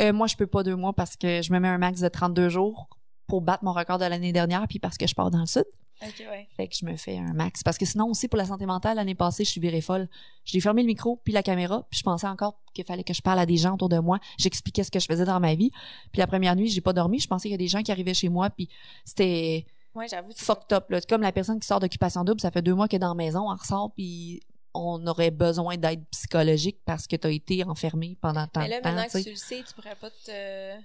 Euh, 0.00 0.12
moi, 0.12 0.26
je 0.26 0.36
peux 0.36 0.46
pas 0.46 0.62
deux 0.62 0.76
mois 0.76 0.92
parce 0.92 1.16
que 1.16 1.42
je 1.42 1.52
me 1.52 1.58
mets 1.60 1.68
un 1.68 1.78
max 1.78 2.00
de 2.00 2.08
32 2.08 2.48
jours 2.48 2.88
pour 3.26 3.40
battre 3.40 3.64
mon 3.64 3.72
record 3.72 3.98
de 3.98 4.04
l'année 4.04 4.32
dernière, 4.32 4.66
puis 4.68 4.78
parce 4.78 4.98
que 4.98 5.06
je 5.06 5.14
pars 5.14 5.30
dans 5.30 5.40
le 5.40 5.46
sud. 5.46 5.64
Ok, 6.02 6.24
ouais. 6.30 6.48
Fait 6.56 6.66
que 6.68 6.74
je 6.78 6.84
me 6.84 6.96
fais 6.96 7.16
un 7.18 7.32
max. 7.32 7.62
Parce 7.62 7.78
que 7.78 7.86
sinon, 7.86 8.08
aussi, 8.08 8.26
pour 8.28 8.36
la 8.36 8.44
santé 8.46 8.66
mentale, 8.66 8.96
l'année 8.96 9.14
passée, 9.14 9.44
je 9.44 9.50
suis 9.50 9.60
virée 9.60 9.80
folle. 9.80 10.08
J'ai 10.44 10.60
fermé 10.60 10.82
le 10.82 10.88
micro, 10.88 11.20
puis 11.24 11.32
la 11.32 11.42
caméra, 11.42 11.86
puis 11.88 11.98
je 11.98 12.02
pensais 12.02 12.26
encore 12.26 12.60
qu'il 12.74 12.84
fallait 12.84 13.04
que 13.04 13.14
je 13.14 13.22
parle 13.22 13.38
à 13.38 13.46
des 13.46 13.56
gens 13.56 13.74
autour 13.74 13.88
de 13.88 13.98
moi. 13.98 14.18
J'expliquais 14.36 14.82
ce 14.82 14.90
que 14.90 14.98
je 14.98 15.06
faisais 15.06 15.24
dans 15.24 15.38
ma 15.40 15.54
vie. 15.54 15.70
Puis 16.12 16.18
la 16.18 16.26
première 16.26 16.56
nuit, 16.56 16.68
j'ai 16.68 16.80
pas 16.80 16.92
dormi. 16.92 17.20
Je 17.20 17.28
pensais 17.28 17.44
qu'il 17.44 17.52
y 17.52 17.54
a 17.54 17.58
des 17.58 17.68
gens 17.68 17.82
qui 17.82 17.92
arrivaient 17.92 18.12
chez 18.14 18.28
moi, 18.28 18.50
puis 18.50 18.68
c'était 19.04 19.64
Ouais, 19.94 20.08
j'avoue. 20.08 20.32
fucked 20.34 20.72
up. 20.72 20.90
Là. 20.90 21.00
Comme 21.02 21.22
la 21.22 21.30
personne 21.30 21.60
qui 21.60 21.66
sort 21.68 21.78
d'occupation 21.78 22.24
double, 22.24 22.40
ça 22.40 22.50
fait 22.50 22.62
deux 22.62 22.74
mois 22.74 22.88
qu'elle 22.88 22.96
est 22.98 23.00
dans 23.00 23.08
la 23.08 23.14
maison, 23.14 23.50
elle 23.50 23.58
ressort, 23.58 23.92
puis 23.94 24.40
on 24.74 25.06
aurait 25.06 25.30
besoin 25.30 25.76
d'aide 25.76 26.04
psychologique 26.10 26.78
parce 26.84 27.06
que 27.06 27.16
t'as 27.16 27.30
été 27.30 27.64
enfermé 27.64 28.16
pendant 28.20 28.46
tant 28.46 28.60
Mais 28.60 28.68
là, 28.68 28.78
de 28.78 28.82
temps. 28.82 28.88
maintenant 28.92 29.04
tu 29.04 29.10
sais. 29.10 29.18
que 29.20 29.24
tu 29.24 29.30
le 29.30 29.36
sais, 29.36 29.62
tu 29.66 29.74
pourrais 29.74 29.94
pas 29.96 30.10
te... 30.10 30.76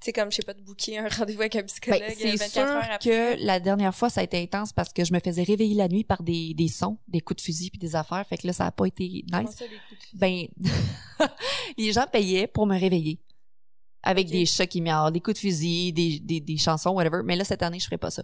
Tu 0.00 0.06
sais, 0.06 0.12
comme, 0.12 0.30
je 0.30 0.36
sais 0.36 0.42
pas, 0.42 0.52
te 0.52 0.60
booker 0.60 0.98
un 0.98 1.08
rendez-vous 1.18 1.40
avec 1.40 1.56
un 1.56 1.62
psychologue 1.62 2.00
Ben, 2.00 2.10
euh, 2.10 2.14
c'est 2.18 2.30
24 2.36 2.50
sûr 2.50 2.62
heures 2.62 2.82
après. 2.90 2.98
que 3.36 3.44
la 3.46 3.60
dernière 3.60 3.94
fois, 3.94 4.10
ça 4.10 4.20
a 4.20 4.24
été 4.24 4.42
intense 4.42 4.72
parce 4.72 4.92
que 4.92 5.02
je 5.04 5.12
me 5.14 5.20
faisais 5.20 5.44
réveiller 5.44 5.74
la 5.76 5.88
nuit 5.88 6.04
par 6.04 6.22
des, 6.22 6.52
des 6.54 6.68
sons, 6.68 6.98
des 7.08 7.20
coups 7.20 7.38
de 7.38 7.44
fusil 7.44 7.70
puis 7.70 7.78
des 7.78 7.96
affaires. 7.96 8.26
Fait 8.26 8.36
que 8.36 8.46
là, 8.46 8.52
ça 8.52 8.66
a 8.66 8.70
pas 8.72 8.84
été 8.86 9.24
Comment 9.30 9.44
nice. 9.48 9.56
ça, 9.56 9.64
les 9.64 9.78
coups 9.88 10.00
de 10.00 10.04
fusil? 10.04 10.18
Ben, 10.18 11.28
les 11.78 11.92
gens 11.92 12.06
payaient 12.10 12.46
pour 12.46 12.66
me 12.66 12.78
réveiller. 12.78 13.18
Avec 14.06 14.28
des 14.28 14.44
chats 14.44 14.66
qui 14.66 14.82
miaulent, 14.82 15.12
des 15.12 15.20
coups 15.20 15.36
de 15.36 15.38
fusil, 15.40 15.90
des, 15.94 16.18
des, 16.20 16.38
des 16.40 16.58
chansons, 16.58 16.90
whatever. 16.90 17.22
Mais 17.24 17.36
là, 17.36 17.44
cette 17.44 17.62
année, 17.62 17.78
je 17.78 17.86
ferai 17.86 17.96
pas 17.96 18.10
ça. 18.10 18.22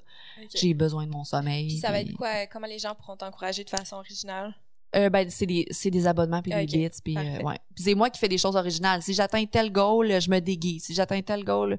J'ai 0.55 0.75
besoin 0.75 1.07
de 1.07 1.11
mon 1.11 1.25
sommeil. 1.25 1.69
Puis 1.69 1.79
ça 1.79 1.91
va 1.91 2.01
être 2.01 2.13
quoi? 2.13 2.47
Comment 2.49 2.67
les 2.67 2.79
gens 2.79 2.95
pourront 2.95 3.17
t'encourager 3.17 3.65
de 3.65 3.71
façon 3.71 3.97
originale? 3.97 4.55
Euh, 4.97 5.09
ben, 5.09 5.31
c'est 5.31 5.47
des, 5.47 5.67
c'est 5.71 5.91
des 5.91 6.07
abonnements 6.07 6.43
puis 6.43 6.51
des 6.53 6.67
bits 6.67 6.89
puis 7.05 7.17
euh, 7.17 7.43
ouais. 7.43 7.57
C'est 7.77 7.95
moi 7.95 8.11
qui 8.11 8.19
fais 8.19 8.29
des 8.29 8.39
choses 8.39 8.57
originales. 8.57 9.03
Si 9.03 9.15
j'atteins 9.15 9.45
tel 9.47 9.71
goal, 9.71 10.21
je 10.21 10.29
me 10.31 10.41
déguise. 10.41 10.85
Si 10.85 10.95
j'atteins 10.95 11.23
tel 11.23 11.45
goal, 11.45 11.79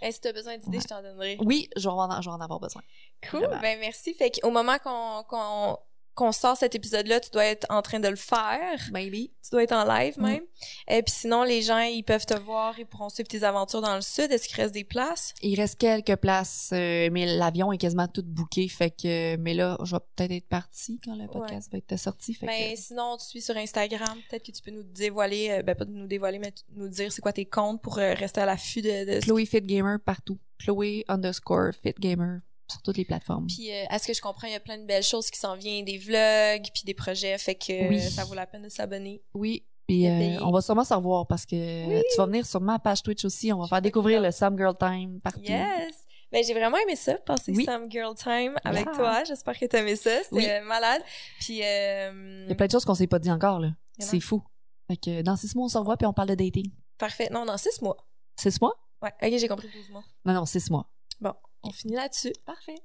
Hey, 0.00 0.12
si 0.12 0.20
t'as 0.20 0.32
besoin 0.32 0.58
d'idées, 0.58 0.78
Ouais. 0.78 0.82
je 0.82 0.88
t'en 0.88 1.00
donnerai. 1.00 1.36
Oui, 1.40 1.68
je 1.76 1.82
vais 1.88 1.94
en, 1.94 2.20
je 2.20 2.28
vais 2.28 2.34
en 2.34 2.40
avoir 2.40 2.58
besoin. 2.58 2.82
Cool, 3.30 3.44
Vraiment. 3.44 3.60
ben 3.62 3.78
merci. 3.78 4.12
Fait 4.14 4.32
qu'au 4.32 4.50
moment 4.50 4.76
qu'on 4.82 5.22
qu'on 5.28 5.78
qu'on 6.14 6.32
sort 6.32 6.56
cet 6.56 6.74
épisode-là, 6.74 7.20
tu 7.20 7.30
dois 7.30 7.44
être 7.46 7.66
en 7.70 7.80
train 7.82 8.00
de 8.00 8.08
le 8.08 8.16
faire. 8.16 8.78
Maybe. 8.92 9.30
Tu 9.42 9.50
dois 9.50 9.62
être 9.62 9.72
en 9.72 9.84
live 9.84 10.14
Mm. 10.18 10.22
même. 10.22 10.42
Et 10.88 11.02
puis 11.02 11.14
sinon, 11.14 11.42
les 11.42 11.62
gens, 11.62 11.78
ils 11.80 12.02
peuvent 12.02 12.26
te 12.26 12.38
voir, 12.38 12.78
ils 12.78 12.86
pourront 12.86 13.08
suivre 13.08 13.28
tes 13.28 13.42
aventures 13.44 13.80
dans 13.80 13.94
le 13.94 14.00
sud. 14.02 14.30
Est-ce 14.30 14.46
qu'il 14.48 14.56
reste 14.56 14.74
des 14.74 14.84
places? 14.84 15.32
Il 15.42 15.58
reste 15.58 15.78
quelques 15.78 16.16
places, 16.16 16.70
euh, 16.72 17.08
mais 17.10 17.26
l'avion 17.26 17.72
est 17.72 17.78
quasiment 17.78 18.08
tout 18.08 18.22
booké. 18.24 18.68
Fait 18.68 18.90
que, 18.90 19.36
mais 19.36 19.54
là, 19.54 19.78
je 19.84 19.96
vais 19.96 20.00
peut-être 20.16 20.32
être 20.32 20.48
partie 20.48 21.00
quand 21.04 21.14
le 21.16 21.26
podcast 21.28 21.70
va 21.72 21.78
être 21.78 21.96
sorti. 21.98 22.34
Fait 22.34 22.46
que, 22.46 22.80
sinon, 22.80 23.12
on 23.14 23.16
te 23.16 23.22
suit 23.22 23.40
sur 23.42 23.56
Instagram. 23.56 24.18
Peut-être 24.28 24.44
que 24.46 24.52
tu 24.52 24.62
peux 24.62 24.70
nous 24.70 24.82
dévoiler, 24.84 25.50
euh, 25.50 25.62
ben 25.62 25.74
pas 25.74 25.84
nous 25.86 26.06
dévoiler, 26.06 26.38
mais 26.38 26.52
tu- 26.52 26.62
nous 26.74 26.88
dire 26.88 27.10
c'est 27.12 27.22
quoi 27.22 27.32
tes 27.32 27.46
comptes 27.46 27.80
pour 27.82 27.98
euh, 27.98 28.14
rester 28.14 28.40
à 28.40 28.46
l'affût 28.46 28.82
de, 28.82 29.14
de 29.16 29.20
Chloé 29.20 29.46
Fit 29.46 29.60
Gamer 29.62 29.98
partout. 30.00 30.38
Chloé 30.58 31.04
underscore 31.08 31.70
Fit 31.82 31.94
Gamer 31.98 32.40
sur 32.72 32.82
toutes 32.82 32.96
les 32.96 33.04
plateformes. 33.04 33.46
Puis, 33.46 33.70
euh, 33.72 33.84
à 33.88 33.98
ce 33.98 34.06
que 34.06 34.14
je 34.14 34.20
comprends, 34.20 34.46
il 34.48 34.52
y 34.52 34.56
a 34.56 34.60
plein 34.60 34.78
de 34.78 34.84
belles 34.86 35.02
choses 35.02 35.30
qui 35.30 35.38
s'en 35.38 35.56
viennent, 35.56 35.84
des 35.84 35.98
vlogs, 35.98 36.68
puis 36.74 36.82
des 36.84 36.94
projets, 36.94 37.36
fait 37.38 37.54
que 37.54 37.88
Oui. 37.88 37.98
euh, 37.98 38.08
ça 38.10 38.24
vaut 38.24 38.34
la 38.34 38.46
peine 38.46 38.62
de 38.62 38.68
s'abonner. 38.68 39.22
Oui. 39.34 39.64
Puis 39.88 40.06
euh, 40.08 40.38
on 40.42 40.50
va 40.50 40.60
sûrement 40.62 40.84
se 40.84 40.94
revoir 40.94 41.26
parce 41.26 41.44
que 41.44 42.00
tu 42.12 42.16
vas 42.16 42.26
venir 42.26 42.46
sur 42.46 42.60
ma 42.60 42.78
page 42.78 43.02
Twitch 43.02 43.24
aussi. 43.24 43.52
On 43.52 43.58
va 43.58 43.66
faire 43.66 43.82
découvrir 43.82 44.20
le 44.22 44.30
Some 44.30 44.56
Girl 44.56 44.74
Time 44.78 45.20
partout. 45.20 45.40
Yes! 45.42 45.94
Ben, 46.30 46.42
j'ai 46.42 46.54
vraiment 46.54 46.78
aimé 46.78 46.96
ça, 46.96 47.14
passer 47.16 47.52
Oui. 47.54 47.64
some 47.66 47.90
girl 47.90 48.14
time 48.14 48.54
avec 48.64 48.86
Yeah. 48.86 48.94
toi. 48.94 49.24
J'espère 49.24 49.58
que 49.58 49.66
t'as 49.66 49.80
aimé 49.80 49.96
ça. 49.96 50.22
C'était 50.22 50.60
Oui. 50.60 50.66
malade. 50.66 51.02
Puis, 51.40 51.60
euh, 51.62 52.44
Il 52.46 52.48
y 52.48 52.52
a 52.52 52.54
plein 52.54 52.66
de 52.66 52.70
choses 52.72 52.86
qu'on 52.86 52.94
s'est 52.94 53.06
pas 53.06 53.18
dit 53.18 53.30
encore, 53.30 53.60
là. 53.60 53.68
C'est 53.98 54.20
fou. 54.20 54.42
Fait 54.88 54.96
que 54.96 55.20
dans 55.22 55.36
six 55.36 55.54
mois, 55.54 55.66
on 55.66 55.68
se 55.68 55.76
revoit 55.76 55.96
puis 55.98 56.06
on 56.06 56.12
parle 56.14 56.28
de 56.30 56.34
dating. 56.34 56.70
parfait. 56.96 57.28
Non, 57.30 57.44
dans 57.44 57.58
six 57.58 57.82
mois. 57.82 57.96
Six 58.40 58.60
mois? 58.62 58.72
Ouais. 59.02 59.12
Ok, 59.22 59.36
j'ai 59.38 59.48
compris 59.48 59.68
12 59.74 59.90
mois. 59.90 60.04
Non, 60.24 60.32
non, 60.32 60.46
six 60.46 60.70
mois. 60.70 60.88
Bon, 61.20 61.34
on 61.64 61.70
finit 61.70 61.94
là-dessus. 61.94 62.32
Parfait. 62.44 62.82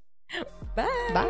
Bye. 0.76 0.86
Bye. 1.14 1.28